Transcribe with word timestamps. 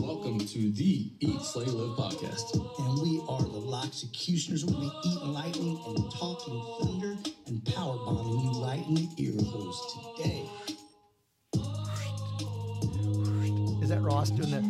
Welcome 0.00 0.38
to 0.38 0.72
the 0.72 1.12
Eat, 1.20 1.42
Slay, 1.42 1.66
Live 1.66 1.96
podcast. 1.98 2.54
and 2.54 3.02
we 3.02 3.20
are 3.28 3.42
the 3.42 3.60
Executioners. 3.84 4.64
We'll 4.64 4.80
be 4.80 4.90
eating 5.04 5.32
lightning 5.34 5.78
and 5.86 6.10
talking 6.12 6.62
thunder 6.80 7.16
and 7.46 7.64
power 7.66 7.98
bombing 7.98 8.40
you 8.40 8.64
right 8.64 8.82
in 8.88 8.94
the 8.94 9.08
ear 9.18 9.34
holes 9.44 10.16
today. 10.16 10.48
Is 13.82 13.90
that 13.90 14.00
Ross 14.00 14.30
doing 14.30 14.50
that? 14.52 14.64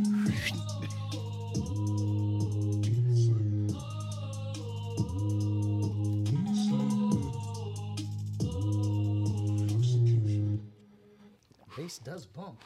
Bass 11.77 11.99
does 11.99 12.27
bump. 12.27 12.63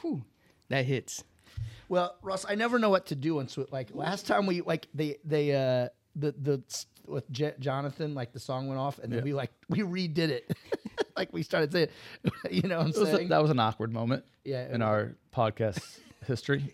That 0.69 0.85
hits. 0.85 1.23
Well, 1.89 2.15
Ross, 2.21 2.45
I 2.47 2.55
never 2.55 2.79
know 2.79 2.89
what 2.89 3.07
to 3.07 3.15
do. 3.15 3.39
And 3.39 3.49
so, 3.49 3.65
like 3.71 3.89
last 3.93 4.25
time 4.27 4.45
we 4.45 4.61
like 4.61 4.87
they 4.93 5.17
they 5.23 5.51
uh 5.53 5.89
the 6.15 6.31
the 6.37 6.63
with 7.07 7.29
J- 7.29 7.53
Jonathan, 7.59 8.15
like 8.15 8.33
the 8.33 8.39
song 8.39 8.67
went 8.67 8.79
off, 8.79 8.97
and 8.99 9.11
then 9.13 9.23
we 9.23 9.33
like 9.33 9.51
we 9.69 9.79
redid 9.79 10.29
it. 10.29 10.51
like 11.17 11.31
we 11.31 11.43
started 11.43 11.71
saying, 11.71 11.89
you 12.51 12.63
know, 12.63 12.77
what 12.77 12.87
I'm 12.87 12.99
was 12.99 13.09
a- 13.09 13.15
saying, 13.15 13.29
that 13.29 13.41
was 13.41 13.51
an 13.51 13.59
awkward 13.59 13.93
moment 13.93 14.25
Yeah, 14.43 14.65
in 14.73 14.81
was. 14.81 14.87
our 14.87 15.15
podcast 15.35 15.99
history. 16.25 16.73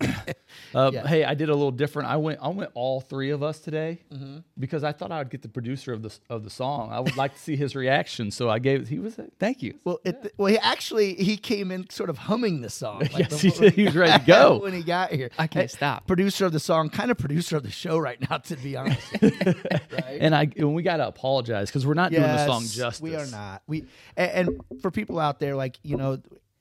uh, 0.74 0.90
Yeah. 0.92 1.06
Hey, 1.06 1.24
I 1.24 1.34
did 1.34 1.48
a 1.48 1.54
little 1.54 1.70
different. 1.70 2.08
I 2.08 2.16
went 2.16 2.38
I 2.42 2.48
went 2.48 2.70
all 2.74 3.00
three 3.00 3.30
of 3.30 3.42
us 3.42 3.58
today 3.60 4.00
Mm-hmm. 4.12 4.38
because 4.58 4.84
I 4.84 4.92
thought 4.92 5.12
I 5.12 5.18
would 5.18 5.30
get 5.30 5.42
the 5.42 5.48
producer 5.48 5.92
of 5.92 6.02
the 6.02 6.16
of 6.28 6.44
the 6.44 6.50
song. 6.50 6.90
I 6.92 7.00
would 7.00 7.16
like 7.16 7.34
to 7.34 7.40
see 7.40 7.56
his 7.56 7.74
reaction. 7.76 8.30
So 8.30 8.48
I 8.50 8.58
gave 8.58 8.88
he 8.88 8.98
was 8.98 9.18
Thank 9.38 9.62
you. 9.62 9.74
Well, 9.84 10.00
it, 10.04 10.32
well, 10.36 10.48
he 10.48 10.58
actually 10.58 11.14
he 11.14 11.36
came 11.36 11.70
in 11.70 11.88
sort 11.90 12.10
of 12.10 12.18
humming 12.18 12.60
the 12.60 12.70
song. 12.70 13.00
Like 13.12 13.30
Yes, 13.30 13.40
he 13.40 13.50
did. 13.50 13.74
He 13.74 13.84
was 13.84 13.96
ready 13.96 14.18
to 14.18 14.24
go. 14.26 14.58
when 14.62 14.72
he 14.72 14.82
got 14.82 15.12
here. 15.12 15.30
I 15.38 15.46
can't 15.46 15.64
Hey, 15.70 15.76
stop. 15.76 16.06
Producer 16.06 16.46
of 16.46 16.52
the 16.52 16.60
song, 16.60 16.90
kind 16.90 17.10
of 17.10 17.18
producer 17.18 17.56
of 17.56 17.62
the 17.62 17.70
show 17.70 17.98
right 17.98 18.20
now, 18.30 18.38
to 18.38 18.56
be 18.56 18.76
honest. 18.76 19.00
right? 19.22 20.18
and 20.20 20.34
I 20.34 20.48
and 20.56 20.74
we 20.74 20.82
got 20.82 20.98
to 20.98 21.06
apologize 21.08 21.68
because 21.68 21.86
we're 21.86 21.94
not 21.94 22.10
doing 22.10 22.22
the 22.22 22.46
song 22.46 22.62
Yes, 22.62 22.74
justice. 22.74 23.00
We 23.02 23.16
are 23.16 23.26
not. 23.26 23.62
We 23.66 23.86
and, 24.16 24.48
and 24.48 24.80
for 24.82 24.90
people 24.90 25.18
out 25.18 25.40
there, 25.40 25.54
like 25.56 25.78
you 25.82 25.96
know, 25.96 26.20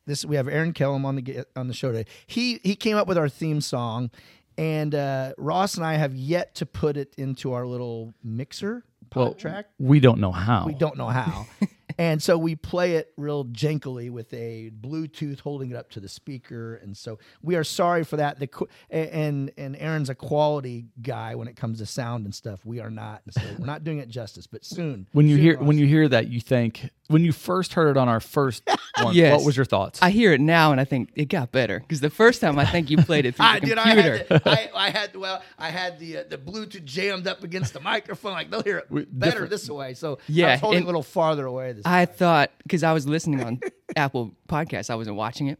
this 0.09 0.25
we 0.25 0.35
have 0.35 0.47
Aaron 0.47 0.73
Kellum 0.73 1.05
on 1.05 1.15
the 1.15 1.45
on 1.55 1.67
the 1.67 1.73
show 1.73 1.91
today. 1.91 2.09
He 2.27 2.59
he 2.63 2.75
came 2.75 2.97
up 2.97 3.07
with 3.07 3.17
our 3.17 3.29
theme 3.29 3.61
song, 3.61 4.11
and 4.57 4.93
uh, 4.93 5.33
Ross 5.37 5.75
and 5.75 5.85
I 5.85 5.93
have 5.95 6.13
yet 6.15 6.55
to 6.55 6.65
put 6.65 6.97
it 6.97 7.13
into 7.17 7.53
our 7.53 7.65
little 7.65 8.13
mixer 8.23 8.83
Well, 9.15 9.33
track. 9.33 9.67
we 9.79 9.99
don't 9.99 10.19
know 10.19 10.31
how. 10.31 10.65
We 10.65 10.73
don't 10.73 10.97
know 10.97 11.07
how. 11.09 11.47
and 11.99 12.23
so 12.23 12.37
we 12.37 12.55
play 12.55 12.95
it 12.95 13.11
real 13.17 13.45
jankily 13.45 14.09
with 14.09 14.33
a 14.33 14.71
Bluetooth 14.81 15.41
holding 15.41 15.69
it 15.71 15.75
up 15.75 15.89
to 15.91 15.99
the 15.99 16.07
speaker. 16.09 16.75
And 16.75 16.95
so 16.97 17.19
we 17.43 17.55
are 17.55 17.63
sorry 17.63 18.03
for 18.03 18.17
that. 18.17 18.39
The 18.39 18.49
and 18.89 19.51
and 19.57 19.75
Aaron's 19.77 20.09
a 20.09 20.15
quality 20.15 20.85
guy 21.01 21.35
when 21.35 21.47
it 21.47 21.55
comes 21.55 21.79
to 21.79 21.85
sound 21.85 22.25
and 22.25 22.33
stuff. 22.33 22.65
We 22.65 22.79
are 22.79 22.89
not. 22.89 23.21
And 23.25 23.33
so 23.33 23.41
we're 23.59 23.65
not 23.65 23.83
doing 23.83 23.99
it 23.99 24.09
justice. 24.09 24.47
But 24.47 24.63
soon, 24.65 25.07
When 25.11 25.27
you 25.27 25.35
soon, 25.35 25.43
hear 25.43 25.57
when 25.59 25.77
you 25.77 25.85
hear 25.85 26.07
that, 26.07 26.29
you 26.29 26.39
think 26.39 26.89
when 27.07 27.23
you 27.23 27.31
first 27.33 27.73
heard 27.73 27.89
it 27.89 27.97
on 27.97 28.07
our 28.07 28.19
first 28.19 28.63
one. 29.01 29.13
Yes. 29.13 29.35
What 29.37 29.45
was 29.45 29.57
your 29.57 29.65
thoughts? 29.65 29.99
I 30.01 30.09
hear 30.11 30.31
it 30.33 30.39
now 30.41 30.71
and 30.71 30.79
I 30.79 30.85
think 30.85 31.09
it 31.15 31.25
got 31.25 31.51
better 31.51 31.79
because 31.79 31.99
the 31.99 32.09
first 32.09 32.39
time 32.41 32.57
I 32.57 32.65
think 32.65 32.89
you 32.89 32.97
played 32.97 33.25
it 33.25 33.35
through 33.35 33.45
I 33.45 33.59
the 33.59 33.65
did. 33.65 33.77
I 33.77 33.83
computer. 33.93 34.17
had, 34.17 34.27
the, 34.29 34.49
I, 34.49 34.69
I 34.87 34.89
had 34.91 35.15
well, 35.15 35.43
I 35.57 35.69
had 35.69 35.99
the 35.99 36.17
uh, 36.19 36.23
the 36.29 36.37
Bluetooth 36.37 36.85
jammed 36.85 37.27
up 37.27 37.43
against 37.43 37.73
the 37.73 37.81
microphone. 37.81 38.31
Like 38.33 38.49
they'll 38.51 38.63
hear 38.63 38.77
it 38.77 38.87
better 38.89 39.31
different- 39.31 39.49
this 39.51 39.69
way. 39.69 39.93
So 39.95 40.15
I 40.15 40.17
Yeah, 40.27 40.51
was 40.53 40.59
holding 40.61 40.77
and- 40.77 40.85
a 40.85 40.87
little 40.87 41.03
farther 41.03 41.45
away. 41.45 41.73
This 41.73 41.85
I 41.89 42.05
thought 42.05 42.51
because 42.63 42.83
I 42.83 42.93
was 42.93 43.07
listening 43.07 43.43
on 43.43 43.59
Apple 43.95 44.31
Podcasts, 44.47 44.89
I 44.89 44.95
wasn't 44.95 45.15
watching 45.17 45.47
it, 45.47 45.59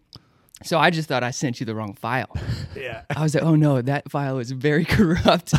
so 0.64 0.78
I 0.78 0.90
just 0.90 1.08
thought 1.08 1.24
I 1.24 1.32
sent 1.32 1.60
you 1.60 1.66
the 1.66 1.74
wrong 1.76 1.94
file. 1.96 2.30
yeah. 2.76 3.04
I 3.16 3.24
was 3.24 3.34
like, 3.34 3.44
oh 3.44 3.56
no, 3.56 3.82
that 3.82 4.10
file 4.12 4.38
is 4.40 4.52
very 4.52 4.86
corrupt. 4.96 5.54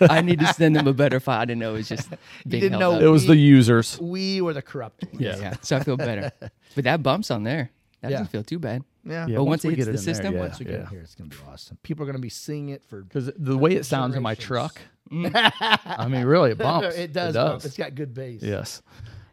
I 0.00 0.20
need 0.20 0.38
to 0.40 0.46
send 0.54 0.76
them 0.76 0.86
a 0.86 0.92
better 0.92 1.20
file. 1.20 1.40
I 1.40 1.44
didn't 1.44 1.60
know 1.60 1.70
it 1.74 1.78
was 1.78 1.88
just 1.88 2.08
being 2.46 2.62
didn't 2.62 2.80
held 2.80 2.80
know 2.94 2.96
up. 2.98 3.02
it 3.02 3.08
was 3.08 3.26
the 3.26 3.36
users. 3.36 3.98
We 4.00 4.40
were 4.40 4.52
the 4.52 4.62
corrupt. 4.62 5.04
ones. 5.04 5.20
Yeah. 5.20 5.36
Yeah, 5.38 5.54
so 5.62 5.76
I 5.76 5.80
feel 5.82 5.96
better. 5.96 6.30
But 6.74 6.84
that 6.84 7.02
bumps 7.02 7.30
on 7.30 7.42
there. 7.42 7.70
That 8.02 8.10
Yeah. 8.10 8.18
doesn't 8.18 8.30
feel 8.32 8.42
too 8.44 8.58
bad. 8.58 8.84
Yeah. 9.04 9.26
Yeah, 9.26 9.36
But 9.38 9.44
once 9.44 9.48
once, 9.48 9.64
it 9.64 9.68
we 9.68 9.74
hits 9.74 9.86
get 9.86 9.92
the 9.92 9.96
it 9.96 10.00
in 10.00 10.04
there, 10.04 10.14
system, 10.14 10.34
yeah. 10.34 10.40
Once 10.40 10.58
we 10.58 10.64
get 10.66 10.88
here, 10.88 11.00
it's 11.00 11.14
gonna 11.14 11.30
be 11.30 11.36
awesome. 11.50 11.78
People 11.82 12.02
are 12.04 12.06
gonna 12.06 12.18
be 12.20 12.28
singing 12.28 12.68
it 12.70 12.82
for 12.84 13.02
Because 13.02 13.30
the 13.36 13.56
way 13.58 13.74
it 13.74 13.84
sounds 13.86 14.14
in 14.14 14.22
my 14.22 14.34
truck, 14.34 14.80
mm. 15.10 15.30
I 15.84 16.06
mean, 16.08 16.24
really, 16.24 16.52
it 16.52 16.58
bumps. 16.58 16.96
it 16.96 17.12
does. 17.12 17.34
bump. 17.34 17.64
It's 17.64 17.76
got 17.76 17.94
good 17.96 18.12
bass. 18.14 18.42
Yes. 18.42 18.80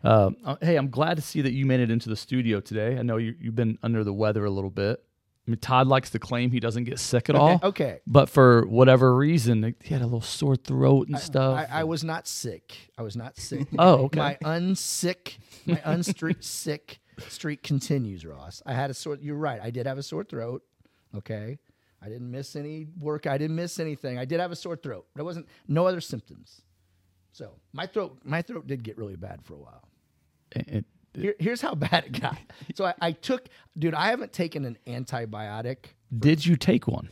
Um, 0.04 0.38
uh, 0.46 0.56
hey, 0.62 0.76
I'm 0.76 0.90
glad 0.90 1.18
to 1.18 1.22
see 1.22 1.42
that 1.42 1.52
you 1.52 1.66
made 1.66 1.80
it 1.80 1.92
into 1.92 2.10
the 2.10 2.16
studio 2.16 2.60
today. 2.60 2.98
I 2.98 3.02
know 3.02 3.18
you, 3.18 3.36
you've 3.40 3.56
been 3.56 3.78
under 3.84 4.04
the 4.04 4.14
weather 4.14 4.46
a 4.46 4.50
little 4.50 4.70
bit. 4.70 5.04
I 5.48 5.52
mean, 5.52 5.60
Todd 5.60 5.88
likes 5.88 6.12
to 6.12 6.20
claim 6.20 6.52
he 6.52 6.60
doesn't 6.60 6.84
get 6.84 7.00
sick 7.00 7.28
at 7.28 7.36
all. 7.36 7.60
Okay. 7.64 8.02
But 8.06 8.30
for 8.30 8.68
whatever 8.68 9.16
reason, 9.16 9.76
he 9.84 9.94
had 9.94 10.04
a 10.04 10.06
little 10.06 10.22
sore 10.22 10.56
throat 10.56 11.08
and 11.08 11.18
stuff. 11.18 11.58
I, 11.58 11.80
I 11.80 11.84
was 11.86 12.04
not 12.04 12.28
sick. 12.28 12.76
I 12.98 13.02
was 13.02 13.16
not 13.16 13.36
sick. 13.38 13.68
Oh, 13.80 14.06
okay. 14.06 14.20
My 14.20 14.38
unsick, 14.44 15.38
my 15.66 15.78
unstreak 15.78 16.44
sick 16.44 17.00
streak 17.28 17.64
continues, 17.64 18.26
Ross. 18.26 18.62
I 18.66 18.74
had 18.74 18.92
a 18.92 18.94
sore. 18.94 19.18
You're 19.20 19.36
right. 19.36 19.60
I 19.62 19.72
did 19.72 19.88
have 19.88 19.98
a 19.98 20.04
sore 20.04 20.24
throat. 20.24 20.64
Okay. 21.18 21.58
I 22.02 22.10
didn't 22.10 22.30
miss 22.30 22.56
any 22.56 22.88
work. 23.00 23.28
I 23.28 23.38
didn't 23.38 23.56
miss 23.56 23.80
anything. 23.80 24.18
I 24.18 24.26
did 24.26 24.40
have 24.40 24.52
a 24.52 24.56
sore 24.56 24.76
throat, 24.76 25.08
but 25.14 25.22
it 25.22 25.26
wasn't 25.26 25.48
no 25.68 25.88
other 25.88 26.00
symptoms. 26.00 26.62
So 27.32 27.52
my 27.74 27.88
throat, 27.88 28.20
my 28.24 28.42
throat 28.42 28.68
did 28.68 28.84
get 28.84 28.98
really 28.98 29.16
bad 29.16 29.44
for 29.44 29.56
a 29.56 29.58
while. 29.58 29.89
It- 30.52 30.68
it- 30.68 30.86
Here, 31.16 31.36
here's 31.40 31.62
how 31.62 31.74
bad 31.90 32.06
it 32.06 32.20
got. 32.22 32.38
So 32.76 32.86
I, 32.86 32.94
I 33.02 33.12
took, 33.14 33.48
dude. 33.78 33.94
I 33.96 34.08
haven't 34.10 34.32
taken 34.34 34.66
an 34.66 34.78
antibiotic 34.88 35.78
did 36.18 36.44
you 36.46 36.56
take 36.56 36.88
one? 36.88 37.10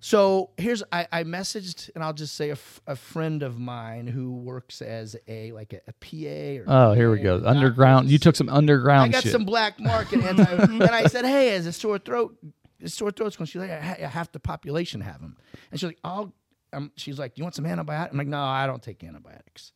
So 0.00 0.50
here's 0.58 0.82
I, 0.92 1.06
I 1.10 1.24
messaged 1.24 1.88
and 1.94 2.04
I'll 2.04 2.12
just 2.12 2.34
say 2.34 2.50
a, 2.50 2.52
f- 2.52 2.82
a 2.86 2.94
friend 2.94 3.42
of 3.42 3.58
mine 3.58 4.06
who 4.06 4.32
works 4.32 4.82
as 4.82 5.16
a 5.26 5.50
like 5.52 5.72
a, 5.72 5.80
a 5.88 5.92
PA 5.94 6.62
or 6.62 6.64
Oh, 6.66 6.92
here 6.92 7.10
we 7.10 7.20
go. 7.20 7.40
Underground. 7.42 8.10
You 8.10 8.18
took 8.18 8.36
some 8.36 8.50
underground. 8.50 9.08
I 9.08 9.12
got 9.12 9.22
shit. 9.22 9.32
some 9.32 9.46
black 9.46 9.80
market 9.80 10.22
anti 10.22 10.42
and 10.62 10.82
I 10.82 11.06
said, 11.06 11.24
hey, 11.24 11.54
as 11.54 11.64
a 11.66 11.72
sore 11.72 11.98
throat, 11.98 12.36
a 12.82 12.88
sore 12.90 13.10
throat's 13.10 13.36
going. 13.36 13.46
She's 13.46 13.62
like, 13.62 13.70
"Ha- 13.70 14.06
half 14.08 14.30
the 14.30 14.40
population 14.40 15.00
have 15.00 15.22
them, 15.22 15.38
and 15.70 15.80
she's 15.80 15.86
like, 15.86 15.98
I'll. 16.04 16.34
Um, 16.74 16.92
she's 16.96 17.18
like, 17.18 17.38
you 17.38 17.44
want 17.44 17.54
some 17.54 17.64
antibiotics? 17.64 18.12
I'm 18.12 18.18
like, 18.18 18.26
no, 18.26 18.42
I 18.42 18.66
don't 18.66 18.82
take 18.82 19.02
antibiotics, 19.04 19.72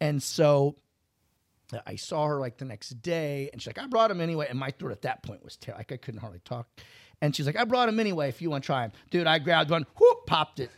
and 0.00 0.22
so. 0.22 0.76
I 1.86 1.96
saw 1.96 2.26
her 2.26 2.40
like 2.40 2.58
the 2.58 2.64
next 2.64 2.90
day, 3.02 3.50
and 3.52 3.60
she's 3.60 3.66
like, 3.66 3.78
"I 3.78 3.86
brought 3.86 4.10
him 4.10 4.20
anyway." 4.20 4.46
And 4.50 4.58
my 4.58 4.70
throat 4.70 4.92
at 4.92 5.02
that 5.02 5.22
point 5.22 5.42
was 5.44 5.56
terrible; 5.56 5.80
like 5.80 5.92
I 5.92 5.96
couldn't 5.96 6.20
hardly 6.20 6.40
talk. 6.44 6.68
And 7.22 7.34
she's 7.34 7.46
like, 7.46 7.56
"I 7.56 7.64
brought 7.64 7.88
him 7.88 7.98
anyway. 8.00 8.28
If 8.28 8.42
you 8.42 8.50
want 8.50 8.64
to 8.64 8.66
try 8.66 8.84
him, 8.84 8.92
dude." 9.10 9.26
I 9.26 9.38
grabbed 9.38 9.70
one, 9.70 9.86
whoop, 9.98 10.26
popped 10.26 10.60
it. 10.60 10.70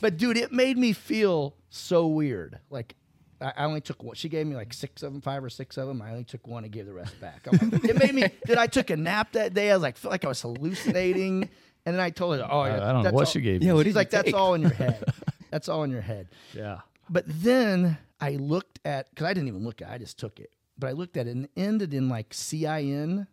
But 0.00 0.16
dude, 0.16 0.36
it 0.36 0.52
made 0.52 0.76
me 0.78 0.92
feel 0.92 1.54
so 1.70 2.06
weird. 2.06 2.58
Like 2.70 2.94
I 3.40 3.52
I 3.56 3.64
only 3.64 3.80
took 3.80 4.02
one. 4.02 4.14
She 4.16 4.28
gave 4.28 4.46
me 4.46 4.56
like 4.56 4.72
six 4.72 5.02
of 5.02 5.12
them, 5.12 5.20
five 5.20 5.42
or 5.44 5.50
six 5.50 5.76
of 5.76 5.86
them. 5.88 6.00
I 6.02 6.10
only 6.12 6.24
took 6.24 6.46
one 6.46 6.64
and 6.64 6.72
gave 6.72 6.86
the 6.86 6.92
rest 6.92 7.20
back. 7.20 7.46
I'm 7.50 7.70
like, 7.70 7.84
it 7.84 7.98
made 7.98 8.14
me. 8.14 8.24
Did 8.46 8.58
I 8.58 8.66
took 8.66 8.90
a 8.90 8.96
nap 8.96 9.32
that 9.32 9.54
day? 9.54 9.70
I 9.70 9.74
was 9.74 9.82
like, 9.82 9.96
felt 9.96 10.12
like 10.12 10.24
I 10.24 10.28
was 10.28 10.40
hallucinating. 10.42 11.48
And 11.84 11.96
then 11.96 12.00
I 12.00 12.10
told 12.10 12.38
her, 12.38 12.46
"Oh, 12.48 12.64
yeah, 12.64 12.74
I 12.76 12.92
don't 12.92 12.96
know 12.98 13.02
that's 13.02 13.14
what 13.14 13.26
all- 13.26 13.32
she 13.32 13.40
gave 13.40 13.60
Yeah, 13.60 13.70
you. 13.70 13.74
what 13.74 13.84
She's 13.86 13.94
did 13.94 13.98
like, 13.98 14.12
you 14.12 14.22
"That's 14.22 14.32
all 14.34 14.54
in 14.54 14.62
your 14.62 14.70
head. 14.72 15.04
That's 15.50 15.68
all 15.68 15.82
in 15.82 15.90
your 15.90 16.00
head." 16.00 16.28
yeah. 16.54 16.78
But 17.10 17.24
then 17.26 17.98
I 18.20 18.32
looked 18.32 18.80
at 18.84 19.10
because 19.10 19.26
I 19.26 19.34
didn't 19.34 19.48
even 19.48 19.64
look 19.64 19.82
at 19.82 19.88
it, 19.90 19.94
I 19.94 19.98
just 19.98 20.18
took 20.18 20.38
it. 20.40 20.50
But 20.78 20.88
I 20.88 20.92
looked 20.92 21.16
at 21.16 21.26
it 21.26 21.30
and 21.36 21.44
it 21.44 21.50
ended 21.56 21.92
in 21.94 22.08
like 22.08 22.32
CIN, 22.32 23.26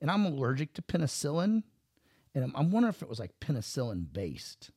and 0.00 0.10
I'm 0.10 0.24
allergic 0.24 0.74
to 0.74 0.82
penicillin, 0.82 1.62
and 2.34 2.44
I'm, 2.44 2.52
I'm 2.56 2.70
wondering 2.70 2.90
if 2.94 3.02
it 3.02 3.08
was 3.08 3.18
like 3.18 3.32
penicillin 3.40 4.06
based. 4.12 4.70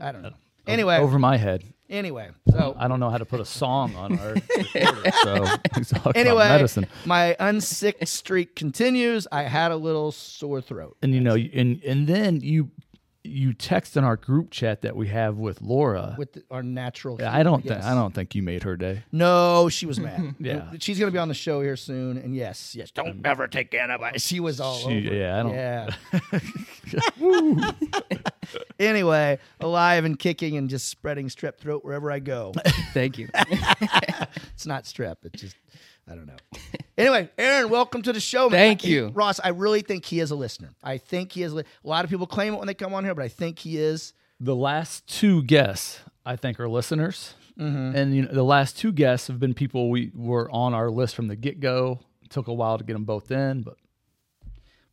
I 0.00 0.12
don't 0.12 0.22
know. 0.22 0.32
Anyway, 0.66 0.96
Over 0.96 1.18
my 1.18 1.36
head. 1.36 1.62
anyway, 1.90 2.30
so 2.50 2.74
I 2.78 2.88
don't 2.88 2.98
know 2.98 3.10
how 3.10 3.18
to 3.18 3.26
put 3.26 3.38
a 3.38 3.44
song 3.44 3.94
on 3.96 4.18
our 4.18 4.32
recorder, 4.74 5.10
so 5.22 5.42
we 5.76 5.84
talk 5.84 6.00
about 6.06 6.16
anyway, 6.16 6.48
medicine. 6.48 6.86
my 7.04 7.36
unsick 7.38 8.08
streak 8.08 8.56
continues. 8.56 9.26
I 9.30 9.42
had 9.42 9.72
a 9.72 9.76
little 9.76 10.10
sore 10.10 10.62
throat. 10.62 10.96
And 11.02 11.12
you 11.14 11.20
know, 11.20 11.34
and 11.34 11.82
and 11.84 12.06
then 12.06 12.40
you 12.40 12.70
you 13.26 13.54
text 13.54 13.96
in 13.96 14.04
our 14.04 14.16
group 14.16 14.50
chat 14.50 14.82
that 14.82 14.94
we 14.94 15.08
have 15.08 15.38
with 15.38 15.62
Laura. 15.62 16.14
with 16.18 16.34
the, 16.34 16.44
our 16.50 16.62
natural. 16.62 17.16
Yeah, 17.18 17.34
I 17.34 17.42
don't 17.42 17.62
humor, 17.62 17.76
think. 17.76 17.86
I 17.86 17.94
don't 17.94 18.14
think 18.14 18.34
you 18.34 18.42
made 18.42 18.64
her 18.64 18.76
day. 18.76 19.02
No, 19.12 19.70
she 19.70 19.86
was 19.86 19.98
mad. 19.98 20.34
Yeah. 20.38 20.72
she's 20.78 20.98
gonna 20.98 21.10
be 21.10 21.16
on 21.18 21.28
the 21.28 21.34
show 21.34 21.62
here 21.62 21.76
soon, 21.76 22.18
and 22.18 22.36
yes, 22.36 22.74
yes, 22.76 22.90
don't 22.90 23.08
um, 23.08 23.20
ever 23.24 23.48
take 23.48 23.74
antibiotics. 23.74 24.22
She 24.22 24.40
was 24.40 24.60
all 24.60 24.76
She- 24.76 25.06
over. 25.08 25.16
yeah, 25.16 25.40
I 25.40 25.42
don't- 25.42 25.54
Yeah. 25.54 25.88
Anyway, 28.78 29.38
alive 29.60 30.04
and 30.04 30.18
kicking 30.18 30.56
and 30.56 30.68
just 30.68 30.88
spreading 30.88 31.28
strep 31.28 31.56
throat 31.58 31.84
wherever 31.84 32.10
I 32.10 32.18
go. 32.18 32.52
thank 32.92 33.18
you. 33.18 33.28
It's 33.34 34.66
not 34.66 34.84
strep. 34.84 35.16
It's 35.24 35.40
just 35.40 35.56
I 36.08 36.14
don't 36.14 36.26
know. 36.26 36.36
Anyway, 36.96 37.28
Aaron, 37.38 37.70
welcome 37.70 38.02
to 38.02 38.12
the 38.12 38.20
show. 38.20 38.42
man. 38.48 38.52
Thank 38.52 38.84
I- 38.84 38.88
you. 38.88 39.10
Ross. 39.14 39.40
I 39.42 39.48
really 39.48 39.80
think 39.80 40.04
he 40.04 40.20
is 40.20 40.30
a 40.30 40.36
listener. 40.36 40.70
I 40.80 40.96
think 40.96 41.32
he 41.32 41.42
is. 41.42 41.52
Li- 41.52 41.64
a 41.84 41.88
lot 41.88 42.04
of 42.04 42.10
people 42.10 42.28
claim 42.28 42.54
it 42.54 42.58
when 42.58 42.68
they 42.68 42.74
come 42.74 42.94
on 42.94 43.02
here, 43.04 43.16
but 43.16 43.24
I 43.24 43.28
think 43.28 43.58
he 43.58 43.78
is. 43.78 44.12
The 44.38 44.54
last 44.54 45.04
two 45.08 45.42
guests, 45.42 45.98
I 46.24 46.36
think, 46.36 46.60
are 46.60 46.68
listeners, 46.68 47.34
Mm-hmm. 47.58 47.96
and 47.96 48.14
you 48.14 48.22
know, 48.22 48.28
the 48.32 48.44
last 48.44 48.78
two 48.78 48.92
guests 48.92 49.26
have 49.26 49.40
been 49.40 49.54
people 49.54 49.90
we 49.90 50.12
were 50.14 50.48
on 50.52 50.72
our 50.72 50.88
list 50.88 51.16
from 51.16 51.26
the 51.26 51.34
get 51.34 51.58
go. 51.58 51.98
Took 52.30 52.46
a 52.46 52.54
while 52.54 52.78
to 52.78 52.84
get 52.84 52.92
them 52.92 53.04
both 53.04 53.32
in, 53.32 53.62
but 53.62 53.76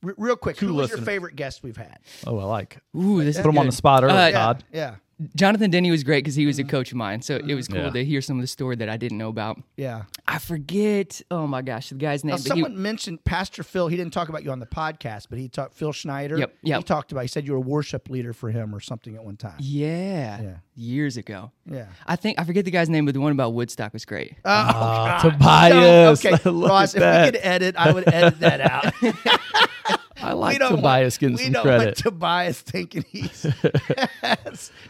R- 0.03 0.15
real 0.17 0.35
quick, 0.35 0.57
Two 0.57 0.69
who 0.69 0.73
was 0.73 0.89
your 0.89 0.99
favorite 1.01 1.35
guest 1.35 1.61
we've 1.61 1.77
had? 1.77 1.99
Oh, 2.25 2.39
I 2.39 2.45
like. 2.45 2.79
Ooh, 2.97 3.23
this 3.23 3.35
is 3.35 3.41
Put 3.43 3.49
him 3.49 3.57
on 3.59 3.67
the 3.67 3.71
spot 3.71 4.03
early, 4.03 4.13
Uh, 4.13 4.25
Yeah, 4.27 4.31
Todd. 4.31 4.63
yeah, 4.73 4.95
Jonathan 5.35 5.69
Denny 5.71 5.91
was 5.91 6.03
great 6.03 6.23
because 6.23 6.35
he 6.35 6.45
was 6.45 6.57
a 6.59 6.63
coach 6.63 6.91
of 6.91 6.97
mine, 6.97 7.21
so 7.21 7.35
it 7.35 7.53
was 7.55 7.67
cool 7.67 7.77
Yeah. 7.79 7.89
to 7.91 8.05
hear 8.05 8.21
some 8.21 8.37
of 8.37 8.41
the 8.41 8.47
story 8.47 8.75
that 8.77 8.89
I 8.89 8.97
didn't 8.97 9.17
know 9.17 9.29
about. 9.29 9.61
yeah. 9.77 10.03
I 10.27 10.37
forget. 10.39 11.21
Oh 11.29 11.45
my 11.47 11.61
gosh, 11.61 11.89
the 11.89 11.95
guy's 11.95 12.23
name. 12.23 12.31
Now, 12.31 12.37
but 12.37 12.43
he- 12.43 12.49
someone 12.49 12.81
mentioned 12.81 13.23
Pastor 13.25 13.63
Phil. 13.63 13.87
He 13.89 13.97
didn't 13.97 14.13
talk 14.13 14.29
about 14.29 14.43
you 14.43 14.51
on 14.51 14.59
the 14.59 14.65
podcast, 14.65 15.27
but 15.29 15.39
he 15.39 15.49
talked 15.49 15.73
Phil 15.73 15.91
Schneider. 15.91 16.37
Yep, 16.37 16.55
yep. 16.63 16.77
He 16.79 16.83
talked 16.83 17.11
about. 17.11 17.21
He 17.21 17.27
said 17.27 17.45
you 17.45 17.51
were 17.53 17.57
a 17.57 17.61
worship 17.61 18.09
leader 18.09 18.31
for 18.31 18.49
him 18.49 18.73
or 18.73 18.79
something 18.79 19.15
at 19.15 19.23
one 19.23 19.35
time. 19.35 19.55
yeah, 19.59 20.41
Yeah. 20.41 20.55
years 20.75 21.17
ago. 21.17 21.51
Yeah. 21.69 21.87
I 22.07 22.15
think 22.15 22.39
I 22.39 22.45
forget 22.45 22.63
the 22.65 22.71
guy's 22.71 22.89
name, 22.89 23.05
but 23.05 23.13
the 23.13 23.19
one 23.19 23.33
about 23.33 23.53
Woodstock 23.53 23.91
was 23.93 24.05
great. 24.05 24.35
Ah, 24.45 25.19
No, 25.23 25.29
Tobias. 25.31 26.25
okay, 26.25 26.37
Look 26.49 26.69
Ross. 26.69 26.95
at 26.95 26.97
If 26.97 27.01
that. 27.01 27.25
we 27.25 27.31
could 27.31 27.39
edit, 27.45 27.75
I 27.77 27.91
would 27.91 28.07
edit 28.07 28.39
that 28.39 28.61
out. 28.61 28.93
I 30.23 30.33
like 30.33 30.53
we 30.55 30.59
don't 30.59 30.75
Tobias 30.77 31.15
want, 31.15 31.19
getting 31.19 31.35
we 31.37 31.43
some 31.45 31.53
don't 31.53 31.63
credit. 31.63 31.85
want 31.85 31.97
Tobias 31.97 32.61
thinking 32.61 33.05
he's. 33.07 33.45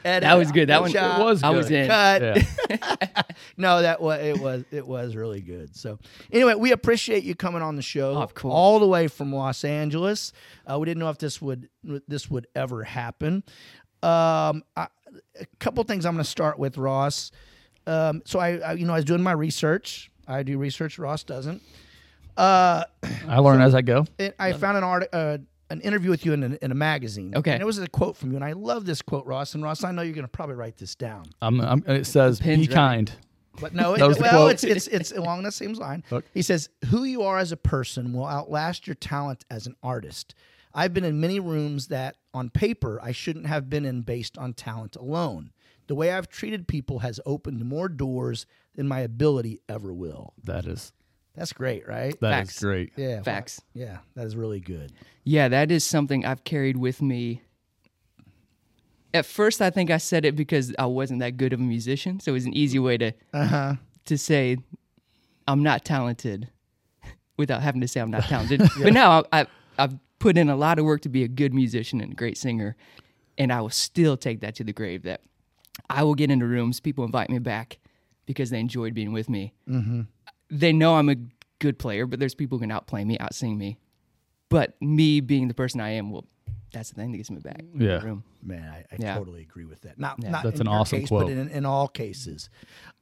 That 0.03 0.37
was 0.37 0.51
good. 0.51 0.69
That 0.69 0.81
one 0.81 0.91
Job. 0.91 1.19
was 1.21 1.43
I 1.43 1.49
was 1.51 1.67
good. 1.69 1.81
in. 1.83 1.87
Cut. 1.87 2.21
Yeah. 2.21 3.21
no, 3.57 3.81
that 3.81 4.01
was 4.01 4.19
it 4.21 4.39
was 4.39 4.63
it 4.71 4.85
was 4.87 5.15
really 5.15 5.41
good. 5.41 5.75
So 5.75 5.99
anyway, 6.31 6.55
we 6.55 6.71
appreciate 6.71 7.23
you 7.23 7.35
coming 7.35 7.61
on 7.61 7.75
the 7.75 7.81
show, 7.81 8.15
Oh, 8.15 8.21
of 8.21 8.33
course. 8.33 8.51
all 8.53 8.79
the 8.79 8.87
way 8.87 9.07
from 9.07 9.33
Los 9.33 9.63
Angeles. 9.63 10.33
Uh, 10.69 10.79
we 10.79 10.85
didn't 10.85 10.99
know 10.99 11.09
if 11.09 11.17
this 11.19 11.41
would 11.41 11.69
this 12.07 12.29
would 12.29 12.47
ever 12.55 12.83
happen. 12.83 13.43
Um, 14.03 14.63
I, 14.75 14.87
a 15.39 15.45
couple 15.59 15.83
things 15.83 16.05
I'm 16.05 16.13
going 16.15 16.23
to 16.23 16.29
start 16.29 16.57
with, 16.57 16.77
Ross. 16.77 17.31
Um, 17.85 18.21
so 18.25 18.39
I, 18.39 18.57
I, 18.57 18.73
you 18.73 18.85
know, 18.85 18.93
I 18.93 18.97
was 18.97 19.05
doing 19.05 19.21
my 19.21 19.31
research. 19.33 20.11
I 20.27 20.43
do 20.43 20.57
research. 20.57 20.97
Ross 20.97 21.23
doesn't. 21.23 21.61
Uh, 22.37 22.83
I 23.27 23.39
learn 23.39 23.61
as 23.61 23.75
I 23.75 23.81
go. 23.81 24.05
it, 24.17 24.35
I 24.39 24.53
found 24.53 24.77
an 24.77 24.83
art, 24.83 25.07
uh, 25.13 25.37
an 25.69 25.81
interview 25.81 26.09
with 26.09 26.25
you 26.25 26.33
in 26.33 26.43
a, 26.43 26.57
in 26.61 26.71
a 26.71 26.75
magazine. 26.75 27.33
Okay. 27.35 27.51
and 27.51 27.61
it 27.61 27.65
was 27.65 27.77
a 27.77 27.87
quote 27.87 28.17
from 28.17 28.31
you, 28.31 28.35
and 28.35 28.45
I 28.45 28.53
love 28.53 28.85
this 28.85 29.01
quote, 29.01 29.25
Ross. 29.25 29.55
And 29.55 29.63
Ross, 29.63 29.83
I 29.83 29.91
know 29.91 30.01
you're 30.01 30.13
going 30.13 30.25
to 30.25 30.31
probably 30.31 30.55
write 30.55 30.77
this 30.77 30.95
down. 30.95 31.25
I'm, 31.41 31.61
I'm, 31.61 31.83
it 31.87 32.05
says, 32.05 32.39
Pen's 32.39 32.67
be 32.67 32.67
ready. 32.67 32.73
kind. 32.73 33.11
But 33.59 33.73
no, 33.73 33.93
it, 33.95 33.99
That 33.99 34.07
was 34.07 34.17
the 34.17 34.23
well, 34.23 34.47
it's, 34.47 34.63
it's 34.63 34.87
it's 34.87 35.11
along 35.11 35.43
the 35.43 35.51
same 35.51 35.73
line. 35.73 36.03
Look. 36.09 36.25
He 36.33 36.41
says, 36.41 36.69
"Who 36.89 37.03
you 37.03 37.23
are 37.23 37.37
as 37.37 37.51
a 37.51 37.57
person 37.57 38.13
will 38.13 38.25
outlast 38.25 38.87
your 38.87 38.95
talent 38.95 39.45
as 39.49 39.67
an 39.67 39.75
artist." 39.83 40.35
I've 40.73 40.93
been 40.93 41.03
in 41.03 41.19
many 41.19 41.39
rooms 41.39 41.87
that, 41.87 42.15
on 42.33 42.49
paper, 42.49 42.97
I 43.03 43.11
shouldn't 43.11 43.45
have 43.45 43.69
been 43.69 43.83
in 43.83 44.03
based 44.03 44.37
on 44.37 44.53
talent 44.53 44.95
alone. 44.95 45.51
The 45.87 45.95
way 45.95 46.11
I've 46.13 46.29
treated 46.29 46.65
people 46.65 46.99
has 46.99 47.19
opened 47.25 47.65
more 47.65 47.89
doors 47.89 48.45
than 48.75 48.87
my 48.87 49.01
ability 49.01 49.59
ever 49.67 49.93
will. 49.93 50.33
That 50.41 50.65
is, 50.65 50.93
That's 51.35 51.53
great, 51.53 51.87
right? 51.87 52.19
that 52.19 52.43
is 52.43 52.49
Facts. 52.49 52.59
great. 52.63 52.91
yeah, 52.97 53.21
Facts. 53.21 53.61
Yeah, 53.73 53.99
that 54.15 54.25
is 54.27 54.35
really 54.35 54.59
good. 54.59 54.91
Yeah, 55.23 55.47
that 55.47 55.71
is 55.71 55.83
something 55.83 56.25
I've 56.25 56.43
carried 56.43 56.77
with 56.77 57.01
me. 57.01 57.41
At 59.13 59.25
first, 59.25 59.61
I 59.61 59.69
think 59.69 59.91
I 59.91 59.97
said 59.97 60.23
it 60.25 60.35
because 60.35 60.73
I 60.79 60.85
wasn't 60.85 61.19
that 61.19 61.37
good 61.37 61.51
of 61.53 61.59
a 61.59 61.63
musician, 61.63 62.19
so 62.19 62.31
it 62.31 62.33
was 62.33 62.45
an 62.45 62.53
easy 62.53 62.79
way 62.79 62.97
to 62.97 63.11
Uh 63.33 63.45
huh. 63.45 63.75
to 64.05 64.17
say 64.17 64.57
I'm 65.47 65.63
not 65.63 65.83
talented 65.83 66.49
without 67.37 67.61
having 67.61 67.81
to 67.81 67.87
say 67.87 67.99
I'm 67.99 68.11
not 68.11 68.23
talented. 68.29 68.61
But 68.81 68.93
now 68.93 69.23
I, 69.31 69.41
I, 69.41 69.47
I've 69.77 69.97
put 70.19 70.37
in 70.37 70.49
a 70.49 70.55
lot 70.55 70.79
of 70.79 70.85
work 70.85 71.01
to 71.01 71.09
be 71.09 71.23
a 71.23 71.27
good 71.27 71.53
musician 71.53 71.99
and 71.99 72.13
a 72.13 72.15
great 72.15 72.37
singer, 72.37 72.75
and 73.37 73.51
I 73.51 73.59
will 73.61 73.69
still 73.69 74.15
take 74.15 74.39
that 74.41 74.55
to 74.55 74.63
the 74.63 74.73
grave. 74.73 75.03
That 75.03 75.21
I 75.89 76.03
will 76.03 76.15
get 76.15 76.31
into 76.31 76.45
rooms, 76.45 76.79
people 76.79 77.03
invite 77.03 77.29
me 77.29 77.39
back 77.39 77.79
because 78.25 78.49
they 78.49 78.59
enjoyed 78.59 78.93
being 78.93 79.11
with 79.11 79.29
me. 79.29 79.53
Mm-hmm. 79.67 80.01
They 80.51 80.73
know 80.73 80.95
I'm 80.95 81.09
a 81.09 81.15
good 81.59 81.79
player, 81.79 82.05
but 82.05 82.19
there's 82.19 82.35
people 82.35 82.57
who 82.57 82.63
can 82.63 82.71
outplay 82.71 83.03
me, 83.05 83.17
outsing 83.17 83.57
me. 83.57 83.77
But 84.49 84.75
me 84.81 85.21
being 85.21 85.47
the 85.47 85.53
person 85.53 85.79
I 85.79 85.91
am, 85.91 86.11
well, 86.11 86.25
that's 86.73 86.89
the 86.89 86.95
thing 86.95 87.11
that 87.11 87.17
gets 87.17 87.31
me 87.31 87.39
back. 87.39 87.59
in 87.73 87.79
the 87.79 87.85
Yeah. 87.85 88.03
room. 88.03 88.23
Man, 88.43 88.67
I, 88.69 88.79
I 88.91 88.97
Yeah. 88.99 89.17
totally 89.17 89.41
agree 89.43 89.65
with 89.65 89.81
that. 89.81 89.97
Not, 89.99 90.17
Yeah. 90.21 90.31
not 90.31 90.43
That's 90.43 90.55
in 90.59 90.67
an 90.67 90.71
your 90.71 90.81
awesome 90.81 90.99
case, 90.99 91.07
quote. 91.09 91.27
but 91.27 91.31
in, 91.31 91.47
in 91.49 91.65
all 91.65 91.87
cases. 91.87 92.49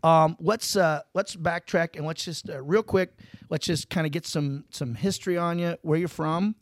Um, 0.03 0.37
let's 0.39 0.75
uh, 0.75 1.01
let's 1.13 1.35
backtrack 1.35 1.95
and 1.97 2.05
let's 2.05 2.23
just 2.23 2.49
uh, 2.49 2.61
real 2.61 2.83
quick. 2.83 3.13
Let's 3.49 3.65
just 3.65 3.89
kind 3.89 4.05
of 4.05 4.11
get 4.11 4.25
some 4.27 4.65
some 4.69 4.93
history 4.95 5.37
on 5.37 5.57
you. 5.59 5.77
Where 5.81 5.97
you're 5.97 6.07
from? 6.07 6.55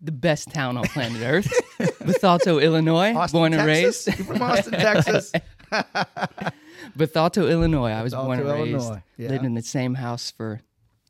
The 0.00 0.12
best 0.12 0.50
town 0.50 0.76
on 0.76 0.84
planet 0.88 1.22
Earth, 1.22 1.52
Bethalto, 1.78 2.60
Illinois, 2.62 3.14
Austin, 3.14 3.38
born 3.38 3.54
and 3.54 3.62
Texas? 3.66 4.06
raised. 4.08 4.18
You're 4.18 4.26
from 4.36 4.42
Austin, 4.42 4.72
Texas. 4.72 5.32
Bethalto, 6.96 7.50
Illinois. 7.50 7.90
I 7.90 8.02
was 8.02 8.14
born 8.14 8.40
and 8.40 8.48
raised. 8.48 8.90
Yeah. 9.16 9.30
Lived 9.30 9.44
in 9.44 9.54
the 9.54 9.62
same 9.62 9.94
house 9.94 10.30
for 10.30 10.60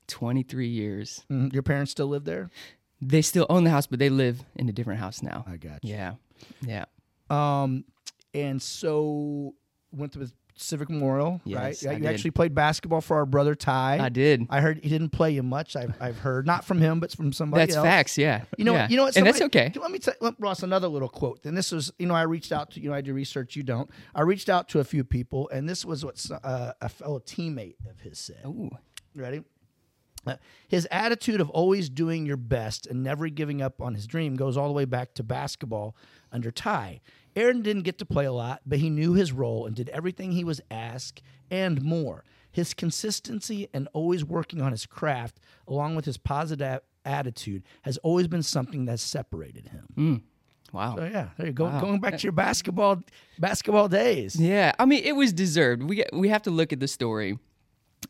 23 0.09 0.69
years. 0.69 1.25
Mhm. 1.31 1.53
Your 1.53 1.63
parents 1.63 1.93
still 1.93 2.07
live 2.09 2.25
there? 2.25 2.51
They 3.01 3.23
still 3.23 3.47
own 3.49 3.65
the 3.65 3.71
house, 3.71 3.87
but 3.87 3.99
they 3.99 4.11
live 4.11 4.43
in 4.57 4.69
a 4.69 4.73
different 4.73 5.01
house 5.01 5.23
now. 5.23 5.45
I 5.47 5.57
got 5.57 5.85
you. 5.85 5.95
Yeah. 5.95 6.15
Yeah. 6.63 6.85
Um, 7.31 7.85
and 8.35 8.61
so 8.61 9.55
went 9.93 10.13
to 10.15 10.31
Civic 10.61 10.91
Memorial, 10.91 11.41
Yes, 11.45 11.59
right? 11.59 11.83
Yeah, 11.83 11.91
I 11.91 11.93
you 11.95 11.99
did. 12.01 12.09
actually 12.09 12.31
played 12.33 12.55
basketball 12.55 13.01
for 13.01 13.17
our 13.19 13.27
brother 13.27 13.55
Ty. 13.55 13.99
I 14.01 14.09
did. 14.09 14.47
I 14.51 14.61
heard 14.61 14.81
he 14.83 14.89
didn't 14.89 15.11
play 15.11 15.31
you 15.33 15.43
much. 15.43 15.77
I've, 15.77 15.95
I've 16.01 16.19
heard 16.19 16.47
not 16.47 16.65
from 16.65 16.81
him, 16.81 17.01
but 17.01 17.13
from 17.13 17.33
somebody 17.33 17.63
That's 17.67 17.77
else. 17.77 17.85
facts. 17.87 18.19
Yeah. 18.19 18.45
You 18.57 18.65
know, 18.65 18.75
yeah. 18.75 18.89
you 18.89 18.97
know 18.97 19.05
what? 19.05 19.17
And 19.17 19.27
that's 19.27 19.39
somebody- 19.39 19.69
okay. 19.69 19.79
Let 19.81 19.91
me 19.91 19.99
tell 19.99 20.15
let- 20.21 20.35
Ross 20.39 20.63
another 20.63 20.89
little 20.89 21.09
quote. 21.09 21.45
And 21.45 21.57
this 21.57 21.73
was, 21.73 21.93
you 21.99 22.07
know, 22.07 22.15
I 22.15 22.23
reached 22.23 22.53
out 22.53 22.71
to 22.73 22.81
you 22.81 22.89
know 22.91 22.95
I 22.95 23.01
do 23.01 23.13
research. 23.15 23.57
You 23.57 23.63
don't. 23.63 23.89
I 24.15 24.23
reached 24.23 24.49
out 24.49 24.69
to 24.71 24.81
a 24.81 24.85
few 24.85 25.05
people, 25.05 25.49
and 25.51 25.69
this 25.69 25.85
was 25.85 26.05
what 26.05 26.25
uh, 26.45 26.73
a 26.81 26.89
fellow 26.89 27.21
teammate 27.21 27.77
of 27.89 28.01
his 28.01 28.19
said. 28.19 28.41
Ooh. 28.47 28.71
Ready? 29.15 29.43
Uh, 30.27 30.35
His 30.67 30.87
attitude 30.91 31.41
of 31.41 31.49
always 31.51 31.89
doing 31.89 32.27
your 32.27 32.37
best 32.37 32.87
and 32.87 33.03
never 33.03 33.29
giving 33.29 33.63
up 33.63 33.81
on 33.81 33.95
his 33.95 34.07
dream 34.07 34.35
goes 34.37 34.57
all 34.57 34.67
the 34.67 34.75
way 34.75 34.85
back 34.85 35.15
to 35.15 35.23
basketball 35.23 35.97
under 36.33 36.51
Ty. 36.51 37.01
Aaron 37.39 37.63
didn't 37.63 37.83
get 37.83 37.99
to 37.99 38.05
play 38.05 38.25
a 38.25 38.33
lot, 38.33 38.63
but 38.67 38.81
he 38.81 38.91
knew 38.91 39.13
his 39.13 39.33
role 39.33 39.65
and 39.65 39.77
did 39.77 39.89
everything 39.91 40.33
he 40.33 40.43
was 40.43 40.61
asked 40.71 41.23
and 41.51 41.81
more. 41.83 42.25
His 42.51 42.75
consistency 42.75 43.69
and 43.73 43.89
always 43.93 44.25
working 44.25 44.61
on 44.61 44.73
his 44.73 44.87
craft, 44.87 45.39
along 45.69 45.95
with 45.95 46.05
his 46.05 46.17
positive 46.17 46.81
attitude, 47.05 47.63
has 47.83 47.97
always 47.99 48.27
been 48.27 48.43
something 48.43 48.87
that's 48.87 49.03
separated 49.03 49.69
him. 49.69 49.87
Mm. 49.97 50.23
Wow. 50.73 50.97
So 50.97 51.05
yeah, 51.05 51.29
there 51.37 51.47
you 51.47 51.53
go. 51.53 51.69
Going 51.81 52.01
back 52.01 52.19
to 52.19 52.23
your 52.25 52.33
basketball 52.33 53.03
basketball 53.39 53.89
days. 53.89 54.35
Yeah, 54.35 54.73
I 54.79 54.85
mean, 54.85 55.05
it 55.05 55.13
was 55.13 55.33
deserved. 55.33 55.85
We 55.85 56.05
we 56.13 56.29
have 56.29 56.43
to 56.43 56.51
look 56.51 56.73
at 56.73 56.81
the 56.81 56.89
story. 56.89 57.39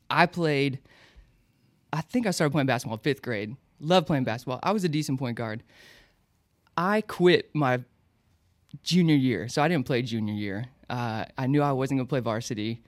I 0.09 0.25
played. 0.25 0.81
I 1.93 2.01
think 2.01 2.27
I 2.27 2.31
started 2.31 2.53
playing 2.53 2.67
basketball 2.67 2.97
in 2.97 3.03
fifth 3.03 3.23
grade. 3.23 3.57
Love 3.79 4.07
playing 4.07 4.25
basketball. 4.25 4.59
I 4.63 4.73
was 4.73 4.85
a 4.85 4.89
decent 4.89 5.19
point 5.19 5.37
guard. 5.37 5.63
I 6.77 7.03
quit 7.03 7.51
my 7.55 7.81
junior 8.83 9.15
year, 9.15 9.49
so 9.49 9.63
I 9.63 9.69
didn't 9.69 9.87
play 9.87 10.03
junior 10.03 10.35
year. 10.35 10.67
Uh, 10.89 11.25
I 11.37 11.47
knew 11.47 11.63
I 11.63 11.73
wasn't 11.73 11.99
gonna 11.99 12.09
play 12.09 12.21
varsity. 12.21 12.83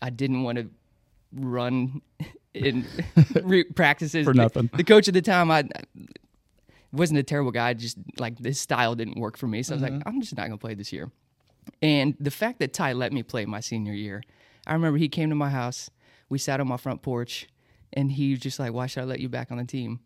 I 0.00 0.10
didn't 0.10 0.42
want 0.42 0.58
to 0.58 0.70
run 1.32 2.02
in 2.54 2.84
re- 3.42 3.64
practices 3.64 4.24
For 4.24 4.34
nothing. 4.34 4.70
The 4.74 4.84
coach 4.84 5.08
at 5.08 5.14
the 5.14 5.22
time, 5.22 5.50
I 5.50 5.64
wasn't 6.92 7.18
a 7.18 7.22
terrible 7.22 7.50
guy. 7.50 7.74
Just 7.74 7.98
like 8.18 8.38
this 8.38 8.60
style 8.60 8.94
didn't 8.94 9.18
work 9.18 9.36
for 9.36 9.46
me, 9.46 9.62
so 9.62 9.74
I 9.74 9.76
was 9.76 9.82
like, 9.82 10.02
I'm 10.06 10.20
just 10.20 10.36
not 10.36 10.44
gonna 10.44 10.58
play 10.58 10.74
this 10.74 10.92
year. 10.92 11.10
And 11.80 12.14
the 12.20 12.30
fact 12.30 12.58
that 12.58 12.72
Ty 12.72 12.92
let 12.92 13.12
me 13.12 13.22
play 13.22 13.46
my 13.46 13.60
senior 13.60 13.94
year, 13.94 14.22
I 14.66 14.74
remember 14.74 14.98
he 14.98 15.08
came 15.08 15.30
to 15.30 15.34
my 15.36 15.50
house. 15.50 15.90
We 16.28 16.38
sat 16.38 16.60
on 16.60 16.68
my 16.68 16.76
front 16.76 17.02
porch, 17.02 17.46
and 17.92 18.12
he 18.12 18.30
was 18.30 18.40
just 18.40 18.58
like, 18.58 18.72
"Why 18.72 18.86
should 18.86 19.02
I 19.02 19.04
let 19.04 19.20
you 19.20 19.28
back 19.28 19.50
on 19.50 19.58
the 19.58 19.64
team?" 19.64 20.00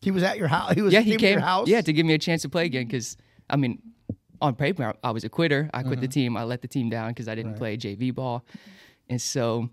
He 0.00 0.10
was 0.10 0.22
at 0.22 0.38
your 0.38 0.48
house. 0.48 0.74
He 0.74 0.82
was 0.82 0.92
yeah, 0.92 1.00
he 1.00 1.12
to 1.12 1.16
came. 1.16 1.32
your 1.32 1.40
house. 1.40 1.68
Yeah, 1.68 1.80
to 1.80 1.92
give 1.92 2.06
me 2.06 2.14
a 2.14 2.18
chance 2.18 2.42
to 2.42 2.48
play 2.48 2.66
again. 2.66 2.86
Because 2.86 3.16
I 3.50 3.56
mean, 3.56 3.82
on 4.40 4.54
paper, 4.54 4.94
I 5.02 5.10
was 5.10 5.24
a 5.24 5.28
quitter. 5.28 5.70
I 5.72 5.82
quit 5.82 6.00
the 6.00 6.08
team. 6.08 6.36
I 6.36 6.44
let 6.44 6.62
the 6.62 6.68
team 6.68 6.90
down 6.90 7.10
because 7.10 7.28
I 7.28 7.34
didn't 7.34 7.54
play 7.56 7.76
JV 7.76 8.14
ball, 8.14 8.44
and 9.08 9.20
so 9.20 9.68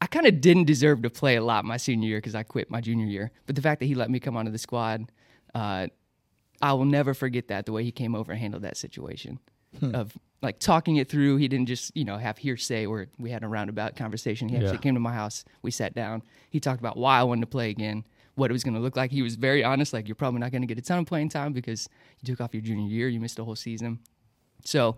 I 0.00 0.06
kind 0.06 0.26
of 0.26 0.40
didn't 0.40 0.64
deserve 0.64 1.02
to 1.02 1.10
play 1.10 1.36
a 1.36 1.42
lot 1.44 1.64
my 1.64 1.76
senior 1.76 2.08
year 2.08 2.18
because 2.18 2.34
I 2.34 2.42
quit 2.42 2.70
my 2.70 2.80
junior 2.80 3.06
year. 3.06 3.30
But 3.46 3.56
the 3.56 3.62
fact 3.62 3.80
that 3.80 3.86
he 3.86 3.94
let 3.94 4.10
me 4.10 4.18
come 4.20 4.36
onto 4.36 4.50
the 4.50 4.58
squad, 4.58 5.10
uh, 5.54 5.86
I 6.60 6.72
will 6.72 6.84
never 6.84 7.14
forget 7.14 7.48
that. 7.48 7.66
The 7.66 7.72
way 7.72 7.84
he 7.84 7.92
came 7.92 8.14
over 8.14 8.32
and 8.32 8.40
handled 8.40 8.62
that 8.64 8.76
situation 8.76 9.38
of 9.94 10.18
like 10.42 10.58
talking 10.58 10.96
it 10.96 11.08
through. 11.08 11.36
He 11.38 11.48
didn't 11.48 11.66
just 11.66 11.96
you 11.96 12.04
know 12.04 12.18
have 12.18 12.38
hearsay 12.38 12.84
or 12.84 13.06
we 13.18 13.30
had 13.30 13.42
a 13.42 13.48
roundabout 13.48 13.96
conversation. 13.96 14.48
He 14.48 14.56
actually 14.56 14.72
Yeah. 14.72 14.76
came 14.78 14.94
to 14.94 15.00
my 15.00 15.14
house. 15.14 15.44
We 15.62 15.70
sat 15.70 15.94
down. 15.94 16.22
He 16.50 16.60
talked 16.60 16.80
about 16.80 16.96
why 16.96 17.18
I 17.18 17.22
wanted 17.22 17.42
to 17.42 17.46
play 17.46 17.70
again, 17.70 18.04
what 18.34 18.50
it 18.50 18.52
was 18.52 18.64
going 18.64 18.74
to 18.74 18.80
look 18.80 18.96
like. 18.96 19.10
He 19.10 19.22
was 19.22 19.34
very 19.36 19.62
honest. 19.62 19.92
Like 19.92 20.08
you're 20.08 20.14
probably 20.14 20.40
not 20.40 20.50
going 20.52 20.62
to 20.62 20.66
get 20.66 20.78
a 20.78 20.82
ton 20.82 20.98
of 21.00 21.06
playing 21.06 21.28
time 21.28 21.52
because 21.52 21.88
you 22.20 22.32
took 22.32 22.40
off 22.40 22.54
your 22.54 22.62
junior 22.62 22.88
year. 22.88 23.08
You 23.08 23.20
missed 23.20 23.38
a 23.38 23.44
whole 23.44 23.56
season. 23.56 23.98
So 24.64 24.96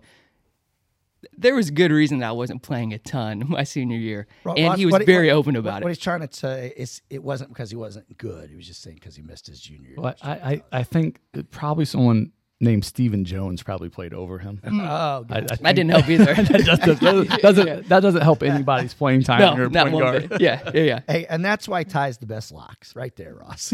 there 1.37 1.55
was 1.55 1.71
good 1.71 1.91
reason 1.91 2.19
that 2.19 2.29
I 2.29 2.31
wasn't 2.33 2.61
playing 2.61 2.93
a 2.93 2.99
ton 2.99 3.43
my 3.49 3.63
senior 3.63 3.97
year, 3.97 4.27
Ro- 4.43 4.53
and 4.53 4.75
he 4.77 4.85
was 4.85 4.93
what- 4.93 5.05
very 5.05 5.27
what- 5.27 5.37
open 5.37 5.55
about 5.55 5.73
What 5.75 5.81
it. 5.81 5.83
What 5.85 5.89
he's 5.89 5.97
trying 5.97 6.27
to 6.27 6.29
say 6.31 6.73
is 6.77 7.01
it 7.09 7.23
wasn't 7.23 7.49
because 7.49 7.69
he 7.71 7.75
wasn't 7.75 8.17
good. 8.17 8.49
He 8.49 8.55
was 8.55 8.67
just 8.67 8.81
saying 8.81 8.95
because 8.97 9.15
he 9.15 9.21
missed 9.23 9.47
his 9.47 9.59
junior 9.59 9.89
year. 9.89 9.95
Well, 9.97 10.15
I, 10.21 10.31
I, 10.31 10.63
I 10.71 10.83
think 10.83 11.19
probably 11.51 11.85
someone 11.85 12.31
named 12.61 12.85
Stephen 12.85 13.25
Jones 13.25 13.61
probably 13.61 13.89
played 13.89 14.13
over 14.13 14.39
him. 14.39 14.61
Oh, 14.65 15.25
I, 15.29 15.37
I 15.37 15.41
think 15.41 15.61
That 15.61 15.75
didn't 15.75 15.89
help 15.91 16.07
either. 16.09 16.33
that 16.35 16.63
just 16.65 16.81
doesn't, 16.83 17.29
doesn't, 17.41 17.89
that 17.89 17.99
doesn't 17.99 18.21
help 18.21 18.43
anybody's 18.43 18.93
playing 18.93 19.23
time. 19.23 19.39
no, 19.41 19.55
you're 19.57 19.65
a 19.65 19.69
not 19.69 19.83
point 19.89 19.93
one 19.95 20.03
guard. 20.03 20.29
bit. 20.29 20.41
Yeah, 20.41 20.71
yeah, 20.73 20.81
yeah. 20.83 20.99
hey, 21.07 21.25
and 21.27 21.43
that's 21.43 21.67
why 21.67 21.83
Ty's 21.83 22.17
the 22.17 22.25
best 22.25 22.51
locks, 22.51 22.95
right 22.95 23.15
there, 23.15 23.35
Ross. 23.35 23.73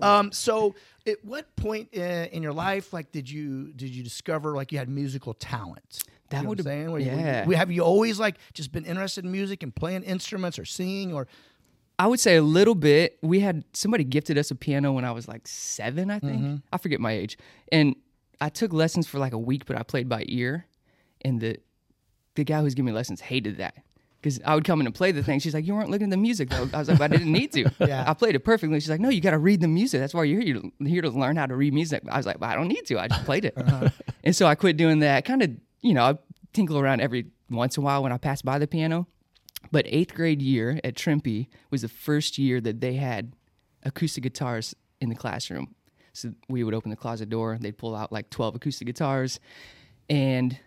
Um, 0.00 0.30
so, 0.32 0.74
at 1.06 1.24
what 1.24 1.54
point 1.56 1.88
in, 1.92 2.26
in 2.26 2.42
your 2.42 2.52
life, 2.52 2.92
like, 2.92 3.12
did 3.12 3.30
you 3.30 3.72
did 3.72 3.88
you 3.90 4.02
discover 4.02 4.52
like 4.54 4.72
you 4.72 4.78
had 4.78 4.88
musical 4.88 5.32
talent? 5.34 6.02
That 6.30 6.38
You 6.38 6.42
know 6.42 6.48
would've- 6.50 6.64
saying? 6.64 6.90
Were 6.90 6.98
you- 6.98 7.10
were 7.12 7.16
you- 7.18 7.24
yeah. 7.24 7.56
have 7.56 7.70
you 7.70 7.82
always 7.82 8.18
like 8.18 8.36
just 8.52 8.72
been 8.72 8.84
interested 8.84 9.24
in 9.24 9.32
music 9.32 9.62
and 9.62 9.74
playing 9.74 10.02
instruments 10.02 10.58
or 10.58 10.64
singing 10.64 11.12
or? 11.14 11.26
I 11.98 12.06
would 12.06 12.20
say 12.20 12.36
a 12.36 12.42
little 12.42 12.74
bit. 12.74 13.18
We 13.22 13.40
had 13.40 13.64
somebody 13.72 14.04
gifted 14.04 14.36
us 14.36 14.50
a 14.50 14.54
piano 14.54 14.92
when 14.92 15.04
I 15.04 15.12
was 15.12 15.28
like 15.28 15.48
seven, 15.48 16.10
I 16.10 16.18
think. 16.18 16.42
Mm-hmm. 16.42 16.56
I 16.72 16.78
forget 16.78 17.00
my 17.00 17.12
age. 17.12 17.38
And 17.72 17.96
I 18.40 18.50
took 18.50 18.72
lessons 18.72 19.06
for 19.06 19.18
like 19.18 19.32
a 19.32 19.38
week, 19.38 19.64
but 19.66 19.76
I 19.76 19.82
played 19.82 20.08
by 20.08 20.24
ear. 20.28 20.66
And 21.22 21.40
the 21.40 21.58
the 22.34 22.44
guy 22.44 22.60
who's 22.60 22.74
giving 22.74 22.86
me 22.86 22.92
lessons 22.92 23.20
hated 23.22 23.56
that. 23.56 23.74
Because 24.20 24.40
I 24.44 24.54
would 24.54 24.64
come 24.64 24.80
in 24.80 24.86
and 24.86 24.94
play 24.94 25.12
the 25.12 25.22
thing. 25.22 25.38
She's 25.38 25.54
like, 25.54 25.66
You 25.66 25.74
weren't 25.74 25.88
looking 25.88 26.08
at 26.08 26.10
the 26.10 26.16
music 26.16 26.50
though. 26.50 26.68
I 26.74 26.78
was 26.78 26.88
like, 26.88 27.00
I 27.00 27.08
didn't 27.08 27.32
need 27.32 27.52
to. 27.52 27.70
Yeah. 27.80 28.04
I 28.06 28.12
played 28.12 28.34
it 28.34 28.40
perfectly. 28.40 28.78
She's 28.80 28.90
like, 28.90 29.00
No, 29.00 29.08
you 29.08 29.20
gotta 29.20 29.38
read 29.38 29.60
the 29.60 29.68
music. 29.68 30.00
That's 30.00 30.12
why 30.12 30.24
you're 30.24 30.40
here. 30.40 30.60
You're 30.78 30.88
here 30.88 31.02
to 31.02 31.10
learn 31.10 31.36
how 31.36 31.46
to 31.46 31.56
read 31.56 31.72
music. 31.72 32.02
I 32.10 32.16
was 32.18 32.26
like, 32.26 32.38
but 32.38 32.50
I 32.50 32.54
don't 32.56 32.68
need 32.68 32.84
to. 32.86 32.98
I 32.98 33.08
just 33.08 33.24
played 33.24 33.44
it. 33.46 33.54
Uh-huh. 33.56 33.88
And 34.24 34.36
so 34.36 34.46
I 34.46 34.54
quit 34.54 34.76
doing 34.76 34.98
that. 34.98 35.24
Kind 35.24 35.42
of, 35.42 35.50
you 35.80 35.94
know, 35.94 36.02
I 36.04 36.18
tinkle 36.52 36.78
around 36.78 37.00
every 37.00 37.26
once 37.48 37.76
in 37.76 37.82
a 37.82 37.84
while 37.84 38.02
when 38.02 38.12
I 38.12 38.18
pass 38.18 38.42
by 38.42 38.58
the 38.58 38.66
piano. 38.66 39.06
But 39.72 39.84
eighth 39.88 40.14
grade 40.14 40.40
year 40.42 40.80
at 40.84 40.94
Trimpe 40.94 41.48
was 41.70 41.82
the 41.82 41.88
first 41.88 42.38
year 42.38 42.60
that 42.60 42.80
they 42.80 42.94
had 42.94 43.32
acoustic 43.82 44.22
guitars 44.22 44.74
in 45.00 45.08
the 45.08 45.14
classroom. 45.14 45.74
So 46.12 46.32
we 46.48 46.64
would 46.64 46.72
open 46.74 46.90
the 46.90 46.96
closet 46.96 47.28
door, 47.28 47.58
they'd 47.60 47.76
pull 47.76 47.94
out 47.94 48.10
like 48.10 48.30
12 48.30 48.56
acoustic 48.56 48.86
guitars, 48.86 49.38
and 50.08 50.58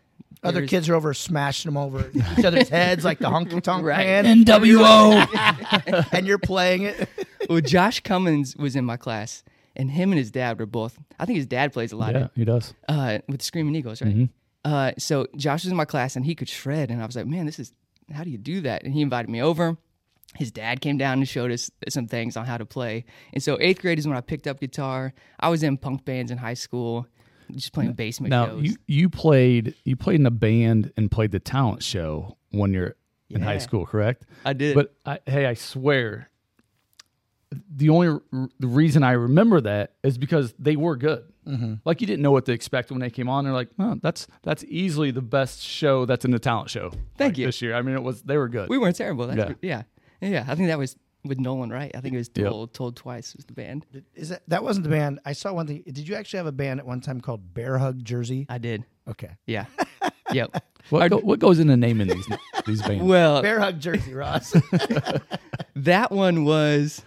Other 0.44 0.68
kids 0.68 0.88
are 0.90 0.96
over 0.96 1.14
smashing 1.14 1.70
them 1.72 1.78
over 1.78 2.10
each 2.38 2.46
other's 2.46 2.70
heads 2.70 3.04
like 3.04 3.20
the 3.20 3.30
honky 3.30 3.62
tonk 3.62 3.84
Right. 3.84 4.06
man, 4.24 4.44
NWO. 4.46 6.06
and 6.14 6.28
you're 6.28 6.38
playing 6.38 6.84
it. 6.84 7.10
Well, 7.50 7.62
Josh 7.62 8.02
Cummins 8.02 8.56
was 8.56 8.76
in 8.76 8.86
my 8.86 8.96
class, 8.98 9.44
and 9.76 9.90
him 9.90 10.12
and 10.12 10.20
his 10.20 10.30
dad 10.30 10.60
were 10.60 10.66
both. 10.68 11.00
I 11.20 11.26
think 11.26 11.38
his 11.38 11.48
dad 11.48 11.74
plays 11.74 11.92
a 11.92 11.98
lot 11.98 12.14
yeah, 12.14 12.26
of, 12.26 12.32
he 12.36 12.46
does. 12.46 12.74
uh, 12.88 13.20
with 13.28 13.40
the 13.40 13.46
Screaming 13.46 13.76
Eagles, 13.76 14.02
right? 14.02 14.30
Uh, 14.64 14.92
so 15.00 15.26
Josh 15.36 15.64
was 15.64 15.72
in 15.72 15.78
my 15.78 15.86
class, 15.86 16.16
and 16.16 16.26
he 16.26 16.36
could 16.36 16.48
shred, 16.50 16.92
and 16.92 17.02
I 17.02 17.06
was 17.06 17.16
like, 17.16 17.26
man, 17.26 17.46
this 17.48 17.58
is 17.60 17.74
how 18.12 18.24
do 18.24 18.30
you 18.30 18.38
do 18.38 18.62
that? 18.62 18.84
And 18.84 18.94
he 18.94 19.02
invited 19.02 19.30
me 19.30 19.42
over. 19.42 19.78
His 20.36 20.52
dad 20.52 20.82
came 20.82 20.98
down 20.98 21.18
and 21.18 21.28
showed 21.28 21.52
us 21.52 21.72
some 21.90 22.08
things 22.08 22.38
on 22.38 22.46
how 22.46 22.58
to 22.58 22.66
play. 22.66 23.06
And 23.34 23.42
so 23.42 23.58
eighth 23.60 23.82
grade 23.82 23.98
is 23.98 24.08
when 24.08 24.16
I 24.16 24.22
picked 24.22 24.46
up 24.46 24.60
guitar. 24.60 25.14
I 25.40 25.50
was 25.50 25.64
in 25.64 25.78
punk 25.78 26.06
bands 26.06 26.32
in 26.32 26.38
high 26.38 26.54
school, 26.54 27.08
just 27.52 27.74
playing 27.74 27.94
basement 27.94 28.30
Now 28.30 28.46
shows. 28.48 28.64
you 28.64 28.76
you 28.86 29.10
played 29.10 29.74
you 29.86 29.96
played 29.96 30.20
in 30.20 30.26
a 30.28 30.32
band 30.32 30.94
and 30.98 31.10
played 31.10 31.32
the 31.32 31.40
talent 31.40 31.82
show 31.84 32.38
when 32.52 32.74
you're 32.74 32.96
in 33.32 33.42
high 33.42 33.58
school, 33.58 33.86
correct? 33.86 34.26
I 34.46 34.54
did. 34.54 34.76
But 34.76 34.94
I, 35.06 35.20
hey, 35.26 35.46
I 35.46 35.56
swear, 35.56 36.30
the 37.76 37.90
only 37.90 38.08
r- 38.08 38.50
the 38.60 38.68
reason 38.68 39.04
I 39.04 39.14
remember 39.14 39.62
that 39.62 39.94
is 40.04 40.18
because 40.18 40.54
they 40.60 40.76
were 40.76 40.96
good. 40.96 41.24
Mm-hmm. 41.48 41.76
Like 41.84 42.00
you 42.02 42.08
didn't 42.08 42.22
know 42.22 42.32
what 42.32 42.46
to 42.46 42.52
expect 42.52 42.92
when 42.92 43.00
they 43.00 43.10
came 43.10 43.28
on. 43.28 43.44
They're 43.44 43.54
like, 43.54 43.70
oh, 43.80 43.98
that's 44.02 44.28
that's 44.44 44.64
easily 44.66 45.12
the 45.12 45.22
best 45.22 45.62
show 45.62 46.06
that's 46.06 46.26
in 46.26 46.32
the 46.32 46.40
talent 46.40 46.70
show. 46.70 46.92
Thank 47.18 47.32
like, 47.34 47.38
you. 47.40 47.46
This 47.48 47.62
year, 47.62 47.74
I 47.76 47.82
mean, 47.82 47.96
it 47.96 48.04
was 48.04 48.22
they 48.22 48.38
were 48.38 48.50
good. 48.50 48.70
we 48.70 48.78
weren't 48.78 48.96
terrible. 48.96 49.28
That's 49.28 49.38
Yeah. 49.40 49.54
yeah. 49.62 49.84
yeah. 50.22 50.30
Yeah. 50.30 50.46
I 50.48 50.56
think 50.56 50.68
that 50.68 50.78
was 50.78 50.96
with 51.26 51.40
Nolan, 51.40 51.70
right? 51.70 51.92
I 51.96 52.02
think 52.02 52.14
it 52.14 52.18
was 52.18 52.30
Yep. 52.36 52.48
told, 52.50 52.74
told 52.74 52.96
twice 52.96 53.36
was 53.36 53.46
the 53.46 53.54
band. 53.54 53.86
Is 54.16 54.30
that 54.30 54.44
that 54.48 54.64
wasn't 54.64 54.84
the 54.84 54.90
band? 54.92 55.20
I 55.26 55.34
saw 55.34 55.52
one 55.54 55.66
thing. 55.66 55.84
Did 55.86 56.08
you 56.08 56.16
actually 56.16 56.38
have 56.38 56.48
a 56.48 56.52
band 56.52 56.80
at 56.80 56.86
one 56.86 57.02
time 57.02 57.20
called 57.20 57.54
Bear 57.54 57.78
Hug 57.80 58.04
Jersey? 58.04 58.46
I 58.48 58.58
did. 58.60 58.86
Okay, 59.08 59.32
Yeah. 59.48 59.66
yep. 60.32 60.64
what, 60.92 61.10
go, 61.10 61.18
what 61.18 61.40
goes 61.40 61.58
into 61.58 61.76
naming 61.76 62.08
these 62.10 62.28
these 62.68 62.82
bands? 62.84 63.04
Well, 63.04 63.42
Bear 63.42 63.60
Hug 63.60 63.80
Jersey, 63.80 64.14
Ross. 64.14 64.52
that 65.76 66.12
one 66.12 66.46
was 66.46 67.02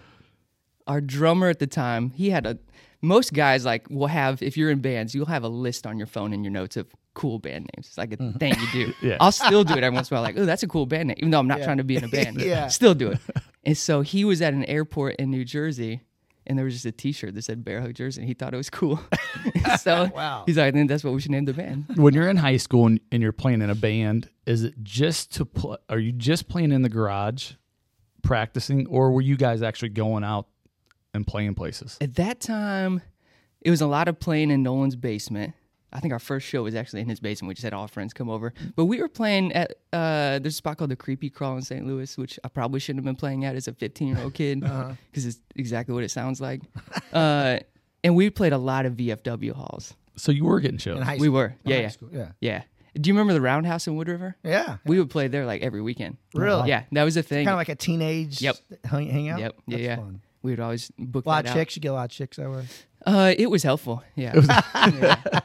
our 0.87 1.01
drummer 1.01 1.49
at 1.49 1.59
the 1.59 1.67
time. 1.67 2.11
He 2.11 2.31
had 2.31 2.47
a 2.47 2.59
most 3.03 3.33
guys 3.35 3.65
like 3.65 3.91
will 3.91 4.07
have 4.07 4.43
if 4.43 4.57
you're 4.57 4.71
in 4.71 4.81
bands, 4.81 5.15
you'll 5.15 5.27
have 5.27 5.43
a 5.43 5.49
list 5.49 5.87
on 5.87 5.99
your 5.99 6.07
phone 6.07 6.33
in 6.33 6.45
your 6.45 6.53
notes 6.53 6.77
of 6.77 6.87
cool 7.15 7.39
band 7.39 7.69
names. 7.75 7.89
It's 7.89 7.99
like 7.99 8.13
a 8.13 8.17
mm-hmm. 8.17 8.39
thing 8.39 8.55
you 8.59 8.87
do. 8.87 8.93
Yeah. 9.03 9.17
I'll 9.21 9.33
still 9.33 9.65
do 9.65 9.75
it 9.75 9.83
every 9.83 9.95
once 9.95 10.11
in 10.11 10.15
a 10.15 10.21
while. 10.21 10.23
Like, 10.23 10.39
oh, 10.39 10.47
that's 10.47 10.63
a 10.63 10.69
cool 10.69 10.87
band 10.87 11.09
name, 11.09 11.17
even 11.19 11.31
though 11.31 11.41
I'm 11.41 11.49
not 11.49 11.63
trying 11.63 11.79
to 11.79 11.85
be 11.85 11.97
in 11.97 12.05
a 12.05 12.09
band. 12.21 12.41
Yeah. 12.41 12.69
still 12.69 12.95
do 12.95 13.11
it. 13.11 13.19
And 13.65 13.79
so 13.79 14.01
he 14.01 14.25
was 14.25 14.43
at 14.43 14.55
an 14.55 14.65
airport 14.65 15.17
in 15.21 15.31
New 15.31 15.45
Jersey. 15.45 16.01
And 16.45 16.59
there 16.59 16.65
was 16.65 16.75
just 16.75 16.85
a 16.85 16.91
T-shirt 16.91 17.33
that 17.37 17.43
said 17.43 17.65
Bear 17.65 17.81
Hug 17.81 17.95
Jersey, 17.95 18.23
and 18.23 18.27
he 18.27 18.35
thought 18.35 18.53
it 18.53 18.57
was 18.57 18.69
cool. 18.69 18.99
so 19.79 20.11
Wow. 20.13 20.43
he's 20.47 20.57
like, 20.57 20.67
"I 20.67 20.71
think 20.73 20.89
that's 20.89 21.05
what 21.05 21.15
we 21.15 21.21
should 21.21 21.31
name 21.31 21.45
the 21.45 21.53
band." 21.53 21.85
when 21.95 22.13
you're 22.13 22.29
in 22.29 22.37
high 22.37 22.57
school 22.57 22.87
and, 22.87 22.99
and 23.13 23.23
you're 23.23 23.31
playing 23.31 23.63
in 23.63 23.71
a 23.71 23.77
band, 23.77 24.29
is 24.45 24.65
it 24.65 24.75
just 24.83 25.33
to 25.35 25.45
play? 25.45 25.77
Are 25.89 26.01
you 26.01 26.11
just 26.11 26.49
playing 26.49 26.73
in 26.73 26.83
the 26.83 26.89
garage, 26.89 27.53
practicing, 28.25 28.89
or 28.89 29.13
were 29.13 29.21
you 29.21 29.37
guys 29.37 29.63
actually 29.63 29.91
going 29.91 30.25
out 30.25 30.49
and 31.15 31.27
playing 31.27 31.55
places? 31.55 31.99
At 32.01 32.15
that 32.17 32.41
time, 32.41 33.03
it 33.61 33.71
was 33.71 33.81
a 33.81 33.87
lot 33.87 34.09
of 34.09 34.19
playing 34.19 34.51
in 34.51 34.63
Nolan's 34.63 34.97
basement. 34.97 35.55
I 35.95 36.01
think 36.01 36.13
our 36.15 36.19
first 36.19 36.47
show 36.47 36.63
was 36.63 36.75
actually 36.75 37.03
in 37.03 37.09
his 37.09 37.21
basement. 37.21 37.49
We 37.49 37.55
just 37.55 37.65
had 37.65 37.75
all 37.75 37.83
our 37.83 37.89
friends 37.89 38.15
come 38.15 38.31
over. 38.31 38.55
But 38.77 38.87
we 38.87 38.99
were 39.01 39.09
playing 39.11 39.53
at 39.53 39.73
uh, 39.93 40.39
there's 40.39 40.55
a 40.55 40.57
spot 40.57 40.79
called 40.79 40.91
the 40.91 40.97
Creepy 40.97 41.29
Crawl 41.29 41.57
in 41.57 41.63
St. 41.63 41.87
Louis, 41.87 42.17
which 42.17 42.39
I 42.43 42.49
probably 42.49 42.81
shouldn't 42.81 43.05
have 43.05 43.05
been 43.05 43.19
playing 43.19 43.45
at 43.45 43.57
as 43.57 43.69
a 43.69 43.75
15 43.75 44.09
year 44.09 44.19
old 44.19 44.33
kid 44.33 44.61
because 45.11 45.27
it's 45.27 45.41
exactly 45.55 45.95
what 45.95 46.03
it 46.03 46.11
sounds 46.11 46.41
like. 46.41 46.63
uh, 47.13 47.59
and 48.03 48.17
we 48.17 48.31
played 48.31 48.55
a 48.55 48.59
lot 48.59 48.87
of 48.87 48.95
VFW 48.95 49.53
halls. 49.53 49.95
So 50.17 50.33
you 50.33 50.45
were 50.47 50.61
getting 50.61 50.79
shows. 50.79 50.97
In 50.97 51.03
high 51.03 51.19
We 51.19 51.29
were, 51.29 51.57
In 51.65 51.71
yeah, 51.71 51.77
high 51.77 51.83
yeah, 51.83 51.89
school, 51.89 52.09
yeah, 52.11 52.29
yeah. 52.41 52.63
Do 52.95 53.09
you 53.09 53.15
remember 53.15 53.33
the 53.35 53.41
Roundhouse 53.41 53.87
in 53.87 53.95
Wood 53.97 54.09
River? 54.09 54.37
yeah. 54.43 54.79
We 54.87 54.99
would 54.99 55.09
play 55.11 55.29
there 55.29 55.45
like 55.47 55.63
every 55.63 55.81
weekend. 55.83 56.17
Really? 56.35 56.69
Yeah, 56.71 56.85
that 56.93 57.05
was 57.05 57.17
a 57.19 57.23
thing. 57.23 57.45
Kind 57.47 57.55
of 57.55 57.59
like 57.59 57.69
a 57.71 57.75
teenage 57.75 58.41
Yep. 58.43 58.57
hang, 58.85 59.09
hangout. 59.09 59.41
Yep. 59.41 59.55
Yeah, 59.67 59.77
That's 59.77 59.83
yeah. 59.83 59.97
fun. 59.97 60.21
We 60.43 60.51
would 60.53 60.61
always 60.61 60.91
book 60.99 61.25
A 61.27 61.29
lot 61.29 61.45
that 61.45 61.51
of 61.51 61.57
out. 61.57 61.61
chicks. 61.61 61.77
You 61.77 61.81
get 61.83 61.89
a 61.89 61.93
lot 61.95 62.05
of 62.07 62.11
chicks 62.11 62.37
that 62.37 62.51
way. 62.51 62.65
Uh, 63.07 63.35
it 63.37 63.51
was 63.51 63.63
helpful. 63.63 64.03
Yeah. 64.17 64.35
Yeah. 64.93 65.41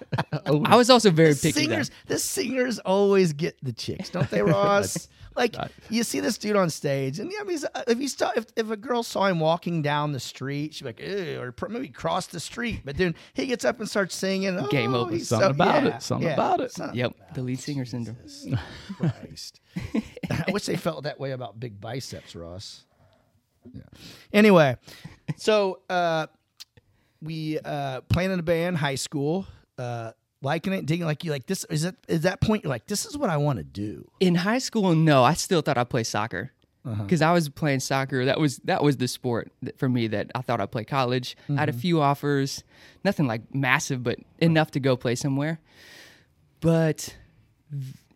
I 0.66 0.76
was 0.76 0.90
also 0.90 1.10
very 1.12 1.34
picky. 1.34 1.52
though. 1.52 1.60
Singers, 1.62 1.92
the 2.08 2.20
singers 2.20 2.80
always 2.80 3.34
get 3.34 3.58
the 3.64 3.74
chicks, 3.74 4.10
don't 4.10 4.30
they, 4.30 4.42
Ross? 4.44 5.08
like 5.36 5.56
you 5.90 6.04
see 6.04 6.20
this 6.20 6.38
dude 6.38 6.56
on 6.56 6.70
stage, 6.70 7.20
and 7.20 7.32
yeah, 7.32 7.40
I 7.42 7.44
mean, 7.44 7.60
if 7.88 7.98
he 8.00 8.08
saw, 8.08 8.32
if, 8.36 8.46
if 8.56 8.70
a 8.72 8.78
girl 8.78 9.04
saw 9.04 9.28
him 9.28 9.40
walking 9.40 9.82
down 9.82 10.12
the 10.14 10.20
street, 10.20 10.74
she'd 10.74 10.84
be 10.86 10.90
like, 10.90 11.00
Ew, 11.00 11.40
or 11.42 11.54
maybe 11.70 11.90
cross 11.90 12.28
the 12.28 12.40
street. 12.40 12.82
But 12.86 12.98
then 12.98 13.14
he 13.34 13.46
gets 13.46 13.66
up 13.66 13.80
and 13.80 13.90
starts 13.90 14.16
singing. 14.16 14.58
Oh, 14.58 14.68
Game 14.68 14.94
over. 14.96 15.12
he's 15.12 15.28
Something 15.28 15.48
so- 15.50 15.52
about 15.52 15.84
yeah, 15.84 15.96
it, 15.98 16.02
something 16.02 16.28
yeah, 16.28 16.34
about 16.34 16.62
it. 16.62 16.72
something 16.72 16.98
Yep, 16.98 17.12
about 17.18 17.34
the 17.36 17.42
lead 17.44 17.60
singer 17.60 17.86
syndrome. 17.86 18.18
Christ. 18.96 19.60
I 20.32 20.46
wish 20.52 20.66
they 20.66 20.76
felt 20.78 21.04
that 21.04 21.20
way 21.20 21.32
about 21.32 21.60
big 21.60 21.80
biceps, 21.82 22.36
Ross. 22.36 22.84
Yeah. 23.74 23.82
Anyway, 24.34 24.76
so 25.38 25.80
uh, 25.90 26.28
we 27.22 27.60
uh, 27.60 28.02
playing 28.02 28.32
in 28.32 28.40
a 28.40 28.44
band, 28.44 28.78
high 28.78 28.96
school, 28.96 29.46
uh, 29.78 30.12
liking 30.42 30.74
it, 30.74 30.86
digging. 30.86 31.06
Like 31.06 31.24
you, 31.24 31.32
like 31.32 31.46
this 31.48 31.66
is 31.66 31.86
it. 31.86 31.96
Is 32.08 32.22
that 32.22 32.42
point? 32.42 32.64
You're 32.64 32.70
like, 32.70 32.88
this 32.88 33.06
is 33.06 33.18
what 33.18 33.30
I 33.30 33.38
want 33.38 33.58
to 33.58 33.64
do. 33.64 34.10
In 34.20 34.36
high 34.36 34.60
school, 34.60 34.96
no, 34.96 35.24
I 35.24 35.34
still 35.34 35.62
thought 35.62 35.78
I'd 35.78 35.90
play 35.90 36.04
soccer 36.04 36.52
because 37.02 37.22
I 37.22 37.34
was 37.34 37.50
playing 37.50 37.82
soccer. 37.82 38.26
That 38.26 38.40
was 38.40 38.58
that 38.64 38.82
was 38.84 38.98
the 38.98 39.08
sport 39.08 39.52
that, 39.62 39.78
for 39.78 39.90
me 39.90 40.08
that 40.08 40.32
I 40.36 40.42
thought 40.42 40.62
I'd 40.62 40.72
play 40.72 40.86
college. 40.86 41.36
I 41.50 41.54
had 41.54 41.70
a 41.70 41.74
few 41.74 42.02
offers, 42.02 42.64
nothing 43.04 43.28
like 43.28 43.54
massive, 43.54 44.04
but 44.04 44.20
enough 44.40 44.72
to 44.72 44.80
go 44.80 44.96
play 44.96 45.16
somewhere. 45.16 45.60
But 46.62 47.16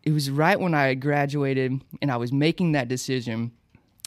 it 0.03 0.11
was 0.11 0.31
right 0.31 0.59
when 0.59 0.73
I 0.73 0.93
graduated 0.93 1.83
and 2.01 2.11
I 2.11 2.17
was 2.17 2.31
making 2.31 2.71
that 2.71 2.87
decision, 2.87 3.51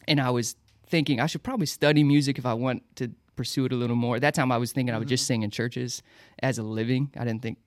and 0.08 0.20
I 0.20 0.30
was 0.30 0.56
thinking 0.86 1.20
I 1.20 1.26
should 1.26 1.42
probably 1.42 1.66
study 1.66 2.04
music 2.04 2.38
if 2.38 2.46
I 2.46 2.54
want 2.54 2.82
to 2.96 3.10
pursue 3.36 3.64
it 3.64 3.72
a 3.72 3.76
little 3.76 3.96
more. 3.96 4.16
At 4.16 4.22
that 4.22 4.34
time, 4.34 4.52
I 4.52 4.58
was 4.58 4.72
thinking 4.72 4.94
I 4.94 4.98
would 4.98 5.08
just 5.08 5.24
mm-hmm. 5.24 5.28
sing 5.28 5.42
in 5.42 5.50
churches 5.50 6.02
as 6.42 6.58
a 6.58 6.62
living. 6.62 7.10
I 7.16 7.24
didn't 7.24 7.42
think 7.42 7.58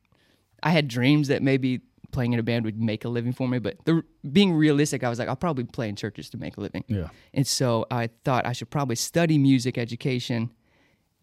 I 0.64 0.72
had 0.72 0.88
dreams 0.88 1.28
that 1.28 1.44
maybe 1.44 1.82
playing 2.12 2.34
in 2.34 2.40
a 2.40 2.44
band 2.44 2.66
would 2.66 2.80
make 2.80 3.06
a 3.06 3.10
living 3.10 3.34
for 3.34 3.48
me, 3.48 3.60
but 3.60 3.78
the, 3.86 4.02
being 4.32 4.54
realistic, 4.54 5.04
I 5.04 5.10
was 5.10 5.20
like, 5.20 5.28
I'll 5.28 5.36
probably 5.36 5.66
play 5.66 5.90
in 5.90 5.96
churches 5.96 6.30
to 6.32 6.38
make 6.38 6.58
a 6.58 6.62
living. 6.62 6.84
Yeah. 6.88 7.10
And 7.34 7.46
so 7.46 7.86
I 7.92 8.10
thought 8.24 8.46
I 8.46 8.54
should 8.54 8.70
probably 8.70 8.96
study 8.96 9.38
music 9.38 9.78
education. 9.78 10.52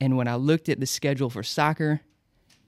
And 0.01 0.17
when 0.17 0.29
I 0.29 0.35
looked 0.35 0.69
at 0.69 0.81
the 0.81 0.87
schedule 0.87 1.31
for 1.31 1.43
soccer 1.43 2.03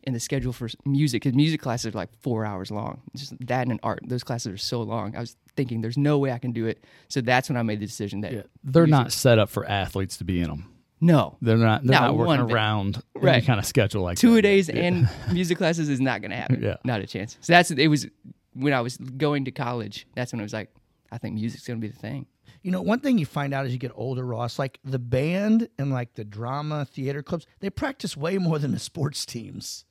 and 0.07 0.15
the 0.15 0.21
schedule 0.21 0.53
for 0.53 0.69
music, 0.85 1.23
because 1.23 1.35
music 1.35 1.61
classes 1.61 1.95
are 1.95 1.99
like 1.99 2.11
four 2.23 2.45
hours 2.45 2.71
long, 2.71 3.03
just 3.17 3.35
that 3.47 3.67
and 3.69 3.81
art, 3.83 4.01
those 4.07 4.23
classes 4.25 4.53
are 4.53 4.57
so 4.57 4.81
long. 4.83 5.17
I 5.17 5.21
was 5.21 5.37
thinking, 5.57 5.81
there's 5.81 5.99
no 5.99 6.19
way 6.19 6.31
I 6.33 6.39
can 6.39 6.53
do 6.53 6.67
it. 6.67 6.85
So 7.09 7.21
that's 7.21 7.49
when 7.49 7.57
I 7.57 7.63
made 7.63 7.81
the 7.81 7.87
decision 7.87 8.21
that 8.21 8.47
They're 8.63 8.87
not 8.87 9.13
set 9.13 9.39
up 9.39 9.51
for 9.51 9.69
athletes 9.69 10.17
to 10.19 10.25
be 10.25 10.41
in 10.41 10.49
them. 10.49 10.73
no, 11.01 11.37
They're 11.43 11.57
not. 11.57 11.83
They're 11.83 11.93
Not 12.01 12.09
not, 12.09 12.17
one 12.17 12.29
working 12.29 12.47
bit. 12.47 12.55
around 12.55 13.03
any 13.23 13.43
kind 13.43 13.59
of 13.59 13.67
schedule 13.67 14.03
like 14.03 14.17
two 14.19 14.33
that. 14.35 14.39
a 14.39 14.43
days 14.43 14.69
and 14.69 15.09
music 15.33 15.59
classes 15.59 15.89
is 15.89 16.01
not 16.01 16.21
going 16.21 16.31
to 16.31 16.37
happen. 16.37 16.63
Yeah. 16.63 16.77
Not 16.85 17.01
a 17.01 17.07
chance. 17.07 17.37
So 17.41 17.53
that's 17.53 17.71
it 17.71 17.89
was 17.89 18.07
when 18.55 18.73
I 18.73 18.81
was 18.81 18.97
going 18.97 19.45
to 19.47 19.51
college. 19.51 20.07
That's 20.15 20.33
when 20.33 20.41
it 20.41 20.45
was 20.45 20.53
like, 20.55 20.71
I 21.13 21.19
think 21.19 21.35
music's 21.35 21.67
going 21.67 21.81
to 21.81 21.87
be 21.87 21.91
the 21.93 21.99
thing. 21.99 22.27
You 22.63 22.71
know, 22.73 22.83
one 22.83 22.99
thing 23.01 23.17
you 23.19 23.27
find 23.27 23.55
out 23.55 23.65
as 23.67 23.73
you 23.73 23.79
get 23.79 23.93
older, 23.95 24.25
Ross, 24.25 24.59
like 24.59 24.81
the 24.85 24.99
band 24.99 25.69
and 25.79 25.93
like 25.93 26.15
the 26.15 26.25
drama 26.25 26.85
theater 26.85 27.23
clubs, 27.23 27.47
they 27.61 27.71
practice 27.71 28.17
way 28.17 28.39
more 28.39 28.59
than 28.59 28.73
the 28.73 28.79
sports 28.81 29.25
teams. 29.27 29.85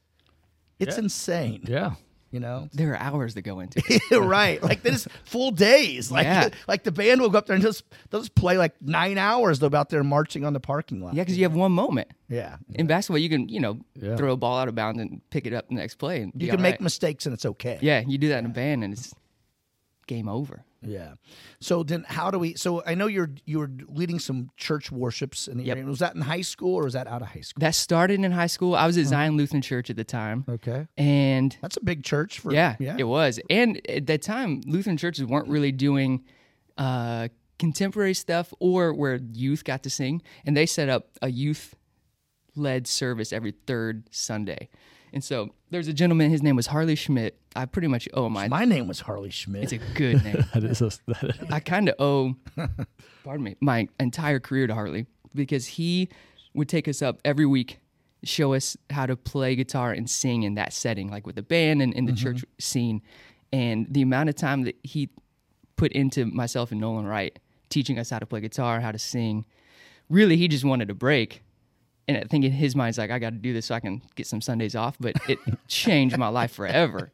It's 0.80 0.98
insane. 0.98 1.64
Yeah. 1.68 1.94
You 2.32 2.42
know, 2.42 2.68
There 2.74 2.92
are 2.92 2.98
hours 2.98 3.34
that 3.36 3.44
go 3.44 3.62
into 3.62 3.82
it. 3.88 4.18
right? 4.20 4.62
Like 4.62 4.84
this 4.84 5.08
full 5.24 5.52
days. 5.52 6.12
Like 6.12 6.26
Yeah. 6.26 6.50
like 6.68 6.84
the 6.84 6.92
band 6.92 7.22
will 7.22 7.30
go 7.30 7.38
up 7.38 7.46
there 7.46 7.54
and 7.54 7.64
just 7.64 7.84
they'll 8.10 8.20
just 8.20 8.36
play 8.36 8.58
like 8.58 8.74
nine 8.82 9.18
hours. 9.18 9.60
They'll 9.60 9.70
be 9.70 9.78
out 9.78 9.88
there 9.90 10.04
marching 10.04 10.44
on 10.44 10.52
the 10.52 10.60
parking 10.60 11.00
lot. 11.00 11.14
yeah, 11.14 11.22
because 11.24 11.38
you 11.38 11.44
have 11.46 11.56
one 11.56 11.72
moment. 11.72 12.10
yeah. 12.28 12.58
In 12.74 12.88
basketball, 12.88 13.20
you 13.20 13.30
can, 13.30 13.48
you 13.48 13.62
know, 13.62 13.80
Yeah. 13.96 14.18
throw 14.18 14.34
a 14.34 14.38
ball 14.38 14.58
out 14.58 14.68
of 14.68 14.76
bounds 14.76 15.00
and 15.00 15.22
pick 15.30 15.46
it 15.48 15.54
up 15.54 15.70
the 15.70 15.76
next 15.76 15.96
play. 15.96 16.22
And 16.24 16.34
You 16.36 16.48
can 16.50 16.58
all 16.58 16.64
make 16.64 16.74
right. 16.74 16.82
mistakes 16.82 17.26
and 17.26 17.32
it's 17.34 17.46
okay. 17.46 17.80
Yeah, 17.82 18.02
you 18.06 18.18
do 18.18 18.28
that 18.30 18.40
in 18.40 18.46
a 18.48 18.50
band 18.50 18.84
and 18.84 18.92
it's 18.92 19.14
game 20.08 20.28
over. 20.28 20.66
Yeah. 20.88 21.14
So 21.60 21.84
then, 21.84 22.06
how 22.08 22.32
do 22.32 22.40
we? 22.40 22.54
So 22.56 22.84
I 22.86 22.96
know 22.96 23.08
you're 23.08 23.32
you 23.46 23.60
were 23.60 23.70
leading 23.88 24.20
some 24.20 24.50
church 24.58 24.92
worships 24.92 25.48
in 25.48 25.58
the 25.58 25.64
Yep. 25.66 25.78
area. 25.78 25.90
Was 25.90 26.00
that 26.00 26.16
in 26.16 26.22
high 26.22 26.42
school 26.42 26.76
or 26.76 26.84
was 26.84 26.94
that 26.94 27.08
out 27.08 27.22
of 27.22 27.30
high 27.30 27.42
school? 27.42 27.60
That 27.62 27.76
started 27.76 28.20
in 28.24 28.32
high 28.32 28.48
school. 28.48 28.76
I 28.76 28.86
was 28.88 28.98
at 28.98 29.06
Zion 29.06 29.38
Lutheran 29.38 29.62
Church 29.62 29.90
at 29.90 29.96
the 29.96 30.04
time. 30.04 30.46
Okay. 30.48 30.88
And 30.98 31.58
That's 31.62 31.78
a 31.78 31.84
big 31.84 32.04
church 32.04 32.40
for 32.40 32.54
yeah, 32.54 32.76
yeah. 32.80 32.96
it 32.98 33.06
was. 33.06 33.40
And 33.50 33.82
at 33.90 34.06
that 34.08 34.22
time, 34.22 34.62
Lutheran 34.66 34.98
churches 34.98 35.26
weren't 35.26 35.48
really 35.48 35.72
doing 35.72 36.24
uh, 36.78 37.30
contemporary 37.58 38.14
stuff 38.14 38.54
or 38.60 38.94
where 38.94 39.16
youth 39.34 39.64
got 39.64 39.84
to 39.84 39.90
sing. 39.90 40.22
And 40.46 40.56
they 40.56 40.66
set 40.66 40.90
up 40.90 41.10
a 41.22 41.30
youth 41.30 41.74
led 42.56 42.88
service 42.88 43.34
every 43.34 43.52
third 43.52 44.08
Sunday. 44.12 44.70
And 45.16 45.24
so 45.24 45.50
there's 45.72 45.88
a 45.88 45.94
gentleman, 45.94 46.30
his 46.30 46.44
name 46.44 46.58
was 46.58 46.68
Harley 46.68 46.96
Schmidt. 46.96 47.40
I 47.56 47.66
pretty 47.66 47.88
much 47.88 48.10
owe 48.14 48.28
my, 48.28 48.50
My 48.50 48.66
name 48.66 48.86
was 48.86 49.00
Harley 49.00 49.30
Schmidt. 49.30 49.64
it's 49.64 49.72
a 49.72 49.78
good 49.96 50.22
name. 50.26 50.44
That 50.54 50.66
is 50.66 50.82
a, 50.82 50.92
that 51.08 51.24
is, 51.24 51.50
I 51.50 51.62
kind 51.62 51.88
of 51.88 51.96
owe, 52.00 52.36
pardon 53.24 53.46
me, 53.46 53.56
my 53.62 53.88
entire 53.98 54.42
career 54.42 54.68
to 54.68 54.74
Harley 54.74 55.06
because 55.34 55.66
he 55.66 56.10
would 56.54 56.68
take 56.68 56.90
us 56.90 57.02
up 57.02 57.20
every 57.24 57.46
week, 57.46 57.80
show 58.26 58.54
us 58.54 58.76
how 58.90 59.06
to 59.06 59.16
play 59.16 59.56
guitar 59.56 59.94
and 59.94 60.10
sing 60.10 60.44
in 60.44 60.56
that 60.56 60.74
setting, 60.74 61.10
like 61.10 61.26
with 61.26 61.36
the 61.36 61.44
band 61.44 61.82
and 61.82 61.94
in 61.94 62.06
the 62.06 62.12
mm-hmm. 62.12 62.22
church 62.22 62.44
scene. 62.60 63.02
And 63.54 63.88
the 63.90 64.02
amount 64.02 64.28
of 64.28 64.36
time 64.36 64.64
that 64.64 64.76
he 64.84 65.10
put 65.78 65.94
into 65.94 66.26
myself 66.26 66.72
and 66.72 66.82
Nolan 66.82 67.08
Wright, 67.08 67.40
teaching 67.70 67.98
us 67.98 68.10
how 68.10 68.20
to 68.20 68.26
play 68.26 68.42
guitar, 68.42 68.82
how 68.82 68.92
to 68.92 69.00
sing, 69.00 69.46
really, 70.10 70.36
he 70.36 70.50
just 70.50 70.66
wanted 70.66 70.90
a 70.90 70.94
break. 70.94 71.42
And 72.08 72.18
I 72.18 72.24
think 72.24 72.46
in 72.46 72.52
his 72.52 72.76
mind, 72.76 72.90
he's 72.90 72.98
like, 72.98 73.12
I 73.12 73.20
got 73.20 73.32
to 73.32 73.38
do 73.38 73.52
this 73.54 73.66
so 73.68 73.76
I 73.76 73.80
can 73.80 74.02
get 74.16 74.28
some 74.28 74.42
Sundays 74.42 74.76
off. 74.76 74.96
But 75.00 75.16
it 75.28 75.40
changed 75.68 76.18
my 76.18 76.28
life 76.28 76.52
forever. 76.52 77.12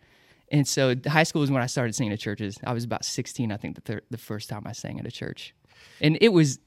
And 0.52 0.68
so 0.68 0.96
high 1.08 1.24
school 1.24 1.40
was 1.40 1.50
when 1.50 1.62
I 1.62 1.68
started 1.68 1.96
singing 1.96 2.12
at 2.12 2.20
churches. 2.20 2.58
I 2.66 2.74
was 2.74 2.84
about 2.84 3.06
16, 3.06 3.52
I 3.52 3.58
think, 3.58 3.76
the 3.76 3.82
thir- 3.82 4.02
the 4.10 4.18
first 4.18 4.50
time 4.50 4.64
I 4.66 4.74
sang 4.74 5.00
at 5.00 5.06
a 5.06 5.12
church, 5.12 5.56
and 6.02 6.18
it 6.20 6.30
was, 6.30 6.60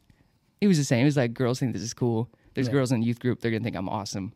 it 0.62 0.68
was 0.68 0.78
the 0.78 0.84
same. 0.84 1.02
It 1.02 1.04
was 1.04 1.18
like 1.18 1.34
girls 1.34 1.60
think 1.60 1.74
this 1.74 1.82
is 1.82 1.92
cool. 1.92 2.30
There's 2.54 2.70
girls 2.70 2.92
in 2.92 3.00
the 3.00 3.06
youth 3.06 3.20
group. 3.20 3.40
They're 3.40 3.50
gonna 3.50 3.62
think 3.62 3.76
I'm 3.76 3.88
awesome. 3.90 4.32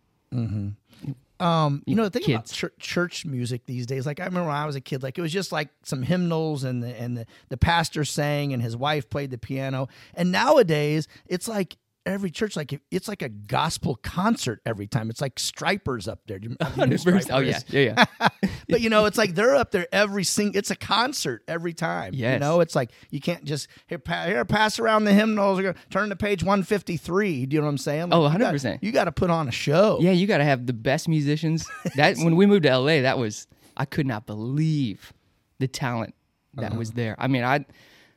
Um, 1.40 1.84
you 1.86 1.94
know 1.94 2.08
the 2.08 2.10
thing 2.18 2.34
about 2.34 2.46
kids. 2.46 2.52
church, 2.52 2.74
church 2.80 3.24
music 3.24 3.64
these 3.66 3.86
days. 3.86 4.06
Like 4.06 4.18
I 4.18 4.24
remember 4.24 4.48
when 4.48 4.56
I 4.56 4.66
was 4.66 4.74
a 4.74 4.80
kid, 4.80 5.04
like 5.04 5.18
it 5.18 5.22
was 5.22 5.32
just 5.32 5.52
like 5.52 5.68
some 5.84 6.02
hymnals 6.02 6.64
and 6.64 6.82
the 6.82 6.88
and 7.00 7.16
the, 7.16 7.26
the 7.48 7.56
pastor 7.56 8.04
sang 8.04 8.52
and 8.52 8.60
his 8.60 8.76
wife 8.76 9.08
played 9.08 9.30
the 9.30 9.38
piano. 9.38 9.88
And 10.14 10.32
nowadays, 10.32 11.06
it's 11.26 11.46
like 11.46 11.76
every 12.08 12.30
church, 12.30 12.56
like 12.56 12.80
it's 12.90 13.06
like 13.06 13.22
a 13.22 13.28
gospel 13.28 13.94
concert 14.02 14.60
every 14.66 14.86
time. 14.86 15.10
It's 15.10 15.20
like 15.20 15.36
Strypers 15.36 16.08
up 16.08 16.20
there. 16.26 16.38
You, 16.38 16.50
you 16.50 16.56
know 16.60 16.66
who 16.66 16.80
100%. 16.82 17.04
Stryper 17.04 17.30
Oh 17.32 17.38
yeah, 17.40 17.60
yeah, 17.68 18.04
yeah. 18.20 18.28
but 18.68 18.80
you 18.80 18.90
know, 18.90 19.04
it's 19.04 19.18
like 19.18 19.34
they're 19.34 19.54
up 19.54 19.70
there 19.70 19.86
every 19.92 20.24
sing. 20.24 20.52
It's 20.54 20.70
a 20.70 20.76
concert 20.76 21.42
every 21.46 21.74
time. 21.74 22.14
You 22.14 22.38
know, 22.38 22.60
it's 22.60 22.74
like 22.74 22.90
you 23.10 23.20
can't 23.20 23.44
just 23.44 23.68
here, 23.86 23.98
pa- 23.98 24.24
here 24.24 24.44
pass 24.44 24.78
around 24.78 25.04
the 25.04 25.12
hymnals. 25.12 25.60
Turn 25.90 26.08
to 26.08 26.16
page 26.16 26.42
one 26.42 26.62
fifty 26.62 26.96
three. 26.96 27.46
Do 27.46 27.54
you 27.54 27.60
know 27.60 27.66
what 27.66 27.72
I'm 27.72 27.78
saying? 27.78 28.08
Oh, 28.12 28.20
100%. 28.28 28.78
You 28.82 28.90
got 28.92 29.04
to 29.04 29.12
put 29.12 29.30
on 29.30 29.46
a 29.48 29.52
show. 29.52 29.98
yeah, 30.00 30.10
you 30.12 30.26
got 30.26 30.38
to 30.38 30.44
have 30.44 30.66
the 30.66 30.72
best 30.72 31.08
musicians. 31.08 31.66
That 31.96 32.16
when 32.18 32.36
we 32.36 32.46
moved 32.46 32.62
to 32.64 32.76
LA, 32.78 33.00
that 33.02 33.18
was 33.18 33.46
I 33.76 33.84
could 33.84 34.06
not 34.06 34.26
believe 34.26 35.12
the 35.58 35.68
talent 35.68 36.14
that 36.54 36.70
Uh-huh. 36.70 36.78
was 36.78 36.92
there. 36.92 37.16
I 37.18 37.26
mean, 37.28 37.44
I 37.44 37.64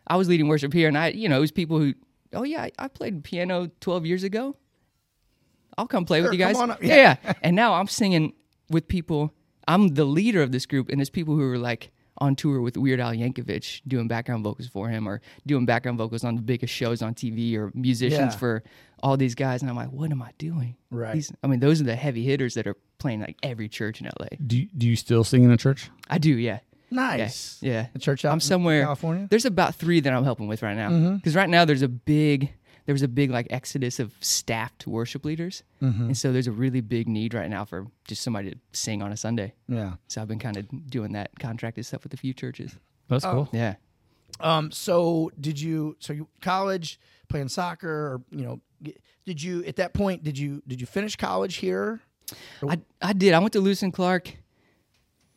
I 0.08 0.16
was 0.18 0.28
leading 0.28 0.48
worship 0.48 0.74
here, 0.74 0.88
and 0.88 0.98
I 0.98 1.10
you 1.10 1.28
know 1.30 1.38
it 1.38 1.42
was 1.42 1.52
people 1.52 1.78
who 1.80 1.94
oh 2.34 2.44
yeah 2.44 2.64
I, 2.64 2.72
I 2.80 2.88
played 2.88 3.24
piano 3.24 3.70
12 3.80 4.06
years 4.06 4.24
ago. 4.24 4.56
I'll 5.78 5.88
come 5.88 6.06
play 6.06 6.22
with 6.22 6.34
you 6.34 6.38
guys. 6.38 6.54
come 6.56 6.64
on 6.64 6.72
up. 6.72 6.84
Yeah, 6.84 7.16
yeah. 7.24 7.34
and 7.42 7.56
now 7.56 7.74
I'm 7.76 7.88
singing 7.88 8.34
with 8.70 8.88
people. 8.88 9.34
I'm 9.68 9.90
the 9.90 10.06
leader 10.06 10.42
of 10.42 10.52
this 10.52 10.66
group, 10.66 10.90
and 10.90 11.00
there's 11.00 11.10
people 11.10 11.36
who 11.36 11.50
are 11.50 11.58
like 11.58 11.92
on 12.18 12.36
tour 12.36 12.62
with 12.62 12.78
Weird 12.78 13.00
Al 13.00 13.14
Yankovic 13.14 13.82
doing 13.88 14.08
background 14.08 14.44
vocals 14.44 14.68
for 14.68 14.90
him, 14.90 15.08
or 15.08 15.22
doing 15.48 15.66
background 15.66 15.98
vocals 15.98 16.24
on 16.24 16.36
the 16.36 16.42
biggest 16.42 16.74
shows 16.74 17.02
on 17.02 17.14
TV, 17.16 17.56
or 17.56 17.72
musicians 17.74 18.34
Yeah. 18.34 18.38
for 18.38 18.64
all 19.02 19.18
these 19.18 19.34
guys. 19.34 19.62
And 19.62 19.70
I'm 19.72 19.78
like, 19.78 19.92
what 19.92 20.12
am 20.12 20.22
I 20.22 20.32
doing? 20.38 20.76
Right. 20.92 21.14
These, 21.14 21.32
I 21.42 21.48
mean, 21.48 21.62
those 21.62 21.80
are 21.80 21.86
the 21.86 21.96
heavy 21.96 22.24
hitters 22.26 22.56
that 22.56 22.68
are 22.68 22.76
playing 23.00 23.22
like 23.22 23.38
every 23.42 23.70
church 23.70 24.02
in 24.02 24.08
LA. 24.20 24.28
do 24.46 24.66
do 24.78 24.88
you 24.88 24.96
still 24.96 25.24
sing 25.24 25.44
in 25.44 25.52
a 25.52 25.58
church? 25.58 25.90
I 26.10 26.18
do, 26.18 26.32
yeah. 26.32 26.60
Nice. 26.92 27.58
Yeah. 27.62 27.72
yeah. 27.72 27.88
A 27.96 28.00
church 28.00 28.26
out 28.26 28.32
I'm 28.32 28.36
in 28.38 28.42
somewhere. 28.42 28.84
California? 28.84 29.28
There's 29.30 29.46
about 29.46 29.76
three 29.76 30.00
that 30.02 30.12
I'm 30.14 30.24
helping 30.24 30.48
with 30.48 30.62
right 30.62 30.76
now. 30.76 30.90
Mm-hmm. 30.90 31.16
Because 31.16 31.36
right 31.36 31.50
now 31.50 31.64
there's 31.66 31.82
a 31.82 31.88
big, 31.88 32.52
there 32.86 32.94
was 32.94 33.02
a 33.02 33.08
big 33.08 33.32
like 33.32 33.48
exodus 33.50 34.00
of 34.00 34.14
staffed 34.20 34.86
worship 34.88 35.24
leaders, 35.26 35.64
Mm-hmm. 35.82 36.04
and 36.08 36.18
so 36.18 36.32
there's 36.32 36.48
a 36.48 36.52
really 36.52 36.82
big 36.82 37.08
need 37.08 37.34
right 37.34 37.50
now 37.50 37.66
for 37.66 37.88
just 38.08 38.22
somebody 38.22 38.52
to 38.52 38.58
sing 38.74 39.02
on 39.02 39.12
a 39.12 39.18
Sunday. 39.18 39.54
Yeah. 39.68 39.94
So 40.08 40.22
I've 40.22 40.28
been 40.28 40.38
kind 40.40 40.58
of 40.58 40.68
doing 40.90 41.14
that 41.14 41.32
contracted 41.40 41.86
stuff 41.86 42.04
with 42.04 42.14
a 42.14 42.18
few 42.18 42.34
churches. 42.34 42.76
That's 43.08 43.26
cool. 43.26 43.50
Yeah. 43.52 43.76
Um. 44.40 44.72
So 44.72 45.32
did 45.40 45.60
you? 45.60 45.96
So 46.00 46.14
you 46.14 46.28
college 46.42 47.00
playing 47.30 47.48
soccer, 47.50 47.90
or 47.90 48.22
you 48.32 48.44
know, 48.46 48.60
did 49.26 49.42
you 49.42 49.64
at 49.66 49.76
that 49.78 49.94
point? 49.94 50.24
Did 50.24 50.38
you 50.38 50.62
did 50.68 50.80
you 50.82 50.88
finish 50.88 51.16
college 51.16 51.56
here? 51.56 52.00
I, 52.68 52.80
I 53.02 53.14
did. 53.14 53.34
I 53.34 53.40
went 53.40 53.54
to 53.54 53.60
Lewis 53.60 53.84
and 53.84 53.92
Clark. 53.94 54.36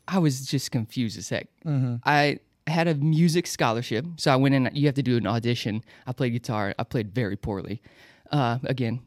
I 0.06 0.18
was 0.18 0.46
just 0.46 0.70
confused 0.70 1.18
as 1.18 1.28
heck. 1.28 1.48
Mm-hmm. 1.64 1.96
I 2.04 2.38
had 2.66 2.88
a 2.88 2.94
music 2.94 3.46
scholarship, 3.46 4.06
so 4.16 4.32
I 4.32 4.36
went 4.36 4.54
in. 4.54 4.70
You 4.72 4.86
have 4.86 4.94
to 4.94 5.02
do 5.02 5.16
an 5.16 5.26
audition. 5.26 5.82
I 6.06 6.12
played 6.12 6.32
guitar. 6.32 6.74
I 6.78 6.84
played 6.84 7.14
very 7.14 7.36
poorly. 7.36 7.82
Uh, 8.30 8.58
again, 8.64 9.00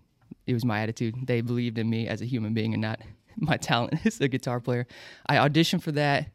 it 0.45 0.53
was 0.53 0.65
my 0.65 0.81
attitude. 0.81 1.15
They 1.27 1.41
believed 1.41 1.77
in 1.77 1.89
me 1.89 2.07
as 2.07 2.21
a 2.21 2.25
human 2.25 2.53
being 2.53 2.73
and 2.73 2.81
not 2.81 3.01
my 3.37 3.57
talent 3.57 3.99
as 4.05 4.19
a 4.21 4.27
guitar 4.27 4.59
player. 4.59 4.87
I 5.27 5.35
auditioned 5.35 5.83
for 5.83 5.91
that. 5.93 6.29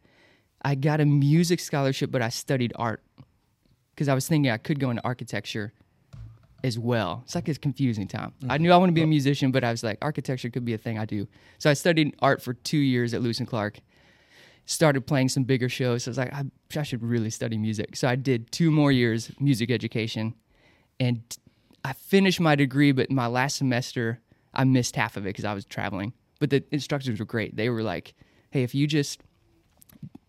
I 0.61 0.75
got 0.75 1.01
a 1.01 1.05
music 1.05 1.59
scholarship, 1.59 2.09
but 2.09 2.21
I 2.21 2.29
studied 2.29 2.71
art 2.77 3.03
because 3.93 4.07
I 4.07 4.13
was 4.13 4.27
thinking 4.27 4.49
I 4.49 4.57
could 4.57 4.79
go 4.79 4.89
into 4.89 5.03
architecture 5.03 5.73
as 6.63 6.79
well. 6.79 7.21
It's 7.25 7.35
like 7.35 7.49
a 7.49 7.55
confusing 7.55 8.07
time. 8.07 8.33
I 8.47 8.57
knew 8.57 8.71
I 8.71 8.77
wanted 8.77 8.93
to 8.93 8.95
be 8.95 9.03
a 9.03 9.07
musician, 9.07 9.51
but 9.51 9.65
I 9.65 9.71
was 9.71 9.83
like, 9.83 9.97
architecture 10.01 10.49
could 10.49 10.63
be 10.63 10.73
a 10.73 10.77
thing 10.77 10.97
I 10.97 11.03
do. 11.03 11.27
So 11.57 11.69
I 11.69 11.73
studied 11.73 12.15
art 12.19 12.41
for 12.41 12.53
two 12.53 12.77
years 12.77 13.13
at 13.13 13.21
Lewis 13.21 13.39
and 13.39 13.47
Clark. 13.47 13.79
Started 14.65 15.05
playing 15.05 15.29
some 15.29 15.43
bigger 15.43 15.69
shows. 15.69 16.03
So 16.03 16.09
I 16.09 16.11
was 16.11 16.17
like, 16.17 16.33
I, 16.33 16.43
I 16.77 16.83
should 16.83 17.03
really 17.03 17.29
study 17.29 17.57
music. 17.57 17.95
So 17.95 18.07
I 18.07 18.15
did 18.15 18.51
two 18.51 18.71
more 18.71 18.91
years 18.91 19.31
music 19.39 19.69
education, 19.69 20.33
and 20.99 21.21
I 21.83 21.93
finished 21.93 22.39
my 22.39 22.55
degree. 22.55 22.91
But 22.91 23.11
my 23.11 23.27
last 23.27 23.57
semester, 23.57 24.21
I 24.53 24.63
missed 24.63 24.95
half 24.95 25.17
of 25.17 25.25
it 25.25 25.29
because 25.29 25.45
I 25.45 25.53
was 25.53 25.65
traveling. 25.65 26.13
But 26.39 26.49
the 26.49 26.63
instructors 26.71 27.19
were 27.19 27.25
great. 27.25 27.55
They 27.55 27.69
were 27.69 27.83
like, 27.83 28.13
"Hey, 28.51 28.63
if 28.63 28.73
you 28.73 28.87
just 28.87 29.21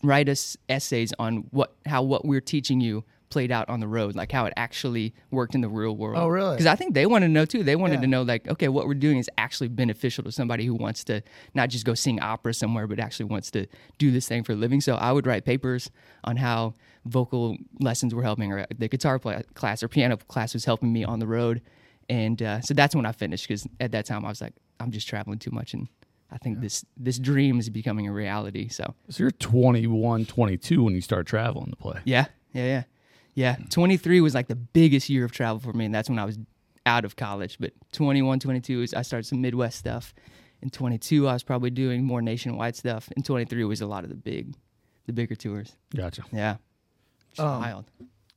write 0.02 0.28
us 0.28 0.56
essays 0.68 1.12
on 1.18 1.46
what 1.50 1.74
how 1.86 2.02
what 2.02 2.24
we're 2.24 2.40
teaching 2.40 2.80
you 2.80 3.04
played 3.34 3.50
out 3.50 3.68
on 3.68 3.80
the 3.80 3.88
road, 3.88 4.14
like 4.14 4.30
how 4.32 4.44
it 4.46 4.52
actually 4.56 5.12
worked 5.32 5.54
in 5.56 5.60
the 5.60 5.68
real 5.68 5.96
world. 5.96 6.16
Oh, 6.16 6.28
really? 6.28 6.54
Because 6.54 6.66
I 6.66 6.76
think 6.76 6.94
they 6.94 7.04
wanted 7.04 7.26
to 7.26 7.32
know 7.32 7.44
too. 7.44 7.64
They 7.64 7.74
wanted 7.76 7.96
Yeah. 7.96 8.00
to 8.02 8.06
know 8.06 8.22
like, 8.22 8.46
okay, 8.48 8.68
what 8.68 8.86
we're 8.86 8.94
doing 8.94 9.18
is 9.18 9.28
actually 9.36 9.68
beneficial 9.68 10.22
to 10.24 10.30
somebody 10.32 10.64
who 10.64 10.74
wants 10.74 11.02
to 11.04 11.20
not 11.52 11.68
just 11.68 11.84
go 11.84 11.94
sing 11.94 12.20
opera 12.20 12.54
somewhere, 12.54 12.86
but 12.86 13.00
actually 13.00 13.26
wants 13.26 13.50
to 13.50 13.66
do 13.98 14.12
this 14.12 14.28
thing 14.28 14.44
for 14.44 14.52
a 14.52 14.56
living. 14.56 14.80
So 14.80 14.94
I 14.94 15.10
would 15.10 15.26
write 15.26 15.44
papers 15.44 15.90
on 16.22 16.36
how 16.36 16.74
vocal 17.06 17.56
lessons 17.80 18.14
were 18.14 18.22
helping, 18.22 18.52
or 18.52 18.66
the 18.78 18.88
guitar 18.88 19.18
play, 19.18 19.42
class 19.54 19.82
or 19.82 19.88
piano 19.88 20.16
class 20.16 20.54
was 20.54 20.64
helping 20.64 20.92
me 20.92 21.02
on 21.04 21.18
the 21.18 21.26
road. 21.26 21.60
And 22.08 22.40
uh, 22.40 22.60
so 22.60 22.72
that's 22.72 22.94
when 22.94 23.04
I 23.06 23.12
finished 23.12 23.48
because 23.48 23.66
at 23.80 23.90
that 23.92 24.06
time 24.06 24.24
I 24.24 24.28
was 24.28 24.40
like, 24.40 24.54
I'm 24.80 24.90
just 24.92 25.08
traveling 25.08 25.38
too 25.40 25.50
much, 25.50 25.74
and 25.74 25.88
I 26.30 26.38
think 26.38 26.60
this 26.60 26.84
this 26.96 27.18
dream 27.18 27.58
is 27.58 27.68
becoming 27.70 28.06
a 28.08 28.12
reality. 28.12 28.68
So 28.68 28.94
So 29.08 29.22
you're 29.24 29.30
21, 29.30 30.26
22 30.26 30.82
when 30.84 30.94
you 30.94 31.00
start 31.00 31.26
traveling 31.26 31.70
to 31.70 31.76
play. 31.76 32.00
yeah, 32.04 32.26
yeah, 32.52 32.64
yeah, 32.64 32.82
yeah. 33.34 33.56
23 33.70 34.20
was 34.20 34.34
like 34.34 34.48
the 34.48 34.56
biggest 34.56 35.08
year 35.08 35.24
of 35.24 35.32
travel 35.32 35.58
for 35.60 35.72
me, 35.72 35.84
and 35.84 35.94
that's 35.94 36.08
when 36.08 36.18
I 36.18 36.24
was 36.24 36.38
out 36.86 37.04
of 37.04 37.16
college. 37.16 37.56
But 37.58 37.72
21, 37.92 38.40
22 38.40 38.82
is 38.82 38.94
I 38.94 39.02
started 39.02 39.26
some 39.26 39.40
Midwest 39.40 39.78
stuff. 39.78 40.14
In 40.62 40.70
22, 40.70 41.28
I 41.28 41.32
was 41.34 41.42
probably 41.42 41.70
doing 41.70 42.04
more 42.04 42.22
nationwide 42.22 42.74
stuff. 42.76 43.08
And 43.16 43.24
23 43.24 43.64
was 43.64 43.80
a 43.80 43.86
lot 43.86 44.02
of 44.04 44.08
the 44.10 44.16
big, 44.16 44.54
the 45.06 45.12
bigger 45.12 45.34
tours. 45.34 45.76
Gotcha. 45.94 46.24
Yeah, 46.32 46.56
It's 47.30 47.40
Um, 47.40 47.60
wild. 47.60 47.90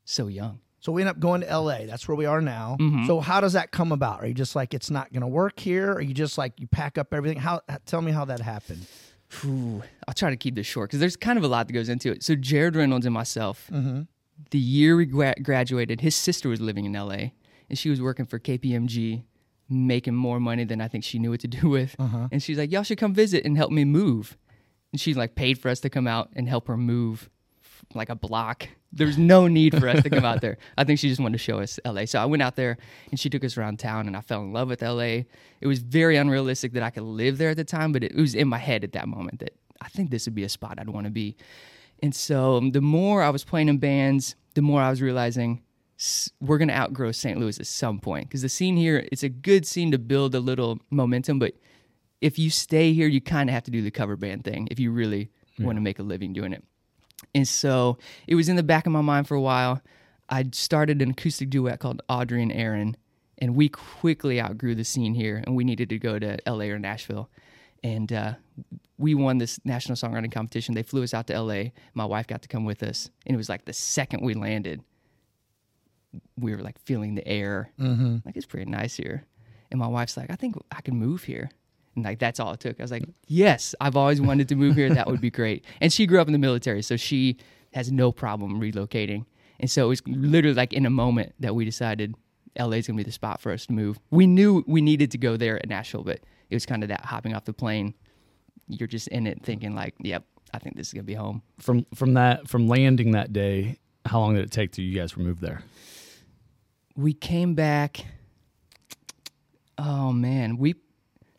So 0.05 0.27
young. 0.27 0.59
So 0.79 0.91
we 0.91 1.01
end 1.01 1.09
up 1.09 1.19
going 1.19 1.41
to 1.41 1.47
LA. 1.59 1.85
That's 1.85 2.07
where 2.07 2.15
we 2.15 2.25
are 2.25 2.39
now. 2.41 2.77
Mm-hmm. 2.79 3.07
So 3.07 3.19
how 3.19 3.41
does 3.41 3.53
that 3.53 3.71
come 3.71 3.91
about? 3.91 4.21
Are 4.21 4.27
you 4.27 4.33
just 4.33 4.55
like 4.55 4.73
it's 4.73 4.89
not 4.91 5.11
going 5.11 5.21
to 5.21 5.27
work 5.27 5.59
here? 5.59 5.91
Or 5.91 5.95
are 5.95 6.01
you 6.01 6.13
just 6.13 6.37
like 6.37 6.59
you 6.59 6.67
pack 6.67 6.97
up 6.97 7.13
everything? 7.13 7.39
How? 7.39 7.61
Tell 7.85 8.01
me 8.01 8.11
how 8.11 8.25
that 8.25 8.39
happened. 8.39 8.85
Ooh, 9.45 9.81
I'll 10.07 10.13
try 10.13 10.29
to 10.29 10.37
keep 10.37 10.55
this 10.55 10.67
short 10.67 10.89
because 10.89 10.99
there's 11.01 11.17
kind 11.17 11.37
of 11.37 11.43
a 11.43 11.47
lot 11.47 11.67
that 11.67 11.73
goes 11.73 11.89
into 11.89 12.11
it. 12.11 12.23
So 12.23 12.35
Jared 12.35 12.75
Reynolds 12.75 13.05
and 13.05 13.13
myself, 13.13 13.69
the 14.51 14.59
year 14.59 14.95
we 14.95 15.05
gra- 15.05 15.35
graduated, 15.41 16.01
his 16.01 16.15
sister 16.15 16.49
was 16.49 16.61
living 16.61 16.85
in 16.85 16.93
LA, 16.93 17.31
and 17.69 17.77
she 17.77 17.89
was 17.89 18.01
working 18.01 18.25
for 18.25 18.39
KPMG, 18.39 19.23
making 19.69 20.15
more 20.15 20.39
money 20.39 20.63
than 20.63 20.81
I 20.81 20.87
think 20.87 21.03
she 21.03 21.19
knew 21.19 21.31
what 21.31 21.41
to 21.41 21.47
do 21.61 21.69
with. 21.69 21.95
Uh-huh. 21.99 22.27
And 22.31 22.41
she's 22.41 22.57
like, 22.57 22.71
"Y'all 22.71 22.83
should 22.83 22.97
come 22.97 23.13
visit 23.13 23.45
and 23.45 23.57
help 23.57 23.71
me 23.71 23.85
move." 23.85 24.37
And 24.91 25.01
she 25.01 25.13
like 25.13 25.35
paid 25.35 25.59
for 25.59 25.69
us 25.69 25.79
to 25.81 25.89
come 25.89 26.07
out 26.07 26.29
and 26.35 26.47
help 26.47 26.67
her 26.67 26.77
move 26.77 27.29
like 27.93 28.09
a 28.09 28.15
block. 28.15 28.67
There's 28.91 29.17
no 29.17 29.47
need 29.47 29.77
for 29.77 29.87
us 29.87 30.01
to 30.03 30.09
come 30.09 30.25
out 30.25 30.41
there. 30.41 30.57
I 30.77 30.83
think 30.83 30.99
she 30.99 31.09
just 31.09 31.19
wanted 31.19 31.37
to 31.37 31.43
show 31.43 31.59
us 31.59 31.79
LA. 31.85 32.05
So 32.05 32.19
I 32.19 32.25
went 32.25 32.41
out 32.41 32.55
there 32.55 32.77
and 33.11 33.19
she 33.19 33.29
took 33.29 33.43
us 33.43 33.57
around 33.57 33.79
town 33.79 34.07
and 34.07 34.15
I 34.15 34.21
fell 34.21 34.41
in 34.41 34.53
love 34.53 34.69
with 34.69 34.81
LA. 34.81 35.23
It 35.61 35.67
was 35.67 35.79
very 35.79 36.15
unrealistic 36.15 36.71
that 36.73 36.83
I 36.83 36.89
could 36.89 37.03
live 37.03 37.37
there 37.37 37.49
at 37.49 37.57
the 37.57 37.65
time, 37.65 37.91
but 37.91 38.03
it 38.03 38.15
was 38.15 38.33
in 38.33 38.47
my 38.47 38.57
head 38.57 38.83
at 38.83 38.93
that 38.93 39.07
moment 39.07 39.39
that 39.39 39.53
I 39.81 39.89
think 39.89 40.09
this 40.09 40.25
would 40.25 40.35
be 40.35 40.43
a 40.43 40.49
spot 40.49 40.79
I'd 40.79 40.89
want 40.89 41.05
to 41.05 41.11
be. 41.11 41.35
And 42.01 42.13
so 42.13 42.57
um, 42.57 42.71
the 42.71 42.81
more 42.81 43.23
I 43.23 43.29
was 43.29 43.43
playing 43.43 43.69
in 43.69 43.77
bands, 43.77 44.35
the 44.53 44.61
more 44.61 44.81
I 44.81 44.89
was 44.89 45.01
realizing 45.01 45.63
s- 45.99 46.29
we're 46.39 46.57
going 46.57 46.67
to 46.67 46.73
outgrow 46.75 47.11
St. 47.11 47.39
Louis 47.39 47.59
at 47.59 47.67
some 47.67 47.99
point 47.99 48.27
because 48.29 48.41
the 48.43 48.49
scene 48.49 48.77
here, 48.77 49.07
it's 49.11 49.23
a 49.23 49.29
good 49.29 49.65
scene 49.65 49.91
to 49.91 49.97
build 49.97 50.35
a 50.35 50.39
little 50.39 50.79
momentum, 50.91 51.39
but 51.39 51.53
if 52.21 52.39
you 52.39 52.49
stay 52.49 52.93
here, 52.93 53.07
you 53.07 53.21
kind 53.21 53.49
of 53.49 53.53
have 53.53 53.63
to 53.63 53.71
do 53.71 53.81
the 53.81 53.91
cover 53.91 54.15
band 54.15 54.43
thing 54.43 54.67
if 54.71 54.79
you 54.79 54.91
really 54.91 55.29
want 55.59 55.75
to 55.77 55.81
make 55.81 55.99
a 55.99 56.03
living 56.03 56.33
doing 56.33 56.53
it. 56.53 56.63
And 57.33 57.47
so 57.47 57.97
it 58.27 58.35
was 58.35 58.47
in 58.49 58.55
the 58.57 58.63
back 58.63 58.85
of 58.85 58.91
my 58.91 59.01
mind 59.01 59.27
for 59.27 59.35
a 59.35 59.41
while. 59.41 59.81
I 60.29 60.45
started 60.51 61.01
an 61.01 61.11
acoustic 61.11 61.49
duet 61.49 61.79
called 61.79 62.01
Audrey 62.09 62.41
and 62.43 62.51
Aaron, 62.51 62.95
and 63.39 63.55
we 63.55 63.69
quickly 63.69 64.39
outgrew 64.41 64.75
the 64.75 64.83
scene 64.83 65.13
here, 65.13 65.41
and 65.45 65.55
we 65.55 65.63
needed 65.63 65.89
to 65.89 65.97
go 65.99 66.19
to 66.19 66.37
LA 66.45 66.65
or 66.65 66.77
Nashville. 66.79 67.29
And 67.87 68.11
uh, 68.11 68.33
we 68.97 69.15
won 69.15 69.37
this 69.37 69.61
national 69.63 69.95
songwriting 69.95 70.31
competition. 70.31 70.75
They 70.75 70.83
flew 70.83 71.03
us 71.03 71.13
out 71.13 71.27
to 71.27 71.41
LA. 71.41 71.69
My 71.93 72.03
wife 72.03 72.27
got 72.27 72.41
to 72.41 72.49
come 72.49 72.65
with 72.65 72.83
us, 72.83 73.09
and 73.25 73.33
it 73.33 73.37
was 73.37 73.47
like 73.47 73.63
the 73.63 73.71
second 73.71 74.25
we 74.25 74.33
landed, 74.33 74.81
we 76.37 76.53
were 76.53 76.61
like 76.61 76.77
feeling 76.79 77.15
the 77.15 77.25
air. 77.25 77.71
Mm-hmm. 77.79 78.17
Like 78.25 78.35
it's 78.35 78.45
pretty 78.45 78.69
nice 78.69 78.95
here. 78.97 79.23
And 79.71 79.79
my 79.79 79.87
wife's 79.87 80.17
like, 80.17 80.29
I 80.29 80.35
think 80.35 80.55
I 80.69 80.81
can 80.81 80.97
move 80.97 81.23
here. 81.23 81.49
And 81.95 82.03
like 82.03 82.19
that's 82.19 82.41
all 82.41 82.51
it 82.51 82.59
took. 82.59 82.77
I 82.77 82.83
was 82.83 82.91
like, 82.91 83.05
yes, 83.25 83.73
I've 83.79 83.95
always 83.95 84.19
wanted 84.19 84.49
to 84.49 84.55
move 84.55 84.75
here. 84.75 84.89
That 84.93 85.07
would 85.07 85.21
be 85.21 85.31
great. 85.31 85.63
And 85.81 85.93
she 85.93 86.07
grew 86.07 86.19
up 86.19 86.27
in 86.27 86.33
the 86.33 86.39
military, 86.39 86.81
so 86.81 86.97
she 86.97 87.37
has 87.73 87.89
no 87.89 88.11
problem 88.11 88.59
relocating. 88.59 89.25
And 89.61 89.71
so 89.71 89.85
it 89.85 89.87
was 89.87 90.01
literally 90.07 90.55
like 90.55 90.73
in 90.73 90.85
a 90.85 90.89
moment 90.89 91.35
that 91.39 91.55
we 91.55 91.63
decided 91.63 92.15
LA 92.59 92.77
is 92.77 92.87
gonna 92.87 92.97
be 92.97 93.03
the 93.03 93.11
spot 93.13 93.39
for 93.39 93.53
us 93.53 93.65
to 93.67 93.73
move. 93.73 93.97
We 94.11 94.27
knew 94.27 94.65
we 94.67 94.81
needed 94.81 95.11
to 95.11 95.17
go 95.17 95.37
there 95.37 95.55
at 95.57 95.69
Nashville, 95.69 96.03
but 96.03 96.19
it 96.49 96.55
was 96.55 96.65
kind 96.65 96.83
of 96.83 96.89
that 96.89 97.05
hopping 97.05 97.33
off 97.33 97.45
the 97.45 97.53
plane. 97.53 97.93
You're 98.67 98.87
just 98.87 99.07
in 99.09 99.27
it 99.27 99.43
thinking 99.43 99.75
like, 99.75 99.95
yep, 99.99 100.23
I 100.53 100.59
think 100.59 100.75
this 100.75 100.87
is 100.87 100.93
gonna 100.93 101.03
be 101.03 101.13
home. 101.13 101.41
From 101.59 101.85
from 101.93 102.13
that 102.15 102.47
from 102.47 102.67
landing 102.67 103.11
that 103.11 103.31
day, 103.33 103.77
how 104.05 104.19
long 104.19 104.35
did 104.35 104.43
it 104.43 104.51
take 104.51 104.71
till 104.71 104.85
you 104.85 104.95
guys 104.97 105.15
were 105.15 105.23
moved 105.23 105.41
there? 105.41 105.61
we 106.95 107.13
came 107.13 107.53
back. 107.53 108.05
Oh 109.77 110.11
man, 110.11 110.57
we 110.57 110.75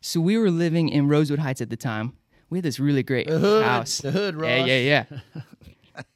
so 0.01 0.21
we 0.21 0.37
were 0.37 0.49
living 0.49 0.87
in 0.89 1.07
Rosewood 1.09 1.39
Heights 1.39 1.61
at 1.61 1.69
the 1.69 1.75
time. 1.75 2.13
We 2.49 2.57
had 2.59 2.65
this 2.65 2.79
really 2.79 3.03
great 3.03 3.29
house. 3.29 3.97
the 3.99 4.11
hood, 4.11 4.39
Yeah, 4.41 4.65
yeah, 4.65 5.05
yeah. 5.05 5.19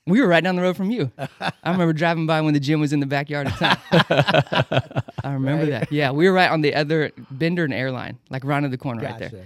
we 0.06 0.22
were 0.22 0.28
right 0.28 0.44
down 0.44 0.56
the 0.56 0.62
road 0.62 0.78
from 0.78 0.92
you. 0.92 1.12
I 1.40 1.72
remember 1.72 1.94
driving 1.94 2.26
by 2.28 2.42
when 2.42 2.54
the 2.54 2.60
gym 2.60 2.80
was 2.80 2.94
in 2.94 3.00
the 3.00 3.06
backyard 3.06 3.48
the 3.48 3.52
time. 3.52 3.78
I 5.24 5.34
remember 5.34 5.66
that. 5.68 5.92
Yeah, 5.92 6.12
we 6.12 6.28
were 6.28 6.34
right 6.34 6.50
on 6.50 6.62
the 6.62 6.76
other 6.76 7.12
Bender 7.32 7.64
and 7.64 7.74
Airline, 7.74 8.20
like 8.30 8.44
right 8.44 8.64
in 8.64 8.72
the 8.72 8.78
corner 8.78 9.02
right 9.04 9.20
there. 9.20 9.46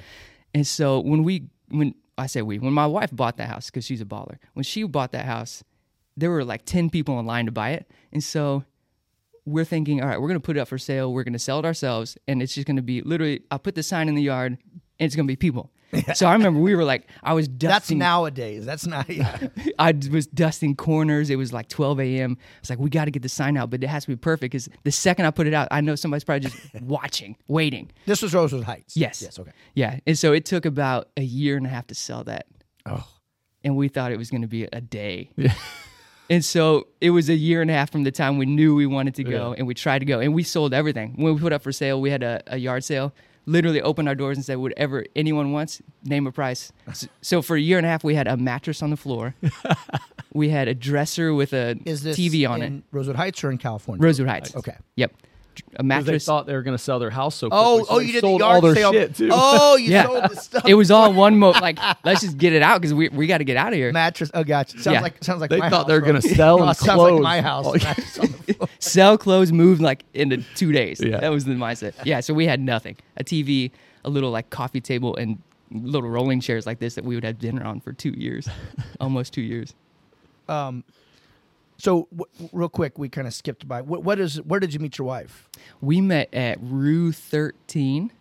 And 0.54 0.65
so 0.65 1.00
when 1.00 1.23
we 1.23 1.47
when 1.69 1.93
I 2.17 2.28
say 2.28 2.41
we 2.41 2.60
when 2.60 2.73
my 2.73 2.88
wife 2.88 3.10
bought 3.13 3.38
that 3.38 3.50
house 3.50 3.67
because 3.67 3.86
she's 3.86 4.02
a 4.02 4.06
baller, 4.06 4.38
when 4.54 4.63
she 4.63 4.84
bought 4.84 5.12
that 5.12 5.26
house, 5.26 5.63
there 6.15 6.32
were 6.32 6.43
like 6.43 6.65
ten 6.65 6.89
people 6.89 7.19
in 7.19 7.26
line 7.26 7.45
to 7.45 7.52
buy 7.52 7.71
it, 7.71 7.89
and 8.12 8.23
so 8.23 8.63
we're 9.45 9.65
thinking, 9.65 10.02
all 10.02 10.08
right, 10.08 10.19
we're 10.19 10.28
gonna 10.28 10.39
put 10.39 10.58
it 10.58 10.60
up 10.60 10.67
for 10.67 10.78
sale, 10.78 11.13
we're 11.13 11.23
gonna 11.23 11.39
sell 11.39 11.60
it 11.60 11.65
ourselves, 11.65 12.17
and 12.28 12.41
it's 12.41 12.54
just 12.56 12.67
gonna 12.67 12.82
be 12.82 13.02
literally. 13.02 13.43
I'll 13.52 13.60
put 13.60 13.76
the 13.76 13.84
sign 13.84 14.10
in 14.10 14.15
the 14.15 14.21
yard, 14.21 14.54
and 14.54 15.06
it's 15.06 15.15
gonna 15.15 15.28
be 15.28 15.36
people. 15.36 15.71
So 16.15 16.28
I 16.28 16.34
remember 16.34 16.60
we 16.60 16.76
were 16.76 16.84
like, 16.84 17.08
I 17.23 17.34
was 17.34 17.47
dusting. 17.47 17.69
That's 17.69 17.91
nowadays. 17.91 18.65
That's 18.65 18.86
not. 18.86 19.10
Yeah. 19.10 19.47
I 19.80 19.93
was 20.12 20.28
dusting 20.28 20.76
corners. 20.76 21.30
It 21.30 21.38
was 21.38 21.54
like 21.54 21.69
12 21.69 22.00
a.m. 22.02 22.38
I 22.39 22.60
was 22.62 22.69
like, 22.69 22.80
we 22.80 22.89
got 22.89 23.06
to 23.06 23.12
get 23.12 23.21
the 23.21 23.30
sign 23.30 23.58
out, 23.58 23.69
but 23.69 23.84
it 23.84 23.88
has 23.88 24.04
to 24.04 24.10
be 24.10 24.15
perfect 24.15 24.52
because 24.52 24.69
the 24.84 24.91
second 24.91 25.26
I 25.26 25.32
put 25.32 25.47
it 25.47 25.54
out, 25.54 25.67
I 25.71 25.82
know 25.82 25.95
somebody's 25.95 26.23
probably 26.23 26.50
just 26.50 26.58
watching, 26.82 27.38
waiting. 27.47 27.91
this 28.06 28.21
was 28.21 28.34
Rosewood 28.34 28.63
Heights. 28.63 28.97
Yes. 28.97 29.21
Yes. 29.21 29.39
Okay. 29.39 29.52
Yeah. 29.76 30.00
And 30.06 30.17
so 30.17 30.34
it 30.34 30.45
took 30.45 30.65
about 30.65 31.10
a 31.15 31.23
year 31.23 31.58
and 31.58 31.65
a 31.65 31.69
half 31.69 31.88
to 31.88 31.95
sell 31.95 32.23
that. 32.26 32.47
Oh. 32.86 33.08
And 33.63 33.76
we 33.76 33.88
thought 33.88 34.12
it 34.12 34.17
was 34.17 34.30
going 34.30 34.43
to 34.43 34.47
be 34.47 34.63
a 34.65 34.82
day. 34.82 35.32
Yeah. 35.36 35.54
And 36.30 36.43
so 36.43 36.88
it 37.00 37.12
was 37.12 37.30
a 37.30 37.36
year 37.36 37.62
and 37.62 37.71
a 37.71 37.73
half 37.73 37.91
from 37.91 38.04
the 38.04 38.12
time 38.12 38.38
we 38.38 38.45
knew 38.45 38.76
we 38.76 38.86
wanted 38.86 39.15
to 39.15 39.23
go 39.23 39.54
and 39.58 39.65
we 39.65 39.73
tried 39.73 40.00
to 40.00 40.06
go. 40.06 40.19
And 40.19 40.34
we 40.34 40.43
sold 40.43 40.73
everything. 40.73 41.13
When 41.15 41.34
we 41.34 41.39
put 41.39 41.54
up 41.54 41.63
for 41.63 41.71
sale, 41.71 42.02
we 42.02 42.10
had 42.10 42.21
a, 42.23 42.41
a 42.47 42.58
yard 42.58 42.84
sale, 42.84 43.13
literally 43.47 43.81
opened 43.81 44.07
our 44.07 44.13
doors 44.13 44.38
and 44.38 44.45
said, 44.45 44.57
whatever 44.57 45.05
anyone 45.15 45.51
wants, 45.51 45.81
name 46.03 46.27
a 46.27 46.31
price. 46.31 46.71
So, 46.93 47.07
so 47.21 47.41
for 47.41 47.55
a 47.55 47.60
year 47.60 47.77
and 47.77 47.88
a 47.88 47.89
half, 47.89 48.03
we 48.03 48.13
had 48.13 48.27
a 48.27 48.38
mattress 48.38 48.83
on 48.83 48.91
the 48.91 48.97
floor. 48.97 49.33
we 50.33 50.49
had 50.49 50.67
a 50.67 50.75
dresser 50.75 51.33
with 51.33 51.53
a 51.53 51.79
Is 51.86 52.03
this 52.03 52.17
TV 52.17 52.47
on 52.47 52.62
in 52.62 52.77
it. 52.77 52.83
Rosewood 52.91 53.15
Heights 53.15 53.43
or 53.43 53.49
in 53.49 53.57
California? 53.57 54.03
Rosewood 54.03 54.27
Heights. 54.29 54.55
Okay. 54.55 54.75
Yep. 54.97 55.13
A 55.78 55.84
'Cause 55.84 56.06
They 56.06 56.20
thought 56.20 56.46
they 56.48 56.54
were 56.54 56.62
going 56.62 56.76
to 56.78 56.84
sell 56.84 57.00
their 57.00 57.10
house 57.10 57.36
so 57.36 57.50
quickly. 57.50 57.65
Oh, 57.65 57.80
so 57.84 57.86
oh, 57.89 58.00
you 58.00 58.08
did 58.13 58.24
the 58.24 58.28
sold 58.28 58.39
yard 58.41 58.56
all 58.56 58.62
their 58.62 58.76
sale. 58.76 58.91
shit 58.91 59.15
too. 59.15 59.30
Oh, 59.32 59.76
you 59.78 59.91
Yeah. 59.91 60.04
sold 60.06 60.24
the 60.32 60.36
stuff. 60.41 60.63
it 60.67 60.74
was 60.74 60.91
all 60.91 61.13
one 61.13 61.38
mo 61.38 61.50
like 61.52 61.80
let's 62.04 62.22
just 62.22 62.38
get 62.38 62.54
it 62.54 62.62
out 62.62 62.80
because 62.82 62.93
we, 62.93 63.10
we 63.10 63.28
got 63.28 63.39
to 63.39 63.43
get 63.43 63.58
out 63.58 63.70
of 63.74 63.76
here. 63.76 63.91
mattress. 63.91 64.32
Oh, 64.34 64.43
gotcha. 64.43 64.80
Sounds 64.80 64.93
Yeah. 64.96 65.02
like 65.02 65.24
sounds 65.24 65.41
like 65.41 65.50
They 65.50 65.58
my 65.60 65.70
thought 65.70 65.80
house, 65.82 65.88
they 65.88 65.93
were 65.93 66.02
gonna 66.02 66.22
sell 66.22 66.58
No, 66.60 66.67
and 66.67 66.78
sounds 66.78 66.88
like 67.00 67.10
close. 67.10 67.22
my 67.22 67.41
house. 67.41 67.65
Oh, 67.67 67.74
Mattress 67.74 68.20
on 68.20 68.28
the 68.46 68.54
floor. 68.54 68.70
sell 68.80 69.17
clothes, 69.17 69.52
move 69.52 69.80
like 69.82 70.04
into 70.13 70.38
two 70.56 70.72
days. 70.72 71.00
Yeah. 71.04 71.20
That 71.20 71.30
was 71.32 71.46
the 71.46 71.52
mindset. 71.54 71.93
Yeah, 72.06 72.20
so 72.22 72.34
we 72.34 72.46
had 72.48 72.60
nothing. 72.60 72.98
A 73.17 73.24
TV, 73.24 73.72
a 74.06 74.10
little 74.10 74.32
like 74.32 74.50
coffee 74.50 74.82
table, 74.82 75.15
and 75.15 75.41
little 75.72 76.10
rolling 76.10 76.39
chairs 76.39 76.65
like 76.65 76.80
this 76.80 76.96
that 76.96 77.04
we 77.04 77.13
would 77.15 77.26
have 77.26 77.39
dinner 77.39 77.63
on 77.65 77.82
for 77.82 77.91
two 77.91 78.12
years, 78.12 78.48
almost 79.02 79.34
two 79.34 79.41
years. 79.41 79.74
Um, 80.48 80.84
So, 81.78 82.08
w- 82.16 82.50
real 82.52 82.70
quick, 82.70 82.98
we 82.98 83.08
kind 83.10 83.28
of 83.28 83.34
skipped 83.34 83.68
by. 83.68 83.82
What, 83.82 84.04
what 84.04 84.20
is? 84.20 84.42
Where 84.42 84.60
did 84.60 84.74
you 84.74 84.80
meet 84.80 84.98
your 84.98 85.08
wife? 85.08 85.48
We 85.82 86.02
met 86.02 86.34
at 86.34 86.58
Rue 86.62 87.12
13. 87.12 88.12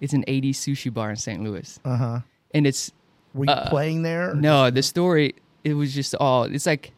It's 0.00 0.12
an 0.12 0.24
80s 0.26 0.50
sushi 0.50 0.92
bar 0.92 1.10
in 1.10 1.16
St. 1.16 1.42
Louis. 1.42 1.78
Uh 1.84 1.96
huh. 1.96 2.20
And 2.52 2.66
it's, 2.66 2.92
Were 3.34 3.46
you 3.46 3.54
playing 3.66 4.02
there? 4.02 4.30
Uh, 4.30 4.34
no, 4.34 4.70
the 4.70 4.82
story, 4.82 5.34
it 5.64 5.74
was 5.74 5.94
just 5.94 6.14
all, 6.16 6.44
it's 6.44 6.66
like, 6.66 6.92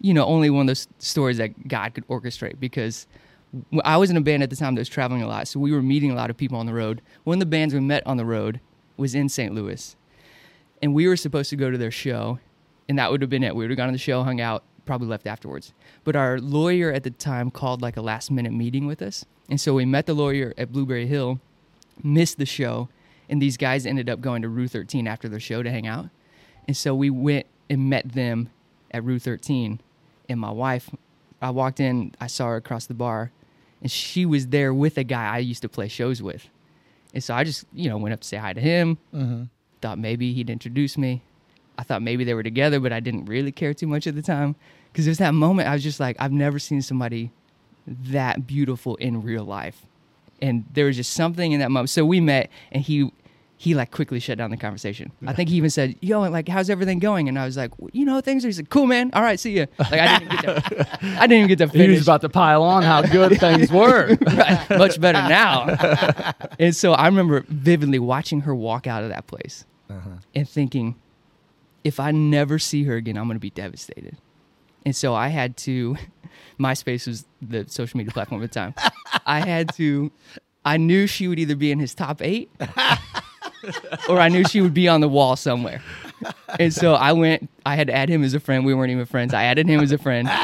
you 0.00 0.12
know, 0.14 0.24
only 0.24 0.50
one 0.50 0.62
of 0.62 0.66
those 0.68 0.88
stories 0.98 1.36
that 1.38 1.68
God 1.68 1.94
could 1.94 2.06
orchestrate 2.08 2.58
because 2.58 3.06
I 3.84 3.96
was 3.96 4.10
in 4.10 4.16
a 4.16 4.20
band 4.20 4.42
at 4.42 4.50
the 4.50 4.56
time 4.56 4.74
that 4.74 4.80
was 4.80 4.88
traveling 4.88 5.22
a 5.22 5.28
lot. 5.28 5.48
So 5.48 5.60
we 5.60 5.72
were 5.72 5.82
meeting 5.82 6.10
a 6.10 6.14
lot 6.14 6.30
of 6.30 6.36
people 6.36 6.58
on 6.58 6.66
the 6.66 6.72
road. 6.74 7.02
One 7.24 7.36
of 7.36 7.40
the 7.40 7.46
bands 7.46 7.74
we 7.74 7.80
met 7.80 8.06
on 8.06 8.16
the 8.16 8.24
road 8.24 8.60
was 8.96 9.14
in 9.14 9.28
St. 9.28 9.54
Louis. 9.54 9.96
And 10.82 10.94
we 10.94 11.06
were 11.06 11.16
supposed 11.16 11.50
to 11.50 11.56
go 11.56 11.70
to 11.70 11.76
their 11.78 11.90
show. 11.90 12.38
And 12.88 12.98
that 12.98 13.10
would 13.10 13.20
have 13.20 13.30
been 13.30 13.42
it. 13.44 13.54
We 13.54 13.64
would 13.64 13.70
have 13.70 13.76
gone 13.76 13.88
to 13.88 13.92
the 13.92 13.98
show, 13.98 14.22
hung 14.22 14.40
out, 14.40 14.64
probably 14.84 15.08
left 15.08 15.26
afterwards. 15.26 15.72
But 16.04 16.16
our 16.16 16.38
lawyer 16.38 16.92
at 16.92 17.04
the 17.04 17.10
time 17.10 17.50
called 17.50 17.82
like 17.82 17.96
a 17.96 18.02
last 18.02 18.30
minute 18.30 18.52
meeting 18.52 18.86
with 18.86 19.02
us. 19.02 19.24
And 19.48 19.60
so 19.60 19.74
we 19.74 19.84
met 19.84 20.06
the 20.06 20.14
lawyer 20.14 20.54
at 20.56 20.72
Blueberry 20.72 21.06
Hill, 21.06 21.40
missed 22.02 22.38
the 22.38 22.46
show. 22.46 22.88
And 23.28 23.40
these 23.40 23.56
guys 23.56 23.86
ended 23.86 24.10
up 24.10 24.20
going 24.20 24.42
to 24.42 24.48
Rue 24.48 24.68
13 24.68 25.06
after 25.06 25.28
their 25.28 25.40
show 25.40 25.62
to 25.62 25.70
hang 25.70 25.86
out. 25.86 26.06
And 26.66 26.76
so 26.76 26.94
we 26.94 27.10
went 27.10 27.46
and 27.68 27.88
met 27.88 28.12
them 28.12 28.50
at 28.90 29.04
Rue 29.04 29.18
13. 29.18 29.80
And 30.28 30.40
my 30.40 30.50
wife, 30.50 30.90
I 31.40 31.50
walked 31.50 31.80
in, 31.80 32.12
I 32.20 32.26
saw 32.26 32.46
her 32.46 32.56
across 32.56 32.86
the 32.86 32.94
bar, 32.94 33.32
and 33.80 33.90
she 33.90 34.26
was 34.26 34.48
there 34.48 34.74
with 34.74 34.98
a 34.98 35.04
guy 35.04 35.34
I 35.34 35.38
used 35.38 35.62
to 35.62 35.68
play 35.68 35.88
shows 35.88 36.22
with. 36.22 36.48
And 37.14 37.24
so 37.24 37.34
I 37.34 37.44
just, 37.44 37.64
you 37.72 37.88
know, 37.88 37.96
went 37.96 38.12
up 38.12 38.20
to 38.20 38.28
say 38.28 38.36
hi 38.36 38.52
to 38.52 38.60
him. 38.60 38.98
Mm-hmm. 39.14 39.44
Thought 39.80 39.98
maybe 39.98 40.32
he'd 40.32 40.50
introduce 40.50 40.98
me. 40.98 41.22
I 41.80 41.82
thought 41.82 42.02
maybe 42.02 42.24
they 42.24 42.34
were 42.34 42.42
together, 42.42 42.78
but 42.78 42.92
I 42.92 43.00
didn't 43.00 43.24
really 43.24 43.52
care 43.52 43.72
too 43.72 43.86
much 43.86 44.06
at 44.06 44.14
the 44.14 44.20
time. 44.20 44.54
Because 44.92 45.06
there's 45.06 45.16
that 45.16 45.32
moment 45.32 45.66
I 45.66 45.72
was 45.72 45.82
just 45.82 45.98
like, 45.98 46.14
I've 46.18 46.30
never 46.30 46.58
seen 46.58 46.82
somebody 46.82 47.30
that 47.86 48.46
beautiful 48.46 48.96
in 48.96 49.22
real 49.22 49.44
life. 49.44 49.86
And 50.42 50.66
there 50.74 50.84
was 50.84 50.96
just 50.96 51.14
something 51.14 51.52
in 51.52 51.60
that 51.60 51.70
moment. 51.70 51.88
So 51.88 52.04
we 52.04 52.20
met, 52.20 52.50
and 52.70 52.82
he 52.82 53.10
he 53.56 53.74
like 53.74 53.90
quickly 53.90 54.20
shut 54.20 54.36
down 54.36 54.50
the 54.50 54.58
conversation. 54.58 55.10
I 55.26 55.32
think 55.32 55.48
he 55.48 55.56
even 55.56 55.70
said, 55.70 55.96
"Yo, 56.00 56.20
like, 56.20 56.48
how's 56.48 56.68
everything 56.68 56.98
going?" 56.98 57.28
And 57.28 57.38
I 57.38 57.46
was 57.46 57.56
like, 57.56 57.72
"You 57.92 58.04
know, 58.04 58.20
things 58.20 58.44
are." 58.44 58.48
He's 58.48 58.58
like, 58.58 58.68
"Cool, 58.68 58.86
man. 58.86 59.10
All 59.14 59.22
right, 59.22 59.40
see 59.40 59.52
ya." 59.52 59.66
Like, 59.78 59.92
I 60.00 60.18
didn't 60.18 60.32
even 60.32 60.44
get 60.44 60.64
to, 60.64 60.98
I 61.02 61.26
didn't 61.26 61.32
even 61.32 61.48
get 61.48 61.58
to 61.58 61.66
He 61.78 61.88
was 61.88 62.02
about 62.02 62.20
to 62.22 62.28
pile 62.30 62.62
on 62.62 62.82
how 62.82 63.02
good 63.02 63.38
things 63.38 63.70
were. 63.80 64.16
Right, 64.20 64.70
much 64.70 65.00
better 65.00 65.20
now. 65.28 66.32
and 66.58 66.76
so 66.76 66.92
I 66.92 67.06
remember 67.06 67.44
vividly 67.48 67.98
watching 67.98 68.42
her 68.42 68.54
walk 68.54 68.86
out 68.86 69.02
of 69.02 69.10
that 69.10 69.26
place 69.26 69.66
uh-huh. 69.90 70.08
and 70.34 70.48
thinking, 70.48 70.96
if 71.84 72.00
I 72.00 72.10
never 72.10 72.58
see 72.58 72.84
her 72.84 72.96
again, 72.96 73.16
I'm 73.16 73.24
going 73.24 73.36
to 73.36 73.40
be 73.40 73.50
devastated. 73.50 74.16
And 74.84 74.94
so 74.96 75.14
I 75.14 75.28
had 75.28 75.56
to, 75.58 75.96
MySpace 76.60 77.06
was 77.06 77.26
the 77.42 77.66
social 77.68 77.98
media 77.98 78.12
platform 78.12 78.42
at 78.42 78.50
the 78.50 78.54
time. 78.54 78.74
I 79.26 79.40
had 79.40 79.74
to, 79.76 80.10
I 80.64 80.76
knew 80.76 81.06
she 81.06 81.28
would 81.28 81.38
either 81.38 81.56
be 81.56 81.70
in 81.70 81.78
his 81.78 81.94
top 81.94 82.22
eight 82.22 82.50
or 84.08 84.18
I 84.18 84.28
knew 84.28 84.44
she 84.44 84.60
would 84.60 84.74
be 84.74 84.88
on 84.88 85.00
the 85.00 85.08
wall 85.08 85.36
somewhere. 85.36 85.82
And 86.58 86.72
so 86.72 86.94
I 86.94 87.12
went, 87.12 87.48
I 87.64 87.76
had 87.76 87.86
to 87.86 87.94
add 87.94 88.08
him 88.08 88.22
as 88.22 88.34
a 88.34 88.40
friend. 88.40 88.64
We 88.64 88.74
weren't 88.74 88.90
even 88.90 89.06
friends. 89.06 89.32
I 89.32 89.44
added 89.44 89.68
him 89.68 89.80
as 89.80 89.92
a 89.92 89.98
friend. 89.98 90.28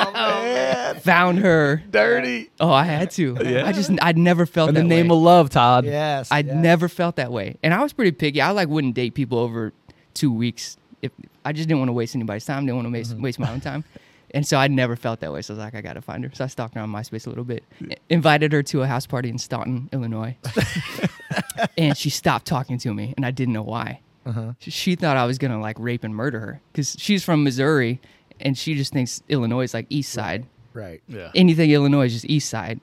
Oh, 0.00 0.12
man. 0.42 1.00
Found 1.00 1.40
her. 1.40 1.82
Dirty. 1.90 2.50
Oh, 2.60 2.70
I 2.70 2.84
had 2.84 3.10
to. 3.12 3.36
Yeah. 3.42 3.66
I 3.66 3.72
just, 3.72 3.90
I'd 4.00 4.16
never 4.16 4.46
felt 4.46 4.68
In 4.68 4.76
the 4.76 4.84
name 4.84 5.08
way. 5.08 5.16
of 5.16 5.22
love, 5.22 5.50
Todd. 5.50 5.84
Yes. 5.86 6.28
I'd 6.30 6.46
yes. 6.46 6.54
never 6.54 6.88
felt 6.88 7.16
that 7.16 7.32
way. 7.32 7.56
And 7.64 7.74
I 7.74 7.82
was 7.82 7.92
pretty 7.92 8.12
picky. 8.12 8.40
I 8.40 8.52
like 8.52 8.68
wouldn't 8.68 8.94
date 8.94 9.14
people 9.14 9.38
over 9.38 9.72
two 10.18 10.32
weeks. 10.32 10.76
If 11.00 11.12
I 11.44 11.52
just 11.52 11.68
didn't 11.68 11.78
want 11.78 11.88
to 11.90 11.92
waste 11.92 12.14
anybody's 12.16 12.44
time, 12.44 12.66
didn't 12.66 12.76
want 12.76 12.88
to 12.88 12.92
waste, 12.92 13.12
mm-hmm. 13.12 13.22
waste 13.22 13.38
my 13.38 13.50
own 13.50 13.60
time. 13.60 13.84
And 14.32 14.46
so 14.46 14.58
I 14.58 14.68
never 14.68 14.94
felt 14.94 15.20
that 15.20 15.32
way. 15.32 15.40
So 15.40 15.54
I 15.54 15.56
was 15.56 15.64
like, 15.64 15.74
I 15.74 15.80
gotta 15.80 16.02
find 16.02 16.22
her. 16.22 16.30
So 16.34 16.44
I 16.44 16.48
stalked 16.48 16.74
her 16.74 16.82
on 16.82 16.92
MySpace 16.92 17.26
a 17.26 17.30
little 17.30 17.44
bit. 17.44 17.64
I- 17.80 17.96
Invited 18.10 18.52
her 18.52 18.62
to 18.64 18.82
a 18.82 18.86
house 18.86 19.06
party 19.06 19.30
in 19.30 19.38
Staunton, 19.38 19.88
Illinois, 19.90 20.36
and 21.78 21.96
she 21.96 22.10
stopped 22.10 22.46
talking 22.46 22.76
to 22.78 22.92
me, 22.92 23.14
and 23.16 23.24
I 23.24 23.30
didn't 23.30 23.54
know 23.54 23.62
why. 23.62 24.00
Uh-huh. 24.26 24.52
She- 24.58 24.70
She 24.70 24.94
thought 24.96 25.16
I 25.16 25.24
was 25.24 25.38
gonna 25.38 25.58
like 25.60 25.78
rape 25.78 26.04
and 26.04 26.14
murder 26.14 26.40
her 26.40 26.60
because 26.72 26.94
she's 26.98 27.24
from 27.24 27.42
Missouri, 27.42 28.02
and 28.38 28.56
she 28.58 28.74
just 28.74 28.92
thinks 28.92 29.22
Illinois 29.30 29.62
is 29.62 29.72
like 29.72 29.86
East 29.88 30.12
Side. 30.12 30.44
Right. 30.74 31.00
Yeah. 31.08 31.30
Anything 31.34 31.70
Illinois 31.70 32.04
is 32.04 32.12
just 32.12 32.26
East 32.26 32.50
Side, 32.50 32.80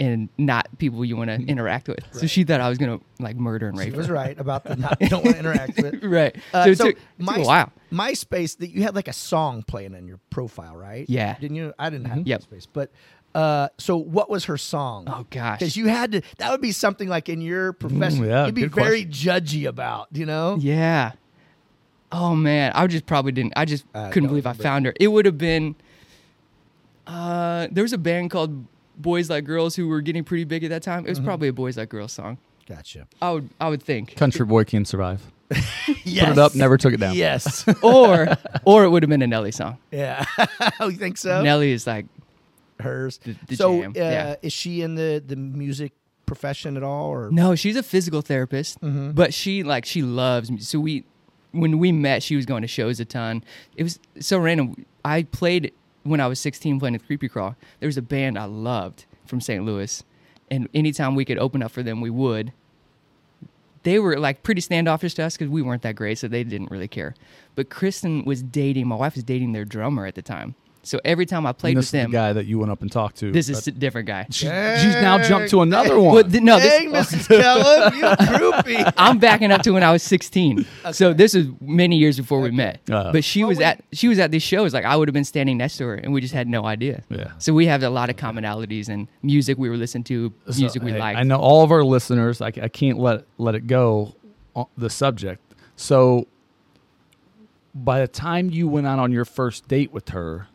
and 0.00 0.28
not 0.38 0.66
people 0.78 1.04
you 1.04 1.14
want 1.16 1.28
to 1.28 1.36
interact 1.46 1.86
with. 1.86 2.00
So 2.12 2.26
she 2.26 2.42
thought 2.44 2.60
I 2.60 2.68
was 2.68 2.78
gonna 2.78 2.98
like 3.18 3.36
murder 3.36 3.68
and 3.68 3.78
rape. 3.78 3.86
She 3.86 3.90
rape 3.90 3.98
was 3.98 4.06
her. 4.06 4.14
right 4.14 4.38
about 4.38 4.64
the 4.64 4.74
not, 4.84 5.00
you 5.00 5.08
don't 5.08 5.22
want 5.24 5.36
to 5.36 5.40
interact 5.40 5.76
with. 5.80 6.02
Right. 6.02 6.34
Uh, 6.54 6.64
so 6.64 6.70
it 6.70 6.78
so 6.78 6.84
took, 6.86 6.96
it 6.96 7.00
took 7.18 7.46
my, 7.46 7.62
a. 7.62 7.94
MySpace, 7.94 8.56
that 8.58 8.70
you 8.70 8.82
had 8.82 8.94
like 8.94 9.08
a 9.08 9.12
song 9.12 9.62
playing 9.62 9.94
in 9.94 10.08
your 10.08 10.18
profile, 10.30 10.74
right? 10.74 11.04
Yeah. 11.08 11.36
Didn't 11.38 11.56
you? 11.56 11.74
I 11.78 11.90
didn't 11.90 12.06
have 12.06 12.26
Yep. 12.26 12.42
MySpace, 12.42 12.66
but 12.72 12.90
uh, 13.34 13.68
so 13.78 13.96
what 13.96 14.30
was 14.30 14.46
her 14.46 14.56
song? 14.56 15.04
Oh 15.06 15.26
gosh. 15.30 15.58
Because 15.60 15.76
you 15.76 15.86
had 15.88 16.12
to. 16.12 16.22
That 16.38 16.50
would 16.50 16.60
be 16.62 16.72
something 16.72 17.08
like 17.08 17.28
in 17.28 17.40
your 17.42 17.72
profession. 17.74 18.24
Mm, 18.24 18.28
yeah, 18.28 18.46
you'd 18.46 18.54
be 18.54 18.62
good 18.62 18.72
very 18.72 19.04
judgy 19.04 19.68
about. 19.68 20.08
You 20.12 20.26
know. 20.26 20.56
Yeah. 20.58 21.12
Oh 22.10 22.34
man, 22.34 22.72
I 22.74 22.86
just 22.88 23.06
probably 23.06 23.32
didn't. 23.32 23.52
I 23.54 23.66
just 23.66 23.84
Uh, 23.94 24.08
couldn't 24.08 24.24
don't 24.24 24.30
believe 24.30 24.46
I 24.46 24.52
found 24.54 24.86
her. 24.86 24.94
It 24.98 25.08
would 25.08 25.26
have 25.26 25.38
been. 25.38 25.76
Uh, 27.06 27.68
there 27.70 27.82
was 27.84 27.92
a 27.92 27.98
band 27.98 28.30
called 28.30 28.64
Boys 29.00 29.30
Like 29.30 29.44
Girls 29.44 29.76
who 29.76 29.88
were 29.88 30.00
getting 30.00 30.24
pretty 30.24 30.44
big 30.44 30.64
at 30.64 30.70
that 30.70 30.82
time. 30.82 31.04
It 31.06 31.10
was 31.10 31.18
Mm-hmm. 31.18 31.26
probably 31.26 31.48
a 31.48 31.52
Boys 31.52 31.76
Like 31.76 31.88
Girls 31.88 32.12
song. 32.12 32.38
Gotcha. 32.68 33.06
I 33.20 33.32
would, 33.32 33.48
I 33.60 33.68
would 33.68 33.82
think, 33.82 34.14
Country 34.16 34.44
boy 34.46 34.64
can 34.64 34.84
survive. 34.84 35.22
Yes. 36.04 36.24
Put 36.28 36.32
it 36.32 36.38
up, 36.38 36.54
never 36.54 36.78
took 36.78 36.92
it 36.94 37.00
down. 37.00 37.14
Yes. 37.16 37.64
or, 37.82 38.28
or 38.64 38.84
it 38.84 38.90
would 38.90 39.02
have 39.02 39.10
been 39.10 39.22
a 39.22 39.26
Nelly 39.26 39.50
song. 39.50 39.78
yeah. 39.90 40.24
oh, 40.78 40.88
you 40.88 40.96
think 40.96 41.18
so? 41.18 41.42
Nelly 41.42 41.72
is 41.72 41.86
like, 41.86 42.06
Hers. 42.78 43.18
The- 43.18 43.36
the 43.48 43.56
so, 43.56 43.80
jam, 43.80 43.90
uh, 43.96 43.98
yeah. 44.00 44.36
is 44.42 44.52
she 44.52 44.82
in 44.82 44.94
the 44.94 45.22
the 45.24 45.36
music 45.36 45.92
profession 46.26 46.76
at 46.76 46.82
all, 46.82 47.06
or 47.10 47.30
no, 47.30 47.54
she's 47.56 47.76
a 47.76 47.82
physical 47.82 48.22
therapist, 48.22 48.80
Mm-hmm. 48.80 49.10
but 49.12 49.34
she 49.34 49.62
like 49.64 49.84
she 49.84 50.02
loves. 50.02 50.50
mu- 50.50 50.58
So 50.58 50.78
we, 50.80 51.04
when 51.52 51.78
we 51.78 51.92
met, 51.92 52.22
she 52.22 52.36
was 52.36 52.46
going 52.46 52.62
to 52.62 52.68
shows 52.68 52.98
a 53.00 53.04
ton. 53.04 53.42
It 53.76 53.82
was 53.82 53.98
so 54.20 54.38
random. 54.38 54.86
I 55.04 55.24
played 55.24 55.72
when 56.02 56.20
I 56.20 56.26
was 56.26 56.40
16 56.40 56.78
playing 56.78 56.94
with 56.94 57.06
Creepy 57.06 57.28
Crawl. 57.28 57.56
There 57.78 57.88
was 57.88 57.96
a 57.96 58.02
band 58.02 58.38
I 58.38 58.44
loved 58.44 59.04
from 59.26 59.40
St. 59.40 59.64
Louis, 59.64 60.02
and 60.50 60.68
anytime 60.74 61.14
we 61.14 61.24
could 61.24 61.38
open 61.38 61.62
up 61.62 61.70
for 61.70 61.82
them, 61.82 62.00
we 62.00 62.10
would. 62.10 62.52
They 63.82 63.98
were 63.98 64.18
like 64.18 64.42
pretty 64.42 64.60
standoffish 64.60 65.14
to 65.14 65.22
us 65.24 65.36
because 65.36 65.48
we 65.48 65.62
weren't 65.62 65.82
that 65.82 65.96
great, 65.96 66.18
so 66.18 66.28
they 66.28 66.44
didn't 66.44 66.70
really 66.70 66.88
care. 66.88 67.14
But 67.54 67.70
Kristen 67.70 68.24
was 68.24 68.42
dating. 68.42 68.88
My 68.88 68.96
wife 68.96 69.14
was 69.14 69.24
dating 69.24 69.52
their 69.52 69.64
drummer 69.64 70.06
at 70.06 70.14
the 70.14 70.22
time. 70.22 70.54
So 70.82 70.98
every 71.04 71.26
time 71.26 71.44
I 71.46 71.52
played 71.52 71.72
And 71.72 71.76
with 71.76 71.82
this 71.82 71.88
is 71.88 71.92
the 71.92 71.98
them, 71.98 72.10
guy 72.10 72.32
that 72.32 72.46
you 72.46 72.58
went 72.58 72.72
up 72.72 72.80
and 72.80 72.90
talked 72.90 73.16
to. 73.18 73.30
this 73.30 73.50
is 73.50 73.66
a 73.66 73.70
different 73.70 74.06
guy. 74.08 74.26
she- 74.30 74.46
she's 74.46 74.94
now 74.94 75.18
jumped 75.18 75.50
to 75.50 75.60
another 75.60 76.00
one. 76.00 76.14
Well, 76.14 76.24
th- 76.24 76.42
no, 76.42 76.58
this, 76.58 76.72
Dang, 76.78 76.90
Mrs. 76.90 77.28
Kellum, 77.28 77.94
you 77.94 78.02
groupie. 78.04 78.92
I'm 78.96 79.18
backing 79.18 79.52
up 79.52 79.60
to 79.62 79.72
when 79.72 79.82
I 79.82 79.92
was 79.92 80.02
16. 80.02 80.64
So 80.92 81.12
this 81.12 81.34
is 81.34 81.48
many 81.60 81.96
years 81.96 82.16
before 82.16 82.40
we 82.40 82.50
met. 82.50 82.80
Uh. 82.90 83.12
but 83.12 83.24
she 83.24 83.40
Well, 83.42 83.48
was 83.50 83.58
we- 83.58 83.64
at 83.64 83.84
she 83.92 84.08
was 84.08 84.18
at 84.18 84.30
these 84.30 84.42
shows. 84.42 84.72
Like 84.72 84.86
I 84.86 84.96
would 84.96 85.06
have 85.06 85.12
been 85.12 85.24
standing 85.24 85.58
next 85.58 85.76
to 85.78 85.84
her, 85.84 85.94
and 85.96 86.14
we 86.14 86.20
just 86.22 86.32
had 86.32 86.48
no 86.48 86.64
idea. 86.64 87.02
Yeah. 87.10 87.32
So 87.38 87.52
we 87.52 87.66
have 87.66 87.82
a 87.82 87.90
lot 87.90 88.08
of 88.08 88.16
commonalities 88.16 88.88
and 88.88 89.06
music 89.22 89.58
we 89.58 89.68
were 89.68 89.76
listening 89.76 90.04
to, 90.04 90.32
So, 90.50 90.60
music 90.60 90.82
we 90.82 90.94
I, 90.94 90.98
liked. 90.98 91.18
I 91.18 91.22
know 91.24 91.38
all 91.38 91.62
of 91.62 91.70
our 91.72 91.84
listeners. 91.84 92.40
I, 92.40 92.46
I 92.46 92.68
can't 92.68 92.98
let 92.98 93.24
let 93.36 93.54
it 93.54 93.66
go. 93.66 94.14
on 94.56 94.64
The 94.78 94.88
subject. 94.88 95.42
So, 95.76 96.26
by 97.74 98.00
the 98.00 98.08
time 98.08 98.50
you 98.50 98.66
went 98.66 98.86
out 98.86 98.98
on 98.98 99.12
your 99.12 99.24
first 99.26 99.68
date 99.68 99.92
with 99.92 100.08
her, 100.10 100.48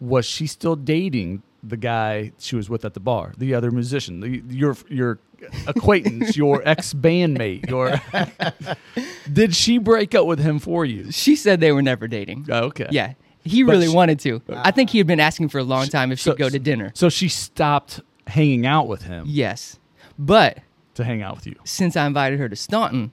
was 0.00 0.26
she 0.26 0.46
still 0.46 0.76
dating 0.76 1.42
the 1.62 1.76
guy 1.76 2.32
she 2.38 2.54
was 2.56 2.70
with 2.70 2.84
at 2.84 2.94
the 2.94 3.00
bar, 3.00 3.32
the 3.38 3.54
other 3.54 3.70
musician, 3.70 4.20
the, 4.20 4.42
your 4.54 4.76
your 4.88 5.18
acquaintance, 5.66 6.36
your 6.42 6.62
ex 6.66 6.94
bandmate, 6.94 7.68
your? 7.68 8.00
Did 9.32 9.54
she 9.54 9.78
break 9.78 10.14
up 10.14 10.26
with 10.26 10.38
him 10.38 10.58
for 10.58 10.84
you? 10.84 11.10
She 11.10 11.36
said 11.36 11.60
they 11.60 11.72
were 11.72 11.82
never 11.82 12.06
dating. 12.08 12.46
Oh, 12.50 12.64
okay. 12.66 12.86
Yeah. 12.90 13.14
He 13.42 13.62
But 13.62 13.72
really 13.72 13.88
she- 13.88 13.94
wanted 13.94 14.20
to. 14.20 14.42
Uh, 14.48 14.62
I 14.64 14.70
think 14.70 14.90
he 14.90 14.98
had 14.98 15.06
been 15.06 15.20
asking 15.20 15.48
for 15.48 15.58
a 15.58 15.64
long 15.64 15.86
time 15.88 16.12
if 16.12 16.18
she'd 16.18 16.30
So- 16.30 16.36
go 16.36 16.48
to 16.48 16.58
dinner. 16.58 16.92
So 16.94 17.08
she 17.08 17.28
stopped 17.28 18.00
hanging 18.26 18.66
out 18.66 18.88
with 18.88 19.02
him 19.02 19.24
Yes. 19.28 19.78
But 20.18 20.58
to 20.94 21.04
hang 21.04 21.22
out 21.22 21.36
with 21.36 21.46
you. 21.46 21.54
since 21.64 21.96
I 21.96 22.06
invited 22.06 22.38
her 22.40 22.48
to 22.48 22.56
Staunton, 22.56 23.12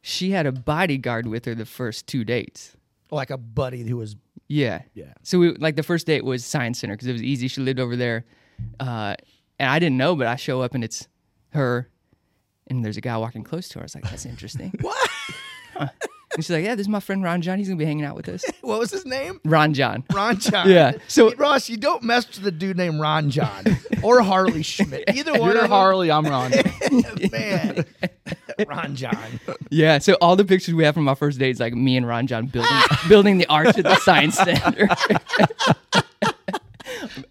she 0.00 0.30
had 0.30 0.46
a 0.46 0.52
bodyguard 0.52 1.26
with 1.26 1.44
her 1.46 1.54
the 1.54 1.66
first 1.66 2.06
two 2.06 2.24
dates. 2.24 2.76
like 3.10 3.30
a 3.30 3.36
buddy 3.38 3.82
who 3.86 3.96
was 3.96 4.16
Yeah. 4.48 4.82
Yeah. 4.94 5.12
So 5.22 5.38
we 5.38 5.54
like 5.54 5.76
the 5.76 5.82
first 5.82 6.06
date 6.06 6.24
was 6.24 6.44
Science 6.44 6.78
Center 6.80 6.94
because 6.94 7.08
it 7.08 7.12
was 7.12 7.22
easy. 7.22 7.48
She 7.48 7.60
lived 7.60 7.80
over 7.80 7.96
there, 7.96 8.24
uh, 8.80 9.14
and 9.58 9.70
I 9.70 9.78
didn't 9.78 9.96
know, 9.96 10.16
but 10.16 10.26
I 10.26 10.36
show 10.36 10.62
up 10.62 10.74
and 10.74 10.84
it's 10.84 11.08
her, 11.50 11.88
and 12.66 12.84
there's 12.84 12.96
a 12.96 13.00
guy 13.00 13.16
walking 13.16 13.44
close 13.44 13.68
to 13.70 13.78
her. 13.78 13.82
I 13.82 13.84
was 13.84 13.94
like, 13.94 14.04
"That's 14.04 14.26
interesting." 14.26 14.72
what? 14.80 15.92
And 16.34 16.44
she's 16.44 16.50
like, 16.50 16.64
"Yeah, 16.64 16.74
this 16.74 16.84
is 16.84 16.88
my 16.88 17.00
friend 17.00 17.22
Ron 17.22 17.40
John. 17.42 17.58
He's 17.58 17.68
gonna 17.68 17.78
be 17.78 17.84
hanging 17.84 18.04
out 18.04 18.16
with 18.16 18.28
us." 18.28 18.44
What 18.60 18.78
was 18.80 18.90
his 18.90 19.04
name? 19.06 19.40
Ron 19.44 19.74
John. 19.74 20.04
Ron 20.12 20.36
John. 20.40 20.68
Yeah, 20.68 20.92
so- 21.06 21.34
Ross, 21.34 21.68
you 21.68 21.76
don't 21.76 22.02
mess 22.02 22.26
with 22.26 22.42
the 22.42 22.50
dude 22.50 22.76
named 22.76 22.98
Ron 23.00 23.30
John 23.30 23.64
or 24.02 24.22
Harley 24.22 24.62
Schmidt. 24.62 25.04
Either 25.14 25.32
one 25.38 25.54
You're 25.54 25.66
Harley. 25.68 26.10
I'm 26.10 26.24
Ron. 26.24 26.50
man. 27.30 27.84
Ron 28.66 28.96
John. 28.96 29.16
Yeah. 29.70 29.98
So 29.98 30.14
all 30.20 30.34
the 30.36 30.44
pictures 30.44 30.74
we 30.74 30.84
have 30.84 30.94
from 30.94 31.08
our 31.08 31.14
first 31.16 31.38
date 31.38 31.50
is 31.50 31.60
like 31.60 31.74
me 31.74 31.96
and 31.96 32.06
Ron 32.06 32.26
John 32.26 32.46
building 32.46 32.70
building 33.08 33.38
the 33.38 33.46
arch 33.46 33.76
at 33.78 33.84
the 33.84 33.96
Science 33.96 34.36
Center. 34.36 34.88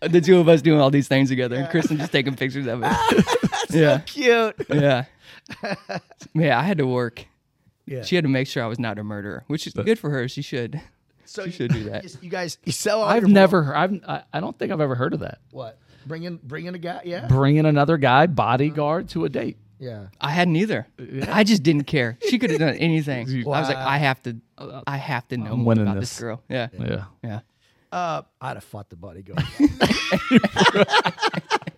the 0.01 0.21
two 0.21 0.37
of 0.39 0.47
us 0.47 0.61
doing 0.61 0.79
all 0.79 0.91
these 0.91 1.07
things 1.07 1.29
together, 1.29 1.55
and 1.55 1.69
Kristen 1.69 1.97
just 1.97 2.11
taking 2.11 2.35
pictures 2.35 2.67
of 2.67 2.83
it. 2.83 2.91
yeah. 3.71 3.97
So 3.99 4.03
cute. 4.05 4.55
Yeah. 4.69 5.05
yeah, 6.33 6.59
I 6.59 6.63
had 6.63 6.77
to 6.77 6.87
work. 6.87 7.25
Yeah. 7.85 8.03
She 8.03 8.15
had 8.15 8.23
to 8.23 8.29
make 8.29 8.47
sure 8.47 8.63
I 8.63 8.67
was 8.67 8.79
not 8.79 8.97
a 8.99 9.03
murderer, 9.03 9.43
which 9.47 9.67
is 9.67 9.73
good 9.73 9.99
for 9.99 10.09
her. 10.09 10.27
She 10.27 10.41
should. 10.41 10.81
so 11.25 11.43
she 11.43 11.47
you- 11.47 11.51
should 11.53 11.73
do 11.73 11.83
that. 11.89 12.03
You, 12.03 12.09
you 12.23 12.29
guys, 12.29 12.57
you 12.65 12.71
sell 12.71 13.01
all 13.01 13.09
I've 13.09 13.23
your- 13.23 13.29
never. 13.29 13.75
I've. 13.75 13.99
I, 14.07 14.23
I 14.33 14.39
don't 14.39 14.57
think 14.57 14.71
I've 14.71 14.81
ever 14.81 14.95
heard 14.95 15.13
of 15.13 15.19
that. 15.21 15.39
what? 15.51 15.77
Bring 16.05 16.23
in, 16.23 16.37
bring 16.43 16.65
in 16.65 16.75
a 16.75 16.79
guy. 16.79 17.01
Yeah. 17.05 17.27
Bringing 17.27 17.65
another 17.65 17.97
guy 17.97 18.27
bodyguard 18.27 19.09
to 19.09 19.23
a 19.25 19.29
date. 19.29 19.57
Yeah. 19.79 20.07
I 20.19 20.31
hadn't 20.31 20.55
either. 20.57 20.85
I 21.29 21.43
just 21.45 21.63
didn't 21.63 21.85
care. 21.85 22.17
She 22.29 22.37
could 22.39 22.49
have 22.51 22.59
done 22.59 22.75
anything. 22.75 23.27
I 23.47 23.59
was 23.59 23.67
like, 23.69 23.77
I 23.77 23.97
have 23.99 24.21
to. 24.23 24.37
I 24.87 24.97
have 24.97 25.27
to 25.29 25.37
know 25.37 25.53
I'm 25.53 25.59
more 25.61 25.73
about 25.73 25.99
this. 25.99 26.09
this 26.11 26.19
girl. 26.19 26.41
Yeah. 26.49 26.67
Yeah. 26.77 27.03
Yeah. 27.23 27.39
Uh, 27.91 28.21
I'd 28.41 28.55
have 28.57 28.63
fought 28.63 28.89
the 28.89 28.95
bodyguard. 28.95 29.43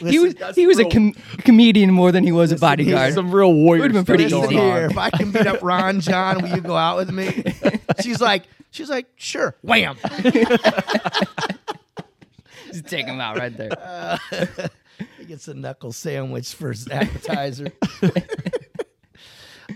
He 0.00 0.18
was 0.18 0.34
he 0.54 0.66
was 0.66 0.78
a 0.78 0.84
com- 0.88 1.12
comedian 1.38 1.90
more 1.92 2.10
than 2.12 2.24
he 2.24 2.32
was 2.32 2.52
a 2.52 2.56
bodyguard. 2.56 3.14
Some 3.14 3.30
real 3.30 3.52
warrior 3.52 3.82
Would've 3.82 3.92
been 3.94 4.04
stuff 4.04 4.06
pretty 4.16 4.24
Listen 4.24 4.40
going 4.40 4.52
easy. 4.52 4.60
on. 4.60 4.76
here, 4.76 4.86
if 4.86 4.98
I 4.98 5.10
can 5.10 5.30
beat 5.30 5.46
up 5.46 5.62
Ron 5.62 6.00
John, 6.00 6.40
will 6.42 6.48
you 6.48 6.60
go 6.60 6.76
out 6.76 6.96
with 6.96 7.10
me? 7.12 7.44
She's 8.02 8.20
like, 8.20 8.44
she's 8.70 8.88
like, 8.90 9.06
sure. 9.16 9.54
Wham. 9.62 9.96
Just 12.72 12.86
take 12.86 13.06
him 13.06 13.20
out 13.20 13.36
right 13.38 13.56
there. 13.56 14.18
He 15.18 15.24
gets 15.24 15.48
a 15.48 15.54
knuckle 15.54 15.92
sandwich 15.92 16.52
for 16.54 16.68
his 16.68 16.86
appetizer. 16.88 17.68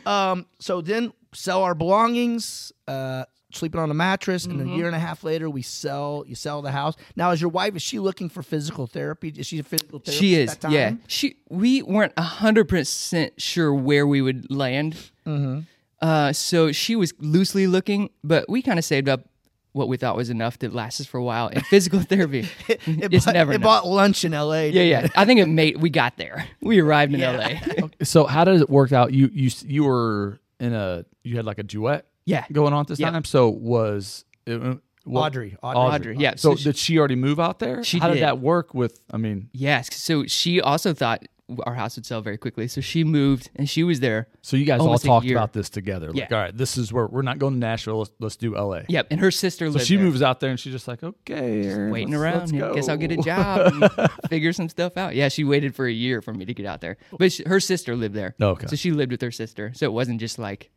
um, 0.05 0.45
so 0.59 0.83
then 0.83 1.13
sell 1.33 1.63
our 1.63 1.75
belongings, 1.75 2.73
uh, 2.87 3.25
sleeping 3.55 3.81
on 3.81 3.91
a 3.91 3.95
mattress, 3.95 4.45
and 4.45 4.61
Mm-hmm. 4.61 4.73
a 4.73 4.77
year 4.77 4.87
and 4.87 4.95
a 4.97 4.99
half 4.99 5.25
later 5.25 5.49
we 5.51 5.63
sell 5.63 6.25
you 6.27 6.35
sell 6.35 6.63
the 6.63 6.71
house. 6.73 6.95
Now 7.17 7.31
is 7.31 7.41
your 7.41 7.51
wife 7.51 7.75
is 7.77 7.83
she 7.83 7.99
looking 7.99 8.29
for 8.29 8.43
physical 8.43 8.87
therapy? 8.87 9.33
Is 9.37 9.47
she 9.47 9.59
a 9.59 9.63
physical 9.63 9.99
therapist? 9.99 10.19
She 10.19 10.35
is. 10.35 10.51
that 10.51 10.61
time? 10.61 10.73
Yeah. 10.73 10.93
She. 11.07 11.37
We 11.49 11.83
weren't 11.83 12.19
hundred 12.19 12.69
percent 12.69 13.41
sure 13.41 13.73
where 13.75 14.07
we 14.07 14.21
would 14.23 14.51
land. 14.51 14.97
Mm-hmm. 15.27 15.61
Uh, 16.01 16.33
so 16.33 16.71
she 16.73 16.97
was 16.97 17.15
loosely 17.19 17.67
looking, 17.67 18.11
but 18.23 18.49
we 18.49 18.61
kind 18.63 18.79
of 18.79 18.85
saved 18.85 19.09
up 19.09 19.23
what 19.73 19.89
we 19.89 19.97
thought 19.97 20.17
was 20.17 20.31
enough 20.31 20.59
to 20.59 20.69
last 20.71 21.01
us 21.01 21.07
for 21.07 21.19
a 21.19 21.25
while. 21.25 21.49
And 21.53 21.65
physical 21.67 21.99
therapy, 22.13 22.47
It, 22.69 22.81
it's 22.87 23.25
bought, 23.25 23.35
never 23.35 23.53
it 23.53 23.57
enough. 23.57 23.65
bought 23.65 23.87
lunch 23.89 24.25
in 24.25 24.33
L.A. 24.35 24.71
Yeah, 24.71 24.83
yeah. 24.83 25.09
I 25.17 25.25
think 25.25 25.41
it 25.41 25.47
made. 25.49 25.79
We 25.79 25.91
got 25.91 26.17
there. 26.17 26.47
We 26.61 26.81
arrived 26.81 27.13
in 27.15 27.21
Yeah. 27.21 27.59
LA. 27.81 27.89
So 28.05 28.27
how 28.27 28.45
does 28.45 28.61
it 28.61 28.69
work 28.71 28.93
out? 28.93 29.13
You 29.13 29.31
you 29.33 29.51
you 29.65 29.85
were 29.85 30.39
in 30.61 30.73
a 30.75 31.05
you 31.25 31.37
had 31.37 31.45
like 31.47 31.59
a 31.59 31.63
duet 31.65 32.07
Yeah. 32.27 32.45
going 32.53 32.73
on 32.73 32.81
at 32.81 32.87
this 32.89 32.99
Yeah. 33.01 33.11
time. 33.11 33.25
So 33.25 33.49
was 33.49 34.25
it, 34.47 34.63
uh, 34.63 34.77
what- 35.05 35.23
Audrey, 35.27 35.57
Audrey. 35.63 35.81
Audrey, 35.81 36.17
yeah. 36.19 36.35
So, 36.37 36.51
So 36.53 36.57
she- 36.57 36.65
did 36.65 36.77
she 36.77 36.99
already 36.99 37.17
move 37.17 37.39
out 37.41 37.59
there? 37.59 37.83
She 37.85 37.99
how 37.99 38.09
did 38.11 38.23
that 38.23 38.39
work? 38.41 38.75
With 38.75 39.01
I 39.11 39.17
mean, 39.19 39.49
Yes. 39.53 39.95
So 39.95 40.25
she 40.27 40.61
also 40.61 40.93
thought 40.95 41.25
our 41.67 41.75
house 41.75 41.95
would 41.97 42.07
sell 42.07 42.23
very 42.23 42.39
quickly. 42.39 42.67
So 42.69 42.81
she 42.81 43.05
moved 43.05 43.51
and 43.55 43.69
she 43.69 43.83
was 43.83 44.01
there. 44.01 44.29
so 44.41 44.57
you 44.57 44.65
guys 44.65 44.81
Almost 44.81 45.05
a 45.05 45.11
all 45.11 45.17
talked 45.19 45.27
year. 45.27 45.37
about 45.37 45.53
this 45.53 45.69
together. 45.69 46.07
Like, 46.09 46.31
Yeah. 46.31 46.35
all 46.37 46.43
right, 46.43 46.57
this 46.57 46.79
is 46.79 46.91
where 46.91 47.07
we're 47.07 47.21
not 47.21 47.39
going 47.39 47.53
to 47.53 47.59
Nashville. 47.61 47.99
Let's, 47.99 48.11
let's 48.19 48.37
do 48.37 48.57
L.A. 48.57 48.87
Yep. 48.89 49.09
And 49.11 49.21
her 49.21 49.31
sister 49.31 49.67
So 49.67 49.73
lived 49.75 49.87
she 49.87 49.97
there. 49.97 50.05
moves 50.07 50.23
out 50.23 50.41
there, 50.41 50.49
and 50.49 50.59
she's 50.59 50.73
just 50.73 50.89
like, 50.89 51.03
okay, 51.05 51.67
Aaron, 51.67 51.91
waiting 51.93 52.13
let's- 52.15 52.23
around. 52.23 52.39
let's 52.41 52.53
Yeah. 52.53 52.73
Guess 52.75 52.89
I'll 52.89 52.97
get 52.97 53.13
a 53.13 53.19
job 53.19 53.73
and 53.75 53.91
figure 54.31 54.55
some 54.55 54.71
stuff 54.71 54.97
out. 54.97 55.15
Yeah, 55.15 55.29
she 55.29 55.45
waited 55.45 55.75
for 55.75 55.87
a 55.87 55.93
year 55.93 56.23
for 56.23 56.33
me 56.33 56.47
to 56.47 56.55
get 56.55 56.65
out 56.65 56.81
there. 56.81 56.97
But 57.19 57.31
she, 57.31 57.43
her 57.45 57.61
sister 57.61 57.95
lived 57.95 58.15
there. 58.15 58.35
Okay. 58.41 58.67
So 58.67 58.75
she 58.77 58.91
lived 58.93 59.13
with 59.13 59.21
her 59.21 59.31
sister. 59.31 59.71
So 59.75 59.85
it 59.85 59.93
wasn't 59.93 60.21
just 60.21 60.39
like 60.39 60.71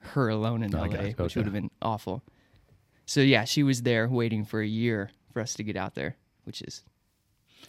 her 0.00 0.28
alone 0.28 0.62
in 0.62 0.74
Oh, 0.74 0.80
LA, 0.80 0.86
gotcha. 0.88 1.22
which 1.22 1.36
would 1.36 1.44
have 1.44 1.54
been 1.54 1.70
awful. 1.82 2.22
So 3.06 3.20
yeah, 3.20 3.44
she 3.44 3.62
was 3.62 3.82
there 3.82 4.08
waiting 4.08 4.44
for 4.44 4.60
a 4.60 4.66
year 4.66 5.10
for 5.32 5.40
us 5.40 5.54
to 5.54 5.62
get 5.62 5.76
out 5.76 5.94
there, 5.94 6.16
which 6.44 6.62
is 6.62 6.84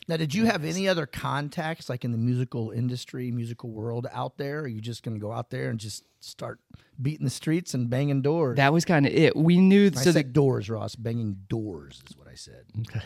Now, 0.07 0.17
did 0.17 0.33
you 0.33 0.45
have 0.45 0.63
any 0.65 0.87
other 0.87 1.05
contacts, 1.05 1.89
like 1.89 2.03
in 2.05 2.11
the 2.11 2.17
musical 2.17 2.71
industry, 2.71 3.31
musical 3.31 3.69
world 3.69 4.07
out 4.11 4.37
there? 4.37 4.59
Or 4.59 4.63
are 4.63 4.67
you 4.67 4.81
just 4.81 5.03
going 5.03 5.15
to 5.15 5.21
go 5.21 5.31
out 5.31 5.49
there 5.49 5.69
and 5.69 5.79
just 5.79 6.03
start 6.19 6.59
beating 7.01 7.25
the 7.25 7.31
streets 7.31 7.73
and 7.73 7.89
banging 7.89 8.21
doors? 8.21 8.57
that 8.57 8.71
was 8.71 8.85
kind 8.85 9.05
of 9.05 9.13
it. 9.13 9.35
We 9.35 9.57
knew 9.57 9.87
I 9.87 9.97
so 9.97 10.11
said 10.11 10.25
the 10.25 10.29
doors, 10.31 10.69
Ross. 10.69 10.95
Banging 10.95 11.37
doors 11.49 12.01
is 12.09 12.17
what 12.17 12.27
I 12.27 12.35
said. 12.35 12.65
Okay. 12.79 13.01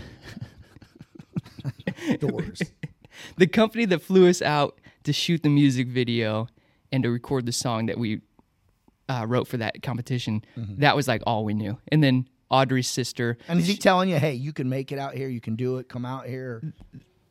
doors. 2.20 2.62
the 3.38 3.48
company 3.48 3.86
that 3.86 4.02
flew 4.02 4.28
us 4.28 4.42
out 4.42 4.80
to 5.04 5.14
shoot 5.14 5.44
the 5.44 5.50
music 5.50 5.88
video 5.88 6.48
and 6.92 7.04
to 7.04 7.10
record 7.10 7.46
the 7.46 7.52
song 7.52 7.86
that 7.88 7.98
we 7.98 8.22
uh, 9.10 9.26
wrote 9.28 9.48
for 9.48 9.58
that 9.58 9.82
competition, 9.84 10.44
Mm-hmm. 10.58 10.80
that 10.82 10.96
was 10.96 11.08
like 11.08 11.22
all 11.28 11.46
we 11.46 11.54
knew. 11.54 11.78
And 11.90 12.04
then 12.04 12.28
Audrey's 12.50 12.88
sister, 12.88 13.38
And 13.48 13.60
is 13.60 13.68
he 13.68 13.76
telling 13.78 14.10
you, 14.10 14.18
hey, 14.18 14.34
you 14.34 14.54
can 14.54 14.70
make 14.70 14.92
it 14.92 15.00
out 15.00 15.16
here, 15.16 15.28
you 15.28 15.42
can 15.42 15.56
do 15.56 15.78
it, 15.78 15.90
come 15.90 16.06
out 16.06 16.26
here? 16.28 16.62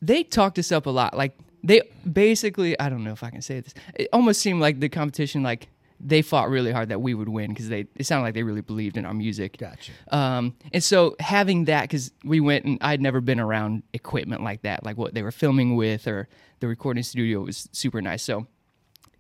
they 0.03 0.23
talked 0.23 0.59
us 0.59 0.71
up 0.73 0.87
a 0.87 0.91
lot. 0.91 1.17
Like 1.17 1.37
they 1.63 1.81
basically, 2.11 2.79
I 2.79 2.89
don't 2.89 3.05
know 3.05 3.13
if 3.13 3.23
I 3.23 3.31
can 3.31 3.41
say 3.43 3.61
this. 3.61 3.75
It 3.95 4.09
almost 4.13 4.41
seemed 4.41 4.61
like 4.61 4.81
the 4.81 4.89
competition, 4.89 5.43
like 5.43 5.69
they 6.01 6.21
fought 6.21 6.51
really 6.51 6.73
hard 6.73 6.91
that 6.91 7.01
we 7.01 7.15
would 7.15 7.29
win 7.29 7.51
because 7.51 7.69
they 7.69 7.87
it 7.97 8.05
sounded 8.05 8.25
like 8.25 8.35
they 8.35 8.43
really 8.43 8.61
believed 8.61 8.97
in 8.99 9.07
our 9.07 9.15
music. 9.15 9.57
Gotcha. 9.57 9.93
Um, 10.11 10.55
and 10.73 10.83
so 10.85 11.17
having 11.21 11.65
that, 11.67 11.83
because 11.83 12.13
we 12.25 12.41
went 12.41 12.65
and 12.67 12.79
I'd 12.83 13.01
never 13.01 13.21
been 13.23 13.41
around 13.41 13.83
equipment 13.95 14.43
like 14.43 14.63
that, 14.63 14.85
like 14.85 14.99
what 14.99 15.15
they 15.15 15.23
were 15.23 15.31
filming 15.33 15.77
with 15.77 16.07
or 16.07 16.29
the 16.61 16.69
recording 16.69 17.03
studio 17.03 17.41
was 17.41 17.69
super 17.73 18.03
nice. 18.03 18.23
So 18.23 18.47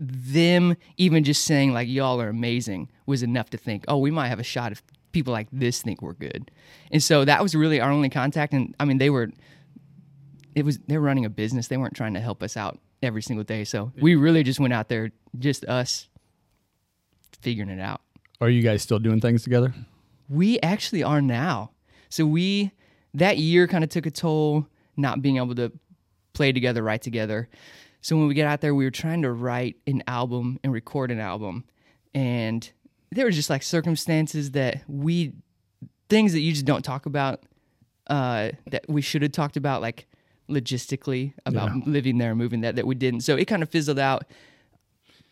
them 0.00 0.76
even 0.96 1.24
just 1.24 1.44
saying 1.44 1.72
like 1.72 1.88
y'all 1.88 2.20
are 2.20 2.28
amazing 2.28 2.90
was 3.06 3.22
enough 3.22 3.50
to 3.50 3.56
think, 3.56 3.84
oh, 3.88 3.98
we 3.98 4.10
might 4.10 4.28
have 4.28 4.40
a 4.40 4.44
shot 4.44 4.72
if 4.72 4.82
people 5.12 5.32
like 5.32 5.48
this 5.52 5.82
think 5.82 6.02
we're 6.02 6.14
good. 6.14 6.50
And 6.90 7.02
so 7.02 7.24
that 7.24 7.42
was 7.42 7.54
really 7.54 7.80
our 7.80 7.90
only 7.90 8.10
contact. 8.10 8.52
And 8.52 8.74
I 8.80 8.84
mean, 8.84 8.98
they 8.98 9.10
were, 9.10 9.30
it 10.54 10.64
was 10.64 10.78
they're 10.86 11.00
running 11.00 11.24
a 11.24 11.30
business. 11.30 11.68
They 11.68 11.76
weren't 11.76 11.94
trying 11.94 12.14
to 12.14 12.20
help 12.20 12.42
us 12.42 12.56
out 12.56 12.78
every 13.02 13.22
single 13.22 13.44
day. 13.44 13.64
So 13.64 13.92
we 14.00 14.14
really 14.14 14.42
just 14.42 14.60
went 14.60 14.72
out 14.72 14.88
there, 14.88 15.10
just 15.38 15.64
us 15.66 16.08
figuring 17.40 17.70
it 17.70 17.80
out. 17.80 18.00
Are 18.40 18.48
you 18.50 18.62
guys 18.62 18.82
still 18.82 18.98
doing 18.98 19.20
things 19.20 19.42
together? 19.42 19.74
We 20.28 20.60
actually 20.60 21.02
are 21.02 21.22
now. 21.22 21.70
So 22.08 22.26
we 22.26 22.72
that 23.14 23.38
year 23.38 23.66
kind 23.66 23.84
of 23.84 23.90
took 23.90 24.06
a 24.06 24.10
toll 24.10 24.66
not 24.96 25.22
being 25.22 25.36
able 25.36 25.54
to 25.54 25.72
play 26.32 26.52
together, 26.52 26.82
write 26.82 27.02
together. 27.02 27.48
So 28.04 28.18
when 28.18 28.28
we 28.28 28.34
get 28.34 28.46
out 28.46 28.60
there, 28.60 28.74
we 28.74 28.84
were 28.84 28.90
trying 28.90 29.22
to 29.22 29.32
write 29.32 29.76
an 29.86 30.02
album 30.06 30.60
and 30.62 30.74
record 30.74 31.10
an 31.10 31.18
album, 31.18 31.64
and 32.14 32.70
there 33.10 33.24
were 33.24 33.30
just 33.30 33.48
like 33.48 33.62
circumstances 33.62 34.50
that 34.50 34.82
we 34.86 35.32
things 36.10 36.34
that 36.34 36.40
you 36.40 36.52
just 36.52 36.66
don't 36.66 36.84
talk 36.84 37.06
about 37.06 37.44
uh, 38.08 38.50
that 38.66 38.84
we 38.90 39.00
should 39.00 39.22
have 39.22 39.32
talked 39.32 39.56
about, 39.56 39.80
like 39.80 40.06
logistically 40.50 41.32
about 41.46 41.86
living 41.86 42.18
there 42.18 42.32
and 42.32 42.38
moving 42.38 42.60
that 42.60 42.76
that 42.76 42.86
we 42.86 42.94
didn't. 42.94 43.20
So 43.22 43.36
it 43.36 43.46
kind 43.46 43.62
of 43.62 43.70
fizzled 43.70 43.98
out 43.98 44.24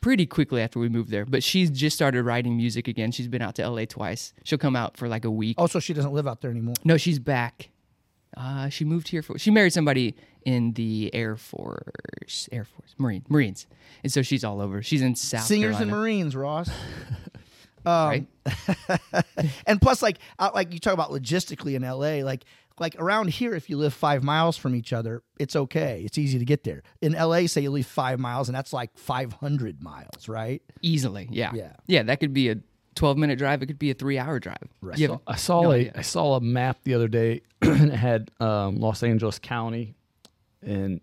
pretty 0.00 0.24
quickly 0.24 0.62
after 0.62 0.78
we 0.78 0.88
moved 0.88 1.10
there. 1.10 1.26
But 1.26 1.44
she's 1.44 1.68
just 1.68 1.94
started 1.94 2.22
writing 2.22 2.56
music 2.56 2.88
again. 2.88 3.12
She's 3.12 3.28
been 3.28 3.42
out 3.42 3.54
to 3.56 3.68
LA 3.68 3.84
twice. 3.84 4.32
She'll 4.44 4.56
come 4.56 4.76
out 4.76 4.96
for 4.96 5.08
like 5.08 5.26
a 5.26 5.30
week. 5.30 5.56
Oh, 5.58 5.66
so 5.66 5.78
she 5.78 5.92
doesn't 5.92 6.14
live 6.14 6.26
out 6.26 6.40
there 6.40 6.50
anymore. 6.50 6.76
No, 6.84 6.96
she's 6.96 7.18
back. 7.18 7.68
Uh, 8.36 8.68
she 8.68 8.84
moved 8.84 9.08
here 9.08 9.22
for. 9.22 9.38
She 9.38 9.50
married 9.50 9.72
somebody 9.72 10.14
in 10.44 10.72
the 10.72 11.10
Air 11.14 11.36
Force, 11.36 12.48
Air 12.50 12.64
Force, 12.64 12.94
Marine, 12.98 13.24
Marines, 13.28 13.66
and 14.02 14.12
so 14.12 14.22
she's 14.22 14.44
all 14.44 14.60
over. 14.60 14.82
She's 14.82 15.02
in 15.02 15.14
South 15.14 15.44
Singers 15.44 15.78
and 15.80 15.90
Marines, 15.90 16.34
Ross. 16.34 16.70
right? 17.86 18.26
and 19.66 19.80
plus, 19.80 20.02
like, 20.02 20.18
out, 20.38 20.54
like 20.54 20.72
you 20.72 20.78
talk 20.78 20.94
about 20.94 21.10
logistically 21.10 21.74
in 21.74 21.82
LA, 21.82 22.24
like, 22.24 22.44
like 22.78 22.96
around 22.98 23.28
here, 23.28 23.54
if 23.54 23.68
you 23.68 23.76
live 23.76 23.92
five 23.92 24.22
miles 24.24 24.56
from 24.56 24.74
each 24.74 24.92
other, 24.92 25.22
it's 25.38 25.54
okay. 25.54 26.02
It's 26.04 26.16
easy 26.16 26.38
to 26.38 26.44
get 26.44 26.64
there. 26.64 26.82
In 27.00 27.12
LA, 27.12 27.46
say 27.46 27.60
you 27.60 27.70
live 27.70 27.86
five 27.86 28.18
miles, 28.18 28.48
and 28.48 28.56
that's 28.56 28.72
like 28.72 28.96
five 28.96 29.32
hundred 29.34 29.82
miles, 29.82 30.28
right? 30.28 30.62
Easily, 30.80 31.28
yeah, 31.30 31.52
Yeah. 31.54 31.72
yeah. 31.86 32.02
That 32.04 32.18
could 32.20 32.32
be 32.32 32.48
a 32.50 32.56
twelve-minute 32.94 33.38
drive. 33.38 33.62
It 33.62 33.66
could 33.66 33.78
be 33.78 33.90
a 33.90 33.94
three-hour 33.94 34.38
drive. 34.40 34.68
Right. 34.80 34.98
You 34.98 35.08
have- 35.12 35.20
I 35.26 35.36
saw 35.36 35.62
No 35.62 35.72
a 35.72 35.74
idea. 35.76 35.92
I 35.96 36.02
saw 36.02 36.34
a 36.34 36.40
map 36.40 36.78
the 36.84 36.94
other 36.94 37.08
day 37.08 37.42
and 37.62 37.90
it 37.92 37.96
had 37.96 38.30
um, 38.40 38.76
Los 38.80 39.02
Angeles 39.02 39.38
County 39.38 39.94
and 40.62 41.00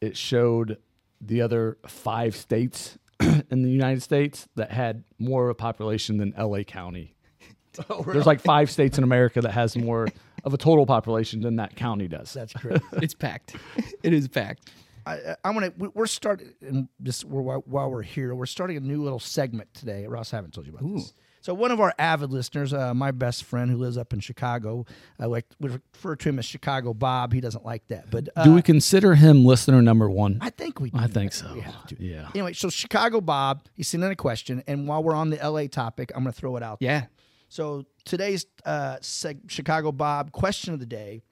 it 0.00 0.16
showed 0.16 0.78
the 1.20 1.40
other 1.42 1.78
five 1.86 2.36
states 2.36 2.98
in 3.50 3.62
the 3.62 3.70
United 3.70 4.02
States 4.02 4.46
that 4.56 4.70
had 4.70 5.04
more 5.18 5.44
of 5.44 5.50
a 5.50 5.54
population 5.54 6.18
than 6.18 6.34
LA 6.38 6.62
County. 6.62 7.14
Oh, 7.90 8.02
There's 8.02 8.24
like 8.24 8.40
five 8.40 8.70
states 8.70 8.96
in 8.96 9.04
America 9.04 9.42
that 9.42 9.52
has 9.52 9.76
more 9.76 10.08
of 10.44 10.54
a 10.54 10.56
total 10.56 10.86
population 10.86 11.42
than 11.42 11.56
that 11.56 11.76
county 11.76 12.08
does. 12.08 12.32
That's 12.32 12.54
correct. 12.54 12.82
it's 12.94 13.12
packed. 13.12 13.54
it 14.02 14.14
is 14.14 14.28
packed. 14.28 14.70
I, 15.06 15.36
I'm 15.44 15.54
gonna. 15.54 15.72
we- 15.78 15.88
We're 15.94 16.06
starting. 16.06 16.52
And 16.60 16.88
just 17.02 17.24
we're, 17.24 17.40
while 17.42 17.62
while 17.66 17.90
we're 17.90 18.02
here, 18.02 18.34
we're 18.34 18.46
starting 18.46 18.76
a 18.76 18.80
new 18.80 19.02
little 19.02 19.20
segment 19.20 19.72
today. 19.74 20.06
Ross, 20.06 20.32
I 20.32 20.36
haven't 20.36 20.52
told 20.54 20.66
you 20.66 20.74
about 20.76 20.92
this. 20.94 21.12
So 21.42 21.54
one 21.54 21.70
of 21.70 21.80
our 21.80 21.94
avid 21.96 22.32
listeners, 22.32 22.72
uh, 22.72 22.92
my 22.92 23.12
best 23.12 23.44
friend 23.44 23.70
who 23.70 23.76
lives 23.76 23.96
up 23.96 24.12
in 24.12 24.18
Chicago, 24.18 24.84
I 25.20 25.26
like 25.26 25.46
we 25.60 25.70
refer 25.70 26.16
to 26.16 26.28
him 26.28 26.40
as 26.40 26.44
Chicago 26.44 26.92
Bob. 26.92 27.32
He 27.32 27.40
doesn't 27.40 27.64
like 27.64 27.86
that, 27.86 28.10
but 28.10 28.28
uh, 28.34 28.42
Do 28.42 28.52
we 28.54 28.62
consider 28.62 29.14
him 29.14 29.44
listener 29.44 29.80
number 29.80 30.10
one? 30.10 30.38
I 30.40 30.50
think 30.50 30.80
we. 30.80 30.90
I 30.92 31.06
think 31.06 31.32
so. 31.32 31.46
To. 31.88 31.96
Yeah. 32.04 32.28
Anyway, 32.34 32.52
so 32.54 32.68
Chicago 32.68 33.20
Bob, 33.20 33.62
he's 33.74 33.86
sending 33.86 34.10
a 34.10 34.16
question, 34.16 34.64
and 34.66 34.88
while 34.88 35.04
we're 35.04 35.14
on 35.14 35.30
the 35.30 35.36
LA 35.36 35.68
topic, 35.68 36.10
I'm 36.16 36.24
going 36.24 36.32
to 36.32 36.38
throw 36.40 36.56
it 36.56 36.64
out. 36.64 36.78
Yeah. 36.80 37.06
So 37.48 37.84
today's 38.04 38.44
uh, 38.64 38.96
seg- 38.96 39.48
Chicago 39.48 39.92
Bob 39.92 40.32
question 40.32 40.74
of 40.74 40.80
the 40.80 40.86
day. 40.86 41.22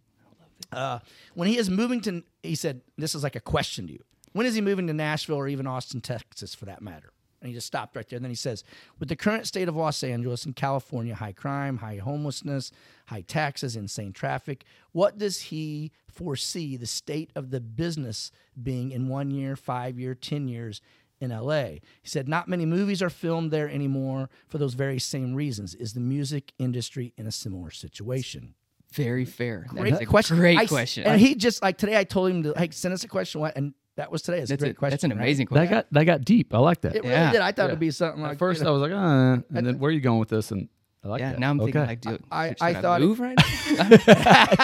Uh, 0.74 0.98
when 1.34 1.48
he 1.48 1.58
is 1.58 1.70
moving 1.70 2.00
to, 2.02 2.22
he 2.42 2.54
said, 2.54 2.82
this 2.96 3.14
is 3.14 3.22
like 3.22 3.36
a 3.36 3.40
question 3.40 3.86
to 3.86 3.92
you. 3.92 4.04
When 4.32 4.46
is 4.46 4.54
he 4.54 4.60
moving 4.60 4.86
to 4.88 4.92
Nashville 4.92 5.36
or 5.36 5.48
even 5.48 5.66
Austin, 5.66 6.00
Texas, 6.00 6.54
for 6.54 6.64
that 6.64 6.82
matter? 6.82 7.12
And 7.40 7.48
he 7.48 7.54
just 7.54 7.66
stopped 7.66 7.94
right 7.94 8.08
there. 8.08 8.16
And 8.16 8.24
then 8.24 8.30
he 8.30 8.36
says, 8.36 8.64
with 8.98 9.08
the 9.08 9.16
current 9.16 9.46
state 9.46 9.68
of 9.68 9.76
Los 9.76 10.02
Angeles 10.02 10.46
and 10.46 10.56
California, 10.56 11.14
high 11.14 11.32
crime, 11.32 11.76
high 11.76 11.98
homelessness, 11.98 12.72
high 13.06 13.20
taxes, 13.20 13.76
insane 13.76 14.12
traffic, 14.12 14.64
what 14.92 15.18
does 15.18 15.42
he 15.42 15.92
foresee 16.10 16.76
the 16.76 16.86
state 16.86 17.30
of 17.34 17.50
the 17.50 17.60
business 17.60 18.32
being 18.60 18.92
in 18.92 19.08
one 19.08 19.30
year, 19.30 19.56
five 19.56 19.98
year, 19.98 20.14
ten 20.14 20.48
years 20.48 20.80
in 21.20 21.30
LA. 21.30 21.64
He 22.02 22.08
said, 22.08 22.28
Not 22.28 22.48
many 22.48 22.66
movies 22.66 23.02
are 23.02 23.10
filmed 23.10 23.50
there 23.50 23.68
anymore 23.68 24.30
for 24.48 24.58
those 24.58 24.74
very 24.74 24.98
same 24.98 25.34
reasons. 25.34 25.74
Is 25.74 25.94
the 25.94 26.00
music 26.00 26.52
industry 26.58 27.12
in 27.16 27.26
a 27.26 27.32
similar 27.32 27.70
situation? 27.70 28.54
Very 28.94 29.24
fair. 29.24 29.66
Great 29.68 29.92
is 29.94 30.00
a 30.00 30.06
question. 30.06 30.36
Great 30.36 30.58
I- 30.58 30.66
question. 30.66 31.04
And 31.04 31.20
he 31.20 31.34
just, 31.34 31.62
like 31.62 31.76
today, 31.78 31.96
I 31.98 32.04
told 32.04 32.30
him 32.30 32.42
to 32.44 32.52
like 32.52 32.72
send 32.72 32.94
us 32.94 33.04
a 33.04 33.08
question. 33.08 33.40
what- 33.40 33.56
And 33.56 33.74
that 33.96 34.10
was 34.10 34.22
today. 34.22 34.38
It's 34.40 34.50
a 34.50 34.56
great 34.56 34.72
a, 34.72 34.74
question. 34.74 34.90
that's 34.92 35.04
an 35.04 35.10
right? 35.10 35.18
amazing 35.18 35.46
That 35.46 35.54
question. 35.54 35.70
got 35.76 35.86
that 35.92 36.04
got 36.04 36.24
deep. 36.24 36.52
I 36.54 36.58
like 36.58 36.80
that. 36.82 36.96
It 36.96 37.02
really 37.02 37.14
Yeah. 37.14 37.32
did. 37.32 37.40
I 37.40 37.52
thought 37.52 37.62
Yeah. 37.64 37.68
it'd 37.68 37.78
be 37.80 37.90
something 37.90 38.22
like 38.22 38.32
At 38.32 38.38
first, 38.38 38.58
you 38.60 38.64
know, 38.64 38.70
I 38.70 38.72
was 38.72 38.82
like, 38.82 38.92
uh, 38.92 39.56
and 39.56 39.66
then 39.66 39.78
where 39.78 39.88
are 39.88 39.92
you 39.92 40.00
going 40.00 40.18
with 40.18 40.28
this? 40.30 40.50
And 40.50 40.68
I 41.04 41.08
like 41.08 41.20
yeah, 41.20 41.30
that. 41.32 41.38
now 41.38 41.50
I'm 41.50 41.58
thinking 41.58 41.80
Okay. 41.82 41.86
like, 41.88 42.00
do 42.00 42.18
I- 42.32 42.48
should 42.48 42.56
I 42.62 42.68
I 42.70 42.74
thought- 42.74 43.00
move 43.02 43.20
right 43.20 43.36
now? 43.76 43.88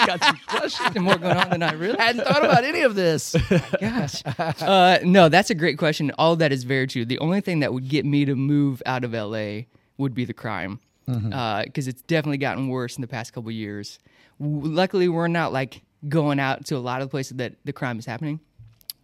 got 0.06 0.24
some 0.24 0.38
questions 0.48 0.98
more 0.98 1.16
going 1.18 1.36
on 1.36 1.50
than 1.50 1.62
I 1.62 1.68
I 1.70 1.72
realized. 1.74 2.00
hadn't 2.00 2.24
thought 2.24 2.44
about 2.44 2.64
any 2.64 2.80
of 2.82 2.94
this. 2.94 3.36
Gosh. 3.80 4.22
Uh, 4.60 4.98
no, 5.04 5.28
that's 5.28 5.50
a 5.50 5.54
great 5.54 5.78
question. 5.78 6.10
All 6.18 6.36
that 6.36 6.50
is 6.52 6.64
very 6.64 6.86
true. 6.86 7.04
The 7.04 7.18
only 7.18 7.40
thing 7.40 7.60
that 7.60 7.72
would 7.72 7.88
get 7.88 8.04
me 8.06 8.24
to 8.24 8.34
move 8.34 8.82
out 8.86 9.04
of 9.04 9.12
LA 9.12 9.62
would 9.98 10.14
be 10.14 10.24
the 10.24 10.32
crime, 10.32 10.80
because 11.06 11.86
it's 11.88 12.02
definitely 12.02 12.38
gotten 12.38 12.68
worse 12.68 12.96
in 12.96 13.02
the 13.02 13.08
past 13.08 13.32
couple 13.32 13.50
years. 13.50 13.98
Luckily, 14.40 15.08
we're 15.08 15.28
not 15.28 15.52
like 15.52 15.82
going 16.08 16.40
out 16.40 16.64
to 16.66 16.76
a 16.76 16.78
lot 16.78 17.02
of 17.02 17.08
the 17.08 17.10
places 17.10 17.36
that 17.36 17.54
the 17.64 17.72
crime 17.72 17.98
is 17.98 18.06
happening. 18.06 18.40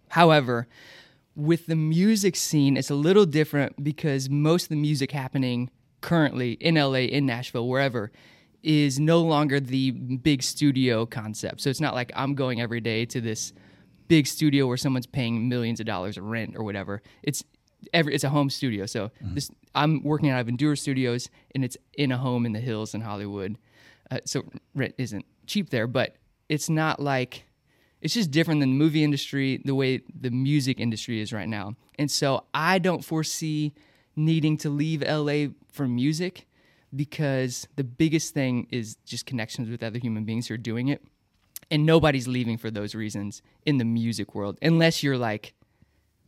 However, 0.09 0.67
with 1.35 1.67
the 1.67 1.77
music 1.77 2.35
scene, 2.35 2.77
it's 2.77 2.91
a 2.91 2.95
little 2.95 3.27
different 3.27 3.85
because 3.85 4.31
most 4.31 4.65
of 4.65 4.69
the 4.71 4.77
music 4.77 5.13
happening 5.13 5.71
currently 6.01 6.53
in 6.53 6.77
LA, 6.77 7.01
in 7.01 7.27
Nashville, 7.27 7.69
wherever, 7.69 8.11
is 8.63 8.99
no 8.99 9.21
longer 9.21 9.61
the 9.61 9.91
big 9.91 10.43
studio 10.43 11.07
concept. 11.07 11.61
So 11.61 11.71
it's 11.71 11.81
not 11.81 11.95
like 11.95 12.11
I'm 12.17 12.35
going 12.35 12.61
every 12.61 12.81
day 12.81 13.05
to 13.07 13.21
this 13.21 13.53
big 14.09 14.27
studio 14.27 14.67
where 14.67 14.77
someone's 14.77 15.07
paying 15.07 15.49
millions 15.49 15.81
of 15.81 15.87
dollars 15.87 16.17
of 16.17 16.25
rent 16.25 16.57
or 16.57 16.65
whatever. 16.65 17.03
It's 17.23 17.45
every 17.93 18.15
it's 18.15 18.25
a 18.25 18.31
home 18.31 18.51
studio. 18.51 18.87
So 18.87 19.09
mm-hmm. 19.23 19.35
this 19.35 19.51
I'm 19.75 20.03
working 20.03 20.31
out 20.31 20.41
of 20.41 20.49
Endure 20.49 20.77
Studios 20.77 21.29
and 21.55 21.65
it's 21.65 21.77
in 21.95 22.11
a 22.11 22.17
home 22.17 22.47
in 22.47 22.53
the 22.53 22.61
hills 22.61 22.95
in 22.95 23.03
Hollywood. 23.03 23.59
Uh, 24.11 24.19
so 24.25 24.45
rent 24.75 24.95
isn't 24.99 25.25
cheap 25.47 25.71
there, 25.71 25.87
but 25.87 26.17
it's 26.49 26.69
not 26.69 27.01
like 27.01 27.45
it's 28.01 28.15
just 28.15 28.31
different 28.31 28.61
than 28.61 28.71
the 28.71 28.77
movie 28.77 29.03
industry, 29.03 29.61
the 29.65 29.75
way 29.75 30.03
the 30.21 30.31
music 30.31 30.81
industry 30.81 31.21
is 31.21 31.33
right 31.33 31.49
now. 31.49 31.75
And 31.99 32.11
so 32.11 32.45
I 32.55 32.79
don't 32.79 33.05
foresee 33.05 33.73
needing 34.15 34.57
to 34.59 34.71
leave 34.71 35.03
LA 35.03 35.47
for 35.73 35.89
music 35.89 36.47
because 36.95 37.67
the 37.77 37.85
biggest 37.85 38.33
thing 38.33 38.67
is 38.71 38.97
just 39.05 39.27
connections 39.27 39.69
with 39.69 39.83
other 39.83 39.99
human 39.99 40.25
beings 40.25 40.47
who 40.47 40.55
are 40.55 40.59
doing 40.59 40.89
it. 40.89 41.03
And 41.71 41.85
nobody's 41.85 42.29
leaving 42.29 42.59
for 42.59 42.71
those 42.71 42.95
reasons 42.95 43.43
in 43.65 43.79
the 43.79 43.85
music 43.85 44.35
world 44.35 44.57
unless 44.63 45.03
you're 45.03 45.19
like 45.19 45.55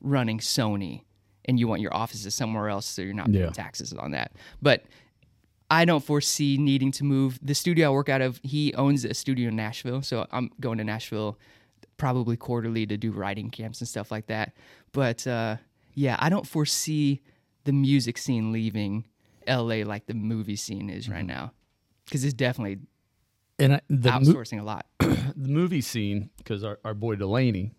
running 0.01 0.39
Sony 0.39 1.03
and 1.45 1.59
you 1.59 1.68
want 1.68 1.81
your 1.81 1.95
offices 1.95 2.35
somewhere 2.35 2.68
else 2.68 2.87
so 2.87 3.03
you're 3.03 3.14
not 3.14 3.31
paying 3.33 3.53
taxes 3.53 3.93
on 3.93 4.11
that. 4.12 4.33
But 4.61 4.85
I 5.71 5.85
don't 5.85 6.03
foresee 6.03 6.57
needing 6.57 6.93
to 6.93 7.05
move. 7.05 7.39
The 7.43 7.55
studio 7.55 7.89
I 7.89 7.91
work 7.91 8.09
out 8.09 8.23
of, 8.23 8.41
he 8.43 8.73
owns 8.75 9.05
a 9.05 9.12
studio 9.14 9.49
in 9.49 9.57
Nashville, 9.57 10.03
so 10.03 10.27
I'm 10.33 10.51
going 10.61 10.79
to 10.79 10.85
Nashville 10.85 11.39
probably 11.99 12.37
quarterly 12.37 12.87
to 12.87 12.97
do 12.97 13.11
writing 13.12 13.51
camps 13.51 13.81
and 13.81 13.89
stuff 13.89 14.11
like 14.11 14.29
that. 14.29 14.53
But 14.93 15.27
uh, 15.27 15.57
yeah, 15.95 16.16
I 16.19 16.31
don't 16.31 16.47
foresee 16.47 17.21
the 17.64 17.73
music 17.73 18.16
scene 18.16 18.51
leaving 18.53 19.05
LA 19.47 19.83
like 19.85 20.07
the 20.07 20.14
movie 20.14 20.57
scene 20.57 20.89
is 20.89 21.09
right 21.09 21.25
now, 21.25 21.53
because 22.07 22.25
it's 22.25 22.35
definitely 22.35 22.79
And 23.59 23.75
I, 23.75 23.81
the 23.89 24.11
mo- 24.11 24.19
outsourcing 24.21 24.61
a 24.61 24.64
lot. 24.64 24.87
the 24.99 25.33
movie 25.37 25.81
scene 25.83 26.31
because 26.39 26.64
our, 26.64 26.79
our 26.85 26.95
boy 26.95 27.16
Delaney, 27.16 27.73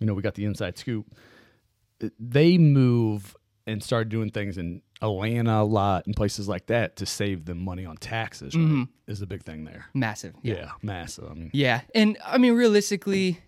you 0.00 0.06
know, 0.06 0.12
we 0.12 0.22
got 0.22 0.34
the 0.34 0.44
inside 0.44 0.76
scoop. 0.76 1.06
They 2.18 2.58
move 2.58 3.36
and 3.66 3.82
start 3.82 4.08
doing 4.08 4.30
things 4.30 4.58
in 4.58 4.82
Atlanta 5.02 5.60
a 5.60 5.64
lot 5.64 6.06
and 6.06 6.14
places 6.14 6.48
like 6.48 6.66
that 6.66 6.96
to 6.96 7.06
save 7.06 7.44
them 7.44 7.58
money 7.58 7.84
on 7.84 7.96
taxes. 7.96 8.54
Right? 8.54 8.64
Mm-hmm. 8.64 8.82
Is 9.08 9.20
a 9.20 9.26
big 9.26 9.42
thing 9.42 9.64
there. 9.64 9.86
Massive. 9.92 10.34
Yeah, 10.42 10.70
massive. 10.82 11.30
I 11.30 11.34
mean, 11.34 11.50
Yeah, 11.52 11.82
and 11.94 12.16
I 12.24 12.38
mean 12.38 12.54
realistically, 12.54 13.40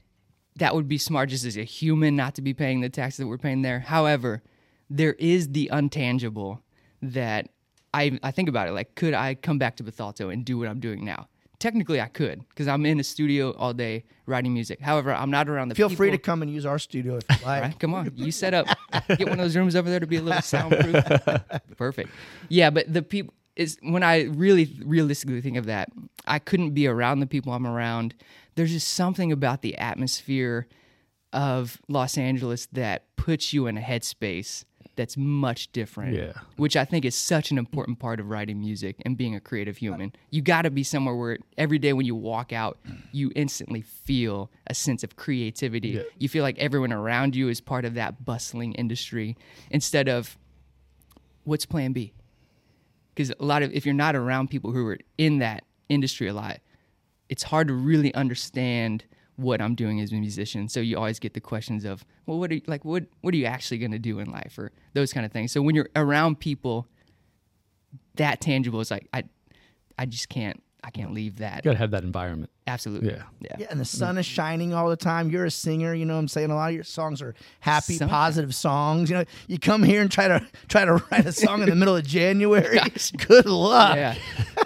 that 0.56 0.74
would 0.74 0.88
be 0.88 0.98
smart 0.98 1.30
just 1.30 1.44
as 1.44 1.56
a 1.56 1.64
human 1.64 2.16
not 2.16 2.34
to 2.34 2.42
be 2.42 2.54
paying 2.54 2.80
the 2.80 2.88
taxes 2.88 3.18
that 3.18 3.26
we're 3.26 3.38
paying 3.38 3.62
there. 3.62 3.80
However, 3.80 4.42
there 4.90 5.14
is 5.14 5.52
the 5.52 5.70
untangible 5.72 6.60
that 7.00 7.48
I 7.92 8.18
I 8.22 8.30
think 8.30 8.48
about 8.48 8.68
it 8.68 8.72
like 8.72 8.94
could 8.94 9.14
I 9.14 9.34
come 9.34 9.58
back 9.58 9.76
to 9.76 9.84
Bethalto 9.84 10.32
and 10.32 10.44
do 10.44 10.58
what 10.58 10.68
I'm 10.68 10.80
doing 10.80 11.04
now? 11.04 11.28
Technically, 11.58 12.00
I 12.00 12.06
could 12.06 12.46
because 12.48 12.68
I'm 12.68 12.84
in 12.84 13.00
a 13.00 13.04
studio 13.04 13.52
all 13.52 13.72
day 13.72 14.04
writing 14.26 14.52
music. 14.52 14.80
However, 14.80 15.12
I'm 15.12 15.30
not 15.30 15.48
around 15.48 15.68
the 15.68 15.74
Feel 15.74 15.88
people. 15.88 15.98
free 15.98 16.10
to 16.10 16.18
come 16.18 16.42
and 16.42 16.50
use 16.52 16.66
our 16.66 16.78
studio 16.78 17.16
if 17.16 17.24
you 17.30 17.46
like. 17.46 17.62
Right? 17.62 17.78
Come 17.78 17.94
on, 17.94 18.12
you 18.14 18.32
set 18.32 18.54
up. 18.54 18.66
Get 19.08 19.20
one 19.20 19.32
of 19.32 19.38
those 19.38 19.56
rooms 19.56 19.76
over 19.76 19.88
there 19.88 20.00
to 20.00 20.06
be 20.06 20.16
a 20.16 20.22
little 20.22 20.42
soundproof. 20.42 21.04
Perfect. 21.76 22.10
Yeah, 22.48 22.70
but 22.70 22.92
the 22.92 23.02
people 23.02 23.34
is 23.56 23.78
when 23.82 24.02
I 24.02 24.22
really 24.24 24.76
realistically 24.84 25.40
think 25.40 25.56
of 25.56 25.66
that, 25.66 25.88
I 26.26 26.38
couldn't 26.38 26.70
be 26.72 26.86
around 26.86 27.20
the 27.20 27.26
people 27.26 27.52
I'm 27.52 27.66
around. 27.66 28.14
There's 28.56 28.72
just 28.72 28.88
something 28.94 29.30
about 29.32 29.62
the 29.62 29.76
atmosphere 29.78 30.66
of 31.32 31.80
Los 31.88 32.18
Angeles 32.18 32.66
that 32.72 33.14
puts 33.16 33.52
you 33.52 33.66
in 33.66 33.76
a 33.76 33.80
headspace 33.80 34.64
that's 34.96 35.16
much 35.16 35.72
different. 35.72 36.16
Yeah. 36.16 36.32
Which 36.56 36.76
I 36.76 36.84
think 36.84 37.04
is 37.04 37.14
such 37.14 37.50
an 37.50 37.58
important 37.58 37.98
part 37.98 38.20
of 38.20 38.28
writing 38.28 38.60
music 38.60 38.96
and 39.04 39.16
being 39.16 39.34
a 39.34 39.40
creative 39.40 39.76
human. 39.76 40.12
You 40.30 40.42
got 40.42 40.62
to 40.62 40.70
be 40.70 40.82
somewhere 40.82 41.14
where 41.14 41.38
every 41.58 41.78
day 41.78 41.92
when 41.92 42.06
you 42.06 42.14
walk 42.14 42.52
out, 42.52 42.78
you 43.12 43.32
instantly 43.34 43.80
feel 43.80 44.50
a 44.66 44.74
sense 44.74 45.02
of 45.02 45.16
creativity. 45.16 46.02
You 46.18 46.28
feel 46.28 46.42
like 46.42 46.58
everyone 46.58 46.92
around 46.92 47.34
you 47.36 47.48
is 47.48 47.60
part 47.60 47.84
of 47.84 47.94
that 47.94 48.24
bustling 48.24 48.72
industry 48.74 49.36
instead 49.70 50.08
of 50.08 50.38
what's 51.44 51.66
plan 51.66 51.92
B? 51.92 52.12
Because 53.14 53.30
a 53.30 53.44
lot 53.44 53.62
of, 53.62 53.72
if 53.72 53.84
you're 53.86 53.94
not 53.94 54.16
around 54.16 54.50
people 54.50 54.72
who 54.72 54.86
are 54.88 54.98
in 55.18 55.38
that 55.38 55.64
industry 55.88 56.28
a 56.28 56.34
lot, 56.34 56.60
it's 57.28 57.44
hard 57.44 57.68
to 57.68 57.74
really 57.74 58.14
understand 58.14 59.04
what 59.36 59.60
I'm 59.60 59.74
doing 59.74 60.00
as 60.00 60.12
a 60.12 60.14
musician. 60.16 60.68
So 60.68 60.80
you 60.80 60.96
always 60.96 61.18
get 61.18 61.34
the 61.34 61.40
questions 61.40 61.84
of, 61.84 62.04
well, 62.26 62.38
what 62.38 62.50
are 62.50 62.54
you, 62.54 62.62
like, 62.66 62.84
what, 62.84 63.04
what 63.20 63.34
are 63.34 63.36
you 63.36 63.46
actually 63.46 63.78
going 63.78 63.90
to 63.90 63.98
do 63.98 64.18
in 64.18 64.30
life 64.30 64.58
or 64.58 64.72
those 64.94 65.12
kind 65.12 65.26
of 65.26 65.32
things. 65.32 65.52
So 65.52 65.60
when 65.62 65.74
you're 65.74 65.90
around 65.96 66.40
people, 66.40 66.86
that 68.16 68.40
tangible 68.40 68.80
is 68.80 68.90
like, 68.90 69.08
I, 69.12 69.24
I 69.98 70.06
just 70.06 70.28
can't, 70.28 70.62
I 70.84 70.90
can't 70.90 71.14
leave 71.14 71.38
that. 71.38 71.64
you 71.64 71.70
gotta 71.70 71.78
have 71.78 71.92
that 71.92 72.04
environment. 72.04 72.50
Absolutely. 72.66 73.10
Yeah. 73.10 73.22
Yeah. 73.40 73.56
Yeah, 73.58 73.66
and 73.70 73.80
the 73.80 73.84
sun 73.86 74.18
is 74.18 74.26
shining 74.26 74.74
all 74.74 74.88
the 74.90 74.96
time. 74.96 75.30
You're 75.30 75.46
a 75.46 75.50
singer, 75.50 75.94
you 75.94 76.04
know 76.04 76.14
what 76.14 76.20
I'm 76.20 76.28
saying? 76.28 76.50
A 76.50 76.54
lot 76.54 76.68
of 76.68 76.74
your 76.74 76.84
songs 76.84 77.22
are 77.22 77.34
happy, 77.60 77.94
Sunshine. 77.94 78.08
positive 78.08 78.54
songs. 78.54 79.08
You 79.10 79.16
know, 79.16 79.24
you 79.46 79.58
come 79.58 79.82
here 79.82 80.02
and 80.02 80.10
try 80.10 80.28
to 80.28 80.46
try 80.68 80.84
to 80.84 80.94
write 81.10 81.24
a 81.24 81.32
song 81.32 81.62
in 81.62 81.70
the 81.70 81.74
middle 81.74 81.96
of 81.96 82.06
January. 82.06 82.78
Good 83.26 83.46
luck. 83.46 83.96
Yeah. 83.96 84.14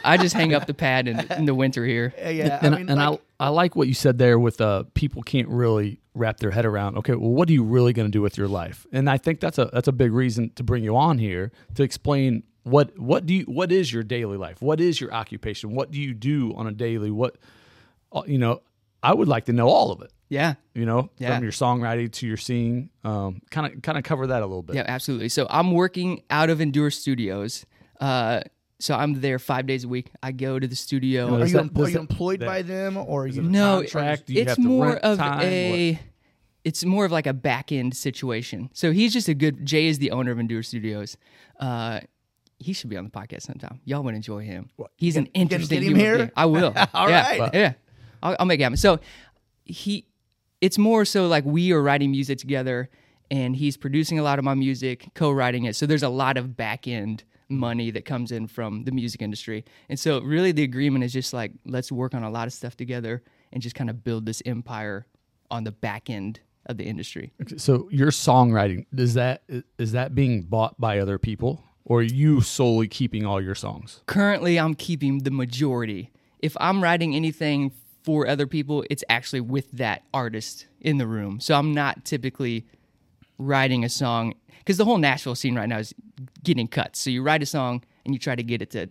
I 0.05 0.17
just 0.17 0.35
hang 0.35 0.55
up 0.55 0.67
the 0.67 0.75
pad 0.75 1.07
in, 1.07 1.21
in 1.33 1.45
the 1.45 1.55
winter 1.55 1.85
here. 1.87 2.13
Yeah, 2.19 2.29
yeah. 2.31 2.59
and 2.63 2.75
I 2.75 2.79
mean, 2.79 2.89
and 2.89 2.99
like, 3.01 3.21
I 3.41 3.47
I 3.47 3.49
like 3.51 3.77
what 3.77 3.87
you 3.87 3.95
said 3.95 4.19
there 4.19 4.39
with 4.39 4.61
uh 4.61 4.85
people 4.95 5.23
can't 5.23 5.49
really 5.49 6.01
wrap 6.15 6.39
their 6.39 6.51
head 6.51 6.67
around 6.67 6.97
okay 6.99 7.15
well 7.15 7.31
what 7.31 7.49
are 7.49 7.53
you 7.53 7.63
really 7.63 7.93
going 7.93 8.09
to 8.09 8.11
do 8.11 8.21
with 8.21 8.37
your 8.37 8.49
life 8.49 8.89
and 8.91 9.09
I 9.09 9.19
think 9.19 9.39
that's 9.39 9.57
a 9.59 9.71
that's 9.73 9.87
a 9.87 9.93
big 9.93 10.13
reason 10.13 10.51
to 10.57 10.65
bring 10.65 10.83
you 10.83 10.97
on 10.97 11.19
here 11.19 11.53
to 11.77 11.85
explain 11.85 12.43
what 12.71 12.99
what 12.99 13.27
do 13.27 13.35
you 13.35 13.43
what 13.45 13.71
is 13.73 13.93
your 13.93 14.03
daily 14.03 14.37
life 14.37 14.61
what 14.63 14.81
is 14.81 15.01
your 15.01 15.13
occupation 15.13 15.75
what 15.75 15.91
do 15.91 15.99
you 16.01 16.13
do 16.15 16.55
on 16.57 16.67
a 16.67 16.73
daily 16.73 17.11
what 17.11 17.37
uh, 18.13 18.23
you 18.27 18.39
know 18.39 18.61
I 19.03 19.15
would 19.15 19.29
like 19.29 19.45
to 19.47 19.53
know 19.53 19.69
all 19.69 19.93
of 19.93 20.03
it 20.03 20.11
Yeah. 20.29 20.55
you 20.75 20.85
know 20.87 21.11
Yeah. 21.19 21.35
from 21.35 21.43
your 21.45 21.53
songwriting 21.53 22.11
to 22.13 22.27
your 22.27 22.37
singing 22.37 22.91
um 23.05 23.41
kind 23.51 23.73
of 23.73 23.83
kind 23.83 23.97
of 23.99 24.05
cover 24.05 24.27
that 24.29 24.43
a 24.43 24.47
little 24.47 24.63
bit 24.63 24.77
Yeah, 24.77 24.85
absolutely. 24.87 25.29
So 25.29 25.47
I'm 25.51 25.73
working 25.73 26.23
out 26.31 26.51
of 26.51 26.61
Endure 26.61 26.91
Studios. 26.91 27.65
Uh, 28.01 28.41
so 28.81 28.95
I'm 28.95 29.21
there 29.21 29.41
five 29.41 29.67
days 29.67 29.83
a 29.83 29.89
week. 29.89 30.11
I 30.23 30.31
go 30.31 30.59
to 30.61 30.67
the 30.69 30.77
studio. 30.77 31.35
are 31.35 31.47
you, 31.47 31.53
that- 31.53 31.59
em- 31.77 31.83
are 31.85 31.89
you 31.89 31.99
employed 31.99 32.41
that- 32.41 32.47
by 32.47 32.63
them 32.63 32.97
or 32.97 33.25
are 33.25 33.27
you? 33.27 33.43
no, 33.43 33.81
contract? 33.81 34.27
Do 34.27 34.35
you 34.35 34.43
it's 34.43 34.51
have 34.51 34.57
to 34.57 34.63
more 34.63 34.87
rent 34.91 35.01
of 35.03 35.19
time? 35.19 35.41
a. 35.43 36.01
It's 36.65 36.85
more 36.85 37.05
of 37.05 37.11
like 37.13 37.27
a 37.27 37.33
back 37.33 37.73
end 37.73 37.97
situation. 37.97 38.69
So 38.75 38.93
he's 38.93 39.13
just 39.13 39.27
a 39.29 39.35
good. 39.35 39.65
Jay 39.67 39.87
is 39.89 39.99
the 39.99 40.11
owner 40.13 40.31
of 40.31 40.39
Endure 40.39 40.63
Studios. 40.63 41.17
Uh, 41.59 42.01
he 42.59 42.73
should 42.73 42.91
be 42.91 42.97
on 42.97 43.05
the 43.05 43.11
podcast 43.11 43.43
sometime. 43.43 43.81
Y'all 43.85 44.03
would 44.03 44.15
enjoy 44.15 44.45
him. 44.45 44.71
He's 44.97 45.17
an 45.17 45.25
gonna 45.25 45.33
interesting. 45.35 45.81
get 45.81 45.91
him 45.91 45.97
here? 45.97 46.17
being. 46.17 46.31
I 46.37 46.47
will. 46.47 46.73
All 46.95 47.09
yeah, 47.09 47.39
right. 47.39 47.55
Yeah, 47.55 47.73
I'll, 48.23 48.37
I'll 48.41 48.47
make 48.47 48.61
it 48.61 48.65
happen. 48.65 48.77
So 48.77 49.01
he, 49.65 50.07
it's 50.61 50.79
more 50.79 51.05
so 51.05 51.27
like 51.27 51.45
we 51.45 51.73
are 51.73 51.83
writing 51.83 52.11
music 52.11 52.39
together, 52.39 52.91
and 53.31 53.55
he's 53.55 53.77
producing 53.77 54.19
a 54.19 54.23
lot 54.23 54.39
of 54.39 54.45
my 54.45 54.55
music, 54.55 55.09
co-writing 55.15 55.65
it. 55.65 55.77
So 55.77 55.87
there's 55.87 56.03
a 56.03 56.09
lot 56.09 56.37
of 56.37 56.57
back 56.57 56.89
end 56.89 57.25
money 57.49 57.91
that 57.93 58.05
comes 58.05 58.33
in 58.33 58.47
from 58.47 58.85
the 58.85 58.93
music 58.93 59.23
industry, 59.23 59.65
and 59.89 59.99
so 59.99 60.21
really 60.21 60.53
the 60.53 60.65
agreement 60.65 61.05
is 61.05 61.13
just 61.13 61.33
like 61.33 61.53
let's 61.65 61.93
work 61.93 62.15
on 62.15 62.25
a 62.25 62.31
lot 62.31 62.47
of 62.47 62.53
stuff 62.53 62.77
together 62.77 63.23
and 63.53 63.63
just 63.63 63.75
kind 63.75 63.89
of 63.89 64.05
build 64.05 64.27
this 64.27 64.43
empire 64.45 65.07
on 65.51 65.65
the 65.65 65.73
back 65.73 66.11
end 66.11 66.41
of 66.67 66.77
the 66.77 66.85
industry. 66.85 67.33
so 67.57 67.89
your 67.91 68.11
songwriting 68.11 68.85
is 68.95 69.15
that 69.15 69.43
is 69.79 69.93
that 69.93 70.15
being 70.15 70.43
bought 70.43 70.79
by 70.79 70.99
other 70.99 71.19
people 71.19 71.65
or 71.89 72.01
are 72.01 72.03
you 72.03 72.41
solely 72.41 72.87
keeping 72.87 73.27
all 73.27 73.41
your 73.41 73.55
songs 73.55 74.03
currently 74.07 74.59
I'm 74.59 74.75
keeping 74.75 75.21
the 75.25 75.31
majority. 75.31 76.11
If 76.41 76.57
I'm 76.61 76.83
writing 76.83 77.17
anything 77.17 77.73
for 78.05 78.29
other 78.29 78.47
people, 78.47 78.85
it's 78.89 79.05
actually 79.09 79.41
with 79.41 79.71
that 79.73 80.03
artist 80.15 80.67
in 80.81 80.99
the 80.99 81.07
room. 81.07 81.41
So 81.41 81.55
I'm 81.55 81.75
not 81.75 82.05
typically 82.05 82.65
writing 83.39 83.85
a 83.85 83.89
song 83.89 84.35
because 84.59 84.77
the 84.77 84.85
whole 84.85 84.99
Nashville 84.99 85.35
scene 85.35 85.57
right 85.57 85.69
now 85.69 85.79
is 85.79 85.95
getting 86.45 86.69
cuts. 86.69 87.01
So 87.01 87.11
you 87.11 87.23
write 87.23 87.43
a 87.43 87.47
song 87.47 87.83
and 88.05 88.15
you 88.15 88.19
try 88.19 88.37
to 88.37 88.43
get 88.43 88.63
it 88.63 88.71
to 88.71 88.89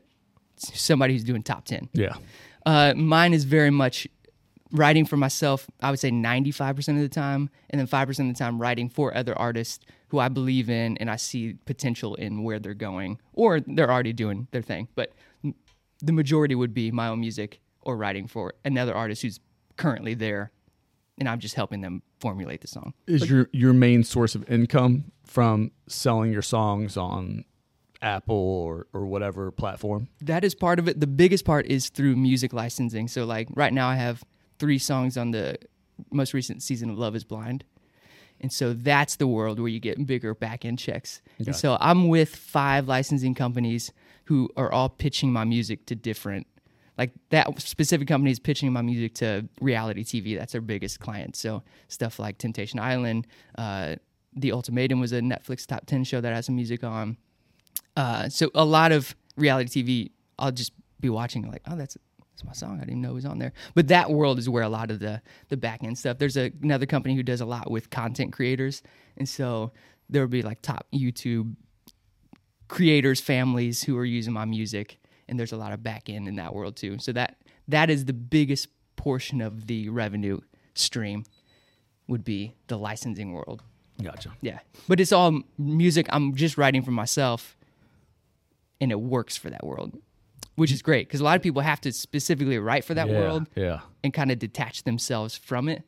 somebody 0.57 1.13
who's 1.13 1.23
doing 1.23 1.43
top 1.43 1.65
10. 1.65 1.89
yeah 1.93 2.15
Uh, 2.65 2.93
mine 2.95 3.33
is 3.33 3.45
very 3.45 3.69
much 3.71 4.07
writing 4.71 5.05
for 5.05 5.17
myself, 5.17 5.67
I 5.81 5.89
would 5.91 5.99
say 5.99 6.11
95% 6.11 6.89
of 6.89 7.01
the 7.01 7.09
time, 7.09 7.49
and 7.69 7.79
then 7.79 7.87
5% 7.87 8.09
of 8.09 8.27
the 8.27 8.33
time 8.33 8.61
writing 8.61 8.89
for 8.89 9.15
other 9.15 9.37
artists 9.37 9.85
who 10.09 10.19
I 10.19 10.29
believe 10.29 10.69
in 10.69 10.97
and 10.97 11.09
I 11.09 11.17
see 11.17 11.55
potential 11.65 12.15
in 12.15 12.43
where 12.43 12.59
they're 12.59 12.73
going, 12.73 13.19
or 13.33 13.59
they're 13.59 13.91
already 13.91 14.13
doing 14.13 14.47
their 14.51 14.61
thing. 14.61 14.87
But 14.95 15.13
the 16.01 16.13
majority 16.13 16.55
would 16.55 16.73
be 16.73 16.91
my 16.91 17.07
own 17.07 17.19
music 17.19 17.59
or 17.81 17.97
writing 17.97 18.27
for 18.27 18.53
another 18.63 18.93
artist 18.93 19.21
who's 19.21 19.39
currently 19.75 20.13
there, 20.13 20.51
and 21.19 21.27
I'm 21.27 21.39
just 21.39 21.55
helping 21.55 21.81
them 21.81 22.01
formulate 22.19 22.61
the 22.61 22.67
song. 22.67 22.93
is 23.05 23.29
your 23.29 23.49
your 23.51 23.73
main 23.73 24.03
source 24.03 24.35
of 24.35 24.49
income 24.49 25.11
from 25.25 25.71
selling 25.87 26.31
your 26.31 26.41
songs 26.41 26.97
on 26.97 27.45
Apple 28.01 28.35
or 28.35 28.87
or 28.93 29.05
whatever 29.05 29.51
platform 29.51 30.07
that 30.21 30.43
is 30.43 30.53
part 30.55 30.79
of 30.79 30.87
it. 30.87 30.99
The 30.99 31.07
biggest 31.07 31.45
part 31.45 31.65
is 31.65 31.89
through 31.89 32.15
music 32.15 32.53
licensing. 32.53 33.07
So 33.07 33.25
like 33.25 33.47
right 33.53 33.73
now 33.73 33.87
I 33.87 33.95
have 33.95 34.23
three 34.59 34.77
songs 34.77 35.17
on 35.17 35.31
the 35.31 35.57
most 36.11 36.33
recent 36.33 36.61
season 36.61 36.89
of 36.89 36.97
Love 36.97 37.15
is 37.15 37.23
Blind. 37.23 37.63
And 38.39 38.51
so 38.51 38.73
that's 38.73 39.15
the 39.15 39.27
world 39.27 39.59
where 39.59 39.67
you 39.67 39.79
get 39.79 40.05
bigger 40.05 40.33
back 40.35 40.63
end 40.65 40.79
checks. 40.79 41.21
And 41.37 41.55
so 41.55 41.77
I'm 41.79 42.07
with 42.07 42.35
five 42.35 42.87
licensing 42.87 43.33
companies 43.33 43.91
who 44.25 44.49
are 44.55 44.71
all 44.71 44.89
pitching 44.89 45.31
my 45.31 45.43
music 45.43 45.85
to 45.87 45.95
different 45.95 46.47
like 46.97 47.11
that 47.29 47.61
specific 47.61 48.07
company 48.07 48.31
is 48.31 48.39
pitching 48.39 48.73
my 48.73 48.81
music 48.81 49.13
to 49.15 49.47
reality 49.61 50.03
TV. 50.03 50.37
That's 50.37 50.51
their 50.51 50.61
biggest 50.61 50.99
client. 50.99 51.35
So 51.35 51.63
stuff 51.87 52.17
like 52.19 52.37
Temptation 52.39 52.79
Island, 52.79 53.27
uh, 53.57 53.95
The 54.35 54.51
Ultimatum 54.51 54.99
was 54.99 55.11
a 55.13 55.19
Netflix 55.19 55.65
top 55.65 55.85
ten 55.85 56.03
show 56.03 56.21
that 56.21 56.33
has 56.33 56.47
some 56.47 56.55
music 56.55 56.83
on. 56.83 57.17
Uh, 57.95 58.29
so 58.29 58.49
a 58.55 58.65
lot 58.65 58.91
of 58.91 59.15
reality 59.35 59.83
TV, 59.83 60.11
I'll 60.39 60.51
just 60.51 60.71
be 60.99 61.09
watching 61.09 61.49
like, 61.49 61.61
oh, 61.67 61.75
that's 61.75 61.97
that's 62.37 62.45
my 62.45 62.53
song. 62.53 62.79
I 62.79 62.85
didn't 62.85 63.01
know 63.01 63.11
it 63.11 63.15
was 63.15 63.25
on 63.25 63.39
there. 63.39 63.51
But 63.73 63.87
that 63.87 64.11
world 64.11 64.37
is 64.37 64.47
where 64.47 64.61
a 64.61 64.69
lot 64.69 64.91
of 64.91 64.99
the 64.99 65.21
the 65.49 65.57
back 65.57 65.83
end 65.83 65.97
stuff. 65.97 66.19
There's 66.19 66.37
a, 66.37 66.51
another 66.61 66.85
company 66.85 67.15
who 67.15 67.23
does 67.23 67.41
a 67.41 67.45
lot 67.45 67.71
with 67.71 67.89
content 67.89 68.31
creators, 68.31 68.83
and 69.17 69.27
so 69.27 69.71
there 70.07 70.21
would 70.21 70.29
be 70.29 70.43
like 70.43 70.61
top 70.61 70.85
YouTube 70.93 71.55
creators, 72.67 73.19
families 73.19 73.83
who 73.83 73.97
are 73.97 74.05
using 74.05 74.33
my 74.33 74.45
music, 74.45 74.99
and 75.27 75.39
there's 75.39 75.51
a 75.51 75.57
lot 75.57 75.73
of 75.73 75.81
back 75.81 76.09
end 76.09 76.27
in 76.27 76.35
that 76.35 76.53
world 76.53 76.75
too. 76.75 76.99
So 76.99 77.11
that 77.13 77.37
that 77.67 77.89
is 77.89 78.05
the 78.05 78.13
biggest 78.13 78.67
portion 78.97 79.41
of 79.41 79.65
the 79.65 79.89
revenue 79.89 80.39
stream 80.75 81.23
would 82.07 82.23
be 82.23 82.53
the 82.67 82.77
licensing 82.77 83.33
world. 83.33 83.63
Gotcha. 84.01 84.31
Yeah, 84.41 84.59
but 84.87 84.99
it's 84.99 85.11
all 85.11 85.41
music 85.57 86.05
I'm 86.09 86.35
just 86.35 86.55
writing 86.55 86.83
for 86.83 86.91
myself, 86.91 87.57
and 88.79 88.91
it 88.91 88.99
works 88.99 89.35
for 89.35 89.49
that 89.49 89.65
world, 89.65 89.97
which 90.57 90.71
is 90.71 90.81
great 90.81 91.07
because 91.07 91.21
a 91.21 91.23
lot 91.23 91.35
of 91.37 91.41
people 91.41 91.61
have 91.61 91.79
to 91.81 91.91
specifically 91.93 92.57
write 92.59 92.83
for 92.83 92.93
that 92.95 93.07
yeah, 93.07 93.19
world 93.19 93.47
Yeah. 93.55 93.79
and 94.03 94.13
kind 94.13 94.31
of 94.31 94.39
detach 94.39 94.83
themselves 94.83 95.37
from 95.37 95.69
it. 95.69 95.83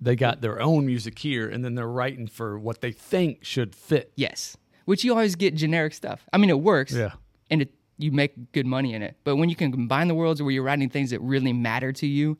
They 0.00 0.16
got 0.16 0.40
their 0.40 0.60
own 0.60 0.86
music 0.86 1.18
here, 1.18 1.48
and 1.48 1.64
then 1.64 1.74
they're 1.74 1.86
writing 1.88 2.26
for 2.26 2.58
what 2.58 2.80
they 2.80 2.90
think 2.92 3.44
should 3.44 3.74
fit. 3.74 4.12
Yes, 4.16 4.56
which 4.86 5.04
you 5.04 5.12
always 5.12 5.34
get 5.36 5.54
generic 5.54 5.92
stuff. 5.94 6.24
I 6.32 6.38
mean, 6.38 6.50
it 6.50 6.60
works. 6.60 6.92
Yeah. 6.92 7.12
and 7.50 7.62
it 7.62 7.74
you 8.00 8.12
make 8.12 8.52
good 8.52 8.64
money 8.66 8.94
in 8.94 9.02
it. 9.02 9.16
But 9.24 9.36
when 9.36 9.48
you 9.48 9.56
can 9.56 9.72
combine 9.72 10.06
the 10.06 10.14
worlds 10.14 10.40
where 10.40 10.52
you're 10.52 10.62
writing 10.62 10.88
things 10.88 11.10
that 11.10 11.20
really 11.20 11.52
matter 11.52 11.92
to 11.94 12.06
you, 12.06 12.38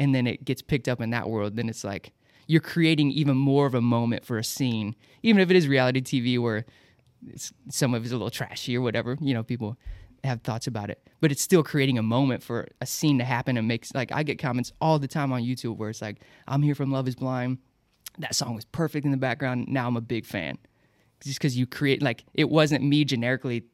and 0.00 0.12
then 0.12 0.26
it 0.26 0.44
gets 0.44 0.60
picked 0.60 0.88
up 0.88 1.00
in 1.00 1.10
that 1.10 1.30
world, 1.30 1.54
then 1.54 1.68
it's 1.68 1.84
like 1.84 2.12
you're 2.48 2.60
creating 2.60 3.12
even 3.12 3.36
more 3.36 3.66
of 3.66 3.74
a 3.76 3.80
moment 3.80 4.24
for 4.24 4.38
a 4.38 4.44
scene, 4.44 4.96
even 5.22 5.40
if 5.40 5.50
it 5.50 5.56
is 5.56 5.68
reality 5.68 6.00
TV 6.00 6.36
where 6.40 6.64
it's, 7.28 7.52
some 7.70 7.94
of 7.94 8.02
it's 8.02 8.10
a 8.10 8.16
little 8.16 8.28
trashy 8.30 8.76
or 8.76 8.80
whatever. 8.80 9.16
You 9.20 9.34
know, 9.34 9.44
people 9.44 9.78
have 10.24 10.42
thoughts 10.42 10.66
about 10.66 10.88
it, 10.90 11.08
but 11.20 11.32
it's 11.32 11.42
still 11.42 11.62
creating 11.62 11.98
a 11.98 12.02
moment 12.02 12.42
for 12.42 12.68
a 12.80 12.86
scene 12.86 13.18
to 13.18 13.24
happen 13.24 13.56
and 13.56 13.66
makes 13.66 13.92
like 13.94 14.12
I 14.12 14.22
get 14.22 14.38
comments 14.38 14.72
all 14.80 14.98
the 14.98 15.08
time 15.08 15.32
on 15.32 15.42
YouTube 15.42 15.76
where 15.76 15.90
it's 15.90 16.00
like, 16.02 16.20
"I'm 16.46 16.62
here 16.62 16.74
from 16.74 16.92
Love 16.92 17.08
Is 17.08 17.16
Blind." 17.16 17.58
That 18.18 18.34
song 18.34 18.54
was 18.54 18.64
perfect 18.66 19.04
in 19.04 19.10
the 19.10 19.16
background. 19.16 19.66
Now 19.68 19.86
I'm 19.88 19.96
a 19.96 20.00
big 20.00 20.24
fan 20.26 20.58
just 21.22 21.38
because 21.38 21.56
you 21.56 21.66
create 21.66 22.02
like 22.02 22.24
it 22.34 22.48
wasn't 22.50 22.84
me 22.84 23.04
generically 23.04 23.64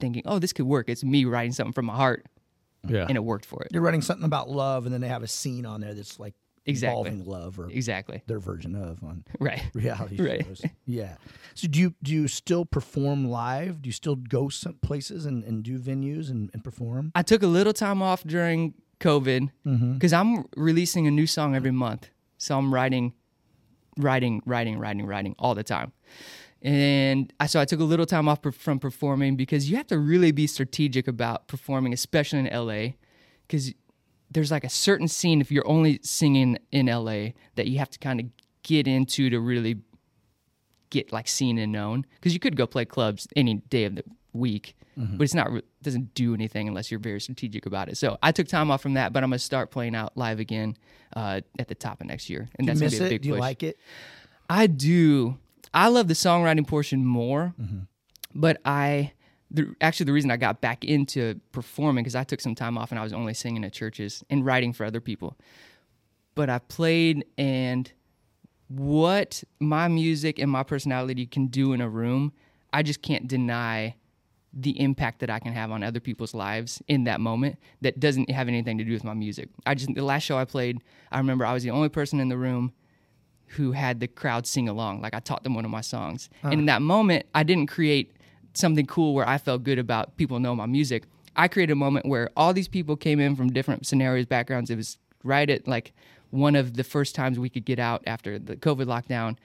thinking, 0.00 0.22
"Oh, 0.24 0.38
this 0.38 0.52
could 0.52 0.66
work." 0.66 0.88
It's 0.88 1.04
me 1.04 1.24
writing 1.24 1.52
something 1.52 1.72
from 1.74 1.86
my 1.86 1.96
heart, 1.96 2.24
Yeah. 2.88 3.06
and 3.08 3.16
it 3.16 3.24
worked 3.24 3.44
for 3.44 3.62
it. 3.62 3.68
You're 3.72 3.82
writing 3.82 4.02
something 4.02 4.24
about 4.24 4.48
love, 4.48 4.86
and 4.86 4.94
then 4.94 5.00
they 5.02 5.08
have 5.08 5.22
a 5.22 5.28
scene 5.28 5.66
on 5.66 5.80
there 5.82 5.94
that's 5.94 6.18
like 6.18 6.34
Exactly. 6.70 7.10
involving 7.10 7.24
love 7.30 7.58
or 7.58 7.68
Exactly. 7.70 8.22
their 8.26 8.40
version 8.40 8.74
of 8.74 9.02
on 9.04 9.24
Right. 9.40 9.62
reality 9.74 10.16
Right. 10.22 10.44
shows. 10.44 10.62
Yeah. 10.86 11.16
So 11.54 11.68
do 11.68 11.78
you 11.78 11.94
do 12.02 12.12
you 12.12 12.28
still 12.28 12.64
perform 12.64 13.26
live? 13.28 13.82
Do 13.82 13.88
you 13.88 13.92
still 13.92 14.16
go 14.16 14.48
some 14.48 14.74
places 14.82 15.26
and, 15.26 15.44
and 15.44 15.62
do 15.62 15.78
venues 15.78 16.30
and, 16.30 16.50
and 16.54 16.64
perform? 16.64 17.12
I 17.14 17.22
took 17.22 17.42
a 17.42 17.46
little 17.46 17.72
time 17.72 18.00
off 18.02 18.22
during 18.24 18.74
COVID 19.00 19.50
mm-hmm. 19.66 19.94
because 19.94 20.12
I'm 20.12 20.44
releasing 20.56 21.06
a 21.06 21.10
new 21.10 21.26
song 21.26 21.54
every 21.54 21.70
month. 21.72 22.08
So 22.38 22.56
I'm 22.56 22.72
writing, 22.72 23.12
writing, 23.96 24.42
writing, 24.46 24.78
writing, 24.78 25.06
writing 25.06 25.34
all 25.38 25.54
the 25.54 25.64
time. 25.64 25.92
And 26.62 27.32
I, 27.40 27.46
so 27.46 27.58
I 27.60 27.64
took 27.64 27.80
a 27.80 27.84
little 27.84 28.04
time 28.06 28.28
off 28.28 28.42
per- 28.42 28.52
from 28.52 28.78
performing 28.78 29.36
because 29.36 29.70
you 29.70 29.76
have 29.78 29.86
to 29.88 29.98
really 29.98 30.30
be 30.32 30.46
strategic 30.46 31.08
about 31.08 31.48
performing, 31.48 31.92
especially 31.94 32.40
in 32.40 32.46
LA, 32.46 32.92
because 33.46 33.72
there's 34.30 34.50
like 34.50 34.64
a 34.64 34.68
certain 34.68 35.08
scene 35.08 35.40
if 35.40 35.50
you're 35.50 35.66
only 35.66 35.98
singing 36.02 36.58
in 36.72 36.86
LA 36.86 37.30
that 37.56 37.66
you 37.66 37.78
have 37.78 37.90
to 37.90 37.98
kind 37.98 38.20
of 38.20 38.26
get 38.62 38.86
into 38.86 39.28
to 39.30 39.40
really 39.40 39.76
get 40.90 41.12
like 41.12 41.28
seen 41.28 41.58
and 41.58 41.72
known. 41.72 42.04
Because 42.16 42.32
you 42.34 42.40
could 42.40 42.56
go 42.56 42.66
play 42.66 42.84
clubs 42.84 43.26
any 43.36 43.54
day 43.54 43.84
of 43.84 43.94
the 43.96 44.04
week, 44.32 44.76
but 44.96 45.22
it's 45.22 45.34
not 45.34 45.50
doesn't 45.82 46.12
do 46.14 46.34
anything 46.34 46.68
unless 46.68 46.90
you're 46.90 47.00
very 47.00 47.20
strategic 47.20 47.64
about 47.66 47.88
it. 47.88 47.96
So 47.96 48.18
I 48.22 48.32
took 48.32 48.46
time 48.46 48.70
off 48.70 48.82
from 48.82 48.94
that, 48.94 49.12
but 49.12 49.22
I'm 49.24 49.30
gonna 49.30 49.38
start 49.38 49.70
playing 49.70 49.94
out 49.94 50.16
live 50.16 50.40
again 50.40 50.76
uh, 51.16 51.40
at 51.58 51.68
the 51.68 51.74
top 51.74 52.00
of 52.02 52.06
next 52.06 52.28
year, 52.28 52.48
and 52.56 52.66
Do 52.66 52.74
that's 52.74 52.80
gonna 52.80 52.90
be 52.90 53.04
a 53.04 53.06
it? 53.06 53.10
big 53.10 53.22
Do 53.22 53.28
you 53.28 53.34
push. 53.34 53.40
like 53.40 53.62
it? 53.62 53.78
I 54.50 54.66
do. 54.66 55.38
I 55.72 55.88
love 55.88 56.06
the 56.08 56.14
songwriting 56.14 56.66
portion 56.66 57.04
more, 57.06 57.54
but 58.34 58.60
I 58.64 59.12
the, 59.50 59.74
actually 59.80 60.06
the 60.06 60.12
reason 60.12 60.30
I 60.30 60.36
got 60.36 60.60
back 60.60 60.84
into 60.84 61.40
performing 61.52 62.04
because 62.04 62.14
I 62.14 62.24
took 62.24 62.40
some 62.40 62.54
time 62.54 62.78
off 62.78 62.90
and 62.90 62.98
I 62.98 63.02
was 63.02 63.12
only 63.12 63.34
singing 63.34 63.64
at 63.64 63.72
churches 63.72 64.24
and 64.30 64.44
writing 64.44 64.72
for 64.72 64.84
other 64.84 65.00
people. 65.00 65.36
But 66.34 66.48
I 66.48 66.58
played 66.58 67.24
and 67.36 67.90
what 68.68 69.42
my 69.58 69.88
music 69.88 70.38
and 70.38 70.50
my 70.50 70.62
personality 70.62 71.26
can 71.26 71.48
do 71.48 71.72
in 71.72 71.80
a 71.80 71.88
room, 71.88 72.32
I 72.72 72.82
just 72.82 73.02
can't 73.02 73.26
deny 73.26 73.96
the 74.52 74.80
impact 74.80 75.20
that 75.20 75.30
I 75.30 75.38
can 75.38 75.52
have 75.52 75.70
on 75.70 75.82
other 75.82 76.00
people's 76.00 76.34
lives 76.34 76.82
in 76.88 77.04
that 77.04 77.20
moment 77.20 77.58
that 77.82 78.00
doesn't 78.00 78.30
have 78.30 78.48
anything 78.48 78.78
to 78.78 78.84
do 78.84 78.92
with 78.92 79.04
my 79.04 79.14
music. 79.14 79.48
I 79.66 79.74
just 79.74 79.94
the 79.94 80.04
last 80.04 80.22
show 80.22 80.38
I 80.38 80.44
played, 80.44 80.80
I 81.10 81.18
remember 81.18 81.44
I 81.44 81.52
was 81.52 81.62
the 81.62 81.70
only 81.70 81.88
person 81.88 82.20
in 82.20 82.28
the 82.28 82.36
room 82.36 82.72
who 83.46 83.72
had 83.72 83.98
the 83.98 84.06
crowd 84.06 84.46
sing 84.46 84.68
along. 84.68 85.00
Like 85.00 85.14
I 85.14 85.20
taught 85.20 85.42
them 85.42 85.54
one 85.54 85.64
of 85.64 85.70
my 85.70 85.80
songs. 85.80 86.30
And 86.42 86.52
uh-huh. 86.52 86.60
in 86.60 86.66
that 86.66 86.82
moment, 86.82 87.26
I 87.34 87.42
didn't 87.42 87.66
create 87.66 88.12
something 88.54 88.86
cool 88.86 89.14
where 89.14 89.28
I 89.28 89.38
felt 89.38 89.62
good 89.62 89.78
about 89.78 90.16
people 90.16 90.38
know 90.40 90.54
my 90.54 90.66
music. 90.66 91.04
I 91.36 91.48
created 91.48 91.72
a 91.72 91.76
moment 91.76 92.06
where 92.06 92.30
all 92.36 92.52
these 92.52 92.68
people 92.68 92.96
came 92.96 93.20
in 93.20 93.36
from 93.36 93.52
different 93.52 93.86
scenarios, 93.86 94.26
backgrounds. 94.26 94.70
It 94.70 94.76
was 94.76 94.98
right 95.22 95.48
at 95.48 95.68
like 95.68 95.92
one 96.30 96.56
of 96.56 96.74
the 96.74 96.84
first 96.84 97.14
times 97.14 97.38
we 97.38 97.48
could 97.48 97.64
get 97.64 97.78
out 97.78 98.02
after 98.06 98.38
the 98.38 98.56
COVID 98.56 98.86
lockdown. 98.86 99.36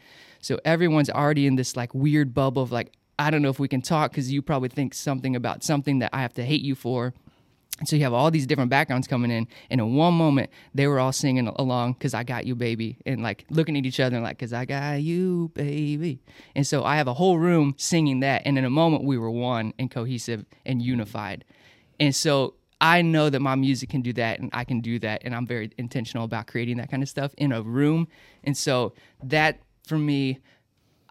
So 0.42 0.60
everyone's 0.66 1.10
already 1.10 1.48
in 1.48 1.56
this 1.56 1.76
like 1.76 1.94
weird 1.94 2.34
bubble 2.34 2.64
of 2.64 2.72
like, 2.72 2.94
I 3.18 3.30
don't 3.30 3.42
know 3.42 3.50
if 3.50 3.60
we 3.60 3.68
can 3.68 3.82
talk 3.82 4.12
because 4.12 4.32
you 4.32 4.42
probably 4.42 4.70
think 4.70 4.94
something 4.94 5.36
about 5.36 5.64
something 5.64 6.00
that 6.00 6.10
I 6.14 6.22
have 6.22 6.34
to 6.34 6.46
hate 6.46 6.62
you 6.62 6.76
for. 6.76 7.14
So 7.84 7.98
you 7.98 8.04
have 8.04 8.14
all 8.14 8.32
these 8.32 8.48
different 8.48 8.70
backgrounds 8.70 9.06
coming 9.06 9.32
in, 9.32 9.48
and 9.70 9.82
in 9.82 9.96
one 9.96 10.14
moment 10.14 10.50
they 10.74 10.88
were 10.88 10.98
all 10.98 11.12
singing 11.12 11.48
along 11.48 11.94
because 11.94 12.14
I 12.14 12.24
got 12.24 12.46
you, 12.46 12.56
baby, 12.56 12.98
and 13.06 13.22
like 13.22 13.46
looking 13.50 13.78
at 13.78 13.86
each 13.86 14.00
other 14.00 14.16
and 14.16 14.24
like, 14.24 14.38
because 14.38 14.54
I 14.54 14.64
got 14.64 15.02
you, 15.02 15.52
baby. 15.54 16.22
And 16.56 16.66
so 16.66 16.86
I 16.86 16.96
have 16.96 17.10
a 17.10 17.14
whole 17.14 17.38
room 17.38 17.76
singing 17.78 18.22
that, 18.22 18.44
and 18.46 18.58
in 18.58 18.64
a 18.64 18.70
moment 18.70 19.04
we 19.04 19.18
were 19.18 19.30
one 19.30 19.74
and 19.78 19.92
cohesive 19.92 20.46
and 20.66 20.82
unified. 20.82 21.44
And 22.00 22.16
so 22.16 22.54
I 22.80 23.02
know 23.02 23.30
that 23.30 23.42
my 23.42 23.56
music 23.56 23.90
can 23.90 24.02
do 24.02 24.14
that, 24.14 24.40
and 24.40 24.50
I 24.54 24.64
can 24.64 24.80
do 24.80 24.98
that, 25.00 25.24
and 25.26 25.36
I'm 25.36 25.46
very 25.46 25.70
intentional 25.78 26.24
about 26.24 26.48
creating 26.48 26.78
that 26.78 26.90
kind 26.90 27.04
of 27.04 27.10
stuff 27.10 27.34
in 27.38 27.52
a 27.52 27.62
room. 27.62 28.08
And 28.46 28.56
so 28.56 28.94
that 29.22 29.60
for 29.86 29.98
me, 29.98 30.40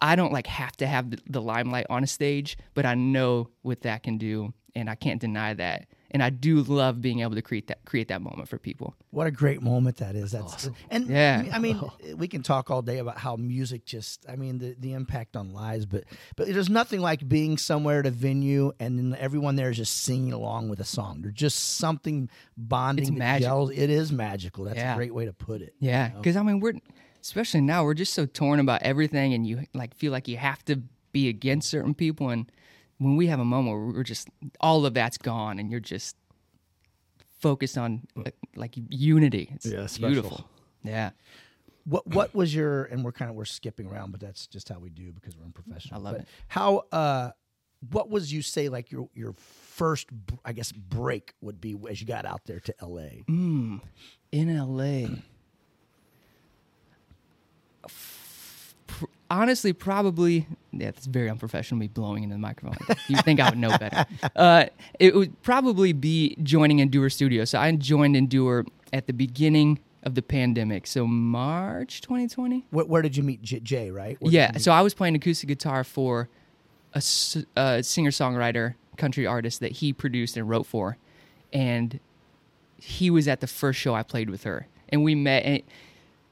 I 0.01 0.17
don't 0.17 0.33
like 0.33 0.47
have 0.47 0.77
to 0.79 0.87
have 0.87 1.15
the 1.31 1.43
limelight 1.43 1.87
on 1.91 2.03
a 2.03 2.07
stage, 2.07 2.57
but 2.73 2.87
I 2.87 2.95
know 2.95 3.51
what 3.61 3.83
that 3.83 4.03
can 4.03 4.17
do, 4.17 4.55
and 4.75 4.89
I 4.89 4.95
can't 4.95 5.21
deny 5.21 5.53
that. 5.55 5.89
And 6.15 6.23
I 6.23 6.31
do 6.31 6.63
love 6.63 7.03
being 7.03 7.21
able 7.21 7.35
to 7.35 7.43
create 7.43 7.67
that 7.67 7.85
create 7.85 8.07
that 8.09 8.23
moment 8.23 8.49
for 8.49 8.57
people. 8.57 8.95
What 9.11 9.27
a 9.27 9.33
great 9.33 9.61
moment 9.61 9.97
that 9.97 10.15
is. 10.15 10.31
That's 10.31 10.55
awesome. 10.55 10.77
And 10.89 11.09
Yeah. 11.09 11.45
I 11.53 11.59
mean, 11.59 11.81
oh. 11.83 11.93
eh, 12.03 12.15
we 12.15 12.29
can 12.29 12.45
talk 12.45 12.71
all 12.71 12.83
day 12.83 12.99
about 12.99 13.19
how 13.19 13.35
music 13.35 13.85
just, 13.85 14.25
I 14.29 14.37
mean, 14.37 14.59
the, 14.59 14.77
the 14.79 14.93
impact 14.93 15.37
on 15.37 15.53
lives, 15.53 15.87
but 15.87 16.05
but 16.37 16.47
there's 16.47 16.71
nothing 16.71 17.01
like 17.01 17.29
being 17.29 17.59
somewhere 17.59 17.99
at 17.99 18.07
a 18.07 18.13
venue 18.13 18.73
and 18.79 18.97
then 18.97 19.19
everyone 19.19 19.57
there 19.57 19.71
is 19.71 19.77
just 19.77 20.05
singing 20.05 20.33
along 20.33 20.69
with 20.69 20.79
a 20.79 20.85
song. 20.85 21.23
There's 21.23 21.35
just 21.35 21.79
something 21.79 22.31
bonding. 22.57 23.07
It's 23.07 23.11
magical. 23.11 23.71
It 23.71 23.91
is 23.91 24.13
magical. 24.13 24.65
That's 24.65 24.81
a 24.81 24.95
great 24.95 25.13
way 25.13 25.25
to 25.25 25.33
put 25.33 25.63
it. 25.63 25.75
Yeah, 25.81 26.11
because 26.11 26.37
I 26.37 26.43
mean, 26.43 26.61
we're 26.61 26.75
especially 27.23 27.63
now 27.63 27.83
we're 27.83 27.95
just 27.95 28.15
so 28.15 28.25
torn 28.25 28.61
about 28.61 28.83
everything, 28.83 29.35
and 29.35 29.45
you 29.45 29.65
like 29.75 29.97
feel 29.97 30.13
like 30.13 30.29
you 30.29 30.37
have 30.37 30.65
to 30.67 30.83
be 31.11 31.29
against 31.29 31.69
certain 31.69 31.95
people. 31.95 32.31
And 32.31 32.51
when 33.05 33.17
we 33.17 33.27
have 33.27 33.39
a 33.41 33.45
moment 33.45 33.77
where 33.77 33.87
we're 33.97 34.03
just 34.03 34.29
all 34.61 34.87
of 34.87 34.95
that's 34.95 35.19
gone, 35.19 35.59
and 35.59 35.71
you're 35.71 35.79
just 35.95 36.17
focused 37.39 37.77
on 37.77 38.07
like, 38.17 38.35
like 38.57 38.75
unity, 38.89 39.51
it's 39.55 39.67
Yeah, 39.67 39.87
special. 39.87 40.09
beautiful. 40.23 40.49
Yeah, 40.83 41.11
What 41.85 42.07
what 42.07 42.35
was 42.35 42.55
your 42.55 42.85
and 42.85 43.05
we're 43.05 43.13
kind 43.13 43.31
of 43.31 43.37
we're 43.37 43.45
skipping 43.45 43.87
around, 43.87 44.11
but 44.13 44.21
that's 44.21 44.47
just 44.47 44.69
how 44.71 44.79
we 44.79 44.89
do 44.91 45.13
because 45.13 45.37
we're 45.37 45.45
unprofessional. 45.45 46.01
I 46.01 46.03
love 46.03 46.13
But 46.15 46.21
it. 46.23 46.29
How 46.49 46.85
uh 46.93 47.31
what 47.91 48.09
was 48.09 48.33
you 48.33 48.41
say 48.41 48.71
like 48.71 48.91
your 48.91 49.09
your 49.15 49.35
first 49.35 50.09
I 50.45 50.53
guess 50.55 50.73
break 50.73 51.35
would 51.43 51.61
be 51.61 51.77
as 51.91 52.01
you 52.01 52.07
got 52.07 52.25
out 52.25 52.45
there 52.47 52.61
to 52.61 52.75
LA? 52.83 53.25
Mm, 53.29 53.81
in 54.33 54.57
LA. 54.57 55.09
Honestly, 59.35 59.73
probably 59.73 60.47
yeah, 60.73 60.91
that's 60.91 61.07
very 61.07 61.29
unprofessional. 61.29 61.79
Me 61.81 61.89
blowing 61.89 62.23
into 62.23 62.35
the 62.35 62.39
microphone. 62.39 62.77
You 63.09 63.17
think 63.23 63.41
I 63.41 63.51
would 63.51 63.59
know 63.59 63.77
better? 63.77 64.07
Uh, 64.37 64.67
it 64.99 65.15
would 65.15 65.43
probably 65.43 65.93
be 65.93 66.37
joining 66.43 66.79
Endure 66.79 67.11
Studio. 67.11 67.45
So 67.45 67.59
I 67.59 67.71
joined 67.73 68.17
Endure 68.17 68.65
at 68.93 69.07
the 69.07 69.13
beginning 69.13 69.81
of 70.05 70.15
the 70.15 70.23
pandemic. 70.23 70.87
So 70.87 71.07
March 71.07 72.01
2020. 72.03 72.67
Where, 72.71 72.85
where 72.85 73.03
did 73.03 73.17
you 73.17 73.23
meet 73.23 73.43
J, 73.43 73.61
Jay, 73.61 73.91
right? 73.91 74.21
Where 74.21 74.31
Yeah, 74.33 74.53
meet- 74.53 74.63
so 74.63 74.71
I 74.73 74.83
was 74.83 74.95
playing 74.95 75.17
acoustic 75.17 75.49
guitar 75.49 75.83
for 75.83 76.29
a 76.95 77.01
singer-songwriter, 77.01 78.75
country 78.97 79.27
artist 79.27 79.59
that 79.61 79.73
he 79.73 79.93
produced 79.93 80.37
and 80.37 80.49
wrote 80.49 80.67
for, 80.67 80.97
and 81.53 81.99
he 82.77 83.11
was 83.11 83.27
at 83.27 83.41
the 83.41 83.49
first 83.49 83.81
show 83.81 83.95
I 83.95 84.05
played 84.05 84.31
with 84.31 84.45
her, 84.45 84.69
and 84.91 85.03
we 85.03 85.15
met. 85.17 85.45
And 85.45 85.63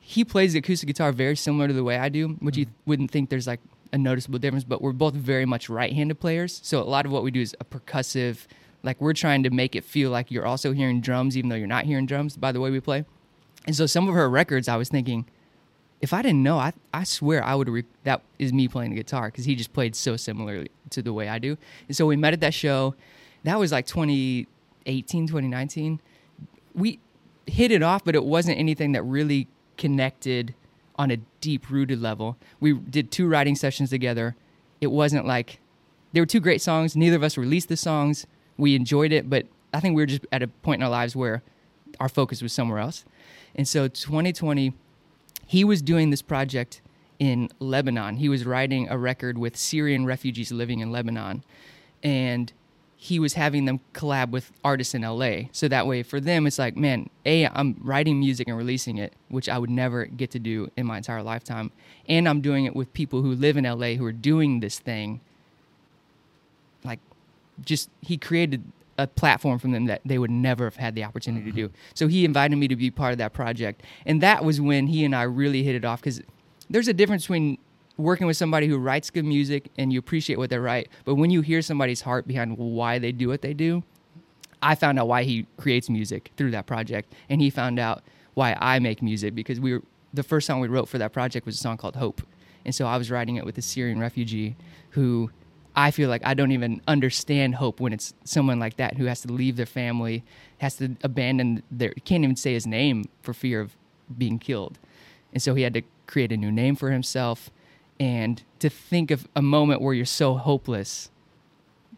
he 0.05 0.24
plays 0.24 0.53
the 0.53 0.59
acoustic 0.59 0.88
guitar 0.88 1.12
very 1.12 1.36
similar 1.36 1.68
to 1.68 1.72
the 1.72 1.84
way 1.84 1.96
I 1.96 2.09
do, 2.09 2.30
which 2.40 2.57
you 2.57 2.66
mm. 2.66 2.70
wouldn't 2.86 3.12
think 3.12 3.30
there's 3.30 3.46
like 3.46 3.61
a 3.92 3.98
noticeable 3.98 4.40
difference, 4.40 4.64
but 4.64 4.82
we're 4.82 4.92
both 4.92 5.14
very 5.14 5.46
much 5.46 5.70
right-handed 5.70 6.18
players. 6.18 6.61
So 6.64 6.80
a 6.80 6.84
lot 6.84 7.07
of 7.07 7.12
what 7.12 7.22
we 7.22 7.30
do 7.30 7.40
is 7.40 7.55
a 7.61 7.64
percussive, 7.64 8.46
like 8.82 9.00
we're 9.00 9.12
trying 9.12 9.44
to 9.44 9.50
make 9.50 9.76
it 9.76 9.84
feel 9.84 10.11
like 10.11 10.32
you're 10.32 10.44
also 10.44 10.72
hearing 10.72 11.00
drums, 11.00 11.36
even 11.36 11.50
though 11.50 11.57
you're 11.57 11.68
not 11.68 11.84
hearing 11.84 12.07
drums 12.07 12.36
by 12.36 12.50
the 12.50 12.59
way 12.59 12.70
we 12.70 12.80
play. 12.80 13.05
And 13.64 13.76
so 13.76 13.86
some 13.86 14.09
of 14.09 14.14
her 14.14 14.28
records, 14.28 14.66
I 14.66 14.76
was 14.76 14.88
thinking, 14.88 15.24
if 16.00 16.12
I 16.12 16.20
didn't 16.20 16.42
know, 16.42 16.59
I 16.59 16.72
I 16.92 17.05
swear 17.05 17.44
I 17.44 17.55
would 17.55 17.68
re- 17.68 17.84
that 18.03 18.22
is 18.40 18.53
me 18.53 18.66
playing 18.66 18.90
the 18.90 18.96
guitar 18.96 19.28
because 19.28 19.44
he 19.44 19.55
just 19.55 19.72
played 19.72 19.94
so 19.94 20.16
similarly 20.16 20.68
to 20.90 21.00
the 21.00 21.12
way 21.12 21.28
I 21.28 21.38
do. 21.38 21.57
And 21.86 21.96
so 21.96 22.07
we 22.07 22.16
met 22.16 22.32
at 22.32 22.40
that 22.40 22.55
show. 22.55 22.96
That 23.44 23.61
was 23.61 23.70
like 23.70 23.86
2018, 23.86 25.28
2019. 25.28 26.00
We 26.74 26.98
hit 27.46 27.70
it 27.70 27.84
off, 27.84 28.05
but 28.05 28.16
it 28.16 28.24
wasn't 28.24 28.59
anything 28.59 28.92
that 28.92 29.05
really 29.05 29.46
connected 29.82 30.54
on 30.94 31.10
a 31.10 31.16
deep 31.40 31.68
rooted 31.68 32.00
level. 32.00 32.36
We 32.60 32.72
did 32.74 33.10
two 33.10 33.26
writing 33.26 33.56
sessions 33.56 33.90
together. 33.90 34.36
It 34.80 34.92
wasn't 34.92 35.26
like 35.26 35.58
they 36.12 36.20
were 36.20 36.26
two 36.26 36.38
great 36.38 36.62
songs. 36.62 36.94
Neither 36.94 37.16
of 37.16 37.24
us 37.24 37.36
released 37.36 37.68
the 37.68 37.76
songs. 37.76 38.24
We 38.56 38.76
enjoyed 38.76 39.10
it, 39.10 39.28
but 39.28 39.46
I 39.74 39.80
think 39.80 39.96
we 39.96 40.02
were 40.02 40.06
just 40.06 40.24
at 40.30 40.40
a 40.40 40.46
point 40.46 40.78
in 40.80 40.84
our 40.84 40.90
lives 40.90 41.16
where 41.16 41.42
our 41.98 42.08
focus 42.08 42.40
was 42.42 42.52
somewhere 42.52 42.78
else. 42.78 43.04
And 43.56 43.66
so 43.66 43.88
2020, 43.88 44.72
he 45.46 45.64
was 45.64 45.82
doing 45.82 46.10
this 46.10 46.22
project 46.22 46.80
in 47.18 47.48
Lebanon. 47.58 48.18
He 48.18 48.28
was 48.28 48.46
writing 48.46 48.88
a 48.88 48.96
record 48.96 49.36
with 49.36 49.56
Syrian 49.56 50.06
refugees 50.06 50.52
living 50.52 50.78
in 50.78 50.92
Lebanon. 50.92 51.42
And 52.04 52.52
he 53.03 53.18
was 53.18 53.32
having 53.32 53.64
them 53.64 53.80
collab 53.94 54.30
with 54.30 54.53
artists 54.62 54.94
in 54.94 55.03
LA. 55.03 55.48
So 55.50 55.66
that 55.66 55.88
way 55.88 56.05
for 56.05 56.20
them 56.20 56.46
it's 56.46 56.57
like, 56.57 56.76
man, 56.76 57.11
A, 57.26 57.48
I'm 57.48 57.74
writing 57.80 58.20
music 58.20 58.46
and 58.46 58.57
releasing 58.57 58.96
it, 58.96 59.12
which 59.28 59.48
I 59.48 59.59
would 59.59 59.70
never 59.70 60.05
get 60.05 60.30
to 60.30 60.38
do 60.38 60.70
in 60.76 60.86
my 60.86 60.98
entire 60.98 61.20
lifetime. 61.20 61.72
And 62.09 62.28
I'm 62.28 62.40
doing 62.40 62.64
it 62.64 62.76
with 62.76 62.92
people 62.92 63.20
who 63.22 63.34
live 63.34 63.57
in 63.57 63.64
LA 63.64 63.94
who 63.94 64.05
are 64.05 64.12
doing 64.12 64.61
this 64.61 64.78
thing. 64.78 65.20
Like 66.84 67.00
just 67.64 67.90
he 68.03 68.16
created 68.16 68.62
a 68.96 69.09
platform 69.09 69.59
for 69.59 69.66
them 69.66 69.86
that 69.86 70.03
they 70.05 70.16
would 70.16 70.30
never 70.30 70.62
have 70.62 70.76
had 70.76 70.94
the 70.94 71.03
opportunity 71.03 71.50
to 71.50 71.57
do. 71.57 71.68
Mm-hmm. 71.70 71.76
So 71.94 72.07
he 72.07 72.24
invited 72.24 72.55
me 72.55 72.68
to 72.68 72.76
be 72.76 72.92
part 72.92 73.11
of 73.11 73.18
that 73.18 73.32
project. 73.32 73.82
And 74.07 74.20
that 74.22 74.44
was 74.44 74.61
when 74.61 74.86
he 74.86 75.05
and 75.05 75.12
I 75.12 75.22
really 75.22 75.64
hit 75.64 75.74
it 75.74 75.84
off 75.84 76.00
cuz 76.03 76.22
there's 76.70 76.86
a 76.86 76.94
difference 76.94 77.24
between 77.24 77.59
working 77.97 78.26
with 78.26 78.36
somebody 78.36 78.66
who 78.66 78.78
writes 78.78 79.11
good 79.11 79.24
music 79.24 79.70
and 79.76 79.93
you 79.93 79.99
appreciate 79.99 80.36
what 80.36 80.51
they 80.51 80.59
write, 80.59 80.88
but 81.05 81.16
when 81.16 81.30
you 81.30 81.40
hear 81.40 81.62
somebody's 81.62 82.01
heart 82.01 82.26
behind 82.26 82.57
why 82.57 82.99
they 82.99 83.12
do 83.12 83.28
what 83.28 83.43
they 83.43 83.55
do, 83.55 83.82
I 84.62 84.74
found 84.74 84.99
out 84.99 85.09
why 85.09 85.24
he 85.24 85.47
creates 85.57 85.90
music 85.90 86.30
through 86.36 86.53
that 86.53 86.66
project, 86.66 87.12
and 87.28 87.40
he 87.40 87.51
found 87.51 87.78
out 87.78 88.03
why 88.34 88.57
I 88.61 88.78
make 88.78 89.03
music 89.03 89.34
because 89.34 89.61
we 89.61 89.74
were 89.74 89.82
the 90.14 90.22
first 90.22 90.47
song 90.47 90.61
we 90.61 90.68
wrote 90.68 90.88
for 90.88 90.99
that 90.99 91.12
project 91.12 91.47
was 91.47 91.57
a 91.57 91.59
song 91.59 91.76
called 91.76 91.97
Hope, 91.97 92.22
and 92.64 92.74
so 92.74 92.86
I 92.86 92.97
was 92.97 93.11
writing 93.11 93.36
it 93.36 93.45
with 93.45 93.59
a 93.59 93.62
Syrian 93.62 93.99
refugee 93.99 94.57
who 94.90 95.30
I 95.74 95.90
feel 95.90 96.09
like 96.09 96.24
I 96.24 96.34
don't 96.34 96.53
even 96.53 96.82
understand 96.86 97.55
hope 97.55 97.80
when 97.80 97.93
it's 97.95 98.12
someone 98.24 98.59
like 98.59 98.76
that 98.76 98.99
who 98.99 99.07
has 99.07 99.22
to 99.22 99.32
leave 99.32 99.57
their 99.57 99.66
family, 99.66 100.22
has 100.59 100.76
to 100.76 100.97
abandon 101.03 101.62
their 101.70 101.93
can't 102.05 102.24
even 102.24 102.36
say 102.36 102.53
his 102.53 102.66
name 102.66 103.07
for 103.22 103.32
fear 103.34 103.61
of 103.61 103.74
being 104.16 104.38
killed, 104.38 104.78
and 105.32 105.43
so 105.43 105.55
he 105.55 105.62
had 105.62 105.74
to 105.74 105.82
create 106.07 106.30
a 106.30 106.36
new 106.36 106.53
name 106.53 106.76
for 106.76 106.90
himself 106.90 107.51
and 108.03 108.42
to 108.59 108.68
think 108.68 109.12
of 109.12 109.28
a 109.36 109.42
moment 109.42 109.80
where 109.80 109.94
you're 109.94 110.05
so 110.05 110.34
hopeless 110.34 111.11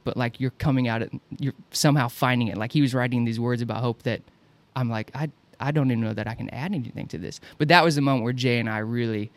but 0.04 0.18
like 0.18 0.38
you're 0.38 0.50
coming 0.52 0.86
out 0.86 1.00
it 1.00 1.10
you're 1.38 1.54
somehow 1.70 2.08
finding 2.08 2.48
it. 2.48 2.58
Like 2.58 2.72
he 2.72 2.82
was 2.82 2.92
writing 2.92 3.24
these 3.24 3.40
words 3.40 3.62
about 3.62 3.80
hope 3.80 4.02
that 4.02 4.20
i'm 4.76 4.90
like 4.90 5.10
i 5.14 5.30
i 5.58 5.70
don't 5.70 5.90
even 5.90 6.02
know 6.02 6.12
that 6.12 6.28
i 6.28 6.34
can 6.34 6.50
add 6.50 6.74
anything 6.74 7.06
to 7.08 7.18
this. 7.18 7.40
But 7.58 7.68
that 7.68 7.82
was 7.82 7.94
the 7.94 8.02
moment 8.02 8.22
where 8.24 8.34
jay 8.34 8.58
and 8.58 8.68
i 8.68 8.78
really 8.78 9.32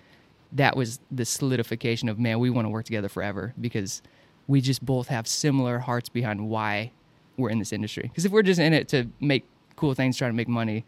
that 0.51 0.75
was 0.75 0.99
the 1.09 1.25
solidification 1.25 2.09
of 2.09 2.19
man 2.19 2.39
we 2.39 2.49
want 2.49 2.65
to 2.65 2.69
work 2.69 2.85
together 2.85 3.09
forever 3.09 3.53
because 3.59 4.01
we 4.47 4.59
just 4.59 4.85
both 4.85 5.07
have 5.07 5.27
similar 5.27 5.79
hearts 5.79 6.09
behind 6.09 6.49
why 6.49 6.91
we're 7.35 7.49
in 7.49 7.59
this 7.59 7.73
industry. 7.73 8.03
Because 8.03 8.23
if 8.23 8.31
we're 8.31 8.43
just 8.43 8.59
in 8.59 8.73
it 8.73 8.87
to 8.89 9.07
make 9.19 9.45
cool 9.75 9.93
things 9.93 10.17
trying 10.17 10.31
to 10.31 10.35
make 10.35 10.47
money 10.47 10.85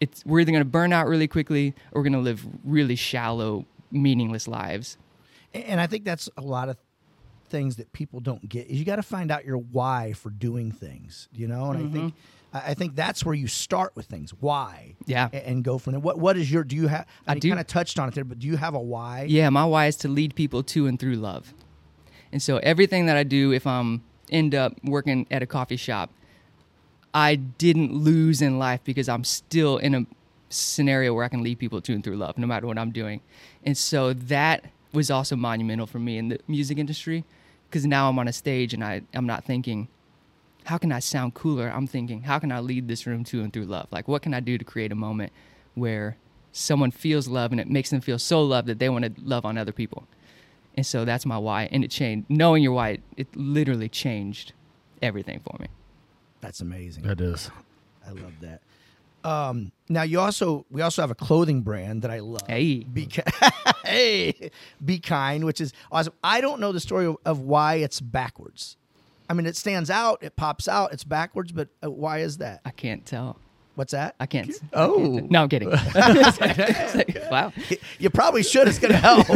it's 0.00 0.24
we're 0.24 0.40
either 0.40 0.52
going 0.52 0.62
to 0.62 0.68
burn 0.68 0.92
out 0.92 1.06
really 1.06 1.28
quickly 1.28 1.74
or 1.92 2.00
we're 2.00 2.04
going 2.04 2.12
to 2.12 2.18
live 2.18 2.46
really 2.64 2.96
shallow 2.96 3.64
meaningless 3.90 4.48
lives 4.48 4.96
And 5.52 5.80
I 5.80 5.86
think 5.86 6.04
that's 6.04 6.28
a 6.36 6.42
lot 6.42 6.68
of 6.68 6.76
things 7.48 7.76
that 7.76 7.92
people 7.92 8.20
don't 8.20 8.48
get 8.48 8.68
is 8.68 8.78
you 8.78 8.84
got 8.84 8.96
to 8.96 9.02
find 9.02 9.30
out 9.30 9.44
your 9.44 9.58
why 9.58 10.12
for 10.12 10.30
doing 10.30 10.70
things, 10.70 11.28
you 11.32 11.48
know? 11.48 11.70
And 11.72 11.78
I 11.78 11.92
think 11.92 12.14
mm-hmm. 12.14 12.56
I 12.56 12.70
I 12.70 12.74
think 12.74 12.94
that's 12.94 13.24
where 13.24 13.34
you 13.34 13.46
start 13.46 13.94
with 13.94 14.06
things. 14.06 14.32
Why? 14.40 14.94
Yeah. 15.06 15.28
And, 15.32 15.62
go 15.62 15.78
from 15.78 15.92
there. 15.92 16.00
What 16.00 16.18
what 16.18 16.36
is 16.36 16.50
your 16.50 16.64
do 16.64 16.76
you 16.76 16.88
have 16.88 17.06
I 17.26 17.38
do. 17.38 17.48
kind 17.48 17.60
of 17.60 17.66
touched 17.66 17.98
on 17.98 18.08
it 18.08 18.14
there, 18.14 18.24
but 18.24 18.38
do 18.38 18.46
you 18.46 18.56
have 18.56 18.74
a 18.74 18.80
why? 18.80 19.26
Yeah, 19.28 19.50
my 19.50 19.64
why 19.64 19.86
is 19.86 19.96
to 19.96 20.08
lead 20.08 20.34
people 20.34 20.62
to 20.64 20.86
and 20.86 20.98
through 20.98 21.16
love. 21.16 21.52
And 22.32 22.40
so 22.40 22.58
everything 22.58 23.06
that 23.06 23.16
I 23.16 23.24
do, 23.24 23.52
if 23.52 23.66
I'm 23.66 24.02
end 24.30 24.54
up 24.54 24.72
working 24.84 25.26
at 25.30 25.42
a 25.42 25.46
coffee 25.46 25.76
shop, 25.76 26.10
I 27.12 27.34
didn't 27.34 27.92
lose 27.92 28.40
in 28.40 28.58
life 28.58 28.80
because 28.84 29.08
I'm 29.08 29.24
still 29.24 29.78
in 29.78 29.94
a 29.94 30.06
scenario 30.50 31.14
where 31.14 31.24
I 31.24 31.28
can 31.28 31.42
lead 31.42 31.58
people 31.58 31.80
to 31.80 31.92
and 31.92 32.04
through 32.04 32.16
love, 32.16 32.36
no 32.36 32.46
matter 32.46 32.66
what 32.66 32.78
I'm 32.78 32.90
doing. 32.90 33.20
And 33.64 33.76
so 33.76 34.12
that 34.12 34.66
was 34.92 35.10
also 35.10 35.36
monumental 35.36 35.86
for 35.86 35.98
me 35.98 36.18
in 36.18 36.28
the 36.28 36.40
music 36.48 36.76
industry 36.76 37.24
because 37.68 37.86
now 37.86 38.08
I'm 38.08 38.18
on 38.18 38.28
a 38.28 38.32
stage 38.32 38.74
and 38.74 38.84
I, 38.84 39.02
I'm 39.14 39.26
not 39.26 39.44
thinking, 39.44 39.88
how 40.64 40.76
can 40.76 40.92
I 40.92 40.98
sound 40.98 41.34
cooler? 41.34 41.68
I'm 41.68 41.86
thinking, 41.86 42.22
how 42.22 42.38
can 42.38 42.52
I 42.52 42.60
lead 42.60 42.88
this 42.88 43.06
room 43.06 43.24
to 43.24 43.42
and 43.42 43.52
through 43.52 43.64
love? 43.64 43.86
Like, 43.90 44.08
what 44.08 44.22
can 44.22 44.34
I 44.34 44.40
do 44.40 44.58
to 44.58 44.64
create 44.64 44.92
a 44.92 44.96
moment 44.96 45.32
where 45.74 46.16
someone 46.52 46.90
feels 46.90 47.28
love 47.28 47.52
and 47.52 47.60
it 47.60 47.70
makes 47.70 47.90
them 47.90 48.00
feel 48.00 48.18
so 48.18 48.42
loved 48.42 48.68
that 48.68 48.78
they 48.78 48.88
want 48.88 49.04
to 49.04 49.12
love 49.22 49.44
on 49.44 49.56
other 49.56 49.72
people? 49.72 50.06
And 50.76 50.84
so 50.84 51.04
that's 51.04 51.24
my 51.24 51.38
why. 51.38 51.68
And 51.72 51.84
it 51.84 51.90
changed. 51.90 52.28
Knowing 52.28 52.62
your 52.62 52.72
why, 52.72 52.90
it, 52.90 53.02
it 53.16 53.36
literally 53.36 53.88
changed 53.88 54.52
everything 55.00 55.40
for 55.40 55.56
me. 55.60 55.66
That's 56.40 56.60
amazing. 56.60 57.04
That 57.04 57.20
is. 57.20 57.50
I 58.06 58.10
love 58.10 58.32
that. 58.40 58.60
Um, 59.24 59.72
now 59.88 60.02
you 60.02 60.20
also 60.20 60.66
we 60.70 60.82
also 60.82 61.02
have 61.02 61.10
a 61.10 61.14
clothing 61.14 61.62
brand 61.62 62.02
that 62.02 62.10
I 62.10 62.20
love. 62.20 62.46
Hey. 62.46 62.80
Be 62.80 63.08
hey, 63.84 64.50
be 64.84 64.98
kind, 64.98 65.44
which 65.44 65.60
is 65.60 65.72
awesome. 65.92 66.14
I 66.22 66.40
don't 66.40 66.60
know 66.60 66.72
the 66.72 66.80
story 66.80 67.06
of, 67.06 67.16
of 67.24 67.40
why 67.40 67.76
it's 67.76 68.00
backwards. 68.00 68.76
I 69.28 69.34
mean, 69.34 69.46
it 69.46 69.56
stands 69.56 69.90
out, 69.90 70.22
it 70.22 70.34
pops 70.36 70.66
out, 70.66 70.92
it's 70.92 71.04
backwards, 71.04 71.52
but 71.52 71.68
uh, 71.84 71.90
why 71.90 72.18
is 72.18 72.38
that? 72.38 72.62
I 72.64 72.70
can't 72.70 73.06
tell. 73.06 73.36
What's 73.76 73.92
that? 73.92 74.16
I 74.18 74.26
can't. 74.26 74.52
Oh. 74.72 75.20
No, 75.30 75.42
I'm 75.42 75.48
kidding. 75.48 75.70
wow. 77.30 77.52
You 77.98 78.10
probably 78.10 78.42
should. 78.42 78.66
It's 78.68 78.80
going 78.80 78.92
to 78.92 78.98
help. 78.98 79.26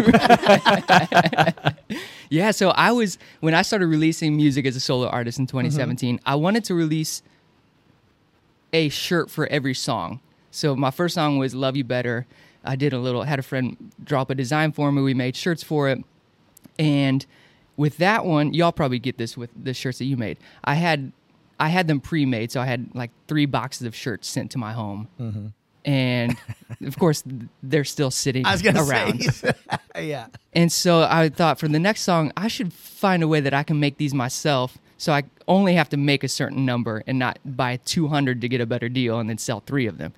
Yeah, 2.34 2.50
so 2.50 2.70
I 2.70 2.90
was 2.90 3.16
when 3.40 3.54
I 3.54 3.62
started 3.62 3.86
releasing 3.86 4.36
music 4.36 4.66
as 4.66 4.74
a 4.74 4.80
solo 4.80 5.06
artist 5.06 5.38
in 5.38 5.46
2017, 5.46 6.20
I 6.26 6.34
wanted 6.34 6.64
to 6.64 6.74
release 6.74 7.22
a 8.74 8.90
shirt 8.90 9.30
for 9.30 9.46
every 9.46 9.72
song. 9.72 10.20
So 10.50 10.76
my 10.76 10.90
first 10.90 11.14
song 11.14 11.38
was 11.38 11.54
Love 11.54 11.76
You 11.76 11.84
Better. 11.84 12.26
I 12.64 12.76
did 12.76 12.92
a 12.92 12.98
little 12.98 13.22
had 13.22 13.38
a 13.38 13.42
friend 13.42 13.92
drop 14.02 14.30
a 14.30 14.34
design 14.34 14.72
for 14.72 14.90
me. 14.92 15.00
We 15.00 15.14
made 15.14 15.36
shirts 15.36 15.62
for 15.62 15.88
it. 15.88 16.02
And 16.78 17.24
with 17.76 17.98
that 17.98 18.24
one, 18.24 18.52
y'all 18.52 18.72
probably 18.72 18.98
get 18.98 19.16
this 19.16 19.36
with 19.36 19.50
the 19.60 19.74
shirts 19.74 19.98
that 19.98 20.06
you 20.06 20.16
made. 20.16 20.38
I 20.64 20.74
had 20.74 21.12
I 21.58 21.68
had 21.68 21.86
them 21.86 22.00
pre-made, 22.00 22.50
so 22.50 22.60
I 22.60 22.66
had 22.66 22.88
like 22.94 23.12
3 23.28 23.46
boxes 23.46 23.86
of 23.86 23.94
shirts 23.94 24.26
sent 24.28 24.50
to 24.52 24.58
my 24.58 24.72
home. 24.72 25.08
Mm-hmm. 25.20 25.46
And 25.84 26.36
of 26.84 26.98
course, 26.98 27.22
they're 27.62 27.84
still 27.84 28.10
sitting 28.10 28.44
I 28.44 28.52
was 28.52 28.62
to 28.62 28.76
around. 28.76 29.22
say. 29.32 29.52
yeah. 30.02 30.26
And 30.52 30.72
so 30.72 31.06
I 31.08 31.28
thought 31.28 31.60
for 31.60 31.68
the 31.68 31.78
next 31.78 32.02
song, 32.02 32.32
I 32.36 32.48
should 32.48 32.72
find 32.72 33.22
a 33.22 33.28
way 33.28 33.40
that 33.40 33.54
I 33.54 33.62
can 33.62 33.78
make 33.78 33.98
these 33.98 34.14
myself. 34.14 34.78
So 35.04 35.12
I 35.12 35.24
only 35.46 35.74
have 35.74 35.90
to 35.90 35.98
make 35.98 36.24
a 36.24 36.28
certain 36.28 36.64
number 36.64 37.04
and 37.06 37.18
not 37.18 37.38
buy 37.44 37.76
200 37.76 38.40
to 38.40 38.48
get 38.48 38.62
a 38.62 38.64
better 38.64 38.88
deal 38.88 39.18
and 39.18 39.28
then 39.28 39.36
sell 39.36 39.60
three 39.60 39.86
of 39.86 39.98
them. 39.98 40.14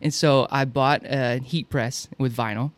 And 0.00 0.14
so 0.14 0.48
I 0.50 0.64
bought 0.64 1.02
a 1.04 1.40
heat 1.44 1.68
press 1.68 2.08
with 2.16 2.34
vinyl, 2.34 2.72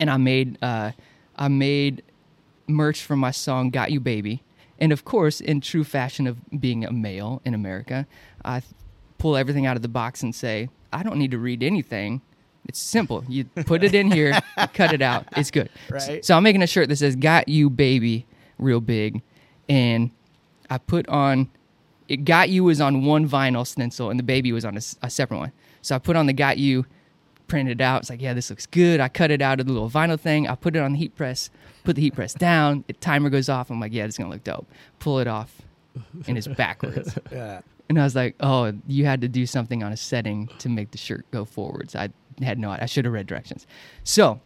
and 0.00 0.08
I 0.08 0.16
made 0.16 0.56
uh, 0.62 0.92
I 1.36 1.48
made 1.48 2.02
merch 2.66 3.02
for 3.02 3.14
my 3.14 3.30
song 3.30 3.68
"Got 3.68 3.90
You 3.90 4.00
Baby." 4.00 4.42
And 4.78 4.90
of 4.90 5.04
course, 5.04 5.42
in 5.42 5.60
true 5.60 5.84
fashion 5.84 6.26
of 6.26 6.38
being 6.58 6.82
a 6.82 6.92
male 6.92 7.42
in 7.44 7.52
America, 7.52 8.06
I 8.42 8.62
pull 9.18 9.36
everything 9.36 9.66
out 9.66 9.76
of 9.76 9.82
the 9.82 9.88
box 9.88 10.22
and 10.22 10.34
say, 10.34 10.70
"I 10.94 11.02
don't 11.02 11.18
need 11.18 11.32
to 11.32 11.38
read 11.38 11.62
anything." 11.62 12.22
It's 12.64 12.78
simple. 12.78 13.22
You 13.28 13.44
put 13.44 13.84
it 13.84 13.94
in 13.94 14.10
here, 14.10 14.40
cut 14.72 14.94
it 14.94 15.02
out. 15.02 15.26
It's 15.36 15.50
good. 15.50 15.68
Right. 15.90 16.24
So 16.24 16.34
I'm 16.34 16.42
making 16.42 16.62
a 16.62 16.66
shirt 16.66 16.88
that 16.88 16.96
says 16.96 17.16
"Got 17.16 17.48
You 17.48 17.68
Baby" 17.68 18.24
real 18.58 18.80
big, 18.80 19.20
and 19.68 20.10
I 20.70 20.78
put 20.78 21.08
on 21.08 21.48
it. 22.08 22.24
"Got 22.24 22.48
You" 22.50 22.64
was 22.64 22.80
on 22.80 23.04
one 23.04 23.28
vinyl 23.28 23.66
stencil, 23.66 24.10
and 24.10 24.18
the 24.18 24.24
baby 24.24 24.52
was 24.52 24.64
on 24.64 24.76
a 24.76 25.10
separate 25.10 25.38
one. 25.38 25.52
So 25.82 25.94
I 25.94 25.98
put 25.98 26.16
on 26.16 26.26
the 26.26 26.32
"Got 26.32 26.58
You," 26.58 26.86
printed 27.48 27.80
it 27.80 27.84
out. 27.84 28.02
It's 28.02 28.10
like, 28.10 28.20
yeah, 28.20 28.34
this 28.34 28.50
looks 28.50 28.66
good. 28.66 29.00
I 29.00 29.08
cut 29.08 29.30
it 29.30 29.40
out 29.40 29.60
of 29.60 29.66
the 29.66 29.72
little 29.72 29.90
vinyl 29.90 30.18
thing. 30.18 30.48
I 30.48 30.54
put 30.56 30.74
it 30.74 30.80
on 30.80 30.92
the 30.92 30.98
heat 30.98 31.14
press. 31.14 31.50
Put 31.84 31.96
the 31.96 32.02
heat 32.02 32.14
press 32.14 32.34
down. 32.48 32.84
The 32.86 32.92
timer 32.94 33.30
goes 33.30 33.48
off. 33.48 33.70
I'm 33.70 33.80
like, 33.80 33.92
yeah, 33.92 34.06
this 34.06 34.14
is 34.14 34.18
gonna 34.18 34.30
look 34.30 34.44
dope. 34.44 34.66
Pull 34.98 35.20
it 35.20 35.26
off, 35.28 35.62
and 36.26 36.36
it's 36.36 36.48
backwards. 36.48 37.18
Yeah. 37.32 37.60
And 37.88 38.00
I 38.00 38.02
was 38.02 38.16
like, 38.16 38.34
oh, 38.40 38.72
you 38.88 39.04
had 39.06 39.20
to 39.20 39.28
do 39.28 39.46
something 39.46 39.84
on 39.84 39.92
a 39.92 39.96
setting 39.96 40.48
to 40.58 40.68
make 40.68 40.90
the 40.90 40.98
shirt 40.98 41.24
go 41.30 41.44
forwards. 41.44 41.94
I 41.94 42.08
had 42.42 42.58
no 42.58 42.70
I 42.70 42.86
should 42.86 43.04
have 43.04 43.14
read 43.14 43.28
directions. 43.28 43.64
So 44.02 44.40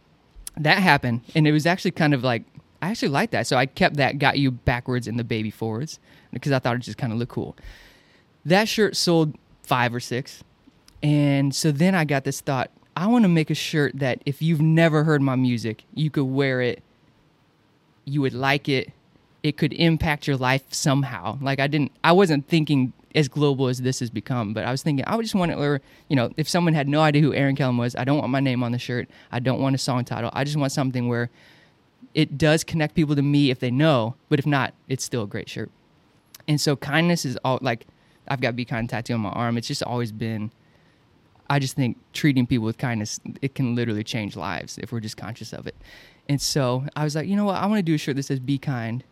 that 0.57 0.77
happened. 0.77 1.21
And 1.33 1.47
it 1.47 1.51
was 1.51 1.65
actually 1.65 1.89
kind 1.91 2.13
of 2.13 2.23
like, 2.23 2.43
I 2.81 2.89
actually 2.89 3.09
liked 3.09 3.31
that. 3.31 3.47
So 3.47 3.57
I 3.57 3.65
kept 3.65 3.97
that 3.97 4.19
got 4.19 4.37
you 4.37 4.51
backwards 4.51 5.07
and 5.07 5.19
the 5.19 5.23
baby 5.23 5.51
forwards 5.51 5.99
because 6.33 6.51
I 6.51 6.59
thought 6.59 6.75
it 6.75 6.79
just 6.79 6.97
kind 6.97 7.13
of 7.13 7.19
looked 7.19 7.31
cool. 7.31 7.55
That 8.45 8.67
shirt 8.67 8.95
sold 8.95 9.35
five 9.63 9.93
or 9.93 9.99
six. 9.99 10.43
And 11.03 11.53
so 11.53 11.71
then 11.71 11.95
I 11.95 12.05
got 12.05 12.23
this 12.23 12.41
thought 12.41 12.71
I 12.95 13.07
want 13.07 13.23
to 13.23 13.29
make 13.29 13.49
a 13.49 13.55
shirt 13.55 13.97
that 13.99 14.21
if 14.25 14.41
you've 14.41 14.61
never 14.61 15.03
heard 15.03 15.21
my 15.21 15.35
music, 15.35 15.83
you 15.93 16.09
could 16.09 16.25
wear 16.25 16.61
it, 16.61 16.83
you 18.05 18.21
would 18.21 18.33
like 18.33 18.67
it, 18.67 18.91
it 19.43 19.57
could 19.57 19.73
impact 19.73 20.27
your 20.27 20.37
life 20.37 20.63
somehow. 20.71 21.37
Like 21.41 21.59
I 21.59 21.67
didn't, 21.67 21.91
I 22.03 22.11
wasn't 22.11 22.47
thinking 22.47 22.93
as 23.15 23.27
global 23.27 23.67
as 23.67 23.81
this 23.81 23.99
has 23.99 24.09
become. 24.09 24.53
But 24.53 24.65
I 24.65 24.71
was 24.71 24.83
thinking, 24.83 25.05
I 25.07 25.15
would 25.15 25.23
just 25.23 25.35
want 25.35 25.51
it 25.51 25.57
where, 25.57 25.81
you 26.09 26.15
know, 26.15 26.31
if 26.37 26.47
someone 26.49 26.73
had 26.73 26.87
no 26.87 27.01
idea 27.01 27.21
who 27.21 27.33
Aaron 27.33 27.55
Kellum 27.55 27.77
was, 27.77 27.95
I 27.95 28.03
don't 28.03 28.17
want 28.17 28.29
my 28.29 28.39
name 28.39 28.63
on 28.63 28.71
the 28.71 28.79
shirt. 28.79 29.09
I 29.31 29.39
don't 29.39 29.59
want 29.59 29.75
a 29.75 29.79
song 29.79 30.05
title. 30.05 30.29
I 30.33 30.43
just 30.43 30.57
want 30.57 30.71
something 30.71 31.07
where 31.07 31.29
it 32.13 32.37
does 32.37 32.63
connect 32.63 32.95
people 32.95 33.15
to 33.15 33.21
me 33.21 33.51
if 33.51 33.59
they 33.59 33.71
know, 33.71 34.15
but 34.29 34.39
if 34.39 34.45
not, 34.45 34.73
it's 34.87 35.03
still 35.03 35.23
a 35.23 35.27
great 35.27 35.49
shirt. 35.49 35.69
And 36.47 36.59
so 36.59 36.75
kindness 36.75 37.25
is 37.25 37.37
all 37.43 37.59
like 37.61 37.87
I've 38.27 38.41
got 38.41 38.55
be 38.55 38.65
kind 38.65 38.89
tattoo 38.89 39.13
on 39.13 39.21
my 39.21 39.29
arm. 39.29 39.57
It's 39.57 39.67
just 39.67 39.83
always 39.83 40.11
been 40.11 40.51
I 41.49 41.59
just 41.59 41.75
think 41.75 41.97
treating 42.13 42.47
people 42.47 42.65
with 42.65 42.77
kindness 42.77 43.19
it 43.41 43.55
can 43.55 43.75
literally 43.75 44.03
change 44.03 44.35
lives 44.35 44.77
if 44.77 44.91
we're 44.91 45.01
just 45.01 45.17
conscious 45.17 45.51
of 45.53 45.67
it. 45.67 45.75
And 46.29 46.41
so 46.41 46.85
I 46.95 47.03
was 47.03 47.15
like, 47.15 47.27
you 47.27 47.35
know 47.35 47.45
what, 47.45 47.55
I 47.55 47.65
want 47.65 47.79
to 47.79 47.83
do 47.83 47.95
a 47.95 47.97
shirt 47.97 48.15
that 48.15 48.23
says 48.23 48.39
be 48.39 48.57
kind. 48.57 49.03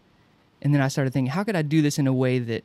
And 0.61 0.73
then 0.73 0.81
I 0.81 0.87
started 0.87 1.11
thinking, 1.11 1.31
how 1.31 1.43
could 1.43 1.55
I 1.55 1.61
do 1.61 1.81
this 1.81 1.99
in 1.99 2.07
a 2.07 2.13
way 2.13 2.39
that 2.39 2.63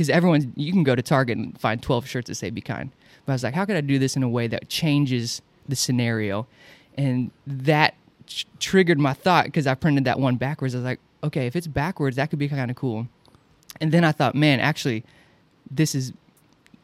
because 0.00 0.08
everyone 0.08 0.52
you 0.56 0.72
can 0.72 0.82
go 0.82 0.94
to 0.94 1.02
Target 1.02 1.36
and 1.36 1.60
find 1.60 1.82
12 1.82 2.06
shirts 2.06 2.28
that 2.28 2.36
say 2.36 2.48
be 2.48 2.62
kind. 2.62 2.90
But 3.26 3.32
I 3.32 3.34
was 3.34 3.42
like, 3.42 3.54
how 3.54 3.66
could 3.66 3.76
I 3.76 3.82
do 3.82 3.98
this 3.98 4.16
in 4.16 4.22
a 4.22 4.28
way 4.28 4.46
that 4.46 4.68
changes 4.68 5.42
the 5.68 5.76
scenario? 5.76 6.46
And 6.96 7.30
that 7.46 7.94
tr- 8.30 8.46
triggered 8.58 8.98
my 8.98 9.12
thought 9.12 9.46
because 9.46 9.66
I 9.66 9.74
printed 9.74 10.04
that 10.04 10.18
one 10.18 10.36
backwards. 10.36 10.74
I 10.74 10.78
was 10.78 10.84
like, 10.84 11.00
okay, 11.22 11.46
if 11.46 11.56
it's 11.56 11.66
backwards, 11.66 12.16
that 12.16 12.30
could 12.30 12.38
be 12.38 12.48
kind 12.48 12.70
of 12.70 12.76
cool. 12.76 13.08
And 13.80 13.92
then 13.92 14.04
I 14.04 14.12
thought, 14.12 14.34
man, 14.34 14.60
actually, 14.60 15.04
this 15.70 15.94
is 15.94 16.12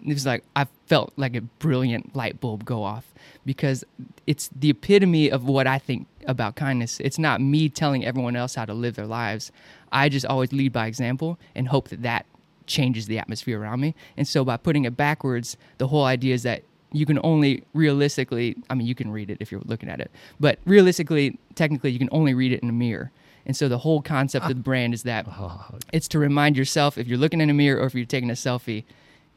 it 0.05 0.13
was 0.13 0.27
like 0.27 0.45
I 0.55 0.67
felt 0.87 1.13
like 1.17 1.35
a 1.35 1.41
brilliant 1.41 2.15
light 2.15 2.41
bulb 2.41 2.65
go 2.65 2.83
off 2.83 3.13
because 3.45 3.85
it's 4.27 4.51
the 4.55 4.71
epitome 4.71 5.31
of 5.31 5.45
what 5.49 5.67
I 5.67 5.79
think 5.79 6.07
about 6.27 6.55
kindness. 6.55 7.01
It's 7.01 7.19
not 7.19 7.41
me 7.41 7.69
telling 7.69 8.05
everyone 8.05 8.37
else 8.37 8.55
how 8.55 8.67
to 8.67 8.75
live 8.75 8.95
their 8.97 9.07
lives. 9.07 9.51
I 9.91 10.09
just 10.09 10.27
always 10.27 10.53
lead 10.53 10.73
by 10.73 10.87
example 10.87 11.39
and 11.55 11.69
hope 11.69 11.89
that 11.89 12.03
that 12.03 12.27
changes 12.67 13.07
the 13.07 13.19
atmosphere 13.19 13.61
around 13.61 13.81
me. 13.81 13.95
And 14.17 14.29
so 14.29 14.45
by 14.45 14.57
putting 14.59 14.85
it 14.85 14.97
backwards, 14.97 15.57
the 15.79 15.89
whole 15.89 16.05
idea 16.05 16.35
is 16.35 16.43
that 16.43 16.63
you 16.97 17.07
can 17.07 17.19
only 17.23 17.63
realistically, 17.75 18.57
I 18.71 18.75
mean, 18.75 18.87
you 18.87 18.95
can 18.95 19.11
read 19.11 19.31
it 19.31 19.39
if 19.41 19.51
you're 19.53 19.63
looking 19.65 19.89
at 19.89 20.01
it, 20.01 20.11
but 20.41 20.59
realistically, 20.65 21.39
technically, 21.55 21.91
you 21.91 21.99
can 21.99 22.09
only 22.13 22.35
read 22.35 22.53
it 22.53 22.61
in 22.63 22.69
a 22.69 22.73
mirror. 22.73 23.11
And 23.47 23.57
so 23.57 23.69
the 23.69 23.79
whole 23.79 24.03
concept 24.03 24.45
of 24.47 24.49
the 24.57 24.63
brand 24.63 24.93
is 24.93 25.05
that 25.05 25.27
it's 25.93 26.09
to 26.09 26.19
remind 26.19 26.57
yourself 26.57 26.99
if 26.99 27.07
you're 27.07 27.19
looking 27.19 27.41
in 27.41 27.49
a 27.49 27.55
mirror 27.55 27.81
or 27.81 27.87
if 27.87 27.95
you're 27.95 28.05
taking 28.05 28.31
a 28.31 28.35
selfie, 28.35 28.83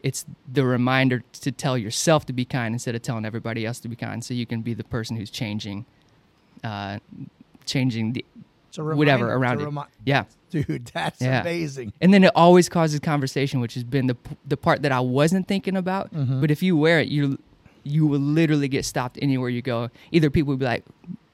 it's 0.01 0.25
the 0.51 0.65
reminder 0.65 1.23
to 1.41 1.51
tell 1.51 1.77
yourself 1.77 2.25
to 2.25 2.33
be 2.33 2.45
kind 2.45 2.73
instead 2.73 2.95
of 2.95 3.01
telling 3.01 3.25
everybody 3.25 3.65
else 3.65 3.79
to 3.81 3.87
be 3.87 3.95
kind. 3.95 4.23
So 4.23 4.33
you 4.33 4.45
can 4.45 4.61
be 4.61 4.73
the 4.73 4.83
person 4.83 5.15
who's 5.17 5.29
changing, 5.29 5.85
uh, 6.63 6.99
changing 7.65 8.13
the 8.13 8.25
It's 8.69 8.77
whatever 8.79 9.31
around 9.31 9.61
it's 9.61 9.75
it. 9.75 9.83
Yeah. 10.05 10.23
Dude, 10.49 10.89
that's 10.93 11.21
Yeah. 11.21 11.41
amazing. 11.41 11.93
And 12.01 12.13
then 12.13 12.23
it 12.23 12.31
always 12.33 12.69
causes 12.69 12.99
conversation, 12.99 13.59
which 13.59 13.75
has 13.75 13.83
been 13.83 14.07
the 14.07 14.17
the 14.47 14.57
part 14.57 14.81
that 14.81 14.91
I 14.91 14.99
wasn't 14.99 15.47
thinking 15.47 15.75
about. 15.77 16.13
Mm-hmm. 16.13 16.41
But 16.41 16.49
if 16.49 16.63
you 16.63 16.75
wear 16.77 16.99
it, 16.99 17.09
you 17.09 17.37
you 17.83 18.05
will 18.07 18.19
literally 18.19 18.67
get 18.67 18.85
stopped 18.85 19.17
anywhere 19.21 19.49
you 19.49 19.61
go. 19.61 19.89
Either 20.11 20.29
people 20.29 20.51
will 20.51 20.57
be 20.57 20.65
like, 20.65 20.83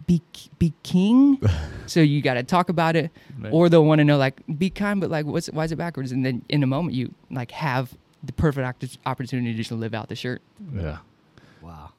"Be 0.08 0.22
be 0.60 0.74
king," 0.84 1.40
so 1.86 2.00
you 2.02 2.22
got 2.22 2.36
to 2.36 2.44
talk 2.44 2.70
about 2.70 2.96
it, 2.96 3.12
Right. 3.40 3.52
or 3.54 3.70
they'll 3.70 3.86
want 3.86 4.00
to 4.00 4.06
know 4.06 4.18
like, 4.18 4.42
"Be 4.58 4.70
kind," 4.70 5.00
but 5.02 5.10
like, 5.10 5.26
what's 5.26 5.48
why 5.48 5.64
is 5.66 5.72
it 5.72 5.78
backwards? 5.78 6.12
And 6.12 6.26
then 6.26 6.44
in 6.50 6.64
a 6.64 6.68
moment, 6.68 6.96
you 6.96 7.14
like 7.32 7.52
have 7.52 7.98
the 8.24 8.34
perfect 8.34 8.82
oct- 8.82 8.98
opportunity 9.06 9.52
to 9.52 9.58
just 9.58 9.72
live 9.72 9.94
out 9.94 10.10
the 10.10 10.16
shirt. 10.16 10.42
Yeah. 10.74 10.98
Wow. 11.62 11.92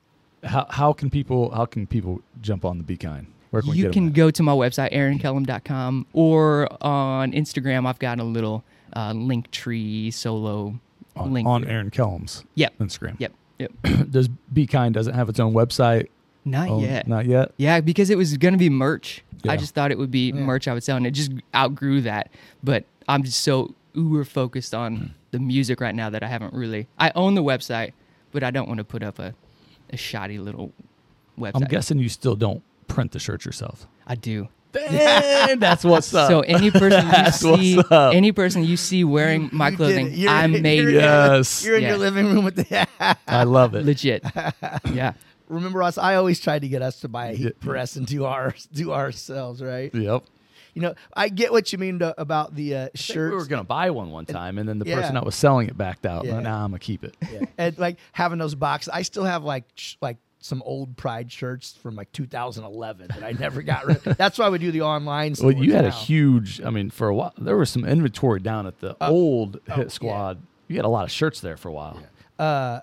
How 0.45 0.67
how 0.71 0.93
can 0.93 1.11
people 1.11 1.51
how 1.51 1.67
can 1.67 1.87
people 1.87 2.21
jump 2.41 2.65
on 2.65 2.79
the 2.79 2.85
Be 2.85 2.97
Kind? 2.97 3.27
Where 3.51 3.63
can 3.63 3.71
we 3.73 3.79
you 3.79 3.91
can 3.91 4.13
go 4.13 4.31
to 4.31 4.43
my 4.43 4.53
website 4.53 4.93
aaronkellum.com 4.93 6.07
or 6.13 6.69
on 6.83 7.33
instagram 7.33 7.87
i've 7.87 7.99
got 8.01 8.19
a 8.19 8.25
little 8.25 8.65
uh, 8.93 9.13
Linktree 9.13 10.13
solo 10.13 10.79
on, 11.17 11.33
link 11.33 11.47
on 11.49 11.63
there. 11.63 11.71
Aaron 11.73 11.91
Kellum's 11.91 12.45
yep 12.57 12.77
Instagram. 12.79 13.15
yep 13.19 13.33
yep 13.59 13.73
Does 14.11 14.29
Be 14.53 14.67
Kind 14.67 14.95
doesn't 14.95 15.15
have 15.15 15.29
its 15.29 15.41
own 15.41 15.53
website? 15.55 16.09
not 16.45 16.69
Oh, 16.69 16.81
yet 16.81 17.09
Not 17.09 17.27
yet. 17.27 17.53
yeah 17.57 17.81
because 17.81 18.09
it 18.09 18.17
was 18.17 18.37
gonna 18.37 18.57
be 18.57 18.71
merch 18.71 19.25
Yeah. 19.43 19.53
i 19.53 19.57
just 19.57 19.75
thought 19.75 19.91
it 19.91 19.99
would 19.99 20.11
be 20.13 20.29
Yeah. 20.29 20.35
merch 20.43 20.69
i 20.69 20.73
would 20.75 20.85
sell 20.85 20.97
and 20.97 21.05
it 21.07 21.11
just 21.11 21.33
outgrew 21.55 22.01
that 22.03 22.31
but 22.63 22.85
i'm 23.09 23.25
just 23.25 23.41
so 23.43 23.75
uber 23.95 24.25
focused 24.25 24.73
on 24.75 24.97
hmm. 24.97 25.07
the 25.33 25.41
music 25.41 25.81
right 25.81 25.95
now 25.95 26.09
that 26.11 26.23
i 26.23 26.29
haven't 26.29 26.55
really 26.55 26.87
i 26.99 27.11
own 27.17 27.35
the 27.35 27.43
website 27.43 27.93
but 28.31 28.45
i 28.45 28.51
don't 28.53 28.69
want 28.69 28.79
to 28.79 28.85
put 28.85 29.03
up 29.03 29.19
a, 29.19 29.35
a 29.91 29.97
shoddy 29.97 30.39
little 30.39 30.73
website 31.39 31.63
I'm 31.63 31.69
guessing 31.69 31.99
you 31.99 32.09
still 32.09 32.37
don't 32.37 32.63
print 32.87 33.11
the 33.13 33.19
shirts 33.19 33.45
yourself. 33.45 33.87
i 34.07 34.15
do 34.15 34.47
Dang, 34.77 35.59
that's 35.59 35.85
what's 35.85 36.13
up. 36.15 36.29
So 36.29 36.41
any 36.41 36.71
person 36.71 37.05
you 37.07 37.11
That's 37.13 37.43
what's 37.43 37.63
see, 37.63 37.79
up. 37.79 38.15
any 38.15 38.33
person 38.33 38.65
you 38.65 38.77
see 38.77 39.05
wearing 39.05 39.49
my 39.53 39.67
You 39.69 39.71
did 39.71 39.77
clothing. 39.77 40.13
You're- 40.15 40.29
I 40.35 40.47
made 40.47 40.79
you're- 40.81 40.93
it. 40.95 41.01
Yes. 41.03 41.65
You're 41.65 41.77
in 41.77 41.83
Yeah. 41.83 41.89
your 41.91 41.99
living 41.99 42.27
room 42.27 42.45
with 42.45 42.57
the. 42.57 42.87
I 43.27 43.45
love 43.45 43.75
it. 43.75 43.85
legit. 43.85 44.25
Yeah, 44.93 45.13
Remember 45.49 45.83
us? 45.83 45.97
I 45.99 46.17
always 46.17 46.41
tried 46.41 46.63
to 46.63 46.69
get 46.69 46.83
us 46.83 47.01
to 47.01 47.09
buy 47.09 47.29
a 47.29 47.35
heat 47.35 47.61
press 47.61 47.97
and 47.97 48.07
do 48.07 48.25
our 48.25 48.55
do 48.73 48.93
ourselves, 48.93 49.63
right? 49.63 49.95
Yep. 49.95 50.25
You 50.75 50.83
know, 50.83 50.95
I 51.17 51.29
get 51.31 51.53
what 51.53 51.73
you 51.73 51.79
mean 51.79 52.01
to, 52.01 52.21
about 52.21 52.55
the 52.55 52.75
uh, 52.75 52.79
I 52.79 52.83
think 52.89 52.97
shirts. 52.99 53.31
we 53.31 53.37
were 53.39 53.47
gonna 53.47 53.65
buy 53.65 53.91
one 53.91 54.11
one 54.11 54.27
time, 54.27 54.59
and 54.59 54.69
then 54.69 54.79
the 54.79 54.85
Yeah. 54.87 54.97
person 54.97 55.15
that 55.15 55.25
was 55.25 55.35
selling 55.35 55.69
it 55.69 55.79
backed 55.79 56.05
out. 56.05 56.27
Yeah. 56.27 56.41
Now 56.41 56.57
I'm 56.65 56.71
gonna 56.71 56.79
keep 56.81 57.03
it. 57.05 57.17
Yeah. 57.33 57.41
and 57.57 57.79
like 57.79 57.97
having 58.13 58.39
those 58.39 58.55
boxes. 58.55 58.91
I 58.93 59.03
still 59.03 59.25
have 59.25 59.43
like 59.45 59.65
sh- 59.77 59.95
like 60.03 60.19
some 60.47 60.63
old 60.65 60.97
Pride 60.97 61.31
shirts 61.31 61.77
from 61.83 61.97
like 61.97 62.13
2011 62.13 63.09
that 63.09 63.23
I 63.23 63.33
never 63.33 63.63
got 63.63 63.87
rid. 63.87 64.07
Of. 64.07 64.17
That's 64.19 64.39
why 64.39 64.49
we 64.49 64.59
do 64.59 64.71
the 64.71 64.83
online. 64.83 65.35
Well, 65.41 65.53
you 65.53 65.71
stores 65.71 65.75
had 65.75 65.85
a 65.85 65.91
huge. 65.91 66.63
I 66.63 66.71
mean, 66.71 66.91
for 66.91 67.09
a 67.09 67.15
while 67.15 67.35
there 67.37 67.57
was 67.57 67.71
some 67.71 67.85
inventory 67.85 68.41
down 68.41 68.67
at 68.67 68.81
the 68.81 68.97
old 69.05 69.61
oh, 69.69 69.75
Hit 69.75 69.93
Squad. 69.93 70.41
You 70.69 70.77
had 70.77 70.85
a 70.85 70.89
lot 70.89 71.05
of 71.05 71.11
shirts 71.11 71.41
there 71.41 71.57
for 71.57 71.69
a 71.69 71.73
while. 71.73 72.01
Uh, 72.39 72.81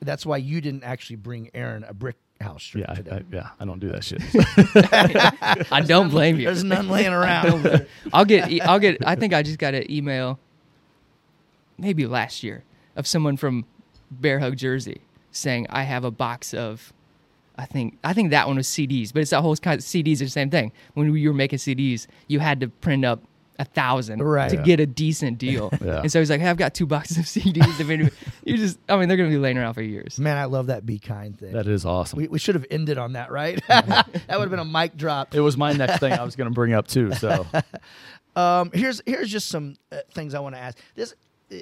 that's 0.00 0.24
why 0.24 0.38
you 0.38 0.60
didn't 0.60 0.84
actually 0.84 1.16
bring 1.16 1.50
Aaron 1.54 1.84
a 1.84 1.92
brick 1.92 2.16
house 2.40 2.62
shirt 2.62 2.82
Yeah, 2.82 2.92
I, 2.92 2.94
today. 2.94 3.10
I, 3.10 3.34
yeah. 3.34 3.48
I 3.58 3.64
don't 3.64 3.80
do 3.80 3.88
that 3.90 4.04
shit. 4.04 4.22
I 5.72 5.80
don't 5.82 6.08
blame 6.08 6.38
you. 6.38 6.46
There's 6.46 6.64
none 6.64 6.88
laying 6.88 7.12
around. 7.12 7.86
I'll 8.12 8.24
get. 8.24 8.48
I'll 8.66 8.78
get. 8.78 9.06
I 9.06 9.14
think 9.14 9.34
I 9.34 9.42
just 9.42 9.58
got 9.58 9.74
an 9.74 9.90
email, 9.90 10.38
maybe 11.78 12.06
last 12.06 12.42
year, 12.42 12.64
of 12.96 13.06
someone 13.06 13.36
from 13.36 13.64
Bear 14.10 14.38
Hug 14.40 14.56
Jersey 14.56 15.02
saying 15.32 15.66
I 15.70 15.82
have 15.84 16.04
a 16.04 16.10
box 16.10 16.54
of. 16.54 16.92
I 17.58 17.66
think 17.66 17.98
I 18.02 18.12
think 18.14 18.30
that 18.30 18.46
one 18.46 18.56
was 18.56 18.66
CDs, 18.68 19.12
but 19.12 19.20
it's 19.20 19.30
that 19.30 19.42
whole 19.42 19.54
kind 19.56 19.78
of 19.78 19.84
CDs 19.84 20.20
are 20.22 20.24
the 20.24 20.30
same 20.30 20.48
thing. 20.50 20.72
When 20.94 21.14
you 21.14 21.28
were 21.28 21.34
making 21.34 21.58
CDs, 21.58 22.06
you 22.26 22.38
had 22.40 22.60
to 22.60 22.68
print 22.68 23.04
up 23.04 23.22
a 23.58 23.64
thousand 23.66 24.22
Right. 24.22 24.48
to 24.48 24.56
Yeah. 24.56 24.62
get 24.62 24.80
a 24.80 24.86
decent 24.86 25.36
deal. 25.36 25.70
Yeah. 25.84 26.00
And 26.00 26.10
so 26.10 26.18
he's 26.20 26.30
like, 26.30 26.40
hey, 26.40 26.48
I've 26.48 26.56
got 26.56 26.72
two 26.72 26.86
boxes 26.86 27.18
of 27.18 27.24
CDs. 27.26 27.78
I 27.78 27.82
mean, 27.84 28.10
you 28.44 28.56
just, 28.56 28.78
I 28.88 28.96
mean, 28.96 29.08
they're 29.08 29.18
gonna 29.18 29.28
be 29.28 29.36
laying 29.36 29.58
around 29.58 29.74
for 29.74 29.82
years. 29.82 30.18
Man, 30.18 30.38
I 30.38 30.44
love 30.46 30.68
that 30.68 30.86
be 30.86 30.98
kind 30.98 31.38
thing. 31.38 31.52
that 31.52 31.66
is 31.66 31.84
awesome. 31.84 32.16
we, 32.16 32.28
we 32.28 32.38
should 32.38 32.54
have 32.54 32.64
ended 32.70 32.96
on 32.96 33.12
that, 33.12 33.30
right? 33.30 33.60
that 33.68 34.06
would 34.30 34.40
have 34.40 34.50
been 34.50 34.58
a 34.60 34.64
mic 34.64 34.96
drop. 34.96 35.34
it 35.34 35.40
was 35.40 35.58
my 35.58 35.74
next 35.74 35.98
thing 36.00 36.14
I 36.14 36.22
was 36.24 36.36
gonna 36.36 36.50
bring 36.50 36.72
up 36.72 36.88
too. 36.88 37.12
So 37.12 37.44
Um, 38.36 38.70
here's 38.72 39.02
here's 39.04 39.28
just 39.30 39.48
some 39.48 39.74
uh, 39.92 39.96
things 40.14 40.32
I 40.34 40.40
want 40.40 40.54
to 40.54 40.60
ask. 40.60 40.78
This, 40.94 41.14
uh, 41.52 41.56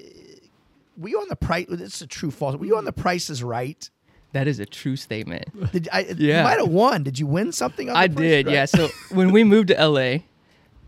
were 0.99 1.09
you 1.09 1.21
on 1.21 1.29
the 1.29 1.37
price? 1.37 1.67
This 1.69 1.95
is 1.95 2.03
a 2.03 2.07
true 2.07 2.31
false. 2.31 2.57
Were 2.57 2.67
you 2.67 2.77
on 2.77 2.85
the 2.85 2.93
mm. 2.93 2.97
Price 2.97 3.31
is 3.31 3.43
Right? 3.43 3.89
That 4.33 4.47
is 4.47 4.59
a 4.59 4.67
true 4.67 4.97
statement. 4.97 5.47
Did 5.73 5.89
I? 5.91 6.01
Yeah. 6.01 6.39
You 6.39 6.45
might 6.45 6.59
have 6.59 6.69
won. 6.69 7.03
Did 7.03 7.19
you 7.19 7.27
win 7.27 7.53
something? 7.53 7.89
On 7.89 7.95
the 7.95 7.99
I 7.99 8.07
did, 8.09 8.47
Right? 8.47 8.53
yeah. 8.53 8.65
So 8.67 8.89
when 9.11 9.33
we 9.33 9.43
moved 9.43 9.69
to 9.69 9.87
LA, 9.89 10.19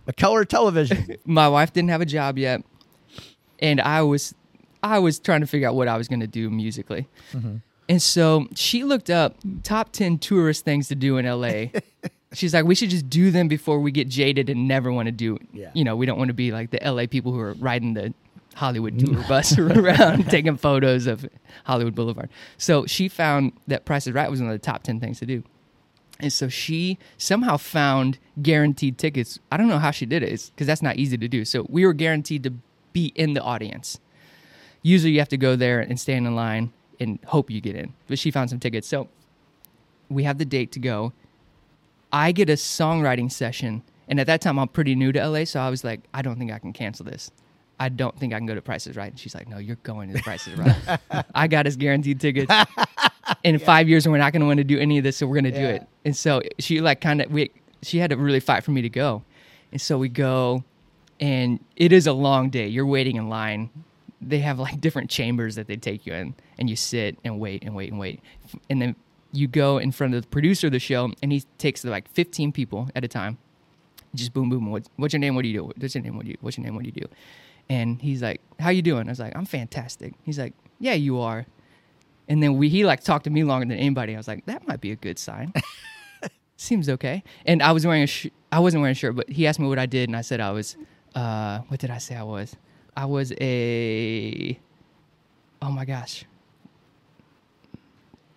A 0.06 0.12
color 0.16 0.44
television. 0.44 1.16
my 1.24 1.48
wife 1.48 1.72
didn't 1.72 1.90
have 1.90 2.00
a 2.00 2.06
job 2.06 2.36
yet, 2.36 2.62
and 3.58 3.80
I 3.80 4.02
was 4.02 4.34
I 4.82 4.98
was 4.98 5.18
trying 5.18 5.40
to 5.40 5.46
figure 5.46 5.68
out 5.68 5.74
what 5.74 5.88
I 5.88 5.96
was 5.96 6.08
going 6.08 6.20
to 6.20 6.26
do 6.26 6.50
musically. 6.50 7.08
Mm-hmm. 7.32 7.56
And 7.88 8.00
so 8.00 8.46
she 8.54 8.84
looked 8.84 9.10
up 9.10 9.36
top 9.64 9.90
10 9.90 10.18
tourist 10.18 10.64
things 10.64 10.86
to 10.88 10.94
do 10.94 11.16
in 11.16 11.26
LA. 11.26 11.80
She's 12.32 12.54
like, 12.54 12.64
we 12.64 12.76
should 12.76 12.90
just 12.90 13.10
do 13.10 13.32
them 13.32 13.48
before 13.48 13.80
we 13.80 13.90
get 13.90 14.08
jaded 14.08 14.48
and 14.48 14.68
never 14.68 14.92
want 14.92 15.06
to 15.06 15.12
do. 15.12 15.38
Yeah. 15.52 15.70
You 15.74 15.82
know, 15.82 15.96
we 15.96 16.06
don't 16.06 16.16
want 16.16 16.28
to 16.28 16.34
be 16.34 16.52
like 16.52 16.70
the 16.70 16.78
LA 16.88 17.06
people 17.06 17.32
who 17.32 17.40
are 17.40 17.54
riding 17.54 17.94
the 17.94 18.14
Hollywood 18.60 18.98
tour 19.04 19.24
bus 19.26 19.58
around 19.58 20.28
taking 20.30 20.56
photos 20.56 21.06
of 21.06 21.26
Hollywood 21.64 21.94
Boulevard. 21.94 22.28
So 22.58 22.86
she 22.86 23.08
found 23.08 23.52
that 23.66 23.86
Price 23.86 24.06
is 24.06 24.12
Right 24.12 24.30
was 24.30 24.40
one 24.40 24.50
of 24.50 24.54
the 24.54 24.64
top 24.64 24.82
10 24.82 25.00
things 25.00 25.18
to 25.20 25.26
do. 25.26 25.42
And 26.20 26.30
so 26.30 26.48
she 26.48 26.98
somehow 27.16 27.56
found 27.56 28.18
guaranteed 28.42 28.98
tickets. 28.98 29.38
I 29.50 29.56
don't 29.56 29.68
know 29.68 29.78
how 29.78 29.90
she 29.90 30.04
did 30.04 30.22
it 30.22 30.50
because 30.54 30.66
that's 30.66 30.82
not 30.82 30.96
easy 30.96 31.16
to 31.16 31.26
do. 31.26 31.46
So 31.46 31.66
we 31.70 31.86
were 31.86 31.94
guaranteed 31.94 32.42
to 32.42 32.52
be 32.92 33.06
in 33.14 33.32
the 33.32 33.40
audience. 33.40 33.98
Usually 34.82 35.12
you 35.12 35.18
have 35.20 35.30
to 35.30 35.38
go 35.38 35.56
there 35.56 35.80
and 35.80 35.98
stand 35.98 36.26
in 36.26 36.34
line 36.36 36.72
and 37.00 37.18
hope 37.26 37.50
you 37.50 37.62
get 37.62 37.74
in. 37.74 37.94
But 38.06 38.18
she 38.18 38.30
found 38.30 38.50
some 38.50 38.60
tickets. 38.60 38.86
So 38.86 39.08
we 40.10 40.24
have 40.24 40.36
the 40.36 40.44
date 40.44 40.70
to 40.72 40.78
go. 40.78 41.14
I 42.12 42.32
get 42.32 42.50
a 42.50 42.54
songwriting 42.54 43.32
session. 43.32 43.82
And 44.06 44.20
at 44.20 44.26
that 44.26 44.42
time, 44.42 44.58
I'm 44.58 44.68
pretty 44.68 44.94
new 44.94 45.12
to 45.12 45.26
LA. 45.26 45.44
So 45.44 45.60
I 45.60 45.70
was 45.70 45.82
like, 45.82 46.00
I 46.12 46.20
don't 46.20 46.38
think 46.38 46.52
I 46.52 46.58
can 46.58 46.74
cancel 46.74 47.06
this. 47.06 47.30
I 47.80 47.88
don't 47.88 48.16
think 48.16 48.32
I 48.32 48.38
can 48.38 48.46
go 48.46 48.54
to 48.54 48.62
Prices 48.62 48.96
Right. 48.96 49.10
And 49.10 49.18
she's 49.18 49.34
like, 49.34 49.48
No, 49.48 49.58
you're 49.58 49.78
going 49.82 50.12
to 50.12 50.22
Prices 50.22 50.56
Right. 50.56 50.98
I 51.34 51.48
got 51.48 51.66
us 51.66 51.76
guaranteed 51.76 52.20
tickets. 52.20 52.52
In 53.44 53.58
five 53.58 53.88
years, 53.88 54.06
we're 54.06 54.18
not 54.18 54.32
going 54.32 54.40
to 54.40 54.46
want 54.46 54.58
to 54.58 54.64
do 54.64 54.78
any 54.78 54.98
of 54.98 55.04
this. 55.04 55.16
So 55.16 55.26
we're 55.26 55.40
going 55.40 55.52
to 55.52 55.58
do 55.58 55.66
it. 55.66 55.86
And 56.04 56.16
so 56.16 56.42
she 56.58 56.80
like 56.80 57.00
kind 57.00 57.22
of, 57.22 57.30
we, 57.30 57.50
she 57.82 57.98
had 57.98 58.10
to 58.10 58.16
really 58.16 58.40
fight 58.40 58.64
for 58.64 58.70
me 58.70 58.82
to 58.82 58.88
go. 58.88 59.22
And 59.72 59.80
so 59.80 59.98
we 59.98 60.08
go, 60.08 60.64
and 61.20 61.60
it 61.76 61.92
is 61.92 62.06
a 62.06 62.12
long 62.12 62.50
day. 62.50 62.66
You're 62.66 62.86
waiting 62.86 63.16
in 63.16 63.28
line 63.28 63.70
they 64.20 64.40
have 64.40 64.58
like 64.58 64.80
different 64.80 65.10
chambers 65.10 65.54
that 65.54 65.66
they 65.66 65.76
take 65.76 66.06
you 66.06 66.12
in, 66.12 66.34
and 66.58 66.68
you 66.68 66.76
sit 66.76 67.18
and 67.24 67.40
wait 67.40 67.62
and 67.64 67.74
wait 67.74 67.90
and 67.90 67.98
wait, 67.98 68.20
and 68.68 68.80
then 68.80 68.94
you 69.32 69.46
go 69.46 69.78
in 69.78 69.92
front 69.92 70.14
of 70.14 70.22
the 70.22 70.28
producer 70.28 70.66
of 70.66 70.72
the 70.72 70.78
show, 70.78 71.10
and 71.22 71.32
he 71.32 71.42
takes 71.58 71.84
like 71.84 72.08
15 72.10 72.52
people 72.52 72.88
at 72.94 73.04
a 73.04 73.08
time. 73.08 73.38
Just 74.14 74.32
boom, 74.32 74.50
boom. 74.50 74.70
What, 74.70 74.88
what's 74.96 75.14
your 75.14 75.20
name? 75.20 75.36
What 75.36 75.42
do 75.42 75.48
you 75.48 75.60
do? 75.60 75.64
What's 75.76 75.94
your 75.94 76.02
name? 76.02 76.16
What 76.16 76.24
do 76.24 76.32
you? 76.32 76.36
What's 76.40 76.58
your 76.58 76.64
name? 76.64 76.74
What 76.74 76.82
do 76.82 76.90
you 76.92 77.00
do? 77.00 77.08
And 77.70 78.02
he's 78.02 78.20
like, 78.20 78.42
"How 78.58 78.68
you 78.68 78.82
doing?" 78.82 79.06
I 79.08 79.12
was 79.12 79.20
like, 79.20 79.34
"I'm 79.34 79.46
fantastic." 79.46 80.12
He's 80.24 80.38
like, 80.38 80.52
"Yeah, 80.78 80.94
you 80.94 81.20
are." 81.20 81.46
And 82.28 82.42
then 82.42 82.58
we 82.58 82.68
he 82.68 82.84
like 82.84 83.02
talked 83.02 83.24
to 83.24 83.30
me 83.30 83.44
longer 83.44 83.64
than 83.66 83.78
anybody. 83.78 84.14
I 84.14 84.18
was 84.18 84.28
like, 84.28 84.44
"That 84.46 84.66
might 84.68 84.80
be 84.82 84.90
a 84.90 84.96
good 84.96 85.18
sign." 85.18 85.52
Seems 86.56 86.88
okay. 86.90 87.22
And 87.46 87.62
I 87.62 87.72
was 87.72 87.86
wearing 87.86 88.02
a 88.02 88.06
sh- 88.06 88.26
I 88.52 88.58
wasn't 88.58 88.82
wearing 88.82 88.92
a 88.92 88.94
shirt, 88.94 89.16
but 89.16 89.30
he 89.30 89.46
asked 89.46 89.60
me 89.60 89.68
what 89.68 89.78
I 89.78 89.86
did, 89.86 90.08
and 90.10 90.16
I 90.16 90.20
said 90.20 90.40
I 90.40 90.50
was. 90.50 90.76
Uh, 91.14 91.60
what 91.68 91.80
did 91.80 91.90
I 91.90 91.98
say 91.98 92.16
I 92.16 92.22
was? 92.22 92.54
I 92.96 93.06
was 93.06 93.32
a. 93.40 94.58
Oh 95.62 95.70
my 95.70 95.84
gosh. 95.84 96.24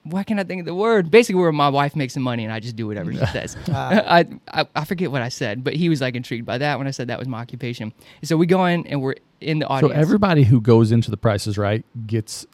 Why 0.04 0.24
can't 0.24 0.40
I 0.40 0.44
think 0.44 0.60
of 0.62 0.66
the 0.66 0.76
word? 0.76 1.10
Basically, 1.10 1.40
where 1.42 1.52
my 1.52 1.70
wife 1.70 1.96
makes 1.96 2.14
the 2.14 2.20
money 2.20 2.44
and 2.44 2.52
I 2.52 2.60
just 2.60 2.76
do 2.76 2.86
whatever 2.88 3.12
she 3.14 3.26
says. 3.28 3.56
I, 3.70 4.26
I 4.52 4.66
I 4.76 4.84
forget 4.86 5.12
what 5.12 5.22
I 5.22 5.30
said, 5.30 5.64
but 5.64 5.74
he 5.76 5.88
was 5.90 6.02
like 6.02 6.16
intrigued 6.16 6.46
by 6.46 6.58
that 6.58 6.78
when 6.78 6.88
I 6.88 6.92
said 6.92 7.08
that 7.08 7.20
was 7.20 7.28
my 7.28 7.40
occupation. 7.40 7.94
And 8.22 8.28
so 8.28 8.36
we 8.36 8.46
go 8.46 8.66
in 8.66 8.86
and 8.88 9.02
we're 9.02 9.16
in 9.40 9.60
the 9.60 9.68
audience. 9.68 9.94
So 9.94 10.00
everybody 10.00 10.44
who 10.44 10.60
goes 10.60 10.92
into 10.92 11.10
the 11.10 11.18
prices 11.18 11.58
right 11.58 11.86
gets 12.06 12.46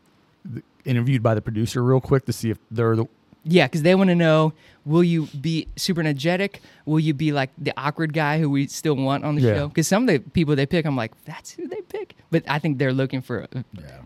interviewed 0.85 1.21
by 1.23 1.33
the 1.35 1.41
producer 1.41 1.83
real 1.83 2.01
quick 2.01 2.25
to 2.25 2.33
see 2.33 2.49
if 2.49 2.57
they're 2.71 2.95
the 2.95 3.05
Yeah, 3.43 3.65
because 3.67 3.81
they 3.83 3.95
want 3.95 4.09
to 4.09 4.15
know: 4.15 4.53
Will 4.85 5.03
you 5.03 5.27
be 5.41 5.67
super 5.75 6.01
energetic? 6.01 6.61
Will 6.85 6.99
you 6.99 7.13
be 7.13 7.31
like 7.31 7.49
the 7.57 7.73
awkward 7.77 8.13
guy 8.13 8.39
who 8.39 8.49
we 8.49 8.67
still 8.67 8.95
want 8.95 9.23
on 9.25 9.35
the 9.35 9.41
Yeah. 9.41 9.53
show? 9.55 9.67
Because 9.69 9.87
some 9.87 10.03
of 10.03 10.07
the 10.13 10.19
people 10.31 10.55
they 10.55 10.65
pick, 10.65 10.85
I'm 10.85 10.95
like, 10.95 11.11
that's 11.25 11.51
who 11.51 11.67
they 11.67 11.81
pick. 11.81 12.15
But 12.31 12.43
I 12.47 12.59
think 12.59 12.77
they're 12.77 12.93
looking 12.93 13.21
for 13.21 13.47
uh, 13.55 13.61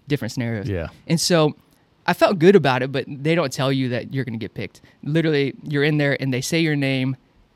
different 0.08 0.32
scenarios. 0.32 0.70
Yeah. 0.70 0.88
And 1.08 1.20
so 1.20 1.56
I 2.06 2.14
felt 2.14 2.38
good 2.40 2.56
about 2.56 2.84
it, 2.84 2.92
but 2.92 3.06
they 3.08 3.34
don't 3.36 3.52
tell 3.52 3.72
you 3.72 3.90
that 3.90 4.14
you're 4.14 4.26
going 4.26 4.38
to 4.38 4.44
get 4.44 4.54
picked. 4.54 4.82
Literally, 5.04 5.54
you're 5.64 5.84
in 5.86 5.98
there 5.98 6.18
and 6.22 6.34
they 6.34 6.42
say 6.42 6.60
your 6.60 6.76
name 6.76 7.16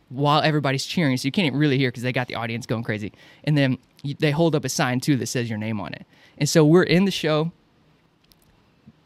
while 0.10 0.42
everybody's 0.42 0.86
cheering, 0.86 1.18
so 1.18 1.26
you 1.26 1.32
can't 1.34 1.54
really 1.54 1.78
hear 1.78 1.90
because 1.90 2.04
they 2.04 2.14
got 2.14 2.28
the 2.30 2.36
audience 2.36 2.66
going 2.66 2.84
crazy. 2.84 3.12
And 3.44 3.58
then 3.58 3.78
you, 4.04 4.16
they 4.18 4.32
hold 4.32 4.56
up 4.56 4.64
a 4.64 4.70
sign 4.70 5.02
too 5.02 5.18
that 5.18 5.26
says 5.28 5.50
your 5.50 5.58
name 5.60 5.82
on 5.82 5.94
it. 5.94 6.06
And 6.38 6.48
so 6.48 6.64
we're 6.66 6.84
in 6.84 7.04
the 7.06 7.12
show. 7.12 7.52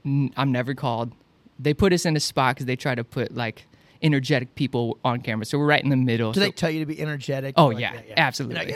I'm 0.05 0.51
never 0.51 0.73
called. 0.73 1.11
They 1.59 1.73
put 1.73 1.93
us 1.93 2.05
in 2.05 2.15
a 2.15 2.19
spot 2.19 2.55
because 2.55 2.65
they 2.65 2.75
try 2.75 2.95
to 2.95 3.03
put 3.03 3.35
like 3.35 3.67
energetic 4.01 4.55
people 4.55 4.97
on 5.05 5.21
camera. 5.21 5.45
So 5.45 5.59
we're 5.59 5.67
right 5.67 5.83
in 5.83 5.89
the 5.89 5.95
middle. 5.95 6.31
Do 6.31 6.39
So- 6.39 6.45
they 6.45 6.51
tell 6.51 6.71
you 6.71 6.79
to 6.79 6.85
be 6.87 6.99
energetic? 6.99 7.53
Oh 7.57 7.67
Like, 7.67 7.79
yeah, 7.79 7.93
You're 7.93 8.03
absolutely. 8.17 8.57
like, 8.57 8.69
yeah. 8.69 8.75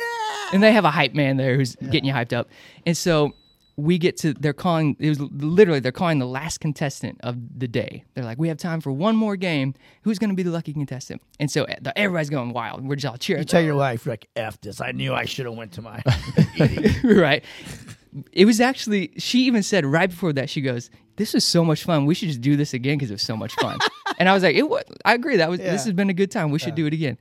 And 0.53 0.61
they 0.61 0.71
have 0.71 0.85
a 0.85 0.91
hype 0.91 1.13
man 1.15 1.37
there 1.37 1.55
who's 1.55 1.75
getting 1.75 2.05
you 2.05 2.13
hyped 2.13 2.31
up. 2.33 2.47
And 2.85 2.95
so 2.95 3.33
we 3.77 3.97
get 3.97 4.15
to 4.17 4.33
they're 4.33 4.53
calling 4.53 4.95
it 4.99 5.09
was 5.09 5.19
literally 5.19 5.79
they're 5.79 5.91
calling 5.91 6.19
the 6.19 6.27
last 6.27 6.59
contestant 6.59 7.19
of 7.23 7.35
the 7.57 7.67
day. 7.67 8.05
They're 8.13 8.23
like, 8.23 8.37
we 8.37 8.47
have 8.47 8.57
time 8.57 8.79
for 8.79 8.91
one 8.91 9.15
more 9.15 9.35
game. 9.35 9.73
Who's 10.03 10.17
going 10.17 10.29
to 10.29 10.35
be 10.35 10.43
the 10.43 10.51
lucky 10.51 10.73
contestant? 10.73 11.21
And 11.39 11.51
so 11.51 11.63
uh, 11.65 11.75
the, 11.81 11.97
everybody's 11.97 12.29
going 12.29 12.53
wild. 12.53 12.87
We're 12.87 12.95
just 12.95 13.11
all 13.11 13.17
cheering. 13.17 13.41
You 13.41 13.45
tell 13.45 13.61
your 13.61 13.75
wife, 13.75 14.05
like, 14.05 14.29
F 14.35 14.59
this. 14.61 14.79
I 14.79 14.91
knew 14.91 15.13
I 15.13 15.25
should 15.25 15.45
have 15.45 15.55
went 15.55 15.73
to 15.73 15.81
my 15.81 16.01
right. 17.03 17.43
It 18.31 18.45
was 18.45 18.61
actually 18.61 19.11
she 19.17 19.39
even 19.41 19.61
said 19.61 19.85
right 19.85 20.09
before 20.09 20.31
that 20.33 20.49
she 20.49 20.61
goes, 20.61 20.89
"This 21.17 21.33
was 21.33 21.43
so 21.43 21.65
much 21.65 21.83
fun. 21.83 22.05
We 22.05 22.15
should 22.15 22.29
just 22.29 22.41
do 22.41 22.55
this 22.55 22.73
again 22.73 22.97
because 22.97 23.11
it 23.11 23.15
was 23.15 23.23
so 23.23 23.35
much 23.35 23.53
fun." 23.55 23.77
and 24.19 24.29
I 24.29 24.33
was 24.33 24.41
like, 24.43 24.55
"It 24.55 24.69
was. 24.69 24.83
I 25.03 25.15
agree. 25.15 25.35
That 25.35 25.49
was. 25.49 25.59
Yeah. 25.59 25.71
This 25.71 25.83
has 25.83 25.91
been 25.91 26.09
a 26.09 26.13
good 26.13 26.31
time. 26.31 26.49
We 26.49 26.59
should 26.59 26.75
do 26.75 26.85
it 26.85 26.93
again, 26.93 27.17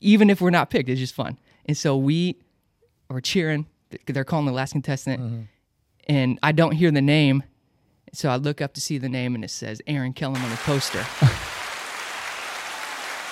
even 0.00 0.30
if 0.30 0.40
we're 0.40 0.50
not 0.50 0.70
picked. 0.70 0.88
It's 0.88 1.00
just 1.00 1.14
fun." 1.14 1.36
And 1.64 1.76
so 1.76 1.96
we 1.96 2.38
are 3.10 3.20
cheering. 3.20 3.66
They're 4.06 4.24
calling 4.24 4.46
the 4.46 4.52
last 4.52 4.70
contestant, 4.72 5.48
and 6.06 6.38
I 6.42 6.52
don't 6.52 6.72
hear 6.72 6.90
the 6.90 7.02
name, 7.02 7.42
so 8.12 8.28
I 8.28 8.36
look 8.36 8.60
up 8.60 8.74
to 8.74 8.80
see 8.80 8.98
the 8.98 9.08
name, 9.08 9.34
and 9.34 9.44
it 9.44 9.50
says 9.50 9.82
Aaron 9.86 10.12
Kellum 10.12 10.42
on 10.42 10.50
the 10.50 10.56
poster. 10.56 10.98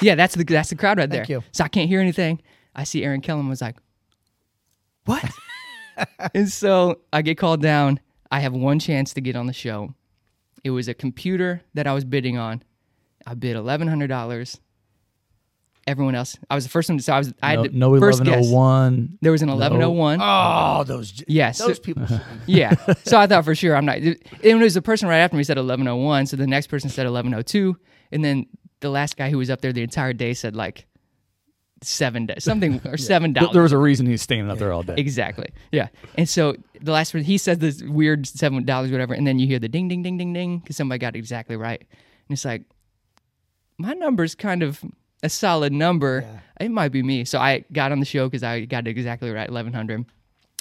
yeah, 0.00 0.14
that's 0.14 0.34
the 0.34 0.44
that's 0.44 0.70
the 0.70 0.76
crowd 0.76 0.98
right 0.98 1.08
there. 1.08 1.20
Thank 1.20 1.30
you. 1.30 1.42
So 1.52 1.64
I 1.64 1.68
can't 1.68 1.88
hear 1.88 2.00
anything. 2.00 2.40
I 2.74 2.84
see 2.84 3.04
Aaron 3.04 3.20
Kellum 3.20 3.48
was 3.48 3.60
like, 3.60 3.76
"What?" 5.04 5.24
and 6.34 6.48
so 6.48 7.00
I 7.12 7.22
get 7.22 7.38
called 7.38 7.62
down. 7.62 8.00
I 8.30 8.40
have 8.40 8.52
one 8.52 8.78
chance 8.78 9.14
to 9.14 9.20
get 9.20 9.36
on 9.36 9.46
the 9.46 9.52
show. 9.52 9.94
It 10.64 10.70
was 10.70 10.88
a 10.88 10.94
computer 10.94 11.62
that 11.74 11.86
I 11.86 11.92
was 11.92 12.04
bidding 12.04 12.36
on. 12.36 12.62
I 13.26 13.34
bid 13.34 13.56
eleven 13.56 13.88
hundred 13.88 14.08
dollars. 14.08 14.60
Everyone 15.86 16.14
else, 16.14 16.38
I 16.48 16.54
was 16.54 16.64
the 16.64 16.70
first 16.70 16.88
one. 16.88 16.98
So 17.00 17.12
I 17.12 17.18
was. 17.18 17.34
I 17.42 17.50
had 17.50 17.62
the 17.64 17.68
no 17.68 17.98
first 18.00 18.24
guess. 18.24 18.46
Oh 18.48 19.06
there 19.20 19.32
was 19.32 19.42
an 19.42 19.50
eleven 19.50 19.82
oh 19.82 19.90
one. 19.90 20.18
Oh, 20.22 20.82
those 20.86 21.22
Yes. 21.28 21.58
those 21.58 21.78
people. 21.78 22.06
Yeah. 22.46 22.74
So 23.04 23.18
I 23.18 23.26
thought 23.26 23.44
for 23.44 23.54
sure 23.54 23.76
I'm 23.76 23.84
not. 23.84 23.98
And 23.98 24.16
it 24.42 24.54
was 24.54 24.74
the 24.74 24.82
person 24.82 25.08
right 25.08 25.18
after 25.18 25.36
me 25.36 25.42
said 25.44 25.58
1101. 25.58 26.26
So 26.26 26.36
the 26.36 26.46
next 26.46 26.68
person 26.68 26.88
said 26.90 27.04
1102. 27.04 27.76
And 28.12 28.24
then 28.24 28.46
the 28.80 28.88
last 28.88 29.16
guy 29.16 29.28
who 29.30 29.38
was 29.38 29.50
up 29.50 29.60
there 29.60 29.72
the 29.74 29.82
entire 29.82 30.12
day 30.14 30.32
said 30.34 30.56
like 30.56 30.86
seven 31.82 32.24
days, 32.26 32.44
something 32.44 32.80
or 32.86 32.96
seven 32.96 33.34
Th- 33.34 33.40
dollars. 33.42 33.52
There 33.52 33.62
was 33.62 33.72
a 33.72 33.78
reason 33.78 34.06
he's 34.06 34.22
standing 34.22 34.50
up 34.50 34.58
there 34.58 34.72
all 34.72 34.82
day. 34.82 34.94
Exactly. 34.96 35.48
Yeah. 35.70 35.88
And 36.16 36.26
so 36.26 36.54
the 36.80 36.92
last 36.92 37.12
one, 37.12 37.24
he 37.24 37.36
says 37.36 37.58
this 37.58 37.82
weird 37.82 38.26
seven 38.26 38.64
dollars, 38.64 38.90
whatever, 38.90 39.12
and 39.12 39.26
then 39.26 39.38
you 39.38 39.46
hear 39.46 39.58
the 39.58 39.68
ding, 39.68 39.88
ding, 39.88 40.02
ding, 40.02 40.16
ding, 40.16 40.32
ding, 40.32 40.58
because 40.60 40.76
somebody 40.78 40.98
got 40.98 41.14
it 41.14 41.18
exactly 41.18 41.56
right. 41.56 41.80
And 41.80 42.34
it's 42.36 42.44
like, 42.46 42.62
my 43.76 43.92
number's 43.92 44.34
kind 44.34 44.62
of 44.62 44.82
a 45.24 45.28
solid 45.28 45.72
number. 45.72 46.24
It 46.60 46.70
might 46.70 46.90
be 46.90 47.02
me. 47.02 47.24
So 47.24 47.38
I 47.40 47.64
got 47.72 47.90
on 47.90 47.98
the 47.98 48.06
show 48.06 48.28
because 48.28 48.42
I 48.44 48.64
got 48.66 48.86
it 48.86 48.90
exactly 48.90 49.30
right, 49.30 49.48
eleven 49.48 49.72
hundred. 49.72 50.04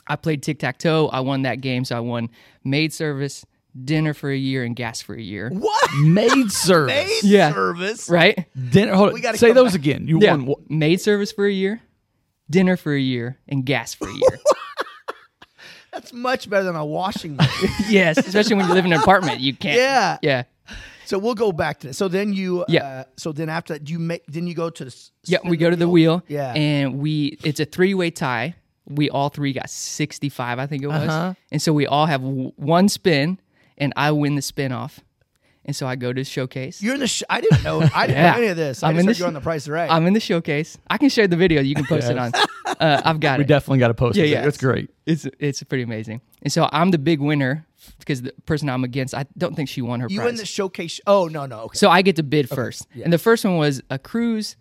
I 0.07 0.15
played 0.15 0.41
tic 0.43 0.59
tac 0.59 0.79
toe. 0.79 1.07
I 1.13 1.19
won 1.19 1.43
that 1.43 1.61
game, 1.61 1.85
so 1.85 1.95
I 1.95 1.99
won 1.99 2.29
maid 2.63 2.91
service, 2.93 3.45
dinner 3.85 4.13
for 4.13 4.29
a 4.31 4.35
year, 4.37 4.63
and 4.63 4.75
gas 4.75 5.01
for 5.01 5.13
a 5.15 5.21
year. 5.21 5.49
What? 5.49 5.93
Maid 5.97 6.51
service. 6.51 6.95
Maid 6.95 7.23
Yeah. 7.23 7.53
service. 7.53 8.09
Right? 8.09 8.47
Dinner. 8.71 8.95
Hold 8.95 9.09
on. 9.09 9.13
We 9.13 9.21
gotta 9.21 9.37
Say 9.37 9.51
those 9.53 9.71
back. 9.73 9.81
again. 9.81 10.07
You 10.07 10.19
Yeah. 10.21 10.31
won. 10.35 10.47
wh- 10.47 10.71
Maid 10.71 10.99
service 10.99 11.31
for 11.31 11.45
a 11.45 11.51
year, 11.51 11.81
dinner 12.49 12.75
for 12.75 12.93
a 12.93 12.99
year, 12.99 13.37
and 13.47 13.65
gas 13.65 13.93
for 13.93 14.07
a 14.09 14.13
year. 14.13 14.39
That's 15.91 16.11
much 16.11 16.49
better 16.49 16.63
than 16.63 16.75
a 16.75 16.83
washing 16.85 17.35
machine. 17.35 17.69
yes, 17.89 18.17
especially 18.17 18.55
when 18.55 18.67
you 18.67 18.73
live 18.73 18.83
in 18.85 18.93
an 18.93 18.99
apartment, 18.99 19.41
you 19.41 19.53
can't. 19.55 19.77
Yeah. 19.77 20.17
Yeah. 20.23 20.43
So 21.05 21.17
we'll 21.17 21.35
go 21.35 21.51
back 21.51 21.79
to 21.81 21.87
this. 21.87 21.97
So 21.97 22.07
then 22.07 22.33
you. 22.33 22.65
Yeah. 22.67 22.83
Uh, 22.85 23.03
so 23.17 23.31
then 23.31 23.49
after 23.49 23.73
that, 23.73 23.83
do 23.83 23.93
you 23.93 23.99
make? 23.99 24.25
Then 24.27 24.47
you 24.47 24.53
go 24.55 24.69
to 24.69 24.85
the. 24.85 25.09
Yeah, 25.25 25.39
we 25.43 25.57
go 25.57 25.69
to 25.69 25.75
the 25.75 25.87
wheel. 25.89 26.23
Yeah. 26.27 26.53
And 26.53 26.99
we 26.99 27.37
it's 27.43 27.59
a 27.59 27.65
three 27.65 27.93
way 27.93 28.11
tie. 28.11 28.55
We 28.85 29.09
all 29.09 29.29
three 29.29 29.53
got 29.53 29.69
65, 29.69 30.59
I 30.59 30.67
think 30.67 30.83
it 30.83 30.87
was. 30.87 31.07
Uh-huh. 31.07 31.33
And 31.53 31.61
so 31.61 31.71
we 31.71 31.87
all 31.87 32.05
have 32.05 32.21
w- 32.21 32.51
one 32.57 32.89
spin, 32.89 33.39
and 33.77 33.93
I 33.95 34.11
win 34.11 34.35
the 34.35 34.41
spin 34.41 34.73
off. 34.73 34.99
And 35.65 35.73
so 35.73 35.87
I 35.87 35.95
go 35.95 36.11
to 36.11 36.19
the 36.19 36.25
showcase. 36.25 36.81
You're 36.81 36.95
in 36.95 36.99
the. 36.99 37.07
Sh- 37.07 37.23
I 37.29 37.39
didn't 37.39 37.63
know. 37.63 37.79
I 37.95 38.07
didn't 38.07 38.21
Yeah. 38.21 38.31
know 38.33 38.37
any 38.39 38.47
of 38.47 38.57
this. 38.57 38.83
I 38.83 38.89
I'm 38.89 38.95
just 38.95 39.01
in 39.03 39.07
heard 39.07 39.15
the 39.15 39.19
you're 39.19 39.27
on 39.29 39.33
the 39.33 39.39
Price 39.39 39.69
Right. 39.69 39.89
I'm 39.89 40.05
in 40.05 40.11
the 40.11 40.19
showcase. 40.19 40.77
I 40.89 40.97
can 40.97 41.07
share 41.07 41.27
the 41.29 41.37
video. 41.37 41.61
You 41.61 41.75
can 41.75 41.85
post 41.85 42.09
it 42.09 42.17
on. 42.17 42.33
Uh, 42.65 43.01
I've 43.05 43.21
got 43.21 43.37
We 43.37 43.43
it. 43.43 43.45
We 43.45 43.47
definitely 43.47 43.79
got 43.79 43.87
to 43.89 43.93
post 43.93 44.17
Yeah, 44.17 44.25
it. 44.25 44.29
yeah. 44.29 44.41
That's 44.41 44.57
great. 44.57 44.89
It's 45.05 45.25
it's 45.39 45.63
pretty 45.63 45.83
amazing. 45.83 46.19
And 46.41 46.51
so 46.51 46.67
I'm 46.73 46.91
the 46.91 46.97
big 46.97 47.21
winner 47.21 47.65
because 47.99 48.21
the 48.21 48.33
person 48.45 48.69
I'm 48.69 48.83
against, 48.83 49.13
I 49.13 49.25
don't 49.37 49.55
think 49.55 49.69
she 49.69 49.81
won 49.81 49.99
her 49.99 50.07
you 50.09 50.19
prize. 50.19 50.29
in 50.29 50.35
the 50.35 50.45
showcase? 50.45 50.99
Oh 51.07 51.27
no 51.27 51.45
no. 51.45 51.61
Okay. 51.61 51.77
So 51.77 51.89
I 51.89 52.01
get 52.01 52.15
to 52.17 52.23
bid 52.23 52.49
first. 52.49 52.87
And 53.03 53.11
the 53.11 53.17
first 53.17 53.43
one 53.45 53.57
was 53.57 53.81
a 53.89 53.99
cruise, 53.99 54.55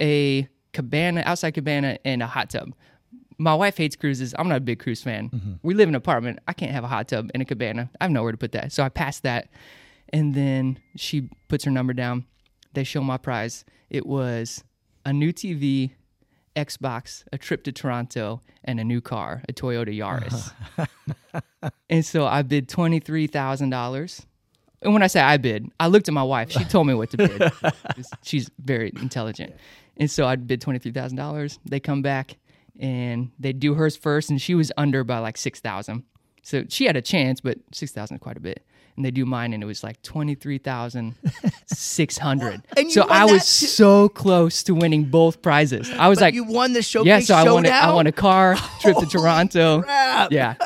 a 0.00 0.48
cabana, 0.72 1.22
outside 1.24 1.52
cabana, 1.52 1.98
and 2.04 2.22
a 2.22 2.26
hot 2.26 2.50
tub. 2.50 2.74
My 3.38 3.54
wife 3.54 3.76
hates 3.76 3.96
cruises. 3.96 4.34
I'm 4.38 4.48
not 4.48 4.58
a 4.58 4.60
big 4.60 4.78
cruise 4.78 5.02
fan. 5.02 5.30
Mm-hmm. 5.30 5.52
We 5.62 5.74
live 5.74 5.88
in 5.88 5.94
an 5.94 5.96
apartment. 5.96 6.38
I 6.46 6.52
can't 6.52 6.72
have 6.72 6.84
a 6.84 6.88
hot 6.88 7.08
tub 7.08 7.30
and 7.34 7.42
a 7.42 7.46
cabana. 7.46 7.90
I 8.00 8.04
have 8.04 8.10
nowhere 8.10 8.32
to 8.32 8.38
put 8.38 8.52
that. 8.52 8.72
So 8.72 8.82
I 8.82 8.88
passed 8.88 9.24
that. 9.24 9.48
And 10.10 10.34
then 10.34 10.78
she 10.96 11.28
puts 11.48 11.64
her 11.64 11.70
number 11.70 11.92
down. 11.92 12.26
They 12.74 12.84
show 12.84 13.02
my 13.02 13.16
prize. 13.16 13.64
It 13.90 14.06
was 14.06 14.62
a 15.04 15.12
new 15.12 15.32
TV, 15.32 15.92
Xbox, 16.56 17.24
a 17.32 17.38
trip 17.38 17.64
to 17.64 17.72
Toronto, 17.72 18.40
and 18.64 18.78
a 18.78 18.84
new 18.84 19.00
car, 19.00 19.42
a 19.48 19.52
Toyota 19.52 19.96
Yaris. 19.96 20.52
and 21.90 22.04
so 22.04 22.26
I 22.26 22.42
bid 22.42 22.68
$23,000. 22.68 24.26
And 24.82 24.92
when 24.92 25.02
I 25.02 25.06
say 25.06 25.20
I 25.20 25.36
bid, 25.36 25.70
I 25.78 25.86
looked 25.86 26.08
at 26.08 26.14
my 26.14 26.22
wife. 26.22 26.50
She 26.50 26.64
told 26.64 26.86
me 26.86 26.94
what 26.94 27.10
to 27.10 27.16
bid. 27.16 27.52
She's 28.22 28.50
very 28.58 28.92
intelligent. 29.00 29.54
And 29.96 30.10
so 30.10 30.26
I 30.26 30.36
bid 30.36 30.60
$23,000. 30.60 31.58
They 31.64 31.80
come 31.80 32.02
back 32.02 32.36
and 32.80 33.30
they 33.38 33.52
do 33.52 33.74
hers 33.74 33.96
first, 33.96 34.30
and 34.30 34.40
she 34.40 34.54
was 34.54 34.72
under 34.76 35.04
by 35.04 35.18
like 35.18 35.36
6000 35.36 36.02
So 36.42 36.64
she 36.68 36.86
had 36.86 36.96
a 36.96 37.02
chance, 37.02 37.40
but 37.40 37.58
6000 37.72 38.16
is 38.16 38.20
quite 38.20 38.36
a 38.36 38.40
bit. 38.40 38.66
And 38.96 39.04
they 39.06 39.10
do 39.10 39.24
mine, 39.24 39.54
and 39.54 39.62
it 39.62 39.66
was 39.66 39.82
like 39.82 40.00
23600 40.02 42.62
And 42.76 42.84
you 42.86 42.90
So 42.92 43.06
I 43.08 43.24
was 43.24 43.42
too? 43.60 43.66
so 43.66 44.08
close 44.10 44.62
to 44.64 44.74
winning 44.74 45.04
both 45.06 45.40
prizes. 45.40 45.90
I 45.90 46.08
was 46.08 46.18
But 46.18 46.24
like, 46.26 46.34
you 46.34 46.44
won 46.44 46.74
the 46.74 46.82
showcase 46.82 47.06
yeah, 47.08 47.20
so 47.20 47.34
I 47.34 47.50
won, 47.50 47.64
a, 47.64 47.70
I 47.70 47.94
won 47.94 48.06
a 48.06 48.12
car, 48.12 48.56
trip 48.80 48.98
to 48.98 49.06
Toronto. 49.10 49.80
crap. 49.82 50.30
Yeah. 50.32 50.56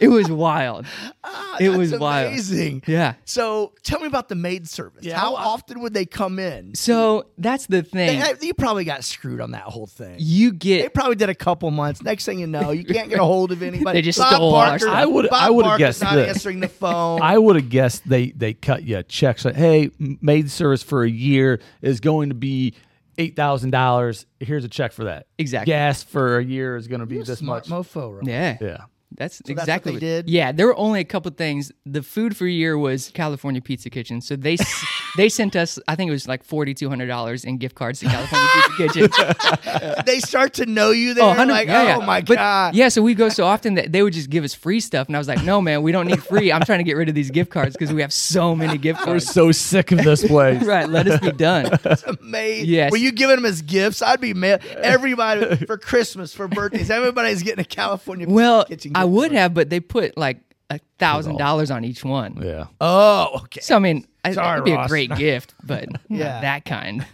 It 0.00 0.08
was 0.08 0.30
wild. 0.30 0.86
Ah, 1.28 1.56
It 1.58 1.66
That's 1.68 1.78
was 1.78 1.98
wild. 1.98 2.28
amazing. 2.28 2.82
Yeah. 2.86 3.14
So 3.24 3.72
tell 3.82 3.98
me 4.00 4.06
about 4.06 4.28
the 4.28 4.34
maid 4.36 4.68
service. 4.68 5.04
Yeah, 5.04 5.18
How 5.18 5.34
often 5.34 5.80
would 5.80 5.92
they 5.92 6.06
come 6.06 6.38
in? 6.38 6.74
So 6.76 7.26
that's 7.38 7.66
the 7.66 7.82
thing. 7.82 8.20
They- 8.20 8.46
you 8.46 8.54
probably 8.54 8.84
got 8.84 9.02
screwed 9.04 9.40
on 9.40 9.50
that 9.52 9.62
whole 9.62 9.86
thing. 9.88 10.16
you 10.18 10.52
get. 10.52 10.82
They 10.82 10.88
probably 10.88 11.16
did 11.16 11.28
a 11.28 11.34
couple 11.34 11.68
months. 11.72 12.02
Next 12.02 12.24
thing 12.26 12.38
you 12.38 12.46
know, 12.46 12.70
you 12.70 12.84
can't 12.84 13.08
get 13.08 13.18
a 13.18 13.24
hold 13.24 13.50
of 13.52 13.62
anybody. 13.62 13.98
They 13.98 14.02
just 14.02 14.18
Bob 14.20 14.34
stole 14.34 14.54
our 14.54 14.66
Barker, 14.68 14.78
stuff. 14.86 14.94
I 14.94 15.06
would- 15.06 15.30
Bob 15.30 15.42
I 15.42 15.50
would've 15.50 15.78
guessed 15.78 16.02
not 16.02 16.14
this. 16.14 16.28
answering 16.28 16.60
the 16.60 16.68
phone. 16.68 17.20
I 17.22 17.38
would 17.38 17.56
have 17.56 17.68
guessed 17.70 18.08
they 18.08 18.30
they 18.30 18.54
cut 18.54 18.84
you 18.84 18.98
a 18.98 19.02
check. 19.02 19.38
So 19.40 19.52
hey, 19.52 19.90
maid 19.98 20.50
service 20.50 20.82
for 20.84 21.02
a 21.02 21.10
year 21.10 21.60
is 21.82 21.98
going 22.00 22.28
to 22.28 22.34
be 22.36 22.74
eight 23.18 23.34
thousand 23.34 23.70
dollars. 23.70 24.26
Here's 24.40 24.64
a 24.64 24.68
check 24.68 24.92
for 24.92 25.04
that. 25.04 25.26
Exactly. 25.38 25.72
Gas 25.72 26.02
for 26.04 26.38
a 26.38 26.44
year 26.44 26.76
is 26.76 26.86
going 26.86 27.00
to 27.00 27.06
be 27.06 27.18
this 27.22 27.38
Smart 27.40 27.68
much. 27.68 27.86
mofo, 27.88 28.16
right? 28.18 28.26
yeah. 28.26 28.58
Yeah. 28.60 28.76
That's 29.16 29.40
what 29.40 29.50
exactly 29.50 29.92
they 29.94 29.98
did? 29.98 30.28
Yeah, 30.28 30.52
there 30.52 30.66
were 30.66 30.76
only 30.76 31.00
a 31.00 31.04
couple 31.04 31.30
things. 31.32 31.72
The 31.84 32.02
food 32.02 32.36
for 32.36 32.46
a 32.46 32.50
year 32.50 32.76
was 32.78 33.10
California 33.14 33.60
Pizza 33.60 33.90
Kitchen, 33.90 34.20
so 34.20 34.36
they 34.36 34.56
they 35.16 35.28
sent 35.28 35.56
us. 35.56 35.78
I 35.88 35.94
think 35.96 36.08
it 36.08 36.12
was 36.12 36.28
like 36.28 36.44
forty 36.44 36.74
two 36.74 36.88
hundred 36.88 37.06
dollars 37.06 37.44
in 37.44 37.58
gift 37.58 37.74
cards 37.74 38.00
to 38.00 38.06
California 38.06 38.48
Pizza 38.76 39.08
Kitchen. 39.10 40.02
They 40.04 40.20
start 40.20 40.54
to 40.54 40.66
know 40.66 40.90
you 40.90 41.14
there. 41.14 41.24
100 41.26 41.52
like, 41.52 41.68
yeah, 41.68 41.80
oh 41.82 42.00
yeah. 42.00 42.06
my 42.06 42.20
But, 42.20 42.34
god. 42.36 42.74
Yeah, 42.74 42.88
so 42.88 43.02
we 43.02 43.14
go 43.14 43.28
so 43.28 43.44
often 43.44 43.74
that 43.74 43.92
they 43.92 44.02
would 44.02 44.12
just 44.12 44.30
give 44.30 44.44
us 44.44 44.54
free 44.54 44.80
stuff, 44.80 45.06
and 45.08 45.16
I 45.16 45.18
was 45.18 45.28
like, 45.28 45.42
no, 45.44 45.60
man, 45.60 45.82
we 45.82 45.92
don't 45.92 46.06
need 46.06 46.22
free. 46.22 46.52
I'm 46.52 46.62
trying 46.62 46.78
to 46.78 46.84
get 46.84 46.96
rid 46.96 47.08
of 47.08 47.14
these 47.14 47.30
gift 47.30 47.50
cards 47.50 47.74
because 47.76 47.92
we 47.92 48.00
have 48.02 48.12
so 48.12 48.54
many 48.54 48.78
gift 48.78 49.00
cards. 49.00 49.26
We're 49.26 49.32
so 49.32 49.52
sick 49.52 49.92
of 49.92 49.98
this 49.98 50.26
place. 50.26 50.62
right, 50.66 50.88
let 50.88 51.06
us 51.08 51.20
be 51.20 51.32
done. 51.32 51.70
That's 51.82 52.02
amazing. 52.04 52.66
Yes. 52.68 52.90
Were 52.90 52.96
you 52.98 53.12
giving 53.12 53.36
them 53.36 53.44
as 53.46 53.62
gifts? 53.62 54.02
I'd 54.02 54.20
be 54.20 54.34
mad. 54.34 54.64
Everybody 54.66 55.56
for 55.66 55.78
Christmas, 55.78 56.34
for 56.34 56.48
birthdays, 56.48 56.90
everybody's 56.90 57.42
getting 57.42 57.60
a 57.60 57.64
California 57.64 58.26
Well, 58.28 58.64
kitchen. 58.64 58.92
I 58.94 59.02
gift 59.02 59.05
would 59.06 59.32
have, 59.32 59.54
but 59.54 59.70
they 59.70 59.80
put 59.80 60.16
like 60.16 60.38
a 60.70 60.80
thousand 60.98 61.36
dollars 61.38 61.70
on 61.70 61.84
each 61.84 62.04
one. 62.04 62.40
Yeah. 62.42 62.66
Oh, 62.80 63.40
okay. 63.44 63.60
So 63.60 63.76
I 63.76 63.78
mean, 63.78 64.06
I- 64.24 64.32
Sorry, 64.32 64.48
that'd 64.58 64.64
be 64.64 64.72
Ross. 64.72 64.86
a 64.86 64.88
great 64.88 65.14
gift, 65.16 65.54
but 65.62 65.88
Yeah. 66.08 66.18
not 66.32 66.40
that 66.42 66.64
kind. 66.64 67.06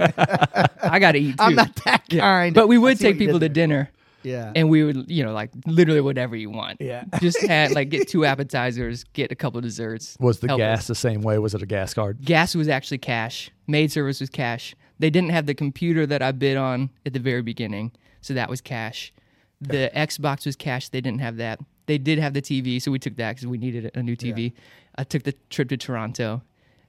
I 0.83 0.99
got 0.99 1.13
to 1.13 1.19
eat 1.19 1.37
too. 1.39 1.45
I'm 1.45 1.55
not 1.55 1.75
that 1.85 2.09
kind. 2.09 2.55
But 2.55 2.69
we 2.69 2.77
I 2.77 2.79
would 2.79 2.99
see 2.99 3.05
what 3.07 3.13
take 3.13 3.21
you 3.21 3.27
people 3.27 3.41
to 3.41 3.49
did 3.49 3.55
there. 3.55 3.67
dinner, 3.67 3.91
Yeah. 4.23 4.53
and 4.57 4.71
we 4.71 4.83
would, 4.85 5.11
you 5.11 5.23
know, 5.23 5.33
like 5.35 5.51
literally 5.67 6.01
whatever 6.01 6.35
you 6.37 6.49
want. 6.51 6.81
Yeah. 6.81 7.05
Just 7.21 7.43
had 7.43 7.73
like 7.73 7.91
get 7.91 8.09
two 8.09 8.25
appetizers, 8.25 9.05
get 9.13 9.31
a 9.31 9.35
couple 9.35 9.61
desserts. 9.61 10.17
Was 10.19 10.41
the 10.41 10.49
help 10.49 10.59
gas 10.59 10.79
us. 10.81 10.87
the 10.89 10.95
same 10.95 11.21
way? 11.23 11.39
Was 11.39 11.55
it 11.55 11.63
a 11.63 11.67
gas 11.67 11.93
card? 11.93 12.25
Gas 12.25 12.55
was 12.55 12.69
actually 12.69 12.99
cash. 12.99 13.51
Maid 13.67 13.93
service 13.93 14.21
was 14.21 14.31
cash. 14.31 14.75
They 14.99 15.11
didn't 15.11 15.31
have 15.31 15.45
the 15.47 15.55
computer 15.55 16.07
that 16.07 16.23
I 16.23 16.33
bid 16.33 16.57
on 16.57 16.89
at 17.05 17.13
the 17.13 17.19
very 17.19 17.43
beginning, 17.43 17.93
so 18.23 18.33
that 18.35 18.49
was 18.49 18.61
cash. 18.63 19.13
The 19.61 19.91
Xbox 19.95 20.47
was 20.47 20.57
cash. 20.57 20.89
They 20.89 21.01
didn't 21.01 21.21
have 21.21 21.37
that. 21.37 21.61
They 21.87 21.99
did 21.99 22.19
have 22.19 22.35
the 22.35 22.43
TV, 22.43 22.81
so 22.81 22.91
we 22.91 22.99
took 22.99 23.17
that 23.17 23.33
because 23.37 23.47
we 23.47 23.59
needed 23.59 23.91
a 23.95 24.03
new 24.03 24.17
TV. 24.17 24.53
I 24.97 25.05
took 25.05 25.23
the 25.23 25.33
trip 25.51 25.69
to 25.71 25.77
Toronto, 25.77 26.43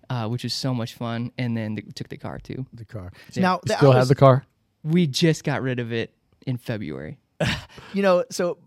uh, 0.09 0.27
which 0.27 0.43
was 0.43 0.53
so 0.53 0.73
much 0.73 0.93
fun, 0.93 1.31
and 1.37 1.55
then 1.57 1.75
the, 1.75 1.81
took 1.93 2.09
the 2.09 2.17
car 2.17 2.39
too. 2.39 2.65
the 2.73 2.85
car. 2.85 3.11
Now, 3.35 3.59
that 3.65 3.77
Still 3.77 3.91
I 3.93 3.97
have 3.97 4.07
the 4.07 4.15
car? 4.15 4.45
We 4.83 5.07
just 5.07 5.43
got 5.43 5.61
rid 5.61 5.79
of 5.79 5.91
it 5.91 6.13
in 6.45 6.57
February. 6.57 7.17
you 7.93 8.01
know, 8.01 8.23
so 8.29 8.57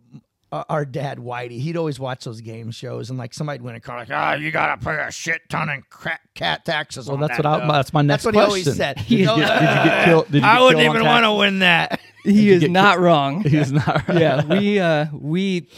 uh, 0.53 0.64
our 0.68 0.85
dad 0.85 1.18
Whitey, 1.18 1.61
he'd 1.61 1.77
always 1.77 1.99
watch 2.01 2.24
those 2.24 2.41
game 2.41 2.70
shows, 2.70 3.11
and 3.11 3.18
like 3.18 3.35
somebody'd 3.35 3.62
win 3.62 3.74
a 3.74 3.81
car, 3.81 3.99
like, 3.99 4.11
oh, 4.11 4.41
you 4.41 4.51
gotta 4.51 4.83
pay 4.83 4.97
a 4.97 5.11
shit 5.11 5.43
ton 5.49 5.68
of 5.68 5.89
crack 5.91 6.20
cat 6.35 6.64
taxes. 6.64 7.07
Well, 7.07 7.14
on 7.14 7.20
that's 7.20 7.37
that, 7.37 7.45
what 7.45 7.62
I, 7.62 7.66
though." 7.66 7.72
that's 7.72 7.93
my 7.93 8.03
next 8.03 8.24
That's 8.24 8.37
what 8.37 8.47
question. 8.47 8.62
he 8.62 8.68
always 8.68 8.77
said. 8.77 8.97
Did 8.97 9.11
you, 9.11 9.18
You 9.18 9.24
know, 9.27 9.37
get, 9.37 9.49
did 9.49 9.61
you 9.61 9.91
get 9.91 10.05
killed? 10.05 10.27
Did 10.31 10.43
you 10.43 10.49
I 10.49 10.55
get 10.55 10.62
wouldn't 10.62 10.83
killed 10.83 10.97
even 10.97 11.07
want 11.07 11.24
to 11.24 11.33
win 11.33 11.59
that. 11.61 12.01
He 12.24 12.51
is 12.51 12.61
get 12.61 12.70
not 12.70 12.99
wrong. 12.99 13.43
He's 13.43 13.70
not. 13.72 13.87
Right. 14.09 14.20
yeah, 14.20 14.45
we 14.45 14.79
uh 14.81 15.07
we 15.12 15.68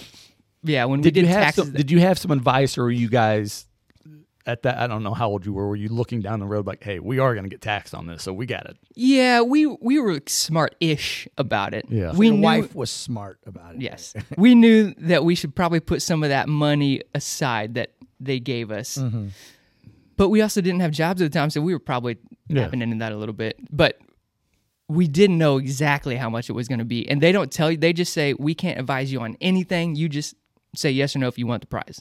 yeah 0.63 0.85
when 0.87 1.01
Did 1.01 1.15
we 1.15 1.21
you 1.23 1.27
did 1.27 1.33
have 1.33 1.43
taxes. 1.45 1.65
some? 1.67 1.75
Did 1.75 1.91
you 1.91 2.01
have 2.01 2.19
some 2.19 2.31
advice, 2.31 2.77
or 2.79 2.85
were 2.85 2.91
you 2.91 3.09
guys 3.09 3.67
at 4.47 4.63
that? 4.63 4.79
I 4.79 4.87
don't 4.87 5.03
know 5.03 5.15
how 5.15 5.29
old 5.29 5.45
you 5.47 5.53
were. 5.53 5.69
Were 5.69 5.77
you 5.77 5.89
looking 5.89 6.21
down 6.21 6.41
the 6.41 6.47
road 6.47 6.67
like, 6.67 6.83
hey, 6.83 6.99
we 6.99 7.19
are 7.19 7.35
going 7.35 7.45
to 7.45 7.51
get 7.51 7.61
taxed 7.61 7.95
on 7.95 8.07
this, 8.07 8.23
so 8.23 8.33
we 8.33 8.47
got 8.47 8.67
it. 8.67 8.77
yeah, 8.95 9.41
we 9.43 9.67
we 9.67 9.99
were 9.99 10.21
smart-ish 10.27 11.29
about 11.39 11.75
it. 11.75 11.85
Yeah. 11.89 12.13
we 12.15 12.27
Your 12.29 12.37
knew. 12.37 12.43
wife 12.43 12.75
was 12.75 12.91
smart 12.91 13.39
about 13.47 13.75
it. 13.77 13.81
Yes, 13.83 14.15
we 14.37 14.55
knew 14.55 14.95
that 14.99 15.25
we 15.25 15.35
should 15.35 15.55
probably 15.55 15.81
put 15.81 16.03
some 16.03 16.23
of 16.23 16.31
that 16.31 16.49
money 16.49 17.03
aside 17.15 17.75
that 17.75 17.93
they 18.21 18.41
gave 18.41 18.71
us. 18.71 18.97
Mm-hmm. 18.99 19.29
But 20.17 20.31
we 20.31 20.43
also 20.43 20.61
didn't 20.61 20.81
have 20.81 20.91
jobs 20.91 21.23
at 21.23 21.31
the 21.31 21.39
time, 21.39 21.51
so 21.51 21.61
we 21.61 21.73
were 21.73 21.79
probably 21.79 22.17
Yeah. 22.49 22.65
tapping 22.65 22.83
into 22.83 22.97
that 22.99 23.13
a 23.13 23.17
little 23.17 23.33
bit. 23.35 23.57
But 23.71 24.01
we 24.89 25.07
didn't 25.07 25.39
know 25.39 25.59
exactly 25.59 26.17
how 26.17 26.29
much 26.31 26.49
it 26.49 26.55
was 26.55 26.67
going 26.67 26.79
to 26.81 26.85
be, 26.85 27.09
and 27.09 27.21
they 27.21 27.31
don't 27.31 27.53
tell 27.53 27.71
you. 27.71 27.77
They 27.77 27.93
just 27.93 28.13
say 28.13 28.33
we 28.35 28.55
can't 28.55 28.81
advise 28.81 29.13
you 29.13 29.21
on 29.21 29.37
anything. 29.41 29.95
You 29.95 30.09
just 30.09 30.35
say 30.75 30.91
yes 30.91 31.15
or 31.17 31.19
no 31.21 31.29
if 31.29 31.39
you 31.39 31.47
want 31.47 31.61
the 31.63 31.67
prize. 31.67 32.01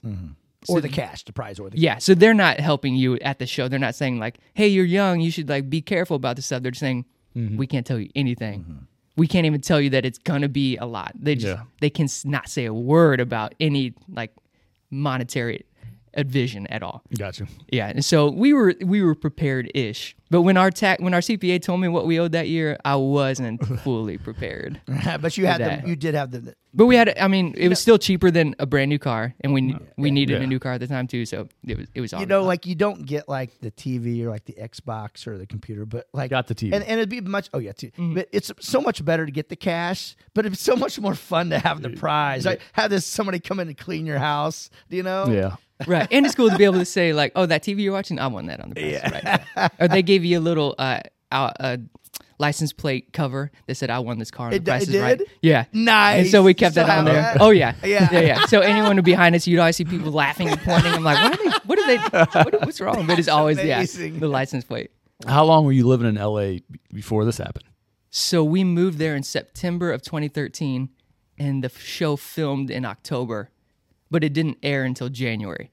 or 0.70 0.82
the 0.82 0.90
cash, 0.90 1.24
the 1.24 1.32
prize, 1.34 1.60
or 1.60 1.70
the 1.70 1.78
Yeah, 1.80 1.98
so 2.00 2.14
they're 2.14 2.34
not 2.34 2.60
helping 2.60 2.96
you 2.96 3.16
at 3.20 3.40
the 3.40 3.46
show. 3.48 3.68
They're 3.68 3.80
not 3.80 3.96
saying 3.96 4.20
like, 4.20 4.40
"Hey, 4.54 4.68
you're 4.68 4.86
young, 4.86 5.22
you 5.22 5.32
should 5.32 5.48
like 5.48 5.70
be 5.70 5.82
careful 5.82 6.16
about 6.16 6.36
this 6.36 6.46
stuff." 6.46 6.62
They're 6.64 6.72
just 6.72 6.82
saying, 6.82 7.06
Mm-hmm. 7.36 7.58
"We 7.58 7.68
can't 7.68 7.86
tell 7.86 8.00
you 8.00 8.10
anything. 8.16 8.88
We 9.16 9.28
can't 9.28 9.46
even 9.46 9.62
tell 9.62 9.80
you 9.80 9.92
that 9.92 10.06
it's 10.06 10.18
gonna 10.18 10.50
be 10.50 10.76
a 10.78 10.86
lot." 10.86 11.14
They 11.16 11.36
just 11.36 11.46
Yeah. 11.58 11.64
they 11.82 11.90
can 11.90 12.08
not 12.26 12.50
say 12.50 12.66
a 12.66 12.74
word 12.74 13.20
about 13.22 13.54
any 13.60 13.94
like 14.10 14.34
monetary 14.90 15.66
advision 16.14 16.66
at 16.68 16.82
all. 16.82 17.04
Gotcha. 17.18 17.48
Yeah, 17.72 17.88
and 17.90 18.04
so 18.04 18.30
we 18.30 18.54
were 18.54 18.74
we 18.84 19.02
were 19.02 19.16
prepared 19.16 19.72
ish. 19.76 20.16
But 20.30 20.42
when 20.42 20.58
our 20.58 20.72
tax 20.72 21.02
when 21.02 21.14
our 21.14 21.22
CPA 21.22 21.62
told 21.62 21.80
me 21.82 21.88
what 21.88 22.06
we 22.06 22.20
owed 22.20 22.34
that 22.34 22.48
year, 22.48 22.78
I 22.84 22.96
wasn't 22.98 23.66
fully 23.84 24.18
prepared. 24.18 24.82
but 25.22 25.38
you 25.38 25.46
had 25.46 25.62
that. 25.62 25.84
the, 25.84 25.90
you 25.90 25.96
did 25.96 26.16
have 26.16 26.32
the, 26.32 26.40
the 26.40 26.56
But 26.74 26.86
we 26.88 26.96
had, 26.96 27.18
I 27.18 27.28
mean, 27.28 27.54
it 27.58 27.70
was 27.70 27.80
still 27.80 27.98
cheaper 27.98 28.30
than 28.30 28.54
a 28.60 28.66
brand 28.66 28.90
new 28.90 29.00
car, 29.00 29.34
and 29.42 29.54
we 29.54 29.76
we 29.98 30.12
needed 30.12 30.38
Yeah. 30.40 30.44
a 30.44 30.48
new 30.48 30.60
car 30.60 30.74
at 30.74 30.80
the 30.82 30.88
time 30.88 31.08
too. 31.08 31.26
So 31.26 31.48
it 31.66 31.78
was 31.78 31.88
it 31.96 32.02
was 32.02 32.12
you 32.14 32.26
know, 32.26 32.44
like 32.44 32.66
you 32.66 32.76
don't 32.76 33.06
get 33.06 33.30
like 33.30 33.58
the 33.62 33.72
TV 33.72 34.22
or 34.24 34.30
like 34.30 34.46
the 34.46 34.54
Xbox 34.62 35.28
or 35.28 35.38
the 35.38 35.48
computer, 35.48 35.86
but 35.86 36.08
like 36.14 36.30
Got 36.30 36.48
the 36.48 36.56
TV. 36.56 36.74
and, 36.74 36.84
and 36.84 37.00
it'd 37.00 37.10
be 37.10 37.22
much. 37.22 37.50
Oh 37.54 37.60
yeah, 37.60 37.72
too. 37.72 37.88
Mm-hmm. 37.92 38.16
But 38.16 38.30
it's 38.34 38.52
so 38.60 38.82
much 38.82 39.04
better 39.06 39.26
to 39.26 39.32
get 39.32 39.48
the 39.50 39.56
cash, 39.56 40.16
but 40.34 40.46
it's 40.46 40.60
so 40.62 40.76
much 40.76 41.00
more 41.00 41.16
fun 41.16 41.50
to 41.52 41.60
have 41.60 41.82
the 41.82 41.90
prize. 41.92 42.46
Like 42.46 42.62
have 42.74 42.90
this 42.90 43.06
somebody 43.06 43.40
come 43.40 43.60
in 43.60 43.68
and 43.70 43.78
clean 43.78 44.06
your 44.06 44.20
house. 44.20 44.70
Do 44.90 44.98
you 44.98 45.04
know? 45.04 45.28
Yeah. 45.28 45.56
right. 45.86 46.08
And 46.12 46.26
it's 46.26 46.34
cool 46.34 46.50
to 46.50 46.58
be 46.58 46.64
able 46.64 46.80
to 46.80 46.86
say 46.86 47.14
like, 47.14 47.32
"Oh, 47.36 47.46
that 47.46 47.62
TV 47.62 47.82
you're 47.84 47.94
watching, 47.94 48.18
I 48.18 48.26
won 48.26 48.48
that 48.48 48.60
on 48.62 48.70
the 48.72 48.76
price." 49.00 49.42
Right. 49.56 49.72
Or 49.80 49.88
they 49.88 50.02
gave 50.02 50.17
you 50.26 50.40
a 50.40 50.42
little 50.42 50.76
uh, 50.78 51.00
uh, 51.32 51.52
uh 51.60 51.78
license 52.40 52.72
plate 52.74 53.14
cover 53.14 53.52
that 53.66 53.76
said, 53.76 53.90
"I 53.90 54.00
won 54.00 54.20
this 54.20 54.32
car." 54.32 54.48
On 54.48 54.54
It 54.54 54.66
the 54.66 54.72
price 54.72 54.84
it 54.84 54.96
is 54.96 55.02
right. 55.02 55.18
did? 55.18 55.28
Yeah. 55.42 55.66
Nice. 55.74 56.24
And 56.24 56.32
so 56.32 56.44
we 56.44 56.54
kept 56.54 56.74
Still 56.74 56.88
that 56.88 57.00
on 57.00 57.06
there. 57.06 57.16
that? 57.16 57.38
Oh 57.42 57.50
yeah. 57.50 57.76
Yeah. 57.84 58.08
Yeah. 58.12 58.20
Yeah. 58.20 58.46
So 58.46 58.60
anyone 58.74 59.02
behind 59.02 59.36
us, 59.36 59.48
you'd 59.48 59.60
always 59.60 59.76
see 59.76 59.86
people 59.86 60.12
laughing 60.12 60.50
and 60.50 60.60
pointing. 60.62 60.94
I'm 60.94 61.04
like, 61.04 61.22
what 61.22 61.40
are 61.40 61.44
they? 61.44 61.58
What 61.66 61.80
are 61.80 61.88
they? 61.88 62.42
What, 62.44 62.66
what's 62.66 62.82
wrong? 62.82 63.08
But 63.08 63.20
it's 63.20 63.28
always 63.28 63.62
yeah, 63.64 63.84
the 63.84 64.28
license 64.28 64.64
plate. 64.64 64.92
How 65.26 65.46
long 65.46 65.66
were 65.66 65.72
you 65.72 65.88
living 65.88 66.08
in 66.08 66.16
LA 66.16 66.60
before 66.94 67.26
this 67.26 67.38
happened? 67.38 67.66
So 68.10 68.44
we 68.44 68.64
moved 68.64 69.00
there 69.00 69.16
in 69.16 69.24
September 69.24 69.92
of 69.92 70.02
2013, 70.02 70.90
and 71.38 71.64
the 71.64 71.70
show 71.70 72.16
filmed 72.16 72.70
in 72.70 72.86
October, 72.86 73.50
but 74.10 74.24
it 74.24 74.34
didn't 74.34 74.58
air 74.64 74.84
until 74.84 75.10
January. 75.10 75.72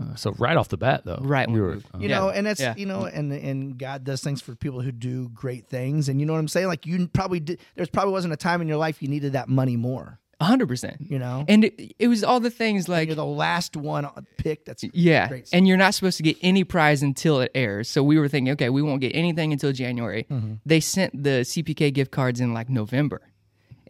Uh, 0.00 0.14
so 0.14 0.32
right 0.38 0.56
off 0.56 0.68
the 0.68 0.76
bat, 0.76 1.02
though, 1.04 1.18
Right 1.20 1.48
You 1.48 1.54
we 1.54 1.60
were, 1.60 1.72
uh, 1.92 1.98
You 1.98 2.08
Yeah. 2.08 2.18
know, 2.20 2.28
and 2.30 2.46
that's 2.46 2.60
Yeah. 2.60 2.74
you 2.76 2.86
know, 2.86 3.04
and 3.06 3.32
and 3.32 3.76
God 3.78 4.04
does 4.04 4.22
things 4.22 4.40
for 4.40 4.54
people 4.54 4.80
who 4.80 4.92
do 4.92 5.28
great 5.30 5.66
things, 5.68 6.08
and 6.08 6.20
you 6.20 6.26
know 6.26 6.32
what 6.34 6.38
I'm 6.38 6.48
saying. 6.48 6.68
Like 6.68 6.86
you 6.86 7.08
probably 7.08 7.40
did. 7.40 7.60
There's 7.74 7.88
probably 7.90 8.12
wasn't 8.12 8.32
a 8.32 8.36
time 8.36 8.60
in 8.60 8.68
your 8.68 8.76
life 8.76 9.02
you 9.02 9.08
needed 9.08 9.32
that 9.32 9.48
money 9.48 9.76
more. 9.76 10.18
hundred 10.40 10.68
percent. 10.68 10.98
You 11.00 11.18
know, 11.18 11.44
And 11.48 11.64
it, 11.64 11.94
it 11.98 12.06
was 12.06 12.22
all 12.22 12.38
the 12.38 12.50
things 12.50 12.88
like 12.88 13.08
you're 13.08 13.16
the 13.16 13.24
last 13.24 13.76
one 13.76 14.08
picked. 14.36 14.66
That's 14.66 14.84
yeah, 14.92 15.26
great. 15.26 15.48
and 15.52 15.66
you're 15.66 15.76
not 15.76 15.94
supposed 15.94 16.16
to 16.18 16.22
get 16.22 16.36
any 16.42 16.62
prize 16.62 17.02
until 17.02 17.40
it 17.40 17.50
airs. 17.56 17.88
So 17.88 18.04
we 18.04 18.20
were 18.20 18.28
thinking, 18.28 18.52
okay, 18.52 18.68
we 18.70 18.80
won't 18.82 19.00
get 19.00 19.16
anything 19.16 19.52
until 19.52 19.72
January. 19.72 20.26
Mm-hmm. 20.30 20.52
They 20.64 20.78
sent 20.78 21.24
the 21.24 21.40
CPK 21.44 21.92
gift 21.92 22.12
cards 22.12 22.40
in 22.40 22.54
like 22.54 22.68
November, 22.70 23.20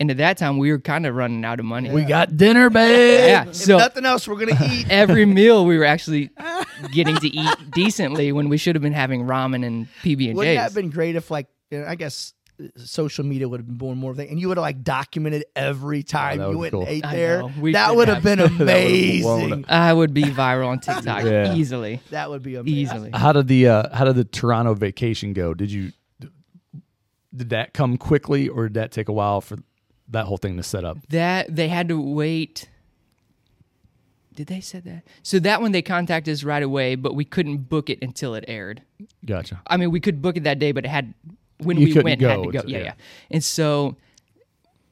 and 0.00 0.10
at 0.10 0.16
that 0.18 0.38
time 0.38 0.58
we 0.58 0.70
were 0.70 0.78
kind 0.78 1.06
of 1.06 1.14
running 1.14 1.44
out 1.44 1.58
of 1.60 1.66
money. 1.66 1.90
we 1.90 2.04
got 2.04 2.36
dinner, 2.36 2.70
babe. 2.70 3.28
yeah, 3.28 3.48
if 3.48 3.54
so 3.56 3.78
nothing 3.78 4.04
else, 4.06 4.26
we're 4.28 4.36
gonna 4.36 4.58
eat. 4.72 4.86
every 4.90 5.24
meal 5.38 5.64
we 5.66 5.76
were 5.78 5.84
actually 5.84 6.30
getting 6.92 7.16
to 7.16 7.28
eat 7.28 7.56
decently 7.72 8.32
when 8.32 8.48
we 8.48 8.56
should 8.56 8.74
have 8.74 8.82
been 8.82 8.92
having 8.92 9.24
ramen 9.26 9.64
and 9.66 9.88
PB 10.02 10.28
and 10.28 10.36
Wouldn't 10.36 10.56
that 10.56 10.62
have 10.62 10.74
been 10.74 10.90
great 10.90 11.16
if 11.16 11.30
like 11.30 11.46
you 11.70 11.80
know, 11.80 11.86
I 11.86 11.94
guess 11.96 12.32
uh, 12.62 12.66
social 12.76 13.24
media 13.24 13.48
would 13.48 13.60
have 13.60 13.66
been 13.66 13.76
born 13.76 13.98
more 13.98 14.10
of 14.12 14.16
thing, 14.16 14.30
and 14.30 14.40
you 14.40 14.48
would 14.48 14.56
have 14.56 14.62
like 14.62 14.82
documented 14.82 15.44
every 15.54 16.02
time 16.02 16.38
that 16.38 16.50
you 16.50 16.58
would 16.58 16.72
went 16.72 16.72
be 16.72 16.78
and 16.78 16.86
cool. 16.86 16.94
ate 16.94 17.04
I 17.04 17.16
there. 17.16 17.38
know. 17.40 17.52
We 17.60 17.72
That 17.72 17.88
could 17.88 17.96
would 17.98 18.08
have 18.08 18.22
have. 18.22 18.24
been 18.24 18.38
would've 18.58 18.58
blown 18.58 18.68
amazing. 19.52 19.64
I 19.68 19.92
would 19.92 20.14
be 20.14 20.22
viral 20.24 20.68
on 20.68 20.80
TikTok 20.80 21.24
Yeah. 21.24 21.54
easily, 21.54 22.00
That 22.10 22.30
would 22.30 22.42
be 22.42 22.54
amazing. 22.56 22.78
easily. 22.78 23.10
How 23.12 23.32
did 23.32 23.48
the 23.48 23.68
uh, 23.68 23.94
how 23.96 24.04
did 24.06 24.16
the 24.16 24.24
Toronto 24.24 24.74
vacation 24.74 25.32
go? 25.34 25.54
Did 25.54 25.70
you 25.70 25.92
did 27.34 27.50
that 27.50 27.74
come 27.74 27.96
quickly, 27.96 28.48
or 28.48 28.64
did 28.68 28.74
that 28.74 28.90
take 28.92 29.08
a 29.08 29.12
while 29.12 29.40
for 29.40 29.58
that 30.10 30.26
whole 30.26 30.36
thing 30.38 30.56
to 30.56 30.62
set 30.62 30.84
up? 30.84 30.98
That 31.08 31.54
they 31.54 31.68
had 31.68 31.88
to 31.88 32.00
wait. 32.00 32.68
Did 34.34 34.46
they 34.46 34.60
say 34.60 34.78
that? 34.80 35.02
So 35.22 35.38
that 35.40 35.60
one 35.60 35.72
they 35.72 35.82
contacted 35.82 36.32
us 36.32 36.44
right 36.44 36.62
away, 36.62 36.94
but 36.94 37.14
we 37.14 37.24
couldn't 37.24 37.68
book 37.68 37.90
it 37.90 37.98
until 38.02 38.34
it 38.34 38.44
aired. 38.46 38.82
Gotcha. 39.26 39.60
I 39.66 39.76
mean, 39.76 39.90
we 39.90 39.98
could 40.00 40.22
book 40.22 40.36
it 40.36 40.44
that 40.44 40.58
day, 40.60 40.70
but 40.72 40.84
it 40.84 40.88
had 40.88 41.12
when 41.58 41.76
You 41.76 41.86
we 41.94 42.00
went 42.02 42.22
it 42.22 42.28
had 42.28 42.42
to 42.44 42.50
go. 42.52 42.62
Yeah, 42.66 42.78
yeah. 42.78 42.84
yeah. 42.84 42.92
And 43.32 43.42
so 43.42 43.96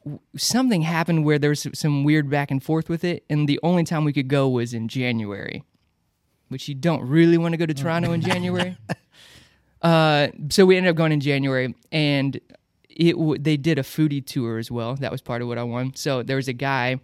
w- 0.03 0.19
something 0.35 0.81
happened 0.81 1.23
where 1.23 1.39
there 1.39 1.49
was 1.51 1.65
some 1.73 2.03
weird 2.03 2.29
back 2.29 2.51
and 2.51 2.61
forth 2.61 2.89
with 2.89 3.05
it, 3.05 3.23
and 3.29 3.47
the 3.47 3.57
only 3.63 3.85
time 3.85 4.03
we 4.03 4.11
could 4.11 4.27
go 4.27 4.49
was 4.49 4.73
in 4.73 4.89
January. 4.89 5.63
which 6.49 6.67
you 6.67 6.75
don't 6.75 7.01
really 7.07 7.37
want 7.37 7.53
to 7.53 7.57
go 7.57 7.65
to 7.65 7.73
Toronto 7.73 8.11
in 8.11 8.19
January. 8.31 8.75
Uh, 9.81 10.27
so 10.49 10.65
we 10.65 10.75
ended 10.75 10.89
up 10.89 10.95
going 10.97 11.13
in 11.13 11.21
January, 11.21 11.73
and 11.91 12.37
it 12.97 13.13
w- 13.13 13.37
they 13.39 13.57
did 13.57 13.77
a 13.77 13.83
foodie 13.83 14.25
tour 14.25 14.57
as 14.57 14.71
well. 14.71 14.95
That 14.95 15.11
was 15.11 15.21
part 15.21 15.41
of 15.41 15.47
what 15.47 15.57
I 15.57 15.63
won. 15.63 15.93
So 15.95 16.23
there 16.23 16.35
was 16.35 16.47
a 16.47 16.53
guy 16.53 16.99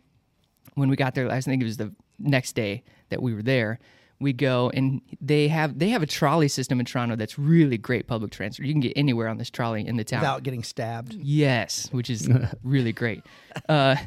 when 0.73 0.89
we 0.89 0.95
got 0.95 1.13
there. 1.13 1.29
I 1.31 1.39
think 1.39 1.61
it 1.61 1.65
was 1.65 1.77
the 1.77 1.93
next 2.19 2.53
day 2.53 2.83
that 3.09 3.21
we 3.21 3.33
were 3.33 3.43
there. 3.43 3.79
We 4.19 4.33
go 4.33 4.71
and 4.73 5.01
they 5.21 5.49
have 5.49 5.77
they 5.77 5.89
have 5.89 6.01
a 6.01 6.07
trolley 6.07 6.47
system 6.47 6.79
in 6.79 6.85
Toronto 6.85 7.15
that's 7.15 7.37
really 7.37 7.77
great 7.77 8.07
public 8.07 8.31
transport. 8.31 8.67
You 8.67 8.73
can 8.73 8.81
get 8.81 8.93
anywhere 8.95 9.27
on 9.27 9.37
this 9.37 9.49
trolley 9.49 9.85
in 9.85 9.97
the 9.97 10.03
town. 10.03 10.21
Without 10.21 10.43
getting 10.43 10.63
stabbed. 10.63 11.13
Yes, 11.13 11.89
which 11.91 12.09
is 12.09 12.29
really 12.63 12.93
great. 12.93 13.23
Uh, 13.69 13.97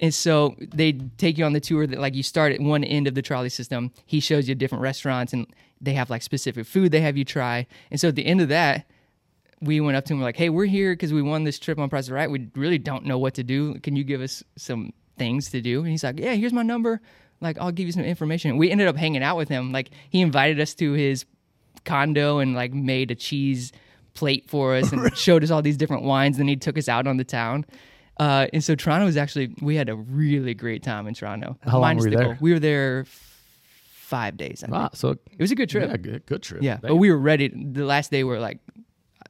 and 0.00 0.12
so 0.12 0.56
they 0.58 0.92
take 0.92 1.38
you 1.38 1.44
on 1.44 1.52
the 1.52 1.60
tour 1.60 1.86
that 1.86 2.00
like 2.00 2.14
you 2.14 2.22
start 2.22 2.52
at 2.52 2.60
one 2.60 2.82
end 2.82 3.06
of 3.06 3.14
the 3.14 3.22
trolley 3.22 3.50
system. 3.50 3.92
He 4.06 4.18
shows 4.18 4.48
you 4.48 4.54
different 4.54 4.82
restaurants 4.82 5.32
and 5.32 5.46
they 5.80 5.92
have 5.92 6.10
like 6.10 6.22
specific 6.22 6.66
food 6.66 6.90
they 6.90 7.02
have 7.02 7.16
you 7.16 7.24
try. 7.24 7.66
And 7.90 8.00
so 8.00 8.08
at 8.08 8.14
the 8.16 8.26
end 8.26 8.40
of 8.40 8.48
that, 8.48 8.86
we 9.64 9.80
went 9.80 9.96
up 9.96 10.04
to 10.06 10.14
him 10.14 10.20
like, 10.20 10.36
"Hey, 10.36 10.48
we're 10.50 10.66
here 10.66 10.92
because 10.92 11.12
we 11.12 11.22
won 11.22 11.44
this 11.44 11.58
trip 11.58 11.78
on 11.78 11.88
Price 11.90 12.04
is 12.04 12.10
Right. 12.10 12.30
We 12.30 12.48
really 12.54 12.78
don't 12.78 13.04
know 13.06 13.18
what 13.18 13.34
to 13.34 13.42
do. 13.44 13.74
Can 13.80 13.96
you 13.96 14.04
give 14.04 14.20
us 14.20 14.42
some 14.56 14.92
things 15.16 15.50
to 15.50 15.60
do?" 15.60 15.80
And 15.80 15.88
he's 15.88 16.04
like, 16.04 16.18
"Yeah, 16.20 16.34
here's 16.34 16.52
my 16.52 16.62
number. 16.62 17.00
Like, 17.40 17.58
I'll 17.58 17.72
give 17.72 17.86
you 17.86 17.92
some 17.92 18.04
information." 18.04 18.56
We 18.56 18.70
ended 18.70 18.86
up 18.88 18.96
hanging 18.96 19.22
out 19.22 19.36
with 19.36 19.48
him. 19.48 19.72
Like, 19.72 19.90
he 20.10 20.20
invited 20.20 20.60
us 20.60 20.74
to 20.74 20.92
his 20.92 21.24
condo 21.84 22.38
and 22.38 22.54
like 22.54 22.72
made 22.72 23.10
a 23.10 23.14
cheese 23.14 23.72
plate 24.14 24.48
for 24.48 24.74
us 24.76 24.92
and 24.92 25.14
showed 25.16 25.42
us 25.44 25.50
all 25.50 25.60
these 25.60 25.76
different 25.76 26.02
wines. 26.04 26.38
Then 26.38 26.48
he 26.48 26.56
took 26.56 26.78
us 26.78 26.88
out 26.88 27.06
on 27.06 27.16
the 27.16 27.24
town. 27.24 27.64
Uh, 28.18 28.46
and 28.52 28.62
so 28.62 28.74
Toronto 28.76 29.06
was 29.06 29.16
actually 29.16 29.52
we 29.60 29.74
had 29.74 29.88
a 29.88 29.96
really 29.96 30.54
great 30.54 30.82
time 30.84 31.06
in 31.08 31.14
Toronto. 31.14 31.58
How 31.62 31.80
long 31.80 31.96
were 31.96 32.04
you 32.04 32.10
the 32.10 32.16
there? 32.16 32.24
cold. 32.26 32.40
We 32.40 32.52
were 32.52 32.60
there 32.60 33.00
f- 33.00 33.40
five 33.92 34.36
days. 34.36 34.62
I 34.62 34.68
think. 34.68 34.96
So 34.96 35.10
It 35.10 35.40
was 35.40 35.50
a 35.50 35.56
good 35.56 35.68
trip. 35.68 35.90
yeah, 35.90 35.96
good, 35.96 36.24
good 36.26 36.42
trip. 36.42 36.62
Yeah, 36.62 36.78
but 36.80 36.94
we 36.96 37.10
were 37.10 37.18
ready. 37.18 37.48
The 37.48 37.84
last 37.84 38.12
day, 38.12 38.22
we 38.22 38.30
were 38.30 38.38
like, 38.38 38.58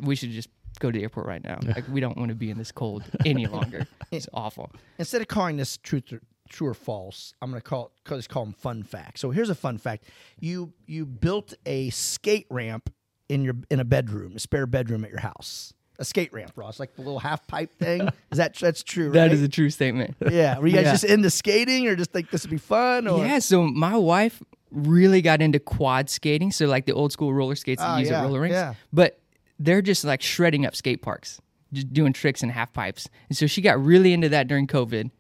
we 0.00 0.16
should 0.16 0.30
just 0.30 0.48
go 0.80 0.90
to 0.90 0.98
the 0.98 1.02
airport 1.02 1.26
right 1.26 1.42
now. 1.44 1.58
Like, 1.62 1.84
we 1.88 2.00
don't 2.00 2.16
want 2.16 2.30
to 2.30 2.34
be 2.34 2.50
in 2.50 2.58
this 2.58 2.72
cold 2.72 3.04
any 3.24 3.46
longer. 3.56 3.86
It's 4.10 4.28
awful. 4.34 4.70
Instead 4.98 5.20
of 5.22 5.28
calling 5.28 5.56
this 5.56 5.76
truth 5.76 6.12
or, 6.12 6.20
true 6.48 6.68
or 6.68 6.74
false, 6.74 7.32
I'm 7.40 7.50
going 7.50 7.60
to 7.60 7.68
call 7.68 7.92
call 8.04 8.18
just 8.18 8.28
call 8.28 8.44
them 8.44 8.54
fun 8.54 8.82
facts. 8.82 9.20
So 9.20 9.30
here's 9.30 9.50
a 9.50 9.54
fun 9.54 9.78
fact: 9.78 10.04
you 10.40 10.72
you 10.86 11.06
built 11.06 11.54
a 11.66 11.90
skate 11.90 12.46
ramp 12.50 12.92
in 13.28 13.42
your 13.42 13.54
in 13.70 13.80
a 13.80 13.84
bedroom, 13.84 14.34
a 14.36 14.38
spare 14.38 14.66
bedroom 14.66 15.04
at 15.04 15.10
your 15.10 15.20
house. 15.20 15.72
A 16.00 16.04
skate 16.04 16.32
ramp, 16.32 16.50
Ross, 16.56 16.80
like 16.80 16.96
the 16.96 17.02
little 17.02 17.20
half 17.20 17.46
pipe 17.46 17.72
thing. 17.78 18.00
Is 18.32 18.38
that 18.38 18.56
that's 18.56 18.82
true? 18.82 19.10
That 19.12 19.22
right? 19.22 19.32
is 19.32 19.42
a 19.42 19.48
true 19.48 19.70
statement. 19.70 20.16
yeah. 20.28 20.58
Were 20.58 20.66
you 20.66 20.72
guys 20.74 20.86
Yeah. 20.86 20.90
just 20.92 21.04
into 21.04 21.30
skating, 21.30 21.86
or 21.86 21.94
just 21.94 22.10
think 22.10 22.30
this 22.32 22.42
would 22.42 22.50
be 22.50 22.56
fun? 22.58 23.06
Or 23.06 23.24
Yeah, 23.24 23.38
so 23.38 23.62
my 23.62 23.96
wife 23.96 24.42
really 24.72 25.22
got 25.22 25.40
into 25.40 25.60
quad 25.60 26.10
skating, 26.10 26.50
so 26.50 26.66
like 26.66 26.86
the 26.86 26.92
old 26.92 27.12
school 27.12 27.32
roller 27.32 27.54
skates 27.54 27.80
that 27.80 27.86
ah, 27.88 27.94
you 27.94 28.00
use 28.00 28.10
yeah, 28.10 28.22
at 28.22 28.24
roller 28.24 28.40
rinks. 28.40 28.54
yeah. 28.54 28.74
But 28.92 29.20
they're 29.58 29.82
just 29.82 30.04
like 30.04 30.22
shredding 30.22 30.66
up 30.66 30.74
skate 30.74 31.02
parks, 31.02 31.40
just 31.72 31.92
doing 31.92 32.12
tricks 32.12 32.42
and 32.42 32.52
half 32.52 32.72
pipes. 32.72 33.08
And 33.28 33.36
so 33.36 33.46
she 33.46 33.60
got 33.60 33.82
really 33.82 34.12
into 34.12 34.28
that 34.30 34.48
during 34.48 34.66
COVID. 34.66 35.10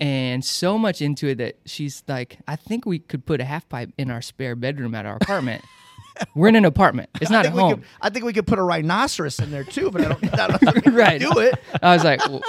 And 0.00 0.44
so 0.44 0.78
much 0.78 1.02
into 1.02 1.28
it 1.28 1.38
that 1.38 1.58
she's 1.66 2.04
like, 2.06 2.38
I 2.46 2.54
think 2.54 2.86
we 2.86 3.00
could 3.00 3.26
put 3.26 3.40
a 3.40 3.44
half 3.44 3.68
pipe 3.68 3.90
in 3.98 4.10
our 4.10 4.22
spare 4.22 4.54
bedroom 4.54 4.94
at 4.94 5.06
our 5.06 5.16
apartment. 5.16 5.64
We're 6.34 6.48
in 6.48 6.56
an 6.56 6.64
apartment. 6.64 7.10
It's 7.20 7.30
not 7.30 7.46
at 7.46 7.52
home. 7.52 7.76
could. 7.76 7.84
I 8.00 8.10
think 8.10 8.24
we 8.24 8.32
could 8.32 8.46
put 8.46 8.58
a 8.58 8.62
rhinoceros 8.62 9.38
in 9.38 9.50
there 9.50 9.64
too, 9.64 9.90
but 9.90 10.00
I 10.00 10.08
don't. 10.08 10.40
I 10.64 10.70
don't 10.70 10.86
right. 10.94 11.20
Do 11.20 11.38
it. 11.38 11.54
I 11.82 11.94
was 11.94 12.04
like, 12.04 12.26
well, 12.28 12.42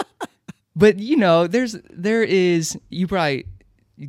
but 0.76 0.98
you 0.98 1.18
know, 1.18 1.46
there's 1.46 1.78
there 1.90 2.24
is 2.24 2.78
you 2.90 3.08
probably 3.08 3.46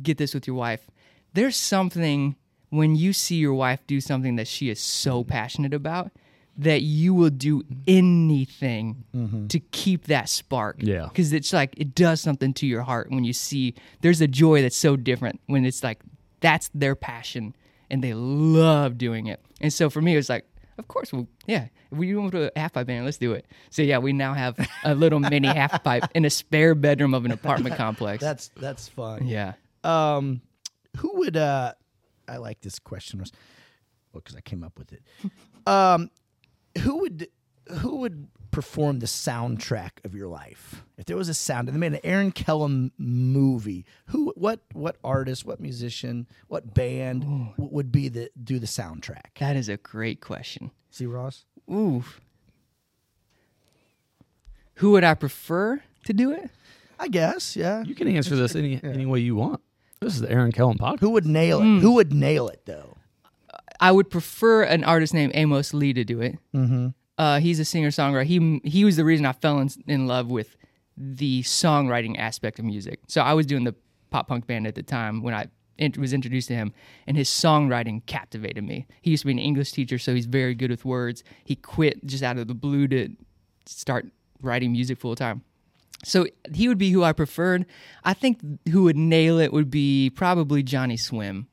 get 0.01 0.17
this 0.17 0.33
with 0.33 0.47
your 0.47 0.55
wife. 0.55 0.87
There's 1.33 1.55
something 1.55 2.35
when 2.69 2.95
you 2.95 3.13
see 3.13 3.35
your 3.35 3.53
wife 3.53 3.85
do 3.85 4.01
something 4.01 4.35
that 4.37 4.47
she 4.47 4.69
is 4.69 4.79
so 4.79 5.23
passionate 5.23 5.73
about 5.73 6.11
that 6.57 6.81
you 6.81 7.13
will 7.13 7.29
do 7.29 7.63
anything 7.87 9.47
to 9.49 9.59
keep 9.71 10.05
that 10.05 10.29
spark. 10.29 10.77
Yeah. 10.79 11.05
Because 11.05 11.33
it's 11.33 11.53
like 11.53 11.73
it 11.77 11.95
does 11.95 12.21
something 12.21 12.53
to 12.55 12.67
your 12.67 12.81
heart 12.81 13.09
when 13.09 13.23
you 13.23 13.33
see 13.33 13.73
there's 14.01 14.21
a 14.21 14.27
joy 14.27 14.61
that's 14.61 14.75
so 14.75 14.95
different 14.95 15.39
when 15.47 15.65
it's 15.65 15.83
like 15.83 15.99
that's 16.41 16.69
their 16.73 16.95
passion 16.95 17.55
and 17.89 18.03
they 18.03 18.13
love 18.13 18.97
doing 18.97 19.27
it. 19.27 19.41
And 19.59 19.71
so 19.71 19.89
for 19.89 20.01
me, 20.01 20.13
it 20.13 20.17
was 20.17 20.29
like, 20.29 20.45
of 20.77 20.87
course, 20.87 21.13
well, 21.13 21.27
yeah, 21.45 21.67
if 21.91 21.97
we 21.97 22.15
want 22.15 22.31
to 22.31 22.51
a 22.55 22.59
half 22.59 22.73
pipe 22.73 22.87
band, 22.87 23.05
let's 23.05 23.17
do 23.17 23.33
it. 23.33 23.45
So 23.69 23.81
yeah, 23.81 23.99
we 23.99 24.13
now 24.13 24.33
have 24.33 24.57
a 24.83 24.95
little 24.95 25.19
mini 25.19 25.47
half 25.47 25.83
pipe 25.83 26.05
in 26.15 26.25
a 26.25 26.29
spare 26.29 26.75
bedroom 26.75 27.13
of 27.13 27.25
an 27.25 27.31
apartment 27.31 27.75
complex. 27.75 28.21
That's 28.21 28.49
that's 28.55 28.87
fun. 28.87 29.27
yeah. 29.27 29.53
Um, 29.83 30.41
who 30.97 31.17
would? 31.19 31.37
uh 31.37 31.73
I 32.27 32.37
like 32.37 32.61
this 32.61 32.79
question. 32.79 33.19
Was 33.19 33.31
well 34.13 34.21
because 34.21 34.35
I 34.35 34.41
came 34.41 34.63
up 34.63 34.77
with 34.79 34.93
it. 34.93 35.01
Um, 35.67 36.09
who 36.79 36.97
would 36.99 37.27
who 37.79 37.97
would 37.97 38.27
perform 38.51 38.99
the 38.99 39.05
soundtrack 39.05 39.91
of 40.03 40.13
your 40.13 40.27
life 40.27 40.83
if 40.97 41.05
there 41.05 41.15
was 41.15 41.29
a 41.29 41.33
sound? 41.33 41.67
They 41.67 41.71
made 41.73 41.93
an 41.93 41.99
Aaron 42.03 42.31
Kellum 42.31 42.91
movie. 42.97 43.85
Who? 44.07 44.33
What? 44.35 44.59
What 44.73 44.97
artist? 45.03 45.45
What 45.45 45.59
musician? 45.59 46.27
What 46.47 46.73
band 46.73 47.21
w- 47.21 47.53
would 47.57 47.91
be 47.91 48.09
the 48.09 48.29
do 48.43 48.59
the 48.59 48.67
soundtrack? 48.67 49.37
That 49.39 49.55
is 49.55 49.69
a 49.69 49.77
great 49.77 50.21
question. 50.21 50.71
See 50.89 51.05
Ross. 51.05 51.45
Ooh. 51.71 52.03
Who 54.75 54.91
would 54.91 55.03
I 55.03 55.13
prefer 55.13 55.81
to 56.05 56.13
do 56.13 56.31
it? 56.31 56.49
I 56.99 57.07
guess. 57.07 57.55
Yeah. 57.55 57.83
You 57.83 57.95
can 57.95 58.07
answer 58.07 58.35
this 58.35 58.55
any 58.55 58.79
any 58.83 59.05
way 59.05 59.19
you 59.19 59.35
want. 59.35 59.61
This 59.99 60.15
is 60.15 60.21
the 60.21 60.31
Aaron 60.31 60.51
Kellum 60.51 60.77
podcast. 60.77 60.99
Who 61.01 61.11
would 61.11 61.25
nail 61.25 61.59
it? 61.59 61.63
Hmm. 61.63 61.79
Who 61.79 61.93
would 61.93 62.11
nail 62.13 62.47
it 62.49 62.61
though? 62.65 62.90
I 63.81 63.91
would 63.91 64.09
prefer 64.09 64.63
an 64.63 64.83
artist 64.83 65.13
named 65.13 65.31
Amos 65.35 65.73
Lee 65.73 65.91
to 65.93 66.03
do 66.03 66.21
it. 66.21 66.37
Mm-hmm. 66.55 66.89
Uh, 67.17 67.39
he's 67.39 67.59
a 67.59 67.65
singer 67.65 67.89
songwriter. 67.89 68.25
He 68.25 68.61
he 68.63 68.85
was 68.85 68.95
the 68.95 69.03
reason 69.03 69.25
I 69.25 69.33
fell 69.33 69.59
in, 69.59 69.69
in 69.87 70.07
love 70.07 70.29
with 70.29 70.55
the 70.95 71.41
songwriting 71.43 72.17
aspect 72.17 72.59
of 72.59 72.65
music. 72.65 72.99
So 73.07 73.21
I 73.21 73.33
was 73.33 73.45
doing 73.45 73.63
the 73.63 73.75
pop 74.11 74.27
punk 74.27 74.45
band 74.45 74.67
at 74.67 74.75
the 74.75 74.83
time 74.83 75.23
when 75.23 75.33
I 75.33 75.47
int- 75.77 75.97
was 75.97 76.13
introduced 76.13 76.47
to 76.49 76.53
him, 76.53 76.73
and 77.07 77.17
his 77.17 77.29
songwriting 77.29 78.05
captivated 78.05 78.63
me. 78.63 78.87
He 79.01 79.11
used 79.11 79.21
to 79.21 79.27
be 79.27 79.33
an 79.33 79.39
English 79.39 79.71
teacher, 79.71 79.97
so 79.97 80.13
he's 80.13 80.25
very 80.25 80.53
good 80.53 80.69
with 80.69 80.85
words. 80.85 81.23
He 81.43 81.55
quit 81.55 82.05
just 82.05 82.23
out 82.23 82.37
of 82.37 82.47
the 82.47 82.53
blue 82.53 82.87
to 82.89 83.09
start 83.65 84.07
writing 84.41 84.71
music 84.71 84.99
full 84.99 85.15
time. 85.15 85.43
So 86.03 86.27
he 86.53 86.67
would 86.67 86.79
be 86.79 86.91
who 86.91 87.03
I 87.03 87.13
preferred. 87.13 87.65
I 88.03 88.13
think 88.13 88.41
who 88.69 88.83
would 88.83 88.97
nail 88.97 89.37
it 89.39 89.53
would 89.53 89.69
be 89.69 90.09
probably 90.09 90.63
Johnny 90.63 90.97
Swim. 90.97 91.47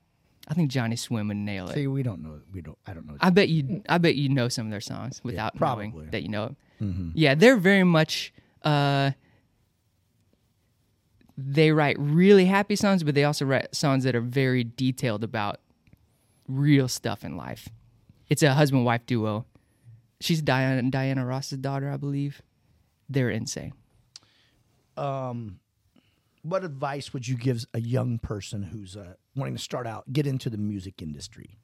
I 0.50 0.54
think 0.54 0.70
Johnny 0.70 0.96
Swim 0.96 1.28
would 1.28 1.36
nail 1.36 1.68
it. 1.68 1.74
See, 1.74 1.86
we 1.86 2.02
don't 2.02 2.22
know. 2.22 2.40
We 2.52 2.62
don't. 2.62 2.78
I 2.86 2.94
don't 2.94 3.06
know. 3.06 3.16
I 3.20 3.28
bet 3.30 3.48
you. 3.50 3.82
I 3.88 3.98
bet 3.98 4.14
you 4.14 4.30
know 4.30 4.48
some 4.48 4.66
of 4.66 4.70
their 4.70 4.80
songs 4.80 5.20
without 5.22 5.54
probably. 5.56 5.88
knowing 5.88 6.10
that 6.10 6.22
you 6.22 6.28
know 6.30 6.56
it. 6.80 6.86
Yeah, 7.14 7.34
they're 7.34 7.56
very 7.58 7.84
much. 7.84 8.32
Uh, 8.62 9.10
they 11.36 11.70
write 11.70 11.96
really 11.98 12.46
happy 12.46 12.76
songs, 12.76 13.04
but 13.04 13.14
they 13.14 13.24
also 13.24 13.44
write 13.44 13.74
songs 13.74 14.04
that 14.04 14.16
are 14.16 14.20
very 14.20 14.64
detailed 14.64 15.22
about 15.22 15.60
real 16.48 16.88
stuff 16.88 17.24
in 17.24 17.36
life. 17.36 17.68
It's 18.28 18.42
a 18.42 18.54
husband 18.54 18.84
wife 18.84 19.04
duo. 19.06 19.44
She's 20.20 20.40
Diana 20.42 20.82
Diana 20.90 21.24
Ross's 21.26 21.58
daughter, 21.58 21.90
I 21.90 21.96
believe. 21.96 22.42
They're 23.08 23.30
insane. 23.30 23.72
um, 24.96 25.60
what 26.48 26.64
advice 26.64 27.12
would 27.12 27.28
you 27.28 27.36
give 27.36 27.64
a 27.74 27.80
young 27.80 28.18
person 28.18 28.62
who's 28.62 28.96
uh, 28.96 29.14
wanting 29.36 29.56
to 29.56 29.62
start 29.62 29.86
out, 29.86 30.10
get 30.12 30.26
into 30.26 30.48
the 30.48 30.58
music 30.58 31.02
industry? 31.02 31.58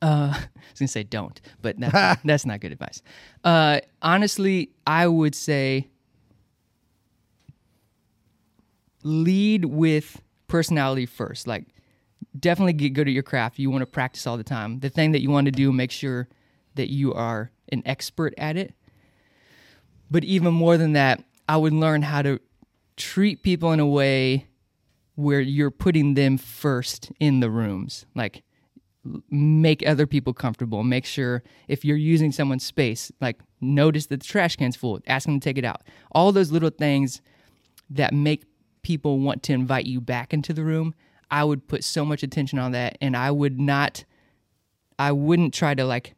Uh, 0.00 0.32
I 0.34 0.48
was 0.70 0.78
gonna 0.78 0.88
say 0.88 1.02
don't, 1.02 1.40
but 1.60 1.78
that's, 1.78 2.22
that's 2.24 2.46
not 2.46 2.60
good 2.60 2.72
advice. 2.72 3.02
Uh, 3.44 3.80
honestly, 4.00 4.70
I 4.86 5.06
would 5.06 5.34
say 5.34 5.88
lead 9.02 9.66
with 9.66 10.22
personality 10.48 11.06
first. 11.06 11.46
Like, 11.46 11.66
definitely 12.38 12.72
get 12.72 12.90
good 12.90 13.08
at 13.08 13.14
your 13.14 13.22
craft. 13.22 13.58
You 13.58 13.70
want 13.70 13.82
to 13.82 13.86
practice 13.86 14.26
all 14.26 14.36
the 14.36 14.44
time. 14.44 14.80
The 14.80 14.88
thing 14.90 15.12
that 15.12 15.20
you 15.20 15.30
want 15.30 15.46
to 15.46 15.52
do, 15.52 15.72
make 15.72 15.90
sure 15.90 16.28
that 16.74 16.90
you 16.90 17.12
are 17.14 17.50
an 17.70 17.82
expert 17.86 18.34
at 18.38 18.56
it. 18.56 18.74
But 20.10 20.24
even 20.24 20.54
more 20.54 20.76
than 20.76 20.92
that, 20.92 21.22
I 21.48 21.56
would 21.56 21.72
learn 21.72 22.02
how 22.02 22.22
to 22.22 22.40
treat 22.96 23.42
people 23.42 23.72
in 23.72 23.80
a 23.80 23.86
way 23.86 24.46
where 25.14 25.40
you're 25.40 25.70
putting 25.70 26.14
them 26.14 26.38
first 26.38 27.10
in 27.18 27.40
the 27.40 27.50
rooms. 27.50 28.06
Like, 28.14 28.42
make 29.30 29.86
other 29.86 30.06
people 30.06 30.32
comfortable. 30.32 30.82
Make 30.82 31.04
sure 31.04 31.42
if 31.68 31.84
you're 31.84 31.96
using 31.96 32.32
someone's 32.32 32.64
space, 32.64 33.12
like 33.20 33.40
notice 33.60 34.06
that 34.06 34.20
the 34.20 34.26
trash 34.26 34.56
can's 34.56 34.76
full, 34.76 35.00
ask 35.06 35.26
them 35.26 35.40
to 35.40 35.44
take 35.44 35.58
it 35.58 35.64
out. 35.64 35.82
All 36.12 36.32
those 36.32 36.50
little 36.50 36.70
things 36.70 37.20
that 37.90 38.12
make 38.12 38.44
people 38.82 39.18
want 39.18 39.42
to 39.44 39.52
invite 39.52 39.86
you 39.86 40.00
back 40.00 40.32
into 40.34 40.52
the 40.52 40.64
room. 40.64 40.94
I 41.30 41.44
would 41.44 41.66
put 41.66 41.84
so 41.84 42.04
much 42.04 42.22
attention 42.22 42.58
on 42.58 42.72
that, 42.72 42.98
and 43.00 43.16
I 43.16 43.30
would 43.30 43.60
not, 43.60 44.04
I 44.98 45.12
wouldn't 45.12 45.54
try 45.54 45.74
to 45.74 45.84
like 45.84 46.14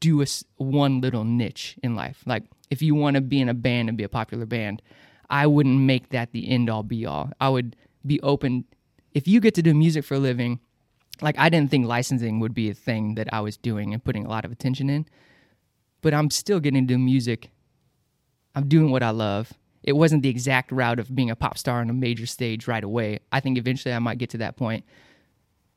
do 0.00 0.22
a 0.22 0.26
one 0.56 1.00
little 1.00 1.24
niche 1.24 1.76
in 1.82 1.94
life. 1.94 2.22
Like 2.26 2.44
if 2.70 2.82
you 2.82 2.94
want 2.94 3.14
to 3.14 3.20
be 3.20 3.40
in 3.40 3.48
a 3.48 3.54
band 3.54 3.88
and 3.88 3.98
be 3.98 4.04
a 4.04 4.08
popular 4.08 4.46
band, 4.46 4.82
I 5.30 5.46
wouldn't 5.46 5.80
make 5.80 6.10
that 6.10 6.32
the 6.32 6.48
end 6.48 6.70
all 6.70 6.82
be 6.82 7.06
all. 7.06 7.30
I 7.40 7.48
would 7.48 7.76
be 8.04 8.20
open. 8.20 8.64
If 9.12 9.26
you 9.26 9.40
get 9.40 9.54
to 9.54 9.62
do 9.62 9.74
music 9.74 10.04
for 10.04 10.14
a 10.14 10.18
living, 10.18 10.60
like 11.20 11.38
I 11.38 11.48
didn't 11.48 11.70
think 11.70 11.86
licensing 11.86 12.40
would 12.40 12.54
be 12.54 12.70
a 12.70 12.74
thing 12.74 13.14
that 13.14 13.32
I 13.32 13.40
was 13.40 13.56
doing 13.56 13.92
and 13.92 14.04
putting 14.04 14.24
a 14.24 14.28
lot 14.28 14.44
of 14.44 14.52
attention 14.52 14.90
in. 14.90 15.06
But 16.02 16.14
I'm 16.14 16.30
still 16.30 16.60
getting 16.60 16.78
into 16.78 16.98
music. 16.98 17.50
I'm 18.54 18.68
doing 18.68 18.90
what 18.90 19.02
I 19.02 19.10
love. 19.10 19.52
It 19.82 19.94
wasn't 19.94 20.22
the 20.22 20.28
exact 20.28 20.72
route 20.72 20.98
of 20.98 21.14
being 21.14 21.30
a 21.30 21.36
pop 21.36 21.58
star 21.58 21.80
on 21.80 21.90
a 21.90 21.94
major 21.94 22.26
stage 22.26 22.66
right 22.66 22.82
away. 22.82 23.20
I 23.32 23.40
think 23.40 23.56
eventually 23.56 23.94
I 23.94 23.98
might 23.98 24.18
get 24.18 24.30
to 24.30 24.38
that 24.38 24.56
point. 24.56 24.84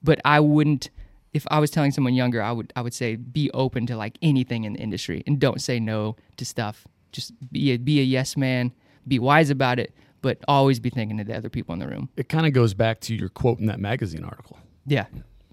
But 0.02 0.20
I 0.26 0.40
wouldn't 0.40 0.90
if 1.34 1.46
I 1.52 1.60
was 1.60 1.70
telling 1.70 1.92
someone 1.92 2.14
younger, 2.14 2.42
I 2.42 2.52
would 2.52 2.74
I 2.76 2.82
would 2.82 2.94
say 2.94 3.16
be 3.16 3.52
open 3.52 3.86
to 3.88 3.96
like 3.96 4.18
anything 4.22 4.64
in 4.64 4.74
the 4.74 4.80
industry 4.80 5.24
and 5.28 5.40
don't 5.40 5.62
say 5.62 5.80
no 5.80 6.16
to 6.38 6.46
stuff. 6.46 6.88
Just 7.12 7.34
be 7.52 7.72
a 7.72 7.78
be 7.78 8.00
a 8.00 8.04
yes 8.04 8.36
man, 8.36 8.74
be 9.10 9.20
wise 9.20 9.50
about 9.50 9.80
it, 9.80 9.94
but 10.22 10.38
always 10.48 10.80
be 10.80 10.90
thinking 10.90 11.20
of 11.20 11.28
the 11.28 11.36
other 11.36 11.50
people 11.50 11.74
in 11.74 11.80
the 11.80 11.88
room. 11.88 12.10
It 12.16 12.30
kind 12.30 12.46
of 12.46 12.54
goes 12.54 12.74
back 12.74 13.00
to 13.02 13.16
your 13.16 13.30
quote 13.30 13.60
in 13.60 13.66
that 13.66 13.80
magazine 13.80 14.24
article. 14.24 14.58
Yeah. 14.86 15.06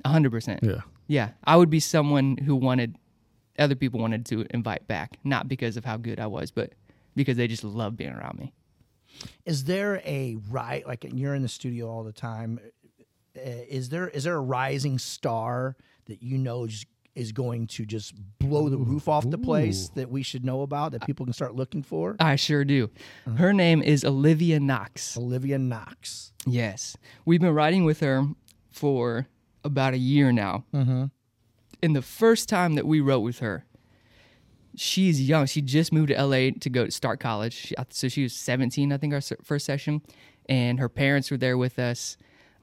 a 0.05 0.09
hundred 0.09 0.31
percent. 0.31 0.61
Yeah. 0.63 0.81
Yeah. 1.09 1.31
I 1.45 1.57
would 1.57 1.71
be 1.71 1.81
someone 1.81 2.37
who 2.37 2.55
wanted 2.57 2.97
other 3.59 3.75
people 3.75 4.01
wanted 4.01 4.27
to 4.27 4.47
invite 4.51 4.87
back, 4.87 5.19
not 5.25 5.49
because 5.49 5.77
of 5.77 5.85
how 5.85 5.97
good 5.97 6.21
I 6.21 6.27
was, 6.27 6.51
but 6.51 6.75
because 7.15 7.37
they 7.37 7.47
just 7.49 7.65
love 7.65 7.97
being 7.97 8.13
around 8.13 8.39
me. 8.39 8.53
Is 9.47 9.65
there 9.65 10.03
a 10.05 10.37
right 10.51 10.87
like 10.87 11.07
you're 11.11 11.35
in 11.35 11.43
the 11.43 11.49
studio 11.49 11.89
all 11.89 12.05
the 12.05 12.13
time? 12.13 12.61
Uh, 13.37 13.41
is 13.69 13.89
there 13.89 14.09
is 14.09 14.25
there 14.25 14.35
a 14.37 14.41
rising 14.41 14.99
star 14.99 15.77
that 16.07 16.23
you 16.23 16.37
know 16.39 16.67
just 16.67 16.87
is 17.17 17.33
going 17.33 17.67
to 17.67 17.85
just 17.85 18.15
blow 18.39 18.69
the 18.69 18.77
roof 18.77 19.09
off 19.09 19.29
the 19.29 19.39
place 19.39 19.89
that 19.95 20.11
we 20.11 20.23
should 20.23 20.45
know 20.45 20.63
about 20.63 20.93
that 20.93 21.07
people 21.07 21.27
can 21.27 21.33
start 21.33 21.55
looking 21.55 21.83
for? 21.83 22.15
I 22.21 22.37
sure 22.37 22.65
do. 22.65 22.91
Her 23.37 23.53
name 23.53 23.83
is 23.83 24.05
Olivia 24.05 24.61
Knox. 24.61 25.17
Olivia 25.17 25.59
Knox. 25.59 26.33
Yes. 26.47 26.97
We've 27.25 27.41
been 27.41 27.55
writing 27.55 27.85
with 27.85 28.01
her 28.01 28.27
for 28.71 29.27
about 29.65 29.95
a 29.95 29.99
year 29.99 30.31
now. 30.31 30.65
Mm-hmm. 30.73 31.07
And 31.83 31.97
the 31.97 32.03
first 32.03 32.49
time 32.49 32.75
that 32.75 32.87
we 32.87 33.01
wrote 33.01 33.21
with 33.21 33.41
her, 33.41 33.65
she's 34.77 35.21
young. 35.27 35.47
She 35.47 35.63
just 35.63 35.93
moved 35.93 36.09
to 36.09 36.23
LA 36.23 36.51
to 36.61 36.71
go 36.71 36.85
to 36.85 36.91
start 36.91 37.19
college. 37.21 37.55
She, 37.55 37.75
so 37.91 38.09
she 38.09 38.23
was 38.23 38.35
17, 38.35 38.93
I 38.93 38.99
think, 38.99 39.15
our 39.15 39.21
first 39.43 39.67
session. 39.67 40.03
And 40.49 40.79
her 40.79 40.89
parents 40.89 41.31
were 41.31 41.37
there 41.37 41.59
with 41.59 41.79
us. 41.79 42.17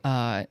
Uh, 0.04 0.46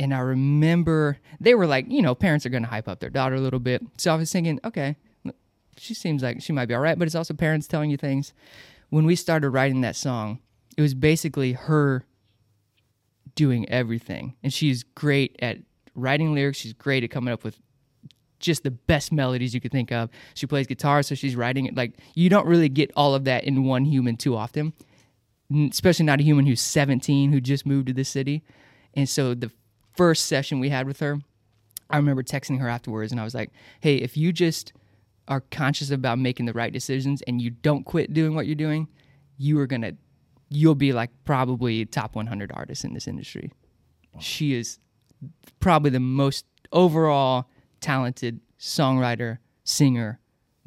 and 0.00 0.14
I 0.14 0.20
remember 0.20 1.18
they 1.40 1.54
were 1.54 1.66
like, 1.66 1.84
you 1.88 2.00
know, 2.00 2.14
parents 2.14 2.46
are 2.46 2.48
going 2.48 2.62
to 2.62 2.68
hype 2.68 2.88
up 2.88 3.00
their 3.00 3.10
daughter 3.10 3.34
a 3.34 3.40
little 3.40 3.60
bit. 3.60 3.82
So 3.98 4.10
I 4.12 4.16
was 4.16 4.32
thinking, 4.32 4.58
okay, 4.64 4.96
she 5.76 5.92
seems 5.92 6.22
like 6.22 6.40
she 6.40 6.54
might 6.54 6.66
be 6.66 6.74
all 6.74 6.80
right, 6.80 6.98
but 6.98 7.04
it's 7.04 7.14
also 7.14 7.34
parents 7.34 7.68
telling 7.68 7.90
you 7.90 7.98
things. 7.98 8.32
When 8.88 9.04
we 9.04 9.14
started 9.14 9.50
writing 9.50 9.82
that 9.82 9.94
song, 9.94 10.40
it 10.76 10.80
was 10.80 10.94
basically 10.94 11.52
her 11.52 12.06
doing 13.34 13.68
everything. 13.68 14.36
And 14.42 14.52
she's 14.52 14.82
great 14.82 15.36
at 15.40 15.58
writing 15.94 16.34
lyrics. 16.34 16.58
She's 16.58 16.72
great 16.72 17.04
at 17.04 17.10
coming 17.10 17.32
up 17.32 17.44
with 17.44 17.58
just 18.38 18.62
the 18.62 18.70
best 18.70 19.12
melodies 19.12 19.52
you 19.54 19.60
could 19.60 19.70
think 19.70 19.92
of. 19.92 20.08
She 20.32 20.46
plays 20.46 20.66
guitar, 20.66 21.02
so 21.02 21.14
she's 21.14 21.36
writing 21.36 21.66
it. 21.66 21.76
Like, 21.76 21.98
you 22.14 22.30
don't 22.30 22.46
really 22.46 22.70
get 22.70 22.90
all 22.96 23.14
of 23.14 23.24
that 23.24 23.44
in 23.44 23.64
one 23.64 23.84
human 23.84 24.16
too 24.16 24.34
often, 24.34 24.72
especially 25.70 26.06
not 26.06 26.20
a 26.20 26.22
human 26.22 26.46
who's 26.46 26.62
17 26.62 27.32
who 27.32 27.40
just 27.42 27.66
moved 27.66 27.88
to 27.88 27.92
the 27.92 28.04
city. 28.04 28.42
And 28.94 29.06
so 29.06 29.34
the 29.34 29.50
first 29.96 30.26
session 30.26 30.60
we 30.60 30.68
had 30.68 30.86
with 30.86 31.00
her, 31.00 31.20
I 31.88 31.96
remember 31.96 32.22
texting 32.22 32.60
her 32.60 32.68
afterwards 32.68 33.12
and 33.12 33.20
I 33.20 33.24
was 33.24 33.34
like, 33.34 33.50
hey, 33.80 33.96
if 33.96 34.16
you 34.16 34.32
just 34.32 34.72
are 35.28 35.40
conscious 35.50 35.90
about 35.90 36.18
making 36.18 36.46
the 36.46 36.52
right 36.52 36.72
decisions 36.72 37.22
and 37.22 37.40
you 37.40 37.50
don't 37.50 37.84
quit 37.84 38.12
doing 38.12 38.34
what 38.34 38.46
you're 38.46 38.54
doing, 38.54 38.88
you 39.38 39.58
are 39.60 39.66
going 39.66 39.82
to, 39.82 39.96
you'll 40.48 40.74
be 40.74 40.92
like 40.92 41.10
probably 41.24 41.84
top 41.86 42.14
100 42.14 42.52
artists 42.54 42.84
in 42.84 42.94
this 42.94 43.08
industry. 43.08 43.52
She 44.18 44.54
is 44.54 44.78
probably 45.60 45.90
the 45.90 46.00
most 46.00 46.44
overall 46.72 47.48
talented 47.80 48.40
songwriter, 48.58 49.38
singer 49.64 50.20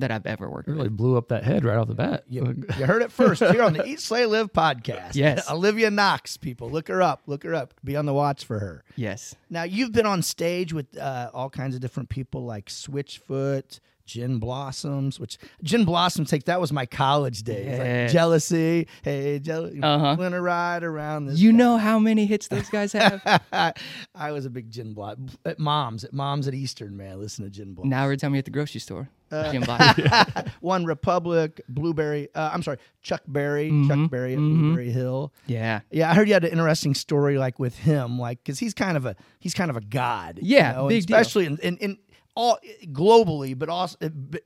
that 0.04 0.12
I've 0.12 0.26
ever 0.26 0.50
worked 0.50 0.68
Really 0.68 0.84
with. 0.84 0.98
blew 0.98 1.18
up 1.18 1.30
that 1.30 1.44
head 1.44 1.64
right 1.66 1.78
off 1.78 1.88
the 1.88 1.96
bat. 1.96 2.26
You, 2.30 2.44
you 2.78 2.86
heard 2.86 3.02
it 3.02 3.12
first 3.12 3.42
here 3.42 3.64
on 3.64 3.74
the 3.74 3.86
Eat, 3.86 4.00
Slay, 4.02 4.26
Live 4.26 4.52
podcast. 4.54 5.16
Yes. 5.16 5.50
Olivia 5.52 5.90
Knox, 5.90 6.36
people. 6.38 6.70
Look 6.70 6.88
her 6.90 7.02
up. 7.02 7.22
Look 7.26 7.44
her 7.44 7.56
up. 7.56 7.74
Be 7.84 7.96
on 7.96 8.06
the 8.06 8.14
watch 8.14 8.44
for 8.46 8.60
her. 8.60 8.84
Yes. 8.96 9.34
Now, 9.50 9.64
you've 9.64 9.92
been 9.94 10.06
on 10.06 10.22
stage 10.22 10.74
with 10.74 10.98
uh, 10.98 11.32
all 11.34 11.50
kinds 11.50 11.76
of 11.76 11.82
different 11.82 12.10
people 12.10 12.44
like 12.46 12.66
Switchfoot, 12.70 13.80
Gin 14.06 14.38
Blossoms, 14.40 15.18
which 15.18 15.38
Gin 15.64 15.86
Blossoms, 15.86 16.30
take 16.30 16.44
that 16.46 16.60
was 16.60 16.74
my 16.74 16.86
college 16.86 17.44
days. 17.44 17.66
Yeah. 17.68 18.02
Like 18.04 18.12
jealousy. 18.12 18.88
Hey, 19.02 19.40
jealousy. 19.40 19.82
Uh-huh. 19.82 20.18
Wanna 20.20 20.42
ride 20.42 20.84
around 20.84 21.28
this. 21.28 21.40
You 21.40 21.54
know 21.54 21.78
how 21.78 22.00
many 22.00 22.26
hits 22.26 22.50
those 22.50 22.68
guys 22.70 22.92
have? 22.92 23.22
I 24.16 24.32
was 24.34 24.46
a 24.46 24.50
big 24.50 24.70
Gin 24.72 24.94
Blossom. 24.94 25.30
At 25.46 25.58
mom's, 25.58 26.04
at 26.04 26.12
mom's 26.12 26.50
at 26.50 26.54
Eastern, 26.54 26.98
man. 26.98 27.18
Listen 27.22 27.46
to 27.46 27.50
Gin 27.50 27.74
Blossom. 27.74 27.90
now 27.92 28.04
every 28.04 28.18
time 28.18 28.34
you're 28.34 28.40
at 28.40 28.46
the 28.46 28.52
grocery 28.52 28.82
store, 28.82 29.08
Jim 29.52 29.64
Biden. 29.68 30.52
One 30.62 30.86
Republic, 30.86 31.62
Blueberry. 31.68 32.30
Uh, 32.36 32.52
I'm 32.54 32.62
sorry, 32.64 32.78
Chuck 33.02 33.22
Berry. 33.28 33.70
Mm-hmm. 33.72 33.88
Chuck 34.04 34.12
Berry 34.12 34.34
at 34.34 34.40
Blueberry 34.40 34.92
Hill. 34.92 35.34
yeah. 35.48 35.82
Yeah, 35.92 36.12
I 36.12 36.14
heard 36.14 36.28
you 36.28 36.34
had 36.34 36.44
an 36.44 36.52
interesting 36.52 36.94
story 36.94 37.38
like 37.38 37.60
with 37.60 37.78
him, 37.78 38.20
like 38.20 38.44
because 38.44 38.60
he's 38.60 38.74
kind 38.74 38.96
of 38.98 39.06
a 39.06 39.16
he's 39.40 39.54
kind 39.54 39.70
of 39.70 39.78
a 39.78 39.82
god. 39.82 40.40
you 40.42 40.56
Yeah, 40.58 40.74
know, 40.74 40.80
and 40.82 40.90
big 40.90 41.06
deal. 41.06 41.18
especially 41.18 41.46
in, 41.48 41.58
in 41.60 41.78
in 41.78 41.98
all 42.36 42.58
globally, 42.88 43.58
but 43.58 43.70
also 43.70 43.96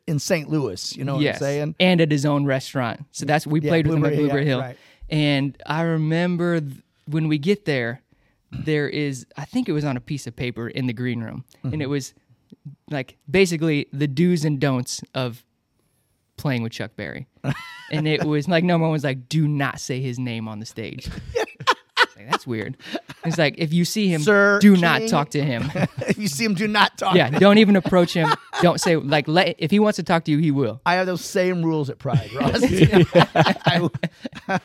in 0.08 0.20
St. 0.20 0.50
Louis. 0.50 0.96
You 0.96 1.04
know 1.06 1.16
what 1.16 1.24
yes. 1.24 1.36
I'm 1.38 1.40
saying? 1.40 1.76
And 1.80 2.02
at 2.02 2.12
his 2.12 2.26
own 2.26 2.46
restaurant. 2.46 3.06
So 3.12 3.26
that's 3.26 3.48
we 3.48 3.62
Yeah, 3.62 3.70
played 3.70 3.88
with 3.88 3.96
him 3.98 4.04
at 4.06 4.10
Blueberry, 4.10 4.24
Blueberry 4.28 4.44
yeah, 4.44 4.50
Hill. 4.50 4.60
right. 4.62 4.78
And 5.10 5.58
I 5.66 5.82
remember 5.84 6.60
th- 6.60 6.82
when 7.08 7.28
we 7.30 7.38
get 7.38 7.64
there, 7.66 8.02
there 8.52 8.90
is 8.90 9.26
I 9.38 9.46
think 9.46 9.70
it 9.70 9.72
was 9.72 9.86
on 9.86 9.96
a 9.96 10.02
piece 10.02 10.28
of 10.28 10.36
paper 10.36 10.68
in 10.68 10.88
the 10.88 10.94
green 10.94 11.22
room. 11.22 11.46
And 11.64 11.74
Mm-hmm. 11.74 11.82
it 11.82 11.90
was 11.90 12.14
like 12.90 13.18
basically 13.30 13.88
the 13.92 14.08
do's 14.08 14.46
and 14.46 14.60
don'ts 14.60 15.02
of 15.14 15.44
playing 16.38 16.64
with 16.64 16.72
Chuck 16.72 16.92
Berry. 16.96 17.28
and 17.92 18.08
it 18.08 18.24
was 18.24 18.48
like 18.48 18.64
number 18.64 18.84
one 18.84 18.92
was 18.92 19.04
like, 19.04 19.28
do 19.30 19.48
not 19.48 19.80
say 19.80 20.02
his 20.02 20.20
name 20.20 20.48
on 20.48 20.60
the 20.60 20.66
stage. 20.66 21.10
That's 22.30 22.46
weird. 22.46 22.78
It's 23.26 23.38
like 23.38 23.56
if 23.58 23.74
you 23.74 23.86
see 23.86 24.08
him, 24.08 24.22
Sir 24.22 24.60
do 24.60 24.76
not 24.78 25.08
talk 25.08 25.30
to 25.32 25.44
him. 25.44 25.70
if 26.08 26.18
you 26.18 26.28
see 26.28 26.46
him, 26.46 26.54
do 26.54 26.68
not 26.68 26.98
talk. 26.98 27.16
yeah, 27.16 27.30
don't 27.30 27.58
even 27.58 27.76
approach 27.76 28.14
him. 28.14 28.30
Don't 28.62 28.80
say 28.80 28.96
like 28.96 29.28
let 29.28 29.56
if 29.60 29.72
he 29.72 29.80
wants 29.80 29.96
to 29.98 30.04
talk 30.04 30.26
to 30.26 30.32
you, 30.32 30.38
he 30.38 30.52
will. 30.52 30.82
I 30.86 30.96
have 30.96 31.06
those 31.08 31.24
same 31.24 31.64
rules 31.64 31.90
at 31.90 32.00
Pride, 32.00 32.32
Ross. 32.34 32.62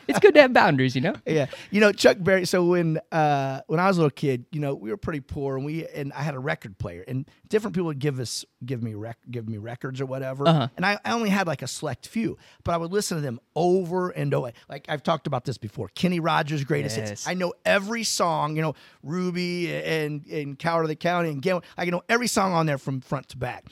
It's 0.07 0.19
good 0.19 0.33
to 0.35 0.41
have 0.41 0.53
boundaries, 0.53 0.95
you 0.95 1.01
know. 1.01 1.15
yeah, 1.25 1.47
you 1.71 1.81
know 1.81 1.91
Chuck 1.91 2.17
Berry. 2.19 2.45
So 2.45 2.63
when 2.65 2.99
uh, 3.11 3.61
when 3.67 3.79
I 3.79 3.87
was 3.87 3.97
a 3.97 4.01
little 4.01 4.09
kid, 4.11 4.45
you 4.51 4.59
know 4.59 4.73
we 4.75 4.89
were 4.89 4.97
pretty 4.97 5.19
poor, 5.19 5.57
and 5.57 5.65
we 5.65 5.85
and 5.87 6.13
I 6.13 6.21
had 6.23 6.35
a 6.35 6.39
record 6.39 6.77
player, 6.77 7.03
and 7.07 7.29
different 7.49 7.75
people 7.75 7.87
would 7.87 7.99
give 7.99 8.19
us 8.19 8.45
give 8.65 8.81
me 8.81 8.93
rec- 8.93 9.17
give 9.29 9.47
me 9.49 9.57
records 9.57 9.99
or 9.99 10.05
whatever, 10.05 10.47
Uh-huh. 10.47 10.67
and 10.77 10.85
I, 10.85 10.97
I 11.03 11.11
only 11.13 11.29
had 11.29 11.47
like 11.47 11.61
a 11.61 11.67
select 11.67 12.07
few, 12.07 12.37
but 12.63 12.73
I 12.73 12.77
would 12.77 12.91
listen 12.93 13.17
to 13.17 13.21
them 13.21 13.39
over 13.55 14.09
and 14.09 14.33
over. 14.33 14.51
Like 14.69 14.85
I've 14.89 15.03
talked 15.03 15.27
about 15.27 15.43
this 15.45 15.57
before, 15.57 15.89
Kenny 15.95 16.19
Rogers' 16.19 16.63
greatest 16.63 16.95
hits. 16.95 17.27
I 17.27 17.33
know 17.33 17.52
every 17.65 18.03
song. 18.03 18.55
You 18.55 18.61
know 18.61 18.75
Ruby 19.03 19.73
and 19.73 20.25
and 20.27 20.57
Coward 20.59 20.85
of 20.85 20.89
the 20.89 20.95
County 20.95 21.29
and 21.29 21.41
Gam- 21.41 21.61
I 21.77 21.85
know 21.85 22.03
every 22.09 22.27
song 22.27 22.53
on 22.53 22.65
there 22.65 22.77
from 22.77 23.01
front 23.01 23.29
to 23.29 23.37
back, 23.37 23.65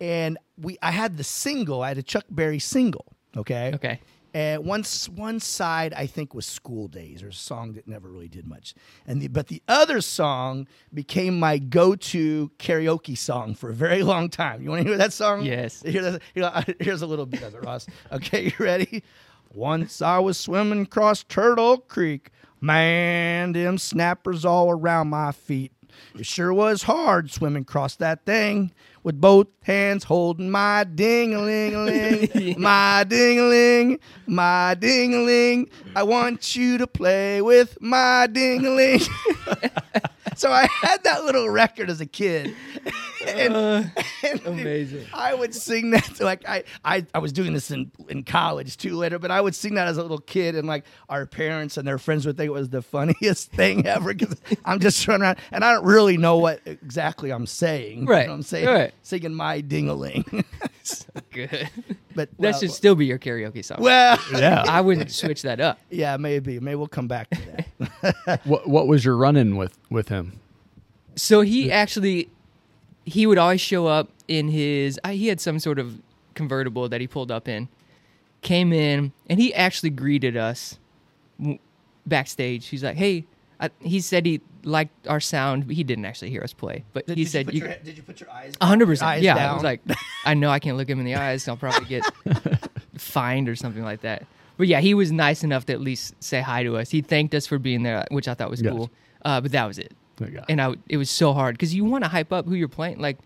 and 0.00 0.38
we 0.58 0.78
I 0.82 0.90
had 0.90 1.16
the 1.16 1.24
single. 1.24 1.82
I 1.82 1.88
had 1.88 1.98
a 1.98 2.02
Chuck 2.02 2.24
Berry 2.30 2.58
single. 2.58 3.06
Okay. 3.36 3.72
Okay. 3.74 4.00
And 4.34 4.66
once 4.66 5.08
one 5.08 5.40
side 5.40 5.94
I 5.94 6.04
think 6.06 6.34
was 6.34 6.44
School 6.44 6.88
Days, 6.88 7.22
or 7.22 7.28
a 7.28 7.32
song 7.32 7.72
that 7.72 7.88
never 7.88 8.10
really 8.10 8.28
did 8.28 8.46
much. 8.46 8.74
And 9.06 9.22
the, 9.22 9.28
but 9.28 9.46
the 9.46 9.62
other 9.66 10.02
song 10.02 10.66
became 10.92 11.38
my 11.40 11.56
go-to 11.56 12.50
karaoke 12.58 13.16
song 13.16 13.54
for 13.54 13.70
a 13.70 13.74
very 13.74 14.02
long 14.12 14.28
time. 14.28 14.60
You 14.62 14.68
want 14.70 14.82
to 14.82 14.88
hear 14.88 14.98
that 14.98 15.14
song? 15.14 15.42
Yes. 15.42 15.80
Here, 15.82 16.02
that- 16.02 16.22
here- 16.34 16.74
here's 16.80 17.00
a 17.00 17.06
little 17.06 17.24
bit 17.24 17.42
of 17.42 17.54
it, 17.54 17.64
Ross. 17.64 17.86
Okay, 18.12 18.44
you 18.58 18.64
ready? 18.64 19.02
Once 19.54 20.02
I 20.02 20.18
was 20.18 20.36
swimming 20.36 20.82
across 20.82 21.22
Turtle 21.24 21.78
Creek, 21.78 22.30
man, 22.60 23.52
them 23.52 23.78
snappers 23.78 24.44
all 24.44 24.70
around 24.70 25.08
my 25.08 25.32
feet. 25.32 25.72
It 26.18 26.26
sure 26.26 26.52
was 26.52 26.82
hard 26.82 27.30
swimming 27.30 27.62
across 27.62 27.96
that 27.96 28.24
thing 28.26 28.72
with 29.06 29.20
both 29.20 29.46
hands 29.62 30.02
holding 30.02 30.50
my 30.50 30.82
ding-a-ling-a-ling, 30.82 32.56
my 32.58 33.04
ding-a-ling, 33.04 34.00
my 34.26 34.74
ding-a-ling. 34.74 35.70
I 35.94 36.02
want 36.02 36.56
you 36.56 36.76
to 36.78 36.88
play 36.88 37.40
with 37.40 37.80
my 37.80 38.26
ding-a-ling. 38.26 38.98
so 40.34 40.50
I 40.50 40.66
had 40.80 41.04
that 41.04 41.24
little 41.24 41.48
record 41.48 41.88
as 41.88 42.00
a 42.00 42.06
kid. 42.06 42.52
and, 43.26 43.54
uh, 43.54 43.82
and 44.22 44.46
amazing. 44.46 45.06
I 45.12 45.34
would 45.34 45.54
sing 45.54 45.90
that 45.90 46.04
to, 46.16 46.24
like 46.24 46.48
I, 46.48 46.64
I 46.84 47.06
I 47.14 47.18
was 47.18 47.32
doing 47.32 47.52
this 47.52 47.70
in, 47.70 47.90
in 48.08 48.22
college 48.22 48.76
too 48.76 48.96
later, 48.96 49.18
but 49.18 49.30
I 49.30 49.40
would 49.40 49.54
sing 49.54 49.74
that 49.74 49.88
as 49.88 49.96
a 49.98 50.02
little 50.02 50.18
kid, 50.18 50.54
and 50.54 50.68
like 50.68 50.84
our 51.08 51.26
parents 51.26 51.76
and 51.76 51.86
their 51.86 51.98
friends 51.98 52.26
would 52.26 52.36
think 52.36 52.48
it 52.48 52.52
was 52.52 52.68
the 52.68 52.82
funniest 52.82 53.50
thing 53.52 53.86
ever 53.86 54.14
because 54.14 54.36
I'm 54.64 54.78
just 54.78 55.06
running 55.08 55.22
around 55.22 55.38
and 55.50 55.64
I 55.64 55.72
don't 55.72 55.84
really 55.84 56.16
know 56.16 56.38
what 56.38 56.60
exactly 56.66 57.30
I'm 57.30 57.46
saying. 57.46 58.02
You 58.02 58.06
Right, 58.06 58.26
know 58.26 58.32
what 58.32 58.36
I'm 58.36 58.42
saying 58.42 58.66
right. 58.66 58.94
Singing 59.02 59.34
my 59.34 59.62
dingaling. 59.62 60.44
Good. 61.32 61.68
but 62.14 62.28
That 62.38 62.56
should 62.56 62.70
still 62.70 62.94
be 62.94 63.06
your 63.06 63.18
karaoke 63.18 63.64
song. 63.64 63.78
well, 63.80 64.18
Yeah. 64.32 64.64
I 64.66 64.80
wouldn't 64.80 65.10
switch 65.10 65.42
that 65.42 65.60
up. 65.60 65.78
yeah, 65.90 66.16
maybe 66.16 66.58
maybe 66.60 66.74
we'll 66.76 66.86
come 66.88 67.08
back 67.08 67.28
to 67.30 67.40
that. 68.20 68.40
what 68.44 68.68
What 68.68 68.86
was 68.86 69.04
your 69.04 69.16
run 69.16 69.36
in 69.36 69.56
with 69.56 69.76
with 69.90 70.08
him? 70.08 70.40
So 71.16 71.40
he 71.40 71.72
actually, 71.72 72.28
he 73.04 73.26
would 73.26 73.38
always 73.38 73.60
show 73.60 73.86
up 73.86 74.10
in 74.28 74.48
his. 74.48 74.98
He 75.08 75.28
had 75.28 75.40
some 75.40 75.58
sort 75.58 75.78
of 75.78 76.00
convertible 76.34 76.88
that 76.88 77.00
he 77.00 77.06
pulled 77.06 77.30
up 77.30 77.48
in. 77.48 77.68
Came 78.42 78.72
in 78.72 79.12
and 79.28 79.40
he 79.40 79.52
actually 79.54 79.90
greeted 79.90 80.36
us 80.36 80.78
backstage. 82.06 82.66
He's 82.68 82.84
like, 82.84 82.96
"Hey," 82.96 83.24
I, 83.60 83.70
he 83.80 84.00
said 84.00 84.26
he 84.26 84.40
liked 84.64 85.06
our 85.06 85.20
sound. 85.20 85.66
But 85.66 85.76
he 85.76 85.84
didn't 85.84 86.04
actually 86.04 86.30
hear 86.30 86.42
us 86.42 86.52
play, 86.52 86.84
but 86.92 87.06
Did, 87.06 87.16
he 87.18 87.24
did 87.24 87.30
said, 87.30 87.46
you 87.52 87.60
you, 87.60 87.66
your, 87.66 87.76
"Did 87.78 87.96
you 87.96 88.02
put 88.02 88.20
your 88.20 88.30
eyes?" 88.30 88.54
Hundred 88.60 88.86
percent. 88.86 89.08
Eyes 89.08 89.22
Yeah, 89.22 89.50
I 89.50 89.54
was 89.54 89.62
like, 89.62 89.80
I 90.24 90.34
know 90.34 90.50
I 90.50 90.58
can't 90.58 90.76
look 90.76 90.88
him 90.88 90.98
in 90.98 91.06
the 91.06 91.14
eyes. 91.14 91.48
I'll 91.48 91.56
probably 91.56 91.86
get 91.88 92.04
fined 92.98 93.48
or 93.48 93.56
something 93.56 93.82
like 93.82 94.02
that. 94.02 94.26
But 94.56 94.68
yeah, 94.68 94.80
he 94.80 94.94
was 94.94 95.12
nice 95.12 95.44
enough 95.44 95.66
to 95.66 95.72
at 95.72 95.80
least 95.80 96.14
say 96.22 96.40
hi 96.40 96.62
to 96.62 96.76
us. 96.76 96.90
He 96.90 97.02
thanked 97.02 97.34
us 97.34 97.46
for 97.46 97.58
being 97.58 97.82
there, 97.82 98.06
which 98.10 98.26
I 98.28 98.34
thought 98.34 98.50
was 98.50 98.62
Gotcha. 98.62 98.76
cool. 98.76 98.90
Uh, 99.24 99.40
but 99.40 99.52
that 99.52 99.66
was 99.66 99.78
it. 99.78 99.92
There. 100.16 100.44
And 100.48 100.62
I, 100.62 100.74
it 100.88 100.96
was 100.96 101.10
so 101.10 101.34
hard 101.34 101.54
because 101.56 101.74
you 101.74 101.84
want 101.84 102.04
to 102.04 102.08
hype 102.08 102.32
up 102.32 102.46
who 102.46 102.54
you're 102.54 102.68
playing. 102.68 102.98
Like, 102.98 103.18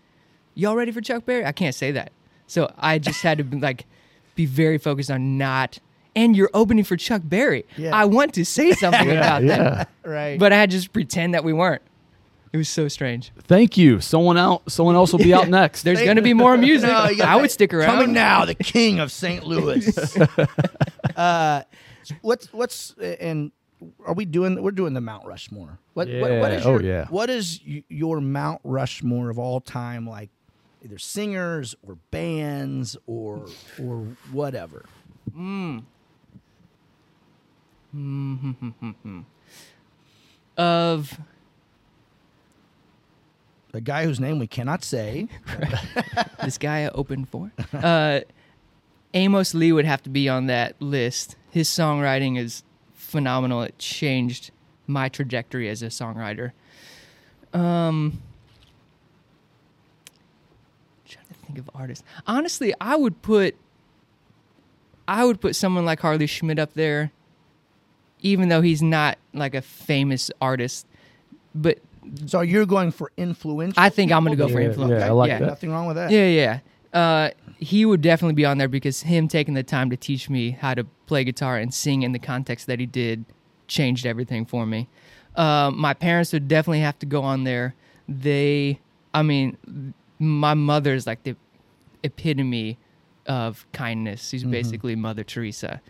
y'all 0.55 0.75
ready 0.75 0.91
for 0.91 0.99
Chuck 0.99 1.25
Berry? 1.25 1.45
I 1.45 1.53
can't 1.53 1.73
say 1.75 1.91
that. 1.91 2.11
So 2.47 2.73
I 2.77 2.99
just 2.99 3.21
had 3.21 3.37
to 3.37 3.45
be 3.45 3.59
like, 3.59 3.85
be 4.35 4.45
very 4.45 4.77
focused 4.77 5.09
on 5.09 5.37
not. 5.37 5.79
And 6.15 6.35
you're 6.35 6.49
opening 6.53 6.83
for 6.83 6.97
Chuck 6.97 7.21
Berry. 7.23 7.65
Yeah. 7.77 7.95
I 7.95 8.05
want 8.05 8.33
to 8.33 8.43
say 8.43 8.73
something 8.73 9.09
about 9.09 9.43
yeah. 9.43 9.57
that, 9.57 9.89
right. 10.03 10.37
but 10.37 10.51
I 10.51 10.57
had 10.57 10.69
to 10.71 10.77
just 10.77 10.91
pretend 10.91 11.33
that 11.33 11.43
we 11.43 11.53
weren't. 11.53 11.81
It 12.53 12.57
was 12.57 12.67
so 12.67 12.89
strange. 12.89 13.31
Thank 13.43 13.77
you. 13.77 14.01
Someone 14.01 14.37
else. 14.37 14.73
Someone 14.73 14.95
else 14.95 15.13
will 15.13 15.19
be 15.19 15.33
out 15.33 15.47
next. 15.61 15.83
There's 15.83 16.01
going 16.01 16.17
to 16.17 16.21
be 16.21 16.33
more 16.33 16.57
music. 16.57 16.89
No, 16.89 17.07
you 17.07 17.23
I 17.23 17.37
would 17.37 17.49
stick 17.49 17.73
around. 17.73 17.85
Coming 17.85 18.13
now, 18.13 18.43
the 18.43 18.55
king 18.55 18.99
of 18.99 19.09
St. 19.11 19.45
Louis. 19.45 20.17
uh, 21.15 21.63
what's 22.21 22.51
what's 22.51 22.93
and 22.99 23.53
are 24.05 24.13
we 24.13 24.25
doing? 24.25 24.61
We're 24.61 24.71
doing 24.71 24.93
the 24.93 25.01
Mount 25.01 25.25
Rushmore. 25.25 25.79
What 25.93 26.09
what, 26.09 26.31
what 26.31 26.51
Yeah. 26.51 26.57
is 26.57 26.65
Oh, 26.65 26.79
yeah. 26.79 27.05
What 27.07 27.29
is 27.29 27.61
your 27.63 28.19
Mount 28.19 28.59
Rushmore 28.65 29.29
of 29.29 29.39
all 29.39 29.61
time? 29.61 30.05
Like 30.05 30.29
either 30.83 30.97
singers 30.97 31.73
or 31.87 31.95
bands 32.11 32.97
or 33.07 33.47
or 33.81 34.07
whatever. 34.33 34.85
Of 40.57 41.19
The 43.71 43.81
guy 43.81 44.05
whose 44.05 44.19
name 44.19 44.39
we 44.39 44.47
cannot 44.47 44.83
say. 44.83 45.27
this 46.43 46.57
guy 46.57 46.83
I 46.85 46.89
opened 46.89 47.29
for. 47.29 47.51
Uh, 47.73 48.21
Amos 49.13 49.53
Lee 49.53 49.71
would 49.71 49.85
have 49.85 50.03
to 50.03 50.09
be 50.09 50.29
on 50.29 50.47
that 50.47 50.81
list. 50.81 51.35
His 51.49 51.67
songwriting 51.67 52.37
is 52.37 52.63
phenomenal. 52.93 53.61
It 53.61 53.77
changed 53.77 54.51
my 54.87 55.09
trajectory 55.09 55.67
as 55.69 55.81
a 55.81 55.87
songwriter. 55.87 56.51
Um, 57.53 58.21
trying 61.05 61.25
to 61.27 61.33
think 61.33 61.57
of 61.57 61.69
artists. 61.75 62.05
Honestly, 62.25 62.73
I 62.79 62.95
would 62.95 63.21
put 63.21 63.55
I 65.07 65.25
would 65.25 65.41
put 65.41 65.55
someone 65.57 65.83
like 65.83 65.99
Harley 65.99 66.27
Schmidt 66.27 66.57
up 66.57 66.73
there, 66.73 67.11
even 68.21 68.49
though 68.49 68.61
he's 68.61 68.81
not 68.81 69.17
like 69.33 69.53
a 69.55 69.61
famous 69.61 70.31
artist. 70.41 70.87
But 71.53 71.79
So 72.25 72.41
you're 72.41 72.65
going 72.65 72.91
for 72.91 73.11
influential. 73.17 73.81
I 73.81 73.89
think 73.89 74.11
I'm 74.11 74.23
gonna 74.23 74.35
go 74.35 74.47
for 74.47 74.59
Yeah, 74.61 74.67
influence. 74.67 74.99
yeah, 74.99 75.07
I 75.07 75.09
like 75.11 75.27
yeah. 75.29 75.39
that. 75.39 75.45
Nothing 75.47 75.71
wrong 75.71 75.87
with 75.87 75.95
that. 75.97 76.09
Yeah, 76.11 76.27
yeah. 76.27 76.59
Uh, 76.93 77.29
he 77.57 77.85
would 77.85 78.01
definitely 78.01 78.33
be 78.33 78.45
on 78.45 78.57
there 78.57 78.67
because 78.67 79.01
him 79.03 79.27
taking 79.27 79.53
the 79.53 79.63
time 79.63 79.89
to 79.91 79.97
teach 79.97 80.29
me 80.29 80.51
how 80.51 80.73
to 80.73 80.83
play 81.05 81.23
guitar 81.23 81.57
and 81.57 81.73
sing 81.73 82.01
in 82.01 82.11
the 82.11 82.19
context 82.19 82.67
that 82.67 82.79
he 82.79 82.85
did 82.85 83.23
changed 83.67 84.05
everything 84.05 84.45
for 84.45 84.65
me. 84.65 84.89
Uh, 85.35 85.71
my 85.73 85.93
parents 85.93 86.33
would 86.33 86.47
definitely 86.47 86.79
have 86.81 86.97
to 86.99 87.05
go 87.05 87.21
on 87.23 87.43
there. 87.45 87.75
They, 88.09 88.79
I 89.13 89.21
mean, 89.21 89.93
my 90.19 90.53
mother 90.53 90.93
is 90.93 91.07
like 91.07 91.23
the 91.23 91.35
epitome 92.03 92.77
of 93.27 93.65
kindness. 93.71 94.27
She's 94.29 94.43
basically 94.43 94.95
Mother 94.95 95.23
Teresa, 95.23 95.81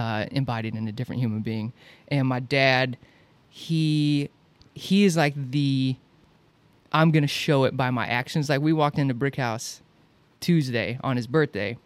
uh, 0.00 0.24
embodied 0.30 0.74
in 0.74 0.88
a 0.88 0.92
different 0.92 1.20
human 1.20 1.40
being. 1.40 1.72
And 2.08 2.26
my 2.26 2.40
dad, 2.40 2.96
he 3.50 4.30
he 4.74 5.04
is 5.04 5.16
like 5.16 5.34
the 5.50 5.96
I'm 6.92 7.10
gonna 7.10 7.26
show 7.26 7.64
it 7.64 7.76
by 7.76 7.90
my 7.90 8.06
actions. 8.06 8.48
Like 8.48 8.62
we 8.62 8.72
walked 8.72 8.98
into 8.98 9.12
Brick 9.12 9.36
House 9.36 9.82
Tuesday 10.40 10.98
on 11.04 11.16
his 11.16 11.26
birthday. 11.26 11.76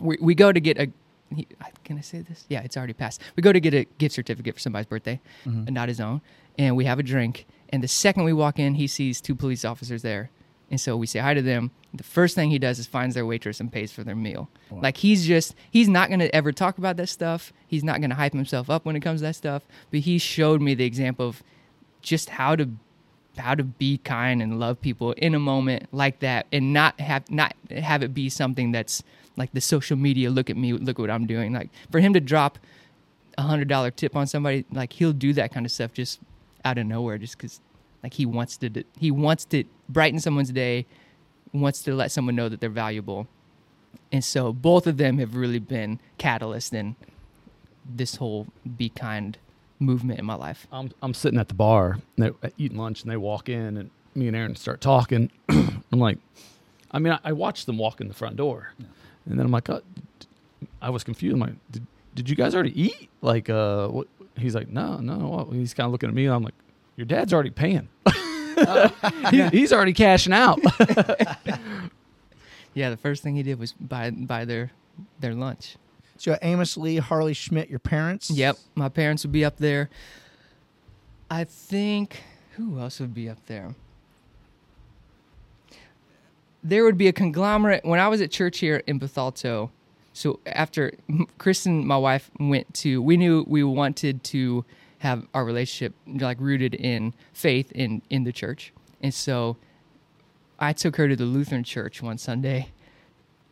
We 0.00 0.16
we 0.20 0.34
go 0.34 0.50
to 0.50 0.60
get 0.60 0.78
a. 0.78 0.90
He, 1.34 1.46
can 1.84 1.98
I 1.98 2.02
say 2.02 2.20
this? 2.20 2.44
Yeah, 2.48 2.60
it's 2.62 2.76
already 2.76 2.92
passed. 2.94 3.20
We 3.36 3.42
go 3.42 3.52
to 3.52 3.60
get 3.60 3.74
a 3.74 3.84
gift 3.98 4.14
certificate 4.14 4.54
for 4.54 4.60
somebody's 4.60 4.86
birthday, 4.86 5.20
and 5.66 5.72
not 5.72 5.88
his 5.88 6.00
own, 6.00 6.20
and 6.58 6.76
we 6.76 6.84
have 6.86 6.98
a 6.98 7.02
drink. 7.02 7.46
And 7.70 7.82
the 7.82 7.88
second 7.88 8.24
we 8.24 8.32
walk 8.34 8.58
in, 8.58 8.74
he 8.74 8.86
sees 8.86 9.20
two 9.20 9.34
police 9.34 9.64
officers 9.64 10.02
there, 10.02 10.30
and 10.72 10.80
so 10.80 10.96
we 10.96 11.06
say 11.06 11.18
hi 11.18 11.34
to 11.34 11.42
them. 11.42 11.70
The 11.92 12.02
first 12.02 12.34
thing 12.34 12.50
he 12.50 12.58
does 12.58 12.78
is 12.78 12.86
finds 12.86 13.14
their 13.14 13.26
waitress 13.26 13.60
and 13.60 13.70
pays 13.70 13.92
for 13.92 14.02
their 14.02 14.16
meal. 14.16 14.48
Like 14.70 14.96
he's 14.96 15.26
just 15.26 15.54
he's 15.70 15.86
not 15.86 16.08
gonna 16.08 16.30
ever 16.32 16.50
talk 16.50 16.78
about 16.78 16.96
that 16.96 17.08
stuff. 17.10 17.52
He's 17.68 17.84
not 17.84 18.00
gonna 18.00 18.14
hype 18.14 18.32
himself 18.32 18.70
up 18.70 18.86
when 18.86 18.96
it 18.96 19.00
comes 19.00 19.20
to 19.20 19.26
that 19.26 19.36
stuff. 19.36 19.64
But 19.90 20.00
he 20.00 20.16
showed 20.16 20.62
me 20.62 20.74
the 20.74 20.86
example 20.86 21.28
of 21.28 21.42
just 22.00 22.30
how 22.30 22.56
to 22.56 22.70
how 23.36 23.54
to 23.54 23.62
be 23.62 23.98
kind 23.98 24.40
and 24.40 24.58
love 24.58 24.80
people 24.80 25.12
in 25.12 25.34
a 25.34 25.38
moment 25.38 25.88
like 25.92 26.20
that 26.20 26.46
and 26.52 26.72
not 26.72 26.98
have 26.98 27.30
not 27.30 27.54
have 27.70 28.02
it 28.02 28.14
be 28.14 28.30
something 28.30 28.72
that's 28.72 29.02
like 29.36 29.52
the 29.52 29.60
social 29.60 29.96
media 29.96 30.30
look 30.30 30.48
at 30.48 30.56
me 30.56 30.74
look 30.74 30.98
at 30.98 31.00
what 31.00 31.10
i'm 31.10 31.26
doing 31.26 31.50
like 31.50 31.70
for 31.90 31.98
him 31.98 32.12
to 32.12 32.20
drop 32.20 32.58
a 33.38 33.42
hundred 33.42 33.68
dollar 33.68 33.90
tip 33.90 34.14
on 34.14 34.26
somebody 34.26 34.66
like 34.70 34.92
he'll 34.92 35.14
do 35.14 35.32
that 35.32 35.50
kind 35.50 35.64
of 35.64 35.72
stuff 35.72 35.94
just 35.94 36.20
out 36.66 36.76
of 36.76 36.84
nowhere 36.84 37.16
just 37.16 37.38
because 37.38 37.60
like 38.02 38.14
he 38.14 38.26
wants 38.26 38.56
to 38.58 38.84
he 38.98 39.10
wants 39.10 39.44
to 39.46 39.64
brighten 39.88 40.18
someone's 40.20 40.50
day 40.50 40.86
wants 41.52 41.82
to 41.82 41.94
let 41.94 42.10
someone 42.10 42.34
know 42.34 42.48
that 42.48 42.60
they're 42.60 42.70
valuable 42.70 43.26
and 44.10 44.24
so 44.24 44.52
both 44.52 44.86
of 44.86 44.96
them 44.96 45.18
have 45.18 45.36
really 45.36 45.58
been 45.58 46.00
catalysts 46.18 46.72
in 46.72 46.96
this 47.84 48.16
whole 48.16 48.46
be 48.76 48.88
kind 48.88 49.38
movement 49.78 50.18
in 50.18 50.24
my 50.24 50.34
life 50.34 50.66
I'm 50.72 50.90
I'm 51.02 51.14
sitting 51.14 51.38
at 51.38 51.48
the 51.48 51.54
bar, 51.54 51.98
and 52.16 52.34
they 52.40 52.50
eating 52.56 52.78
lunch, 52.78 53.02
and 53.02 53.10
they 53.10 53.16
walk 53.16 53.48
in, 53.48 53.76
and 53.76 53.90
me 54.14 54.28
and 54.28 54.36
Aaron 54.36 54.54
start 54.56 54.80
talking. 54.80 55.30
I'm 55.48 55.98
like, 55.98 56.18
I 56.90 56.98
mean, 56.98 57.12
I, 57.12 57.18
I 57.24 57.32
watched 57.32 57.66
them 57.66 57.78
walk 57.78 58.00
in 58.00 58.08
the 58.08 58.14
front 58.14 58.36
door, 58.36 58.72
and 58.78 59.38
then 59.38 59.40
I'm 59.40 59.50
like, 59.50 59.68
oh, 59.68 59.82
d- 60.20 60.26
I 60.80 60.90
was 60.90 61.02
confused. 61.04 61.34
I'm 61.34 61.40
like, 61.40 61.54
did, 61.70 61.86
did 62.14 62.30
you 62.30 62.36
guys 62.36 62.54
already 62.54 62.80
eat? 62.80 63.08
Like, 63.20 63.50
uh, 63.50 63.88
what? 63.88 64.06
He's 64.36 64.54
like, 64.54 64.68
no, 64.68 64.98
no. 64.98 65.28
What? 65.28 65.52
He's 65.54 65.74
kind 65.74 65.86
of 65.86 65.92
looking 65.92 66.08
at 66.08 66.14
me. 66.14 66.26
And 66.26 66.34
I'm 66.34 66.42
like, 66.42 66.54
your 66.96 67.06
dad's 67.06 67.32
already 67.32 67.50
paying. 67.50 67.88
Oh. 68.54 68.88
He- 69.30 69.48
he's 69.48 69.72
already 69.72 69.94
cashing 69.94 70.32
out. 70.34 70.60
Yeah, 72.74 72.90
the 72.90 72.96
first 72.96 73.22
thing 73.22 73.34
he 73.36 73.42
did 73.42 73.58
was 73.58 73.72
buy 73.72 74.10
buy 74.10 74.44
their 74.44 74.70
their 75.20 75.34
lunch. 75.34 75.76
So 76.16 76.38
Amos 76.42 76.76
Lee, 76.76 76.96
Harley 76.96 77.34
Schmidt, 77.34 77.68
your 77.68 77.78
parents. 77.78 78.30
Yep, 78.30 78.56
my 78.74 78.88
parents 78.88 79.24
would 79.24 79.32
be 79.32 79.44
up 79.44 79.56
there. 79.58 79.90
I 81.30 81.44
think 81.44 82.22
who 82.52 82.78
else 82.78 83.00
would 83.00 83.14
be 83.14 83.28
up 83.28 83.44
there? 83.46 83.74
There 86.62 86.84
would 86.84 86.96
be 86.96 87.08
a 87.08 87.12
conglomerate 87.12 87.84
when 87.84 87.98
I 87.98 88.08
was 88.08 88.20
at 88.20 88.30
church 88.30 88.58
here 88.58 88.82
in 88.86 89.00
Bethalto. 89.00 89.70
So 90.12 90.40
after 90.46 90.92
Kristen, 91.38 91.86
my 91.86 91.96
wife, 91.96 92.30
went 92.38 92.72
to, 92.74 93.02
we 93.02 93.16
knew 93.16 93.44
we 93.48 93.64
wanted 93.64 94.22
to 94.24 94.64
have 95.02 95.26
our 95.34 95.44
relationship 95.44 95.94
like 96.06 96.38
rooted 96.40 96.74
in 96.74 97.12
faith 97.32 97.72
in 97.72 98.02
in 98.08 98.22
the 98.22 98.32
church, 98.32 98.72
and 99.00 99.12
so 99.12 99.56
I 100.60 100.72
took 100.72 100.94
her 100.94 101.08
to 101.08 101.16
the 101.16 101.24
Lutheran 101.24 101.64
church 101.64 102.00
one 102.00 102.18
Sunday, 102.18 102.68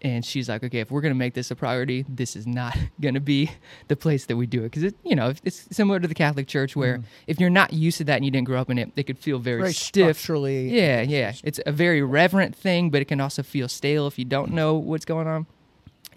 and 0.01 0.24
she's 0.24 0.48
like, 0.48 0.62
"Okay, 0.62 0.78
if 0.78 0.93
we're 0.93 1.01
gonna 1.01 1.16
make 1.16 1.35
this 1.35 1.51
a 1.51 1.56
priority, 1.56 2.05
this 2.09 2.36
is 2.36 2.47
not 2.47 2.78
gonna 3.01 3.18
be 3.18 3.51
the 3.89 3.97
place 3.97 4.27
that 4.27 4.36
we 4.36 4.47
do 4.47 4.60
it 4.60 4.70
because 4.70 4.85
it, 4.85 4.94
you 5.02 5.16
know, 5.16 5.35
it's 5.43 5.66
similar 5.74 5.98
to 5.98 6.06
the 6.06 6.14
Catholic 6.14 6.47
Church 6.47 6.77
where 6.77 6.98
mm. 6.98 7.05
if 7.27 7.40
you're 7.40 7.51
not 7.51 7.72
used 7.72 7.98
to 7.98 8.05
that 8.05 8.16
and 8.16 8.24
you 8.24 8.31
didn't 8.31 8.47
grow 8.47 8.60
up 8.60 8.70
in 8.70 8.78
it, 8.78 8.93
it 8.94 9.02
could 9.02 9.18
feel 9.18 9.40
very, 9.40 9.59
Very 9.59 9.72
stiff. 9.72 10.18
structurally. 10.18 10.70
Yeah, 10.70 11.02
yeah, 11.02 11.32
it's 11.43 11.59
a 11.66 11.72
very 11.72 12.01
reverent 12.01 12.55
thing, 12.55 12.90
but 12.90 13.02
it 13.02 13.06
can 13.06 13.20
also 13.20 13.43
feel 13.43 13.68
stale 13.68 14.06
if 14.06 14.20
you 14.20 14.24
don't 14.24 14.52
know 14.52 14.74
what's 14.74 15.05
going 15.05 15.27
on. 15.27 15.47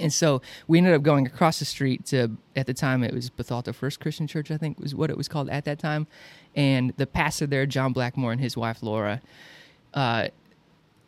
And 0.03 0.11
so 0.11 0.41
we 0.67 0.77
ended 0.77 0.93
up 0.93 1.01
going 1.01 1.25
across 1.25 1.59
the 1.59 1.65
street 1.65 2.05
to, 2.07 2.35
at 2.57 2.67
the 2.67 2.73
time, 2.73 3.05
it 3.05 3.13
was 3.13 3.30
Bethalto 3.30 3.73
First 3.73 4.01
Christian 4.01 4.27
Church, 4.27 4.51
I 4.51 4.57
think 4.57 4.77
was 4.77 4.93
what 4.93 5.09
it 5.09 5.15
was 5.15 5.30
called 5.30 5.49
at 5.49 5.63
that 5.63 5.80
time. 5.80 6.07
And 6.55 6.91
the 6.97 7.07
pastor 7.07 7.47
there, 7.47 7.65
John 7.65 7.93
Blackmore, 7.93 8.34
and 8.34 8.41
his 8.41 8.57
wife, 8.57 8.84
Laura, 8.84 9.21
uh, 9.93 10.27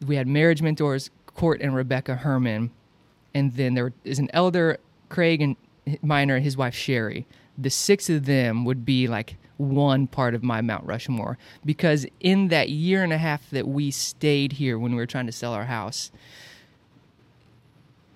we 0.08 0.16
had 0.16 0.28
marriage 0.28 0.62
mentors, 0.62 1.12
Court 1.26 1.60
and 1.60 1.76
Rebecca 1.76 2.16
Herman. 2.16 2.72
And 3.34 3.54
then 3.56 3.74
there 3.74 3.92
is 4.06 4.18
an 4.18 4.30
elder, 4.32 4.78
Craig 5.10 5.42
and 5.42 5.58
Minor, 6.02 6.38
and 6.38 6.44
his 6.46 6.56
wife, 6.56 6.74
Sherry. 6.74 7.28
The 7.58 7.70
six 7.70 8.10
of 8.10 8.26
them 8.26 8.64
would 8.64 8.86
be 8.86 9.10
like 9.10 9.36
one 9.58 10.08
part 10.08 10.34
of 10.36 10.42
my 10.42 10.62
Mount 10.62 10.86
Rushmore 10.86 11.38
because 11.66 12.06
in 12.22 12.48
that 12.48 12.70
year 12.70 13.04
and 13.04 13.12
a 13.12 13.18
half 13.18 13.50
that 13.50 13.68
we 13.68 13.92
stayed 13.92 14.54
here 14.54 14.80
when 14.80 14.92
we 14.92 14.98
were 14.98 15.06
trying 15.06 15.26
to 15.26 15.32
sell 15.34 15.52
our 15.52 15.66
house, 15.66 16.12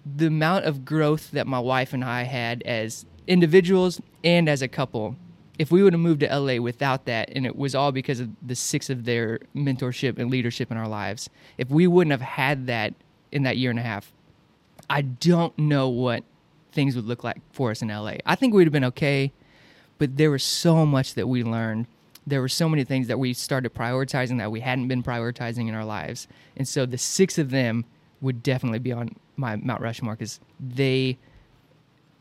the 0.05 0.27
amount 0.27 0.65
of 0.65 0.85
growth 0.85 1.31
that 1.31 1.47
my 1.47 1.59
wife 1.59 1.93
and 1.93 2.03
I 2.03 2.23
had 2.23 2.61
as 2.63 3.05
individuals 3.27 4.01
and 4.23 4.49
as 4.49 4.61
a 4.61 4.67
couple 4.67 5.15
if 5.59 5.71
we 5.71 5.83
would 5.83 5.91
have 5.91 5.99
moved 5.99 6.21
to 6.21 6.39
LA 6.39 6.55
without 6.55 7.03
that, 7.05 7.29
and 7.35 7.45
it 7.45 7.57
was 7.57 7.75
all 7.75 7.91
because 7.91 8.21
of 8.21 8.29
the 8.41 8.55
six 8.55 8.89
of 8.89 9.03
their 9.03 9.39
mentorship 9.53 10.17
and 10.17 10.31
leadership 10.31 10.71
in 10.71 10.77
our 10.77 10.87
lives, 10.87 11.29
if 11.57 11.69
we 11.69 11.85
wouldn't 11.85 12.11
have 12.11 12.21
had 12.21 12.65
that 12.67 12.93
in 13.33 13.43
that 13.43 13.57
year 13.57 13.69
and 13.69 13.77
a 13.77 13.83
half, 13.83 14.13
I 14.89 15.01
don't 15.01 15.55
know 15.59 15.89
what 15.89 16.23
things 16.71 16.95
would 16.95 17.05
look 17.05 17.25
like 17.25 17.41
for 17.51 17.71
us 17.71 17.81
in 17.81 17.89
LA. 17.89 18.13
I 18.25 18.35
think 18.35 18.53
we'd 18.53 18.63
have 18.63 18.73
been 18.73 18.85
okay, 18.85 19.33
but 19.97 20.15
there 20.15 20.31
was 20.31 20.43
so 20.43 20.85
much 20.85 21.13
that 21.15 21.27
we 21.27 21.43
learned. 21.43 21.87
There 22.25 22.39
were 22.39 22.47
so 22.47 22.69
many 22.69 22.85
things 22.85 23.07
that 23.07 23.19
we 23.19 23.33
started 23.33 23.73
prioritizing 23.73 24.37
that 24.37 24.51
we 24.51 24.61
hadn't 24.61 24.87
been 24.87 25.03
prioritizing 25.03 25.67
in 25.67 25.75
our 25.75 25.85
lives. 25.85 26.29
And 26.55 26.67
so 26.67 26.85
the 26.85 26.97
six 26.97 27.37
of 27.37 27.49
them 27.49 27.83
would 28.21 28.41
definitely 28.41 28.79
be 28.79 28.93
on 28.93 29.15
my 29.39 29.55
Mount 29.55 29.81
Rushmore 29.81 30.13
because 30.13 30.39
they 30.59 31.17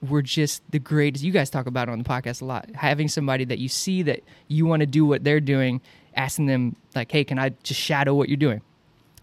were 0.00 0.22
just 0.22 0.62
the 0.70 0.78
greatest. 0.78 1.24
You 1.24 1.32
guys 1.32 1.50
talk 1.50 1.66
about 1.66 1.88
it 1.88 1.92
on 1.92 1.98
the 1.98 2.04
podcast 2.04 2.40
a 2.40 2.44
lot. 2.44 2.70
Having 2.74 3.08
somebody 3.08 3.44
that 3.44 3.58
you 3.58 3.68
see 3.68 4.02
that 4.02 4.22
you 4.46 4.64
want 4.64 4.80
to 4.80 4.86
do 4.86 5.04
what 5.04 5.24
they're 5.24 5.40
doing, 5.40 5.80
asking 6.14 6.46
them 6.46 6.76
like, 6.94 7.10
"Hey, 7.10 7.24
can 7.24 7.38
I 7.38 7.50
just 7.62 7.80
shadow 7.80 8.14
what 8.14 8.28
you're 8.28 8.36
doing?" 8.36 8.62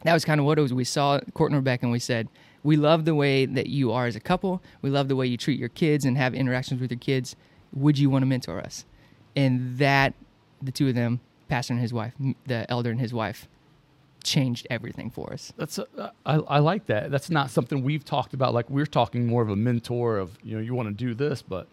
That 0.04 0.14
was 0.14 0.26
kind 0.26 0.40
of 0.40 0.46
what 0.46 0.60
it 0.60 0.62
was. 0.62 0.74
We 0.74 0.84
saw 0.84 1.20
Court 1.34 1.52
and 1.52 1.58
Rebecca, 1.58 1.86
and 1.86 1.92
we 1.92 2.00
said, 2.00 2.28
"We 2.62 2.76
love 2.76 3.06
the 3.06 3.16
way 3.16 3.46
that 3.46 3.68
you 3.68 3.92
are 3.92 4.06
as 4.06 4.16
a 4.16 4.20
couple. 4.20 4.62
We 4.82 4.90
love 4.90 5.08
the 5.08 5.16
way 5.16 5.26
you 5.28 5.38
treat 5.38 5.60
your 5.60 5.70
kids 5.70 6.06
and 6.06 6.18
have 6.18 6.36
interactions 6.36 6.82
with 6.82 6.92
your 6.92 7.00
kids. 7.00 7.36
Would 7.74 7.98
you 7.98 8.10
want 8.10 8.24
to 8.24 8.28
mentor 8.28 8.60
us?" 8.60 8.86
And 9.36 9.78
that, 9.78 10.14
the 10.62 10.72
two 10.72 10.90
of 10.90 10.96
them, 10.96 11.22
pastor 11.48 11.74
and 11.74 11.82
his 11.82 11.94
wife, 11.94 12.14
the 12.46 12.70
elder 12.70 12.92
and 12.92 13.00
his 13.00 13.14
wife, 13.14 13.48
changed 14.26 14.68
everything 14.70 15.10
for 15.10 15.32
us. 15.32 15.54
That's 15.56 15.78
a, 15.78 16.12
I, 16.26 16.36
I 16.36 16.60
like 16.60 16.88
that. 16.88 17.12
That's 17.12 17.30
not 17.30 17.50
something 17.50 17.84
we've 17.84 18.04
talked 18.04 18.34
about. 18.34 18.54
Like 18.54 18.70
we're 18.70 18.86
talking 18.86 19.26
more 19.28 19.42
of 19.42 19.50
a 19.50 19.56
mentor 19.56 20.18
of 20.18 20.38
you 20.44 20.56
know 20.58 20.62
you 20.62 20.74
want 20.76 20.90
to 20.90 20.94
do 20.94 21.14
this, 21.14 21.42
but 21.42 21.68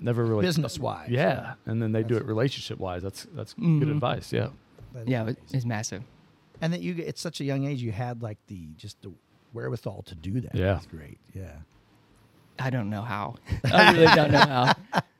never 0.00 0.24
really 0.24 0.42
Business-wise, 0.42 1.08
Yeah, 1.10 1.20
yeah. 1.22 1.54
and 1.66 1.80
then 1.82 1.92
they 1.92 2.02
do 2.02 2.16
it 2.16 2.24
relationship 2.24 2.78
wise. 2.78 3.02
That's 3.02 3.26
that's 3.34 3.54
good 3.54 3.62
Mhm. 3.88 3.90
advice. 3.92 4.32
Yeah, 4.32 4.48
That 4.92 5.02
is 5.02 5.08
Yeah, 5.08 5.22
amazing. 5.22 5.42
it's 5.54 5.64
massive. 5.64 6.02
and 6.60 6.72
that 6.72 6.80
you 6.82 7.02
at 7.06 7.18
such 7.18 7.40
a 7.40 7.44
young 7.44 7.64
age 7.66 7.80
you 7.82 7.92
had 7.92 8.22
like 8.22 8.38
the 8.48 8.68
just 8.76 9.00
the 9.02 9.12
wherewithal 9.52 10.02
to 10.06 10.14
do 10.14 10.40
that. 10.40 10.54
Yeah. 10.54 10.74
That's 10.74 10.86
great. 10.86 11.18
Yeah. 11.34 11.52
I 12.58 12.70
don't 12.70 12.88
know 12.90 13.02
how. 13.02 13.36
I 13.64 13.92
really 13.92 14.06
don't 14.14 14.30
know 14.30 14.38
how. 14.38 14.72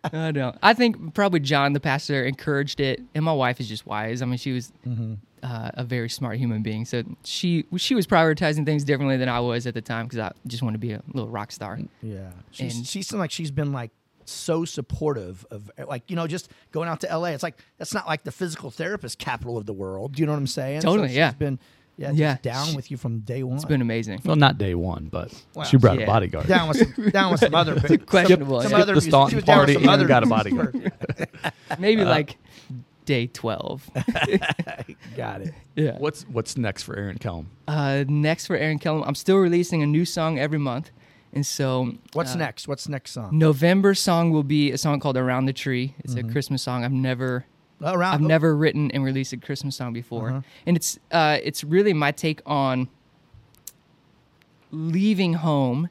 I 0.05 0.31
don't. 0.33 0.57
I 0.63 0.75
think 0.75 1.15
probably 1.15 1.41
John, 1.41 1.73
the 1.75 1.81
pastor, 1.81 2.25
encouraged 2.25 2.81
it, 2.81 3.01
and 3.15 3.25
my 3.25 3.33
wife 3.33 3.61
is 3.61 3.69
just 3.69 3.87
wise. 3.87 4.21
I 4.23 4.27
mean, 4.27 4.37
she 4.39 4.53
was 4.53 4.73
uh, 5.43 5.71
a 5.75 5.85
very 5.85 6.09
smart 6.09 6.37
human 6.39 6.63
being, 6.63 6.85
so 6.85 7.03
she 7.25 7.65
she 7.77 7.95
was 7.95 8.07
prioritizing 8.07 8.65
things 8.65 8.85
differently 8.85 9.17
than 9.17 9.29
I 9.29 9.41
was 9.41 9.67
at 9.67 9.75
the 9.75 9.81
time 9.83 10.07
because 10.07 10.19
I 10.21 10.33
just 10.47 10.63
wanted 10.63 10.75
to 10.81 10.87
be 10.87 10.93
a 10.93 11.03
little 11.13 11.29
rock 11.31 11.51
star. 11.53 11.79
Yeah. 12.03 12.31
She's, 12.51 12.77
And- 12.77 12.87
she 12.87 13.03
seemed 13.03 13.21
like 13.21 13.31
she's 13.31 13.51
been 13.51 13.73
like 13.73 13.91
so 14.25 14.65
supportive 14.65 15.45
of 15.51 15.69
like 15.89 16.09
you 16.09 16.15
know 16.15 16.29
just 16.29 16.49
going 16.71 16.89
out 16.89 17.01
to 17.01 17.09
LA. 17.19 17.27
It's 17.31 17.43
like 17.43 17.59
that's 17.79 17.93
not 17.93 18.07
like 18.07 18.23
the 18.23 18.31
physical 18.33 18.71
therapist 18.71 19.19
capital 19.19 19.59
of 19.59 19.67
the 19.67 19.73
world. 19.73 20.15
Do 20.15 20.21
you 20.23 20.27
know 20.27 20.33
what 20.33 20.39
I'm 20.39 20.47
saying? 20.47 20.83
Totally, 20.83 21.09
she's 21.09 21.17
yeah. 21.17 21.33
Been 21.33 21.59
yeah, 21.99 22.13
Yeah. 22.15 22.37
down 22.41 22.69
She- 22.69 22.77
with 22.77 22.91
you 22.91 22.97
from 22.97 23.19
day 23.21 23.43
one. 23.43 23.57
It's 23.57 23.65
been 23.67 23.83
amazing. 23.83 24.23
well, 24.25 24.37
not 24.37 24.57
day 24.59 24.75
one, 24.75 25.09
but 25.11 25.31
Wow. 25.55 25.65
she 25.65 25.77
brought 25.77 25.99
Yeah. 25.99 26.05
a 26.05 26.07
bodyguard. 26.07 26.47
down 26.47 26.69
with 26.69 26.79
some, 26.79 27.11
down 27.11 27.33
with 27.33 27.41
some 27.41 27.55
other 27.55 27.79
some, 27.87 27.99
questionable, 27.99 28.63
some 28.63 28.71
yeah. 28.73 28.79
other 28.79 28.95
the 28.95 29.01
Staunton 29.03 29.31
she 29.31 29.37
was 29.37 29.45
down 29.45 29.57
party 29.59 29.75
some 29.75 29.83
and 29.83 29.91
other 29.91 30.07
got 30.07 30.23
a 30.23 30.27
bodyguard. 30.27 30.93
Maybe 31.79 32.05
like 32.05 32.39
day 33.05 33.27
twelve. 33.27 33.91
Got 35.17 35.43
it. 35.43 35.55
yeah. 35.77 35.99
What's 35.99 36.23
what's 36.25 36.57
next 36.57 36.83
for 36.85 36.97
Aaron 36.97 37.19
Kellum? 37.19 37.51
Uh, 37.69 38.05
next 38.09 38.47
for 38.47 38.57
Aaron 38.57 38.79
Kellum, 38.79 39.03
I'm 39.07 39.15
still 39.15 39.37
releasing 39.37 39.83
a 39.83 39.87
new 39.87 40.05
song 40.05 40.39
every 40.39 40.59
month, 40.59 40.91
and 41.33 41.45
so 41.47 41.93
What's 42.13 42.35
uh, 42.35 42.39
next? 42.39 42.69
What's 42.69 42.89
next 42.89 43.13
song? 43.13 43.37
November 43.39 43.95
song 43.95 44.31
will 44.31 44.43
be 44.43 44.71
a 44.73 44.79
song 44.79 45.01
called 45.01 45.17
"Around 45.17 45.47
the 45.47 45.53
Tree." 45.53 45.95
It's 46.01 46.15
a 46.15 46.23
Christmas 46.23 46.63
song. 46.63 46.85
I've 46.85 46.93
never 46.93 47.45
Around. 47.85 48.15
I've 48.15 48.21
never 48.21 48.55
written 48.57 48.91
and 48.93 49.03
released 49.05 49.33
a 49.33 49.37
Christmas 49.37 49.75
song 49.77 49.93
before, 49.93 50.29
Uh-huh. 50.31 50.41
and 50.67 50.77
it's 50.77 50.99
uh, 51.11 51.39
it's 51.43 51.65
really 51.65 51.93
my 51.93 52.13
take 52.13 52.41
on 52.47 52.89
leaving 54.71 55.35
home. 55.35 55.89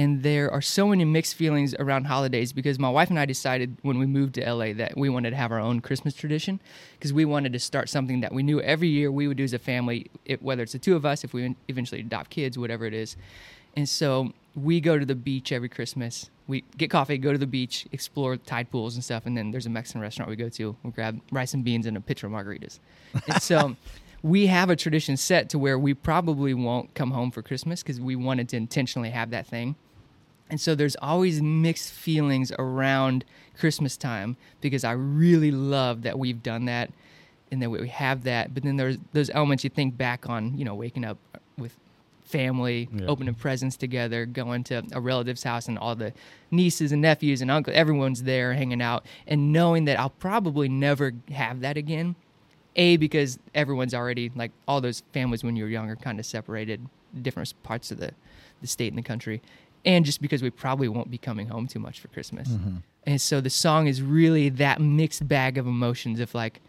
And 0.00 0.22
there 0.22 0.50
are 0.50 0.62
so 0.62 0.88
many 0.88 1.04
mixed 1.04 1.34
feelings 1.34 1.74
around 1.78 2.04
holidays 2.04 2.54
because 2.54 2.78
my 2.78 2.88
wife 2.88 3.10
and 3.10 3.18
I 3.18 3.26
decided 3.26 3.76
when 3.82 3.98
we 3.98 4.06
moved 4.06 4.36
to 4.36 4.50
LA 4.50 4.72
that 4.72 4.96
we 4.96 5.10
wanted 5.10 5.28
to 5.28 5.36
have 5.36 5.52
our 5.52 5.60
own 5.60 5.80
Christmas 5.80 6.14
tradition 6.14 6.58
because 6.94 7.12
we 7.12 7.26
wanted 7.26 7.52
to 7.52 7.58
start 7.58 7.90
something 7.90 8.20
that 8.20 8.32
we 8.32 8.42
knew 8.42 8.62
every 8.62 8.88
year 8.88 9.12
we 9.12 9.28
would 9.28 9.36
do 9.36 9.44
as 9.44 9.52
a 9.52 9.58
family, 9.58 10.10
it, 10.24 10.42
whether 10.42 10.62
it's 10.62 10.72
the 10.72 10.78
two 10.78 10.96
of 10.96 11.04
us, 11.04 11.22
if 11.22 11.34
we 11.34 11.54
eventually 11.68 12.00
adopt 12.00 12.30
kids, 12.30 12.56
whatever 12.56 12.86
it 12.86 12.94
is. 12.94 13.18
And 13.76 13.86
so 13.86 14.32
we 14.54 14.80
go 14.80 14.98
to 14.98 15.04
the 15.04 15.14
beach 15.14 15.52
every 15.52 15.68
Christmas. 15.68 16.30
We 16.46 16.64
get 16.78 16.88
coffee, 16.88 17.18
go 17.18 17.32
to 17.32 17.38
the 17.38 17.46
beach, 17.46 17.86
explore 17.92 18.38
tide 18.38 18.70
pools 18.70 18.94
and 18.94 19.04
stuff, 19.04 19.26
and 19.26 19.36
then 19.36 19.50
there's 19.50 19.66
a 19.66 19.70
Mexican 19.70 20.00
restaurant 20.00 20.30
we 20.30 20.36
go 20.36 20.48
to. 20.48 20.74
We 20.82 20.92
grab 20.92 21.20
rice 21.30 21.52
and 21.52 21.62
beans 21.62 21.84
and 21.84 21.98
a 21.98 22.00
pitcher 22.00 22.26
of 22.26 22.32
margaritas. 22.32 22.78
And 23.28 23.42
so 23.42 23.76
we 24.22 24.46
have 24.46 24.70
a 24.70 24.76
tradition 24.76 25.18
set 25.18 25.50
to 25.50 25.58
where 25.58 25.78
we 25.78 25.92
probably 25.92 26.54
won't 26.54 26.94
come 26.94 27.10
home 27.10 27.30
for 27.30 27.42
Christmas 27.42 27.82
because 27.82 28.00
we 28.00 28.16
wanted 28.16 28.48
to 28.48 28.56
intentionally 28.56 29.10
have 29.10 29.28
that 29.32 29.46
thing. 29.46 29.76
And 30.50 30.60
so 30.60 30.74
there's 30.74 30.96
always 30.96 31.40
mixed 31.40 31.92
feelings 31.92 32.52
around 32.58 33.24
Christmas 33.58 33.96
time 33.96 34.36
because 34.60 34.84
I 34.84 34.92
really 34.92 35.50
love 35.50 36.02
that 36.02 36.18
we've 36.18 36.42
done 36.42 36.64
that 36.66 36.90
and 37.52 37.62
that 37.62 37.70
we 37.70 37.88
have 37.88 38.24
that. 38.24 38.52
But 38.54 38.62
then 38.64 38.76
there's 38.76 38.98
those 39.12 39.30
elements 39.30 39.64
you 39.64 39.70
think 39.70 39.96
back 39.96 40.28
on, 40.28 40.56
you 40.58 40.64
know, 40.64 40.74
waking 40.74 41.04
up 41.04 41.18
with 41.58 41.76
family, 42.24 42.88
Yeah. 42.94 43.06
opening 43.06 43.34
presents 43.34 43.76
together, 43.76 44.24
going 44.24 44.62
to 44.64 44.84
a 44.92 45.00
relative's 45.00 45.42
house 45.42 45.66
and 45.66 45.76
all 45.76 45.96
the 45.96 46.12
nieces 46.50 46.92
and 46.92 47.02
nephews 47.02 47.42
and 47.42 47.50
uncles, 47.50 47.76
everyone's 47.76 48.22
there 48.22 48.54
hanging 48.54 48.80
out, 48.80 49.04
and 49.26 49.52
knowing 49.52 49.84
that 49.86 49.98
I'll 49.98 50.10
probably 50.10 50.68
never 50.68 51.12
have 51.32 51.60
that 51.60 51.76
again. 51.76 52.14
A, 52.76 52.96
because 52.98 53.40
everyone's 53.52 53.94
already, 53.94 54.30
like 54.36 54.52
all 54.68 54.80
those 54.80 55.02
families 55.12 55.42
when 55.42 55.56
you 55.56 55.64
were 55.64 55.70
younger, 55.70 55.96
kind 55.96 56.20
of 56.20 56.24
separated, 56.26 56.86
different 57.20 57.52
parts 57.64 57.90
of 57.90 57.98
the, 57.98 58.12
the 58.60 58.68
state 58.68 58.92
and 58.92 58.98
the 58.98 59.02
country. 59.02 59.42
And 59.84 60.04
just 60.04 60.20
because 60.20 60.42
we 60.42 60.50
probably 60.50 60.88
won't 60.88 61.10
be 61.10 61.18
coming 61.18 61.48
home 61.48 61.66
too 61.66 61.78
much 61.78 62.00
for 62.00 62.08
Christmas. 62.08 62.48
Mm-hmm. 62.48 62.76
And 63.04 63.20
so 63.20 63.40
the 63.40 63.50
song 63.50 63.86
is 63.86 64.02
really 64.02 64.48
that 64.50 64.80
mixed 64.80 65.26
bag 65.26 65.56
of 65.56 65.66
emotions 65.66 66.20
of 66.20 66.34
like, 66.34 66.60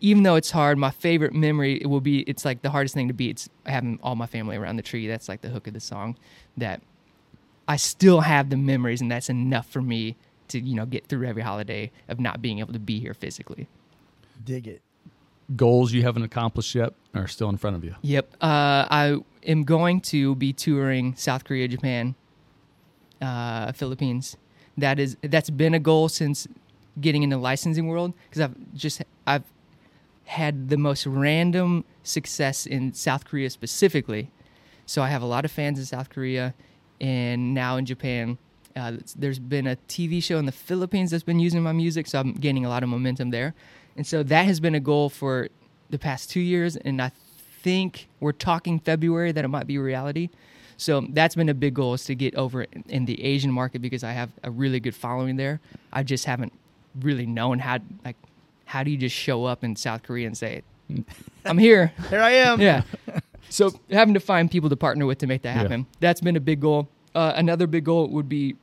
even 0.00 0.22
though 0.22 0.36
it's 0.36 0.50
hard, 0.50 0.78
my 0.78 0.90
favorite 0.90 1.34
memory 1.34 1.80
it 1.80 1.86
will 1.86 2.00
be 2.00 2.20
it's 2.20 2.44
like 2.44 2.62
the 2.62 2.70
hardest 2.70 2.94
thing 2.94 3.08
to 3.08 3.14
beat. 3.14 3.30
It's 3.30 3.48
having 3.64 3.98
all 4.02 4.14
my 4.14 4.26
family 4.26 4.56
around 4.56 4.76
the 4.76 4.82
tree. 4.82 5.06
That's 5.06 5.28
like 5.28 5.40
the 5.40 5.48
hook 5.48 5.66
of 5.66 5.74
the 5.74 5.80
song. 5.80 6.16
That 6.56 6.82
I 7.68 7.76
still 7.76 8.20
have 8.20 8.50
the 8.50 8.56
memories, 8.56 9.00
and 9.00 9.10
that's 9.10 9.28
enough 9.28 9.66
for 9.66 9.82
me 9.82 10.16
to 10.48 10.60
you 10.60 10.74
know 10.74 10.86
get 10.86 11.06
through 11.06 11.26
every 11.26 11.42
holiday 11.42 11.90
of 12.08 12.20
not 12.20 12.40
being 12.40 12.58
able 12.58 12.72
to 12.72 12.78
be 12.78 13.00
here 13.00 13.14
physically. 13.14 13.68
Dig 14.44 14.66
it. 14.66 14.82
Goals 15.54 15.92
you 15.92 16.02
haven't 16.02 16.24
accomplished 16.24 16.74
yet 16.74 16.92
are 17.14 17.28
still 17.28 17.48
in 17.48 17.56
front 17.56 17.76
of 17.76 17.84
you. 17.84 17.94
Yep. 18.02 18.34
Uh, 18.40 18.86
I 18.90 19.18
am 19.46 19.64
going 19.64 20.00
to 20.02 20.34
be 20.34 20.52
touring 20.52 21.14
South 21.14 21.44
Korea, 21.44 21.68
Japan, 21.68 22.14
uh, 23.20 23.72
Philippines. 23.72 24.36
That 24.76 24.98
is 24.98 25.16
that's 25.22 25.50
been 25.50 25.72
a 25.72 25.78
goal 25.78 26.08
since 26.08 26.46
getting 27.00 27.22
in 27.22 27.30
the 27.30 27.38
licensing 27.38 27.86
world 27.86 28.12
because 28.28 28.42
I've 28.42 28.74
just 28.74 29.02
I've 29.26 29.44
had 30.24 30.68
the 30.68 30.76
most 30.76 31.06
random 31.06 31.84
success 32.02 32.66
in 32.66 32.92
South 32.92 33.24
Korea 33.24 33.48
specifically. 33.48 34.30
So 34.84 35.02
I 35.02 35.08
have 35.08 35.22
a 35.22 35.26
lot 35.26 35.44
of 35.44 35.50
fans 35.50 35.78
in 35.78 35.84
South 35.84 36.10
Korea, 36.10 36.54
and 37.00 37.54
now 37.54 37.76
in 37.76 37.86
Japan. 37.86 38.38
Uh, 38.74 38.98
there's 39.16 39.38
been 39.38 39.66
a 39.66 39.76
TV 39.88 40.22
show 40.22 40.36
in 40.38 40.44
the 40.44 40.52
Philippines 40.52 41.10
that's 41.10 41.22
been 41.22 41.40
using 41.40 41.62
my 41.62 41.72
music, 41.72 42.06
so 42.06 42.20
I'm 42.20 42.34
gaining 42.34 42.66
a 42.66 42.68
lot 42.68 42.82
of 42.82 42.90
momentum 42.90 43.30
there. 43.30 43.54
And 43.96 44.06
so 44.06 44.22
that 44.22 44.44
has 44.46 44.60
been 44.60 44.74
a 44.74 44.80
goal 44.80 45.08
for 45.08 45.48
the 45.90 45.98
past 45.98 46.30
two 46.30 46.40
years, 46.40 46.76
and 46.76 47.00
I 47.00 47.12
think 47.62 48.08
we're 48.20 48.32
talking 48.32 48.78
February 48.78 49.32
that 49.32 49.44
it 49.44 49.48
might 49.48 49.66
be 49.66 49.78
reality. 49.78 50.28
So 50.76 51.00
that's 51.10 51.34
been 51.34 51.48
a 51.48 51.54
big 51.54 51.74
goal 51.74 51.94
is 51.94 52.04
to 52.04 52.14
get 52.14 52.34
over 52.34 52.62
in- 52.64 52.84
in 52.88 53.04
the 53.06 53.22
Asian 53.24 53.50
market 53.50 53.80
because 53.80 54.04
I 54.04 54.12
have 54.12 54.30
a 54.42 54.50
really 54.50 54.78
good 54.80 54.94
following 54.94 55.36
there. 55.36 55.60
I 55.92 56.02
just 56.02 56.26
haven't 56.26 56.52
really 57.00 57.26
known 57.26 57.60
how 57.60 57.78
like 58.04 58.16
how 58.66 58.82
do 58.82 58.90
you 58.90 58.96
just 58.98 59.14
show 59.16 59.44
up 59.44 59.62
in 59.64 59.76
South 59.76 60.02
Korea 60.02 60.26
and 60.26 60.36
say, 60.36 60.62
"I'm 61.46 61.56
here." 61.58 61.92
Here 62.10 62.20
I 62.20 62.32
am. 62.32 62.60
yeah. 62.60 62.82
So 63.48 63.70
having 63.90 64.12
to 64.14 64.20
find 64.20 64.50
people 64.50 64.68
to 64.70 64.76
partner 64.76 65.06
with 65.06 65.18
to 65.18 65.26
make 65.28 65.42
that 65.42 65.54
Yeah. 65.54 65.62
happen. 65.62 65.86
That's 66.00 66.20
been 66.20 66.34
a 66.34 66.40
big 66.40 66.58
goal. 66.60 66.88
Uh, 67.14 67.32
another 67.36 67.68
big 67.68 67.84
goal 67.84 68.08
would 68.08 68.28
be 68.28 68.56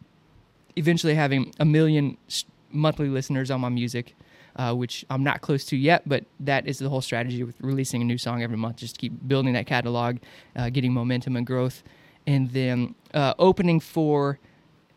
eventually 0.76 1.16
having 1.16 1.54
a 1.58 1.64
million 1.66 2.18
s- 2.28 2.44
monthly 2.70 3.08
listeners 3.08 3.50
on 3.50 3.62
my 3.62 3.70
music, 3.70 4.14
uh, 4.56 4.74
which 4.74 5.06
I'm 5.10 5.24
not 5.24 5.42
close 5.42 5.66
to 5.66 5.78
yet, 5.78 6.04
but 6.08 6.26
that 6.42 6.68
is 6.68 6.78
the 6.80 6.90
whole 6.90 7.02
strategy 7.02 7.44
with 7.44 7.56
releasing 7.62 8.02
a 8.02 8.06
new 8.06 8.18
song 8.18 8.44
every 8.44 8.58
month. 8.58 8.78
Just 8.78 8.96
to 8.96 9.02
keep 9.02 9.14
building 9.28 9.54
that 9.54 9.66
catalog, 9.66 10.18
uh, 10.56 10.70
getting 10.70 10.94
momentum 10.94 11.36
and 11.36 11.46
growth, 11.46 11.84
and 12.28 12.50
then 12.52 12.96
uh, 13.14 13.34
opening 13.40 13.80
for 13.80 14.40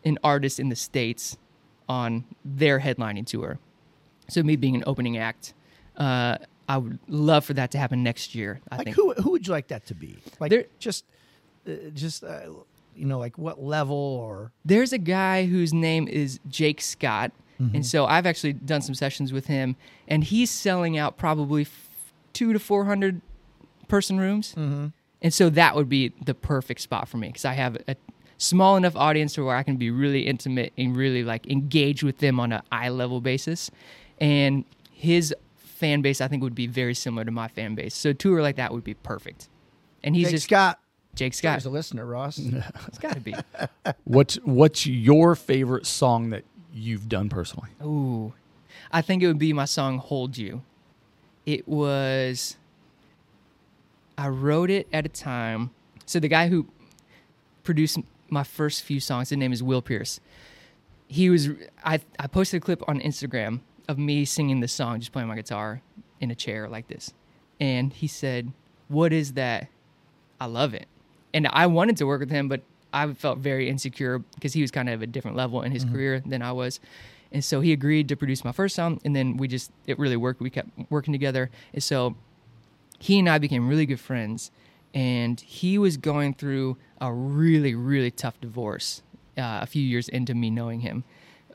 an 0.05 0.17
artist 0.23 0.59
in 0.59 0.69
the 0.69 0.75
States 0.75 1.37
on 1.89 2.23
their 2.45 2.79
headlining 2.79 3.25
tour. 3.25 3.59
So 4.29 4.43
me 4.43 4.55
being 4.55 4.75
an 4.75 4.83
opening 4.85 5.17
act, 5.17 5.53
uh, 5.97 6.37
I 6.69 6.77
would 6.77 6.99
love 7.07 7.45
for 7.45 7.53
that 7.53 7.71
to 7.71 7.77
happen 7.77 8.03
next 8.03 8.35
year. 8.35 8.59
I 8.69 8.77
Like 8.77 8.85
think. 8.85 8.95
who 8.97 9.13
who 9.13 9.31
would 9.31 9.47
you 9.47 9.53
like 9.53 9.69
that 9.69 9.85
to 9.87 9.95
be? 9.95 10.17
Like 10.39 10.49
There- 10.51 10.65
just 10.79 11.05
uh, 11.67 11.71
just 11.93 12.23
uh, 12.23 12.41
you 12.95 13.05
know 13.05 13.19
like 13.19 13.37
what 13.37 13.63
level 13.63 13.95
or 13.95 14.51
There's 14.65 14.91
a 14.93 14.97
guy 14.97 15.45
whose 15.45 15.73
name 15.73 16.07
is 16.07 16.39
Jake 16.47 16.81
Scott. 16.81 17.31
And 17.59 17.71
mm-hmm. 17.71 17.81
so 17.81 18.05
I've 18.05 18.25
actually 18.25 18.53
done 18.53 18.81
some 18.81 18.95
sessions 18.95 19.33
with 19.33 19.47
him, 19.47 19.75
and 20.07 20.23
he's 20.23 20.51
selling 20.51 20.97
out 20.97 21.17
probably 21.17 21.63
f- 21.63 22.13
two 22.33 22.53
to 22.53 22.59
four 22.59 22.85
hundred 22.85 23.21
person 23.87 24.19
rooms. 24.19 24.53
Mm-hmm. 24.55 24.87
And 25.21 25.33
so 25.33 25.49
that 25.49 25.75
would 25.75 25.89
be 25.89 26.13
the 26.23 26.35
perfect 26.35 26.81
spot 26.81 27.07
for 27.07 27.17
me 27.17 27.27
because 27.27 27.45
I 27.45 27.53
have 27.53 27.77
a 27.87 27.95
small 28.37 28.77
enough 28.77 28.95
audience 28.95 29.33
to 29.33 29.43
where 29.43 29.55
I 29.55 29.63
can 29.63 29.77
be 29.77 29.89
really 29.89 30.27
intimate 30.27 30.73
and 30.77 30.95
really 30.95 31.23
like 31.23 31.47
engage 31.47 32.03
with 32.03 32.19
them 32.19 32.39
on 32.39 32.51
an 32.51 32.61
eye 32.71 32.89
level 32.89 33.19
basis. 33.19 33.71
And 34.19 34.65
his 34.91 35.33
fan 35.55 36.01
base, 36.01 36.21
I 36.21 36.27
think, 36.27 36.43
would 36.43 36.55
be 36.55 36.67
very 36.67 36.93
similar 36.93 37.25
to 37.25 37.31
my 37.31 37.47
fan 37.47 37.75
base. 37.75 37.95
So 37.95 38.11
a 38.11 38.13
tour 38.13 38.41
like 38.41 38.55
that 38.57 38.73
would 38.73 38.83
be 38.83 38.93
perfect. 38.93 39.49
And 40.03 40.15
he's 40.15 40.27
Jake 40.27 40.31
just 40.31 40.45
Scott. 40.45 40.79
Jake 41.15 41.33
Scott. 41.33 41.53
There's 41.53 41.65
a 41.65 41.71
listener, 41.71 42.05
Ross. 42.05 42.37
It's 42.37 42.99
got 42.99 43.13
to 43.13 43.19
be. 43.19 43.35
What's 44.03 44.35
what's 44.43 44.85
your 44.85 45.35
favorite 45.35 45.85
song 45.87 46.29
that 46.29 46.43
you've 46.77 47.09
done 47.09 47.29
personally? 47.29 47.69
Ooh, 47.83 48.33
I 48.91 49.01
think 49.01 49.23
it 49.23 49.27
would 49.27 49.39
be 49.39 49.53
my 49.53 49.65
song 49.65 49.97
"Hold 49.97 50.37
You." 50.37 50.61
It 51.45 51.67
was. 51.67 52.57
I 54.17 54.27
wrote 54.29 54.69
it 54.69 54.87
at 54.91 55.05
a 55.05 55.09
time. 55.09 55.71
So 56.05 56.19
the 56.19 56.27
guy 56.27 56.47
who 56.47 56.67
produced 57.63 57.99
my 58.29 58.43
first 58.43 58.83
few 58.83 58.99
songs, 58.99 59.29
his 59.29 59.37
name 59.37 59.53
is 59.53 59.61
Will 59.61 59.81
Pierce. 59.81 60.19
He 61.07 61.29
was. 61.29 61.49
I 61.83 61.99
I 62.19 62.27
posted 62.27 62.61
a 62.61 62.65
clip 62.65 62.83
on 62.87 62.99
Instagram 62.99 63.61
of 63.87 63.97
me 63.97 64.25
singing 64.25 64.59
this 64.59 64.73
song, 64.73 64.99
just 64.99 65.11
playing 65.11 65.27
my 65.27 65.35
guitar 65.35 65.81
in 66.19 66.31
a 66.31 66.35
chair 66.35 66.67
like 66.67 66.87
this, 66.87 67.13
and 67.59 67.93
he 67.93 68.07
said, 68.07 68.51
"What 68.87 69.13
is 69.13 69.33
that?" 69.33 69.69
I 70.39 70.45
love 70.45 70.73
it. 70.73 70.87
And 71.33 71.47
I 71.47 71.65
wanted 71.67 71.97
to 71.97 72.05
work 72.05 72.19
with 72.19 72.29
him, 72.29 72.47
but 72.47 72.61
I 72.93 73.13
felt 73.13 73.39
very 73.39 73.69
insecure 73.69 74.19
because 74.19 74.53
he 74.53 74.61
was 74.61 74.71
kind 74.71 74.89
of 74.89 75.01
a 75.01 75.07
different 75.07 75.37
level 75.37 75.61
in 75.61 75.71
his 75.71 75.85
career 75.85 76.21
than 76.25 76.41
I 76.41 76.51
was. 76.51 76.79
And 77.31 77.43
so 77.43 77.59
he 77.59 77.73
agreed 77.73 78.07
to 78.09 78.15
produce 78.15 78.45
my 78.45 78.53
first 78.53 78.75
song, 78.75 79.01
and 79.03 79.15
then 79.15 79.35
we 79.35 79.47
just, 79.47 79.71
it 79.85 79.99
really 79.99 80.15
worked. 80.15 80.39
We 80.39 80.49
kept 80.49 80.69
working 80.89 81.11
together. 81.13 81.49
And 81.73 81.83
so 81.83 82.15
he 82.99 83.19
and 83.19 83.29
I 83.29 83.37
became 83.37 83.67
really 83.67 83.85
good 83.85 83.99
friends. 83.99 84.51
And 84.93 85.39
he 85.39 85.77
was 85.77 85.97
going 85.97 86.33
through 86.33 86.77
a 87.01 87.11
really, 87.11 87.75
really 87.75 88.09
tough 88.09 88.39
divorce 88.39 89.03
uh, 89.37 89.59
a 89.61 89.65
few 89.65 89.83
years 89.83 90.07
into 90.07 90.33
me 90.33 90.49
knowing 90.49 90.79
him. 90.79 91.03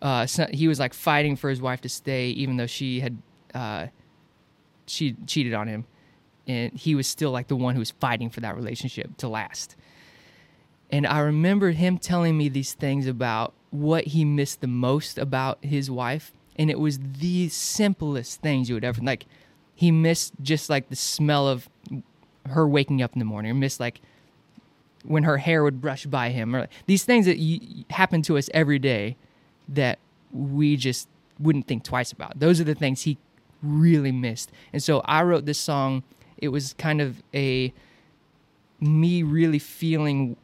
Uh, 0.02 0.26
so 0.26 0.46
he 0.52 0.68
was 0.68 0.78
like 0.78 0.92
fighting 0.92 1.36
for 1.36 1.48
his 1.48 1.60
wife 1.60 1.80
to 1.80 1.88
stay, 1.88 2.28
even 2.28 2.56
though 2.58 2.66
she 2.66 3.00
had 3.00 3.16
uh, 3.54 3.86
she 4.86 5.16
cheated 5.26 5.54
on 5.54 5.68
him 5.68 5.86
and 6.46 6.72
he 6.72 6.94
was 6.94 7.06
still 7.06 7.30
like 7.30 7.48
the 7.48 7.56
one 7.56 7.74
who 7.74 7.80
was 7.80 7.90
fighting 7.92 8.30
for 8.30 8.40
that 8.40 8.56
relationship 8.56 9.16
to 9.18 9.28
last. 9.28 9.76
And 10.92 11.06
I 11.06 11.20
remember 11.20 11.70
him 11.70 11.98
telling 11.98 12.36
me 12.36 12.50
these 12.50 12.74
things 12.74 13.06
about 13.06 13.54
what 13.70 14.08
he 14.08 14.24
missed 14.24 14.60
the 14.60 14.66
most 14.66 15.16
about 15.16 15.58
his 15.62 15.90
wife. 15.90 16.32
And 16.56 16.70
it 16.70 16.78
was 16.78 16.98
the 16.98 17.48
simplest 17.48 18.42
things 18.42 18.68
you 18.68 18.74
would 18.74 18.84
ever 18.84 19.00
like. 19.00 19.24
He 19.74 19.90
missed 19.90 20.34
just 20.42 20.68
like 20.68 20.90
the 20.90 20.96
smell 20.96 21.48
of 21.48 21.68
her 22.50 22.68
waking 22.68 23.00
up 23.00 23.14
in 23.14 23.18
the 23.18 23.24
morning, 23.24 23.50
or 23.50 23.54
missed 23.54 23.80
like 23.80 24.02
when 25.02 25.22
her 25.22 25.38
hair 25.38 25.64
would 25.64 25.80
brush 25.80 26.04
by 26.04 26.28
him, 26.28 26.54
or 26.54 26.68
these 26.86 27.04
things 27.04 27.24
that 27.24 27.38
happen 27.90 28.20
to 28.22 28.36
us 28.36 28.50
every 28.52 28.78
day 28.78 29.16
that 29.68 29.98
we 30.30 30.76
just 30.76 31.08
wouldn't 31.40 31.66
think 31.66 31.84
twice 31.84 32.12
about. 32.12 32.38
Those 32.38 32.60
are 32.60 32.64
the 32.64 32.74
things 32.74 33.02
he 33.02 33.16
really 33.62 34.12
missed. 34.12 34.52
And 34.72 34.82
so 34.82 35.00
I 35.06 35.22
wrote 35.22 35.46
this 35.46 35.58
song. 35.58 36.02
It 36.36 36.48
was 36.48 36.74
kind 36.74 37.00
of 37.00 37.22
a 37.32 37.72
me 38.78 39.22
really 39.22 39.58
feeling 39.58 40.36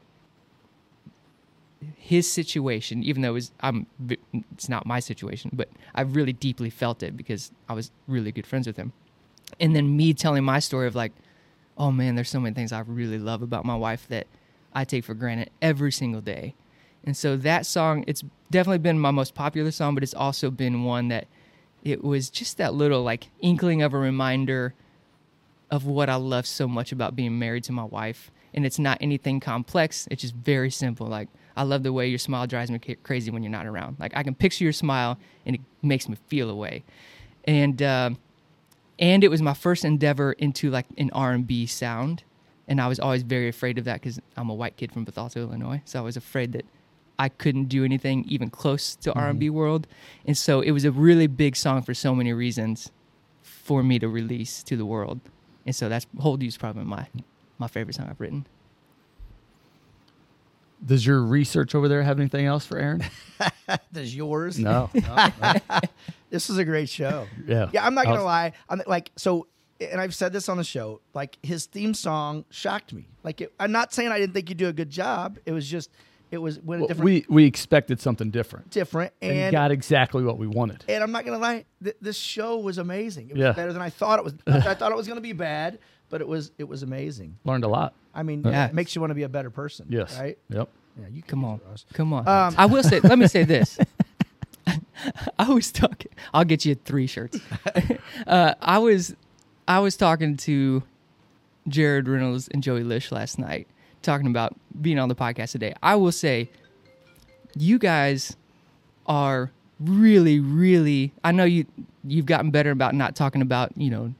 his 1.97 2.31
situation, 2.31 3.03
even 3.03 3.23
though 3.23 3.31
it 3.31 3.33
was 3.33 3.53
I'm 3.61 3.87
it's 4.33 4.69
not 4.69 4.87
my 4.87 5.01
situation, 5.01 5.51
but 5.53 5.69
I 5.95 6.03
really 6.03 6.33
deeply 6.33 6.71
felt 6.71 7.03
it 7.03 7.17
because 7.17 7.53
I 7.69 7.75
was 7.75 7.91
really 8.07 8.33
good 8.33 8.47
friends 8.47 8.67
with 8.67 8.77
him. 8.77 8.93
And 9.61 9.75
then 9.75 9.97
me 9.97 10.15
telling 10.15 10.45
my 10.45 10.59
story 10.59 10.87
of 10.87 10.95
like, 10.95 11.13
oh 11.77 11.93
man, 11.93 12.15
there's 12.15 12.31
so 12.31 12.41
many 12.41 12.55
things 12.55 12.73
I 12.73 12.81
really 12.81 13.19
love 13.19 13.43
about 13.43 13.65
my 13.65 13.77
wife 13.77 14.07
that 14.09 14.27
I 14.75 14.85
take 14.85 15.05
for 15.05 15.15
granted 15.15 15.51
every 15.63 15.93
single 15.93 16.21
day. 16.21 16.55
And 17.05 17.17
so 17.17 17.37
that 17.37 17.65
song, 17.65 18.05
it's 18.07 18.25
definitely 18.51 18.79
been 18.79 18.99
my 18.99 19.11
most 19.11 19.35
popular 19.35 19.71
song, 19.71 19.95
but 19.95 20.03
it's 20.03 20.15
also 20.15 20.51
been 20.51 20.85
one 20.85 21.09
that 21.09 21.27
it 21.85 22.03
was 22.03 22.29
just 22.29 22.59
that 22.59 22.75
little 22.75 23.03
like 23.03 23.29
inkling 23.41 23.83
of 23.83 23.95
a 23.95 23.99
reminder 23.99 24.75
of 25.71 25.87
what 25.87 26.09
I 26.09 26.17
love 26.17 26.47
so 26.47 26.67
much 26.67 26.93
about 26.93 27.15
being 27.15 27.39
married 27.39 27.65
to 27.65 27.73
my 27.73 27.85
wife. 27.85 28.31
And 28.53 28.67
it's 28.67 28.79
not 28.79 28.99
anything 29.01 29.41
complex. 29.41 30.09
It's 30.11 30.23
just 30.23 30.35
very 30.35 30.71
simple. 30.71 31.07
Like 31.07 31.29
I 31.59 31.65
love 31.65 31.83
the 31.83 31.93
way 31.93 32.07
your 32.07 32.21
smile 32.21 32.47
drives 32.47 32.71
me 32.71 32.79
crazy 32.79 33.33
when 33.33 33.43
you're 33.43 33.51
not 33.51 33.67
around. 33.67 33.97
Like 33.99 34.17
I 34.17 34.23
can 34.23 34.37
picture 34.37 34.63
your 34.63 34.73
smile 34.73 35.19
and 35.45 35.57
it 35.57 35.61
makes 35.83 36.09
me 36.09 36.17
feel 36.29 36.49
away. 36.49 36.85
And 37.45 37.83
uh, 37.83 38.11
and 38.99 39.25
it 39.25 39.29
was 39.29 39.43
my 39.43 39.55
first 39.55 39.85
endeavor 39.85 40.33
into 40.33 40.71
like 40.71 40.87
an 40.97 41.11
R&B 41.13 41.67
sound. 41.67 42.23
And 42.69 42.81
I 42.81 42.87
was 42.87 43.01
always 43.01 43.23
very 43.23 43.49
afraid 43.49 43.77
of 43.77 43.85
that 43.85 43.95
because 43.95 44.21
I'm 44.37 44.51
a 44.51 44.55
white 44.55 44.77
kid 44.77 44.93
from 44.93 45.05
Bethalto, 45.05 45.37
Illinois. 45.39 45.83
So 45.85 45.99
I 45.99 46.03
was 46.03 46.17
afraid 46.17 46.53
that 46.53 46.65
I 47.19 47.29
couldn't 47.29 47.65
do 47.65 47.85
anything 47.85 48.25
even 48.29 48.51
close 48.51 48.95
to 48.97 49.13
R&B 49.15 49.51
world. 49.51 49.89
And 50.27 50.39
so 50.39 50.61
it 50.61 50.71
was 50.71 50.85
a 50.85 50.93
really 50.93 51.27
big 51.27 51.57
song 51.57 51.83
for 51.83 51.93
so 51.93 52.15
many 52.15 52.33
reasons 52.33 52.93
for 53.43 53.83
me 53.83 53.99
to 53.99 54.09
release 54.09 54.63
to 54.65 54.77
the 54.77 54.87
world. 54.87 55.21
And 55.67 55.75
so 55.75 55.89
that's 55.89 56.07
Hold 56.21 56.43
You 56.43 56.49
is 56.49 56.57
probably 56.57 56.85
my 56.85 57.09
my 57.59 57.67
favorite 57.67 57.95
song 57.97 58.07
I've 58.09 58.21
written. 58.21 58.47
Does 60.85 61.05
your 61.05 61.23
research 61.23 61.75
over 61.75 61.89
there 61.89 62.03
have 62.03 62.19
anything 62.21 62.47
else 62.47 62.65
for 62.65 62.79
Aaron? 62.79 63.03
Does 63.93 64.15
yours? 64.15 64.59
No. 64.59 64.91
This 66.31 66.51
is 66.51 66.59
a 66.59 66.65
great 66.65 66.91
show. 66.91 67.27
Yeah. 67.47 67.71
Yeah, 67.73 67.87
I'm 67.87 67.95
not 67.95 68.05
gonna 68.05 68.17
was- 68.17 68.25
lie. 68.25 68.53
I'm 68.69 68.83
like 68.87 69.11
so, 69.17 69.47
and 69.81 69.99
I've 69.99 70.15
said 70.15 70.31
this 70.33 70.51
on 70.51 70.59
the 70.59 70.65
show. 70.65 71.01
Like 71.15 71.39
his 71.43 71.65
theme 71.65 71.95
song 71.95 72.45
shocked 72.51 72.93
me. 72.93 73.09
Like 73.23 73.41
it, 73.41 73.55
I'm 73.59 73.73
not 73.73 73.95
saying 73.95 74.11
I 74.11 74.19
didn't 74.19 74.35
think 74.35 74.51
you 74.51 74.55
do 74.55 74.69
a 74.69 74.73
good 74.75 74.91
job. 74.91 75.39
It 75.47 75.53
was 75.53 75.67
just 75.67 75.91
it 76.31 76.37
was 76.37 76.61
went 76.61 76.81
a 76.81 76.83
Well, 76.83 76.89
different, 76.89 77.05
we 77.07 77.25
we 77.31 77.45
expected 77.47 77.99
something 77.99 78.31
different, 78.31 78.69
different, 78.69 79.15
and, 79.23 79.33
and 79.39 79.53
got 79.53 79.71
exactly 79.71 80.23
what 80.23 80.37
we 80.37 80.47
wanted. 80.47 80.85
and 80.87 81.03
I'm 81.03 81.13
not 81.13 81.25
gonna 81.25 81.39
lie. 81.39 81.65
Th- 81.83 81.97
this 82.03 82.19
show 82.19 82.59
was 82.59 82.77
amazing. 82.77 83.31
It 83.31 83.33
was 83.33 83.41
Yeah. 83.41 83.53
better 83.53 83.73
than 83.73 83.81
I 83.81 83.89
thought 83.89 84.19
it 84.19 84.25
was. 84.27 84.35
I 84.47 84.75
thought 84.75 84.93
it 84.93 84.97
was 84.97 85.09
gonna 85.09 85.23
be 85.23 85.33
bad, 85.33 85.79
but 86.11 86.21
it 86.21 86.29
was 86.29 86.51
it 86.59 86.65
was 86.65 86.83
amazing. 86.83 87.39
Learned 87.45 87.65
a 87.65 87.69
lot. 87.69 87.95
I 88.15 88.23
mean, 88.23 88.43
Yeah. 88.45 88.67
it 88.67 88.75
makes 88.75 88.95
you 88.95 89.01
want 89.01 89.11
to 89.11 89.15
be 89.15 89.23
a 89.23 89.29
better 89.29 89.51
person. 89.51 89.87
Yes. 89.89 90.19
Right. 90.19 90.39
Yep. 90.51 90.69
Yeah. 91.01 91.07
You 91.13 91.23
Come 91.23 91.45
on. 91.45 91.61
it, 91.73 91.85
Come 91.95 92.13
on. 92.13 92.27
Um, 92.27 92.55
I 92.59 92.67
will 92.67 92.83
say, 92.83 93.01
let 93.01 93.19
me 93.19 93.27
say 93.29 93.45
this. 93.45 93.79
I 95.39 95.49
was 95.49 95.71
talking, 95.73 96.11
I'll 96.35 96.45
get 96.45 96.65
you 96.65 96.75
three 96.75 97.07
shirts. 97.07 97.39
uh, 98.27 98.55
I 98.61 98.79
was, 98.79 99.15
I 99.67 99.79
was 99.81 99.97
talking 99.97 100.37
to 100.39 100.83
Jared 101.69 102.09
Reynolds 102.09 102.49
and 102.49 102.63
Joey 102.63 102.83
Lish 102.83 103.13
last 103.13 103.39
night, 103.39 103.67
talking 104.03 104.27
about 104.27 104.55
being 104.81 104.99
on 104.99 105.09
the 105.09 105.15
podcast 105.15 105.53
today. 105.53 105.75
I 105.83 105.95
will 105.97 106.13
say, 106.13 106.51
you 107.57 107.79
guys 107.79 108.37
are 109.07 109.51
really, 109.81 110.41
really, 110.41 111.13
I 111.25 111.33
know 111.33 111.45
you, 111.45 111.65
you've 112.05 112.27
gotten 112.27 112.51
better 112.51 112.71
about 112.71 112.95
not 112.95 113.15
talking 113.17 113.43
about, 113.43 113.73
you 113.77 113.91
know, 113.91 114.15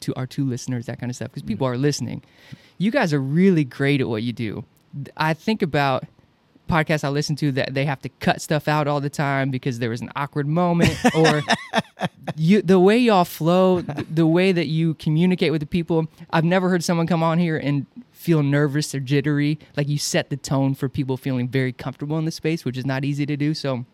to 0.00 0.14
our 0.14 0.26
two 0.26 0.44
listeners, 0.44 0.86
that 0.86 0.98
kind 0.98 1.10
of 1.10 1.16
stuff, 1.16 1.28
because 1.28 1.42
people 1.42 1.66
mm-hmm. 1.66 1.74
are 1.74 1.78
listening. 1.78 2.22
You 2.78 2.90
guys 2.90 3.12
are 3.12 3.20
really 3.20 3.64
great 3.64 4.00
at 4.00 4.08
what 4.08 4.22
you 4.22 4.32
do. 4.32 4.64
I 5.16 5.34
think 5.34 5.62
about 5.62 6.04
podcasts 6.68 7.04
I 7.04 7.08
listen 7.08 7.36
to 7.36 7.52
that 7.52 7.74
they 7.74 7.84
have 7.84 8.00
to 8.00 8.08
cut 8.08 8.40
stuff 8.40 8.66
out 8.66 8.86
all 8.88 9.00
the 9.00 9.10
time 9.10 9.50
because 9.50 9.78
there 9.78 9.90
was 9.90 10.00
an 10.00 10.10
awkward 10.16 10.46
moment 10.46 10.96
or 11.14 11.42
you 12.36 12.62
the 12.62 12.80
way 12.80 12.96
y'all 12.96 13.24
flow, 13.24 13.82
th- 13.82 14.06
the 14.10 14.26
way 14.26 14.52
that 14.52 14.68
you 14.68 14.94
communicate 14.94 15.52
with 15.52 15.60
the 15.60 15.66
people. 15.66 16.06
I've 16.30 16.44
never 16.44 16.70
heard 16.70 16.82
someone 16.82 17.06
come 17.06 17.22
on 17.22 17.38
here 17.38 17.56
and 17.56 17.86
feel 18.10 18.42
nervous 18.42 18.94
or 18.94 19.00
jittery. 19.00 19.58
Like 19.76 19.88
you 19.88 19.98
set 19.98 20.30
the 20.30 20.36
tone 20.36 20.74
for 20.74 20.88
people 20.88 21.16
feeling 21.16 21.48
very 21.48 21.72
comfortable 21.72 22.18
in 22.18 22.24
the 22.24 22.30
space, 22.30 22.64
which 22.64 22.78
is 22.78 22.86
not 22.86 23.04
easy 23.04 23.26
to 23.26 23.36
do. 23.36 23.52
So 23.52 23.84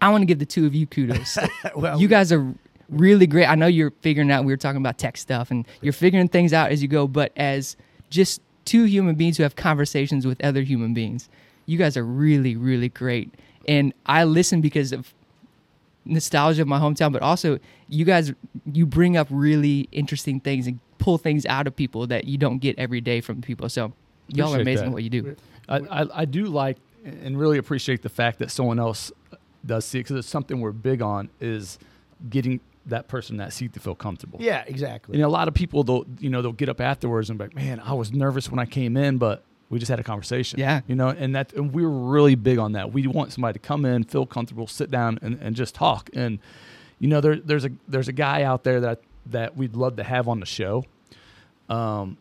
I 0.00 0.10
want 0.10 0.22
to 0.22 0.26
give 0.26 0.38
the 0.38 0.46
two 0.46 0.66
of 0.66 0.74
you 0.74 0.86
kudos. 0.86 1.38
Well, 1.76 2.00
you 2.00 2.08
guys 2.08 2.32
are 2.32 2.54
really 2.88 3.26
great. 3.26 3.46
I 3.46 3.54
know 3.54 3.66
you're 3.66 3.92
figuring 4.02 4.30
out. 4.30 4.44
We 4.44 4.52
were 4.52 4.56
talking 4.56 4.80
about 4.80 4.98
tech 4.98 5.16
stuff, 5.16 5.50
and 5.50 5.66
you're 5.80 5.92
figuring 5.92 6.28
things 6.28 6.52
out 6.52 6.70
as 6.70 6.82
you 6.82 6.88
go. 6.88 7.06
But 7.06 7.32
as 7.36 7.76
just 8.10 8.40
two 8.64 8.84
human 8.84 9.14
beings 9.14 9.36
who 9.36 9.42
have 9.42 9.56
conversations 9.56 10.26
with 10.26 10.42
other 10.44 10.62
human 10.62 10.94
beings, 10.94 11.28
you 11.66 11.78
guys 11.78 11.96
are 11.96 12.04
really, 12.04 12.56
really 12.56 12.88
great. 12.88 13.34
And 13.68 13.92
I 14.06 14.24
listen 14.24 14.60
because 14.60 14.92
of 14.92 15.12
nostalgia 16.04 16.62
of 16.62 16.68
my 16.68 16.78
hometown, 16.78 17.12
but 17.12 17.22
also 17.22 17.58
you 17.88 18.04
guys 18.04 18.32
you 18.72 18.86
bring 18.86 19.16
up 19.16 19.26
really 19.30 19.88
interesting 19.92 20.40
things 20.40 20.66
and 20.66 20.78
pull 20.98 21.18
things 21.18 21.44
out 21.46 21.66
of 21.66 21.74
people 21.74 22.06
that 22.06 22.24
you 22.24 22.38
don't 22.38 22.58
get 22.58 22.78
every 22.78 23.00
day 23.00 23.20
from 23.20 23.42
people. 23.42 23.68
So 23.68 23.92
y'all 24.28 24.54
are 24.54 24.60
amazing 24.60 24.86
that. 24.86 24.90
at 24.90 24.92
what 24.92 25.02
you 25.02 25.10
do. 25.10 25.36
I, 25.68 25.76
I, 25.78 26.20
I 26.20 26.24
do 26.24 26.46
like 26.46 26.78
and 27.04 27.38
really 27.38 27.58
appreciate 27.58 28.02
the 28.02 28.08
fact 28.08 28.38
that 28.38 28.50
someone 28.50 28.78
else 28.78 29.12
does 29.64 29.84
see 29.84 29.98
it 29.98 30.02
because 30.02 30.16
it's 30.16 30.28
something 30.28 30.60
we're 30.60 30.72
big 30.72 31.02
on 31.02 31.28
is 31.40 31.78
getting 32.30 32.60
that 32.86 33.08
person 33.08 33.36
that 33.38 33.52
seat 33.52 33.72
to 33.74 33.80
feel 33.80 33.94
comfortable. 33.94 34.38
yeah, 34.40 34.62
exactly. 34.66 35.18
Know, 35.18 35.26
a 35.26 35.28
lot 35.28 35.48
of 35.48 35.54
people 35.54 35.82
they'll 35.84 36.06
you 36.20 36.30
know 36.30 36.40
they'll 36.42 36.52
get 36.52 36.68
up 36.68 36.80
afterwards 36.80 37.30
and 37.30 37.38
be 37.38 37.46
like, 37.46 37.54
man, 37.54 37.80
I 37.80 37.92
was 37.94 38.12
nervous 38.12 38.50
when 38.50 38.58
I 38.58 38.66
came 38.66 38.96
in, 38.96 39.18
but 39.18 39.42
We 39.68 39.80
just 39.80 39.90
had 39.90 39.98
a 39.98 40.04
conversation. 40.04 40.60
Yeah. 40.60 40.82
You 40.86 40.94
know, 40.94 41.08
and 41.08 41.34
that 41.34 41.52
and 41.54 41.72
we 41.72 41.82
are 41.82 41.90
really 41.90 42.36
big 42.36 42.58
on 42.58 42.72
that. 42.72 42.92
We 42.92 43.06
want 43.08 43.32
somebody 43.32 43.58
to 43.58 43.66
come 43.66 43.84
in, 43.84 44.04
feel 44.04 44.24
comfortable, 44.24 44.68
sit 44.68 44.90
down 44.90 45.18
and, 45.22 45.38
and 45.42 45.56
just 45.56 45.74
talk. 45.74 46.08
And 46.14 46.38
you 47.00 47.08
know, 47.08 47.20
there 47.20 47.36
there's 47.36 47.64
a 47.64 47.70
there's 47.88 48.06
a 48.08 48.12
guy 48.12 48.42
out 48.44 48.62
there 48.62 48.80
that 48.80 49.00
that 49.26 49.56
we'd 49.56 49.74
love 49.74 49.96
to 49.96 50.04
have 50.04 50.28
on 50.28 50.38
the 50.38 50.46
show. 50.46 50.84
Um, 51.68 52.16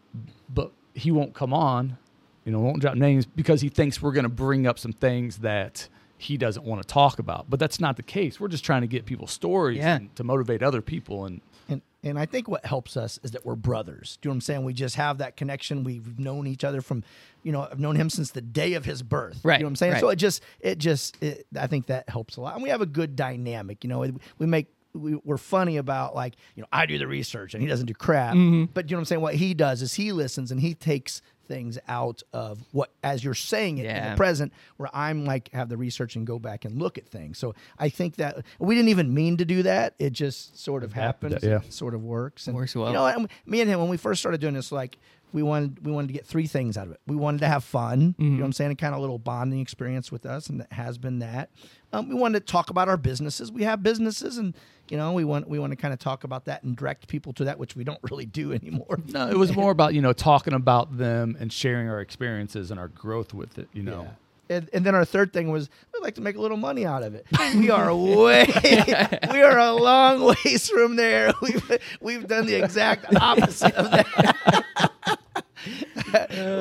but 0.51 0.71
he 0.95 1.11
won't 1.11 1.35
come 1.35 1.53
on, 1.53 1.97
you 2.45 2.51
know, 2.51 2.59
won't 2.59 2.81
drop 2.81 2.95
names 2.95 3.25
because 3.27 3.61
he 3.61 3.69
thinks 3.69 4.01
we're 4.01 4.11
going 4.11 4.23
to 4.23 4.29
bring 4.29 4.65
up 4.65 4.79
some 4.79 4.93
things 4.93 5.37
that 5.37 5.87
he 6.25 6.37
doesn't 6.37 6.65
want 6.65 6.81
to 6.81 6.87
talk 6.87 7.19
about. 7.19 7.49
But 7.49 7.59
that's 7.59 7.79
not 7.79 7.95
the 7.97 8.03
case. 8.03 8.39
We're 8.39 8.47
just 8.47 8.65
trying 8.65 8.81
to 8.81 8.87
get 8.87 9.05
people's 9.05 9.31
stories 9.31 9.77
Yeah. 9.77 9.95
and 9.95 10.15
to 10.15 10.23
motivate 10.23 10.61
other 10.63 10.81
people. 10.81 11.25
And 11.25 11.41
And 11.69 11.81
and 12.03 12.19
I 12.19 12.25
think 12.27 12.47
what 12.47 12.63
helps 12.65 12.95
us 12.97 13.19
is 13.23 13.31
that 13.31 13.45
we're 13.45 13.55
brothers. 13.55 14.19
Do 14.21 14.27
you 14.27 14.29
know 14.29 14.33
what 14.33 14.35
I'm 14.35 14.41
saying? 14.41 14.63
We 14.65 14.73
just 14.73 14.95
have 14.97 15.17
that 15.19 15.35
connection. 15.37 15.83
We've 15.83 16.19
known 16.19 16.45
each 16.45 16.63
other 16.63 16.81
from, 16.81 17.03
you 17.41 17.51
know, 17.51 17.67
I've 17.71 17.79
known 17.79 17.95
him 17.95 18.09
since 18.11 18.29
the 18.31 18.41
day 18.41 18.73
of 18.75 18.85
his 18.85 19.01
birth. 19.01 19.39
Right, 19.43 19.57
You 19.59 19.63
know 19.63 19.67
what 19.67 19.71
I'm 19.71 19.75
saying? 19.77 19.93
right. 19.93 19.99
So 20.01 20.09
it 20.09 20.17
just 20.17 20.43
it 20.59 20.77
just 20.77 21.21
it, 21.23 21.47
I 21.59 21.65
think 21.67 21.87
that 21.87 22.07
helps 22.09 22.37
a 22.37 22.41
lot. 22.41 22.53
And 22.53 22.61
we 22.63 22.69
have 22.69 22.81
a 22.81 22.85
good 22.85 23.15
dynamic. 23.15 23.83
You 23.83 23.89
know, 23.89 23.99
we- 24.37 24.45
make 24.45 24.67
we, 24.93 25.15
we're 25.25 25.37
funny 25.37 25.75
about 25.77 26.15
like 26.15 26.35
you 26.55 26.61
know 26.61 26.67
I 26.71 26.85
do 26.85 26.97
the 26.97 27.07
research 27.07 27.53
and 27.53 27.61
he 27.61 27.67
doesn't 27.67 27.87
do 27.87 27.93
crap. 27.93 28.33
Mm-hmm. 28.35 28.65
But 28.73 28.89
you 28.89 28.95
know 28.95 28.99
what 28.99 29.01
I'm 29.01 29.05
saying? 29.05 29.21
What 29.21 29.35
he 29.35 29.53
does 29.53 29.81
is 29.81 29.95
he 29.95 30.11
listens 30.13 30.51
and 30.51 30.61
he 30.61 30.73
takes 30.73 31.21
things 31.45 31.77
out 31.87 32.21
of 32.33 32.59
what 32.71 32.91
as 33.03 33.23
you're 33.23 33.33
saying 33.33 33.77
it 33.77 33.85
in 33.85 34.11
the 34.11 34.17
present 34.17 34.53
where 34.77 34.89
I'm 34.93 35.25
like 35.25 35.51
have 35.53 35.69
the 35.69 35.77
research 35.77 36.15
and 36.15 36.25
go 36.27 36.39
back 36.39 36.65
and 36.65 36.77
look 36.79 36.97
at 36.97 37.07
things. 37.07 37.37
So 37.37 37.55
I 37.79 37.89
think 37.89 38.17
that 38.17 38.43
we 38.59 38.75
didn't 38.75 38.89
even 38.89 39.13
mean 39.13 39.37
to 39.37 39.45
do 39.45 39.63
that. 39.63 39.95
It 39.99 40.11
just 40.13 40.59
sort 40.59 40.83
of 40.83 40.93
happens. 40.93 41.43
yeah. 41.43 41.61
Sort 41.69 41.93
of 41.93 42.03
works. 42.03 42.47
And, 42.47 42.55
Works 42.55 42.75
well. 42.75 42.87
You 42.87 42.93
know, 42.93 43.05
and 43.05 43.29
me 43.45 43.61
and 43.61 43.69
him 43.69 43.79
when 43.79 43.89
we 43.89 43.97
first 43.97 44.21
started 44.21 44.41
doing 44.41 44.53
this, 44.53 44.71
like 44.71 44.97
we 45.33 45.43
wanted 45.43 45.85
we 45.85 45.91
wanted 45.91 46.07
to 46.07 46.13
get 46.13 46.25
three 46.25 46.47
things 46.47 46.77
out 46.77 46.87
of 46.87 46.93
it. 46.93 47.01
We 47.07 47.15
wanted 47.15 47.39
to 47.39 47.47
have 47.47 47.63
fun. 47.63 48.15
You 48.17 48.29
know 48.29 48.39
what 48.39 48.45
I'm 48.45 48.53
saying? 48.53 48.71
A 48.71 48.75
kind 48.75 48.95
of 48.95 49.01
little 49.01 49.19
bonding 49.19 49.59
experience 49.59 50.11
with 50.11 50.25
us, 50.25 50.47
and 50.47 50.61
it 50.61 50.71
has 50.71 50.97
been 50.97 51.19
that. 51.19 51.49
Um, 51.91 52.07
we 52.09 52.15
wanted 52.15 52.45
to 52.45 52.51
talk 52.51 52.69
about 52.69 52.87
our 52.87 52.95
businesses. 52.97 53.51
We 53.51 53.63
have 53.63 53.83
businesses, 53.83 54.37
and 54.37 54.55
you 54.89 54.97
know, 54.97 55.13
we 55.13 55.23
want 55.23 55.47
we 55.47 55.59
want 55.59 55.71
to 55.71 55.75
kind 55.75 55.93
of 55.93 55.99
talk 55.99 56.23
about 56.23 56.45
that 56.45 56.63
and 56.63 56.75
direct 56.75 57.07
people 57.07 57.33
to 57.33 57.45
that, 57.45 57.57
which 57.57 57.75
we 57.75 57.83
don't 57.83 57.99
really 58.09 58.25
do 58.25 58.53
anymore. 58.53 58.99
no, 59.07 59.27
it 59.29 59.37
was 59.37 59.55
more 59.55 59.71
about, 59.71 59.93
you 59.93 60.01
know, 60.01 60.13
talking 60.13 60.53
about 60.53 60.97
them 60.97 61.35
and 61.39 61.51
sharing 61.51 61.89
our 61.89 62.01
experiences 62.01 62.71
and 62.71 62.79
our 62.79 62.87
growth 62.87 63.33
with 63.33 63.57
it, 63.57 63.69
you 63.73 63.83
know. 63.83 64.03
Yeah. 64.03 64.09
And, 64.47 64.69
and 64.73 64.85
then 64.85 64.93
our 64.93 65.05
third 65.05 65.33
thing 65.33 65.49
was 65.49 65.71
we'd 65.91 66.03
like 66.03 66.15
to 66.15 66.21
make 66.21 66.35
a 66.35 66.39
little 66.41 66.57
money 66.57 66.85
out 66.85 67.01
of 67.01 67.15
it. 67.15 67.25
We 67.55 67.71
are 67.71 67.95
way, 67.95 68.45
we 69.31 69.41
are 69.41 69.57
a 69.57 69.73
long 69.73 70.23
ways 70.23 70.69
from 70.69 70.97
there. 70.97 71.33
We've 71.41 71.79
we've 71.99 72.27
done 72.27 72.45
the 72.45 72.63
exact 72.63 73.15
opposite 73.15 73.73
of 73.73 73.89
that. 73.89 74.64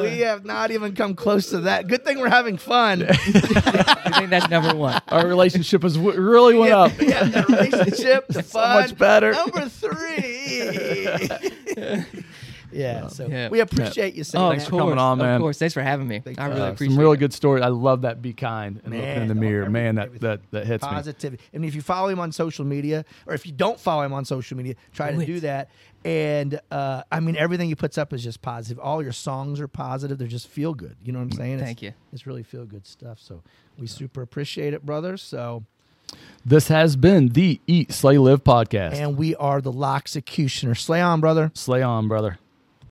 We 0.02 0.20
have 0.20 0.44
not 0.44 0.70
even 0.70 0.94
come 0.94 1.14
close 1.14 1.50
to 1.50 1.60
that. 1.60 1.86
Good 1.86 2.04
thing 2.04 2.18
we're 2.20 2.28
having 2.28 2.56
fun. 2.56 3.02
I 3.08 3.12
think 4.18 4.30
that's 4.30 4.48
number 4.50 4.74
one. 4.74 5.00
Our 5.08 5.26
relationship 5.26 5.82
has 5.82 5.96
w- 5.96 6.20
really 6.20 6.54
went 6.56 6.72
up. 6.72 6.92
Yeah, 7.00 7.24
the 7.24 7.42
relationship, 7.48 8.26
the 8.28 8.42
So 8.42 8.58
fun. 8.60 8.80
much 8.82 8.96
better. 8.98 9.32
Number 9.32 9.68
three. 9.68 11.28
Yeah, 12.74 13.06
so 13.08 13.26
Yeah. 13.26 13.48
we 13.48 13.60
appreciate 13.60 14.14
you 14.14 14.24
saying 14.24 14.42
Oh, 14.42 14.46
that. 14.48 14.50
Thanks 14.52 14.64
of 14.64 14.70
for 14.70 14.78
coming 14.78 14.98
on, 14.98 15.18
man. 15.18 15.36
Of 15.36 15.40
course, 15.40 15.58
thanks 15.58 15.72
for 15.74 15.82
having 15.82 16.08
me. 16.08 16.22
I 16.38 16.46
really 16.48 16.60
Uh, 16.60 16.70
appreciate 16.72 16.94
some 16.94 16.98
really 17.00 17.16
it. 17.16 17.20
good 17.20 17.32
stories. 17.32 17.62
I 17.62 17.68
love 17.68 18.02
that. 18.02 18.20
Be 18.20 18.32
kind 18.32 18.80
and 18.84 18.92
looking 18.94 19.08
in 19.08 19.28
the 19.28 19.34
Man, 19.34 19.40
mirror, 19.40 19.70
man. 19.70 19.94
That 19.94 20.06
everything. 20.06 20.28
that 20.28 20.40
that 20.50 20.66
hits 20.66 20.82
me. 20.82 20.88
positivity. 20.90 21.42
And 21.52 21.64
if 21.64 21.74
you 21.74 21.82
follow 21.82 22.08
him 22.08 22.20
on 22.20 22.32
social 22.32 22.64
media, 22.64 23.04
or 23.26 23.34
if 23.34 23.46
you 23.46 23.52
don't 23.52 23.78
follow 23.80 24.02
him 24.02 24.12
on 24.12 24.24
social 24.24 24.56
media, 24.56 24.74
try 24.92 25.10
Do 25.10 25.16
to 25.18 25.22
it. 25.22 25.26
do 25.26 25.40
that. 25.40 25.70
And 26.04 26.60
uh, 26.70 27.02
I 27.10 27.20
mean, 27.20 27.36
everything 27.36 27.68
he 27.68 27.74
puts 27.74 27.96
up 27.96 28.12
is 28.12 28.22
just 28.22 28.42
positive. 28.42 28.78
All 28.78 29.02
your 29.02 29.12
songs 29.12 29.58
are 29.60 29.68
positive. 29.68 30.18
They're 30.18 30.28
just 30.28 30.48
feel 30.48 30.74
good. 30.74 30.96
You 31.02 31.12
know 31.12 31.20
what 31.20 31.26
I'm 31.26 31.32
saying? 31.32 31.58
Thank 31.60 31.78
it's, 31.78 31.82
you. 31.82 31.92
It's 32.12 32.26
really 32.26 32.42
feel 32.42 32.66
good 32.66 32.86
stuff. 32.86 33.18
So 33.20 33.42
we 33.78 33.86
super 33.86 34.20
appreciate 34.20 34.74
it, 34.74 34.84
brother. 34.84 35.16
So 35.16 35.64
This 36.44 36.68
has 36.68 36.94
been 36.96 37.28
the 37.30 37.58
Eat 37.66 37.90
Slay 37.90 38.18
Live 38.18 38.44
podcast. 38.44 38.92
and 38.94 39.16
we 39.16 39.34
are 39.36 39.62
the 39.62 39.72
Loxecutioner. 39.72 40.76
Slay 40.78 41.00
on, 41.00 41.20
brother. 41.20 41.50
Slay 41.54 41.82
on, 41.82 42.06
brother. 42.06 42.38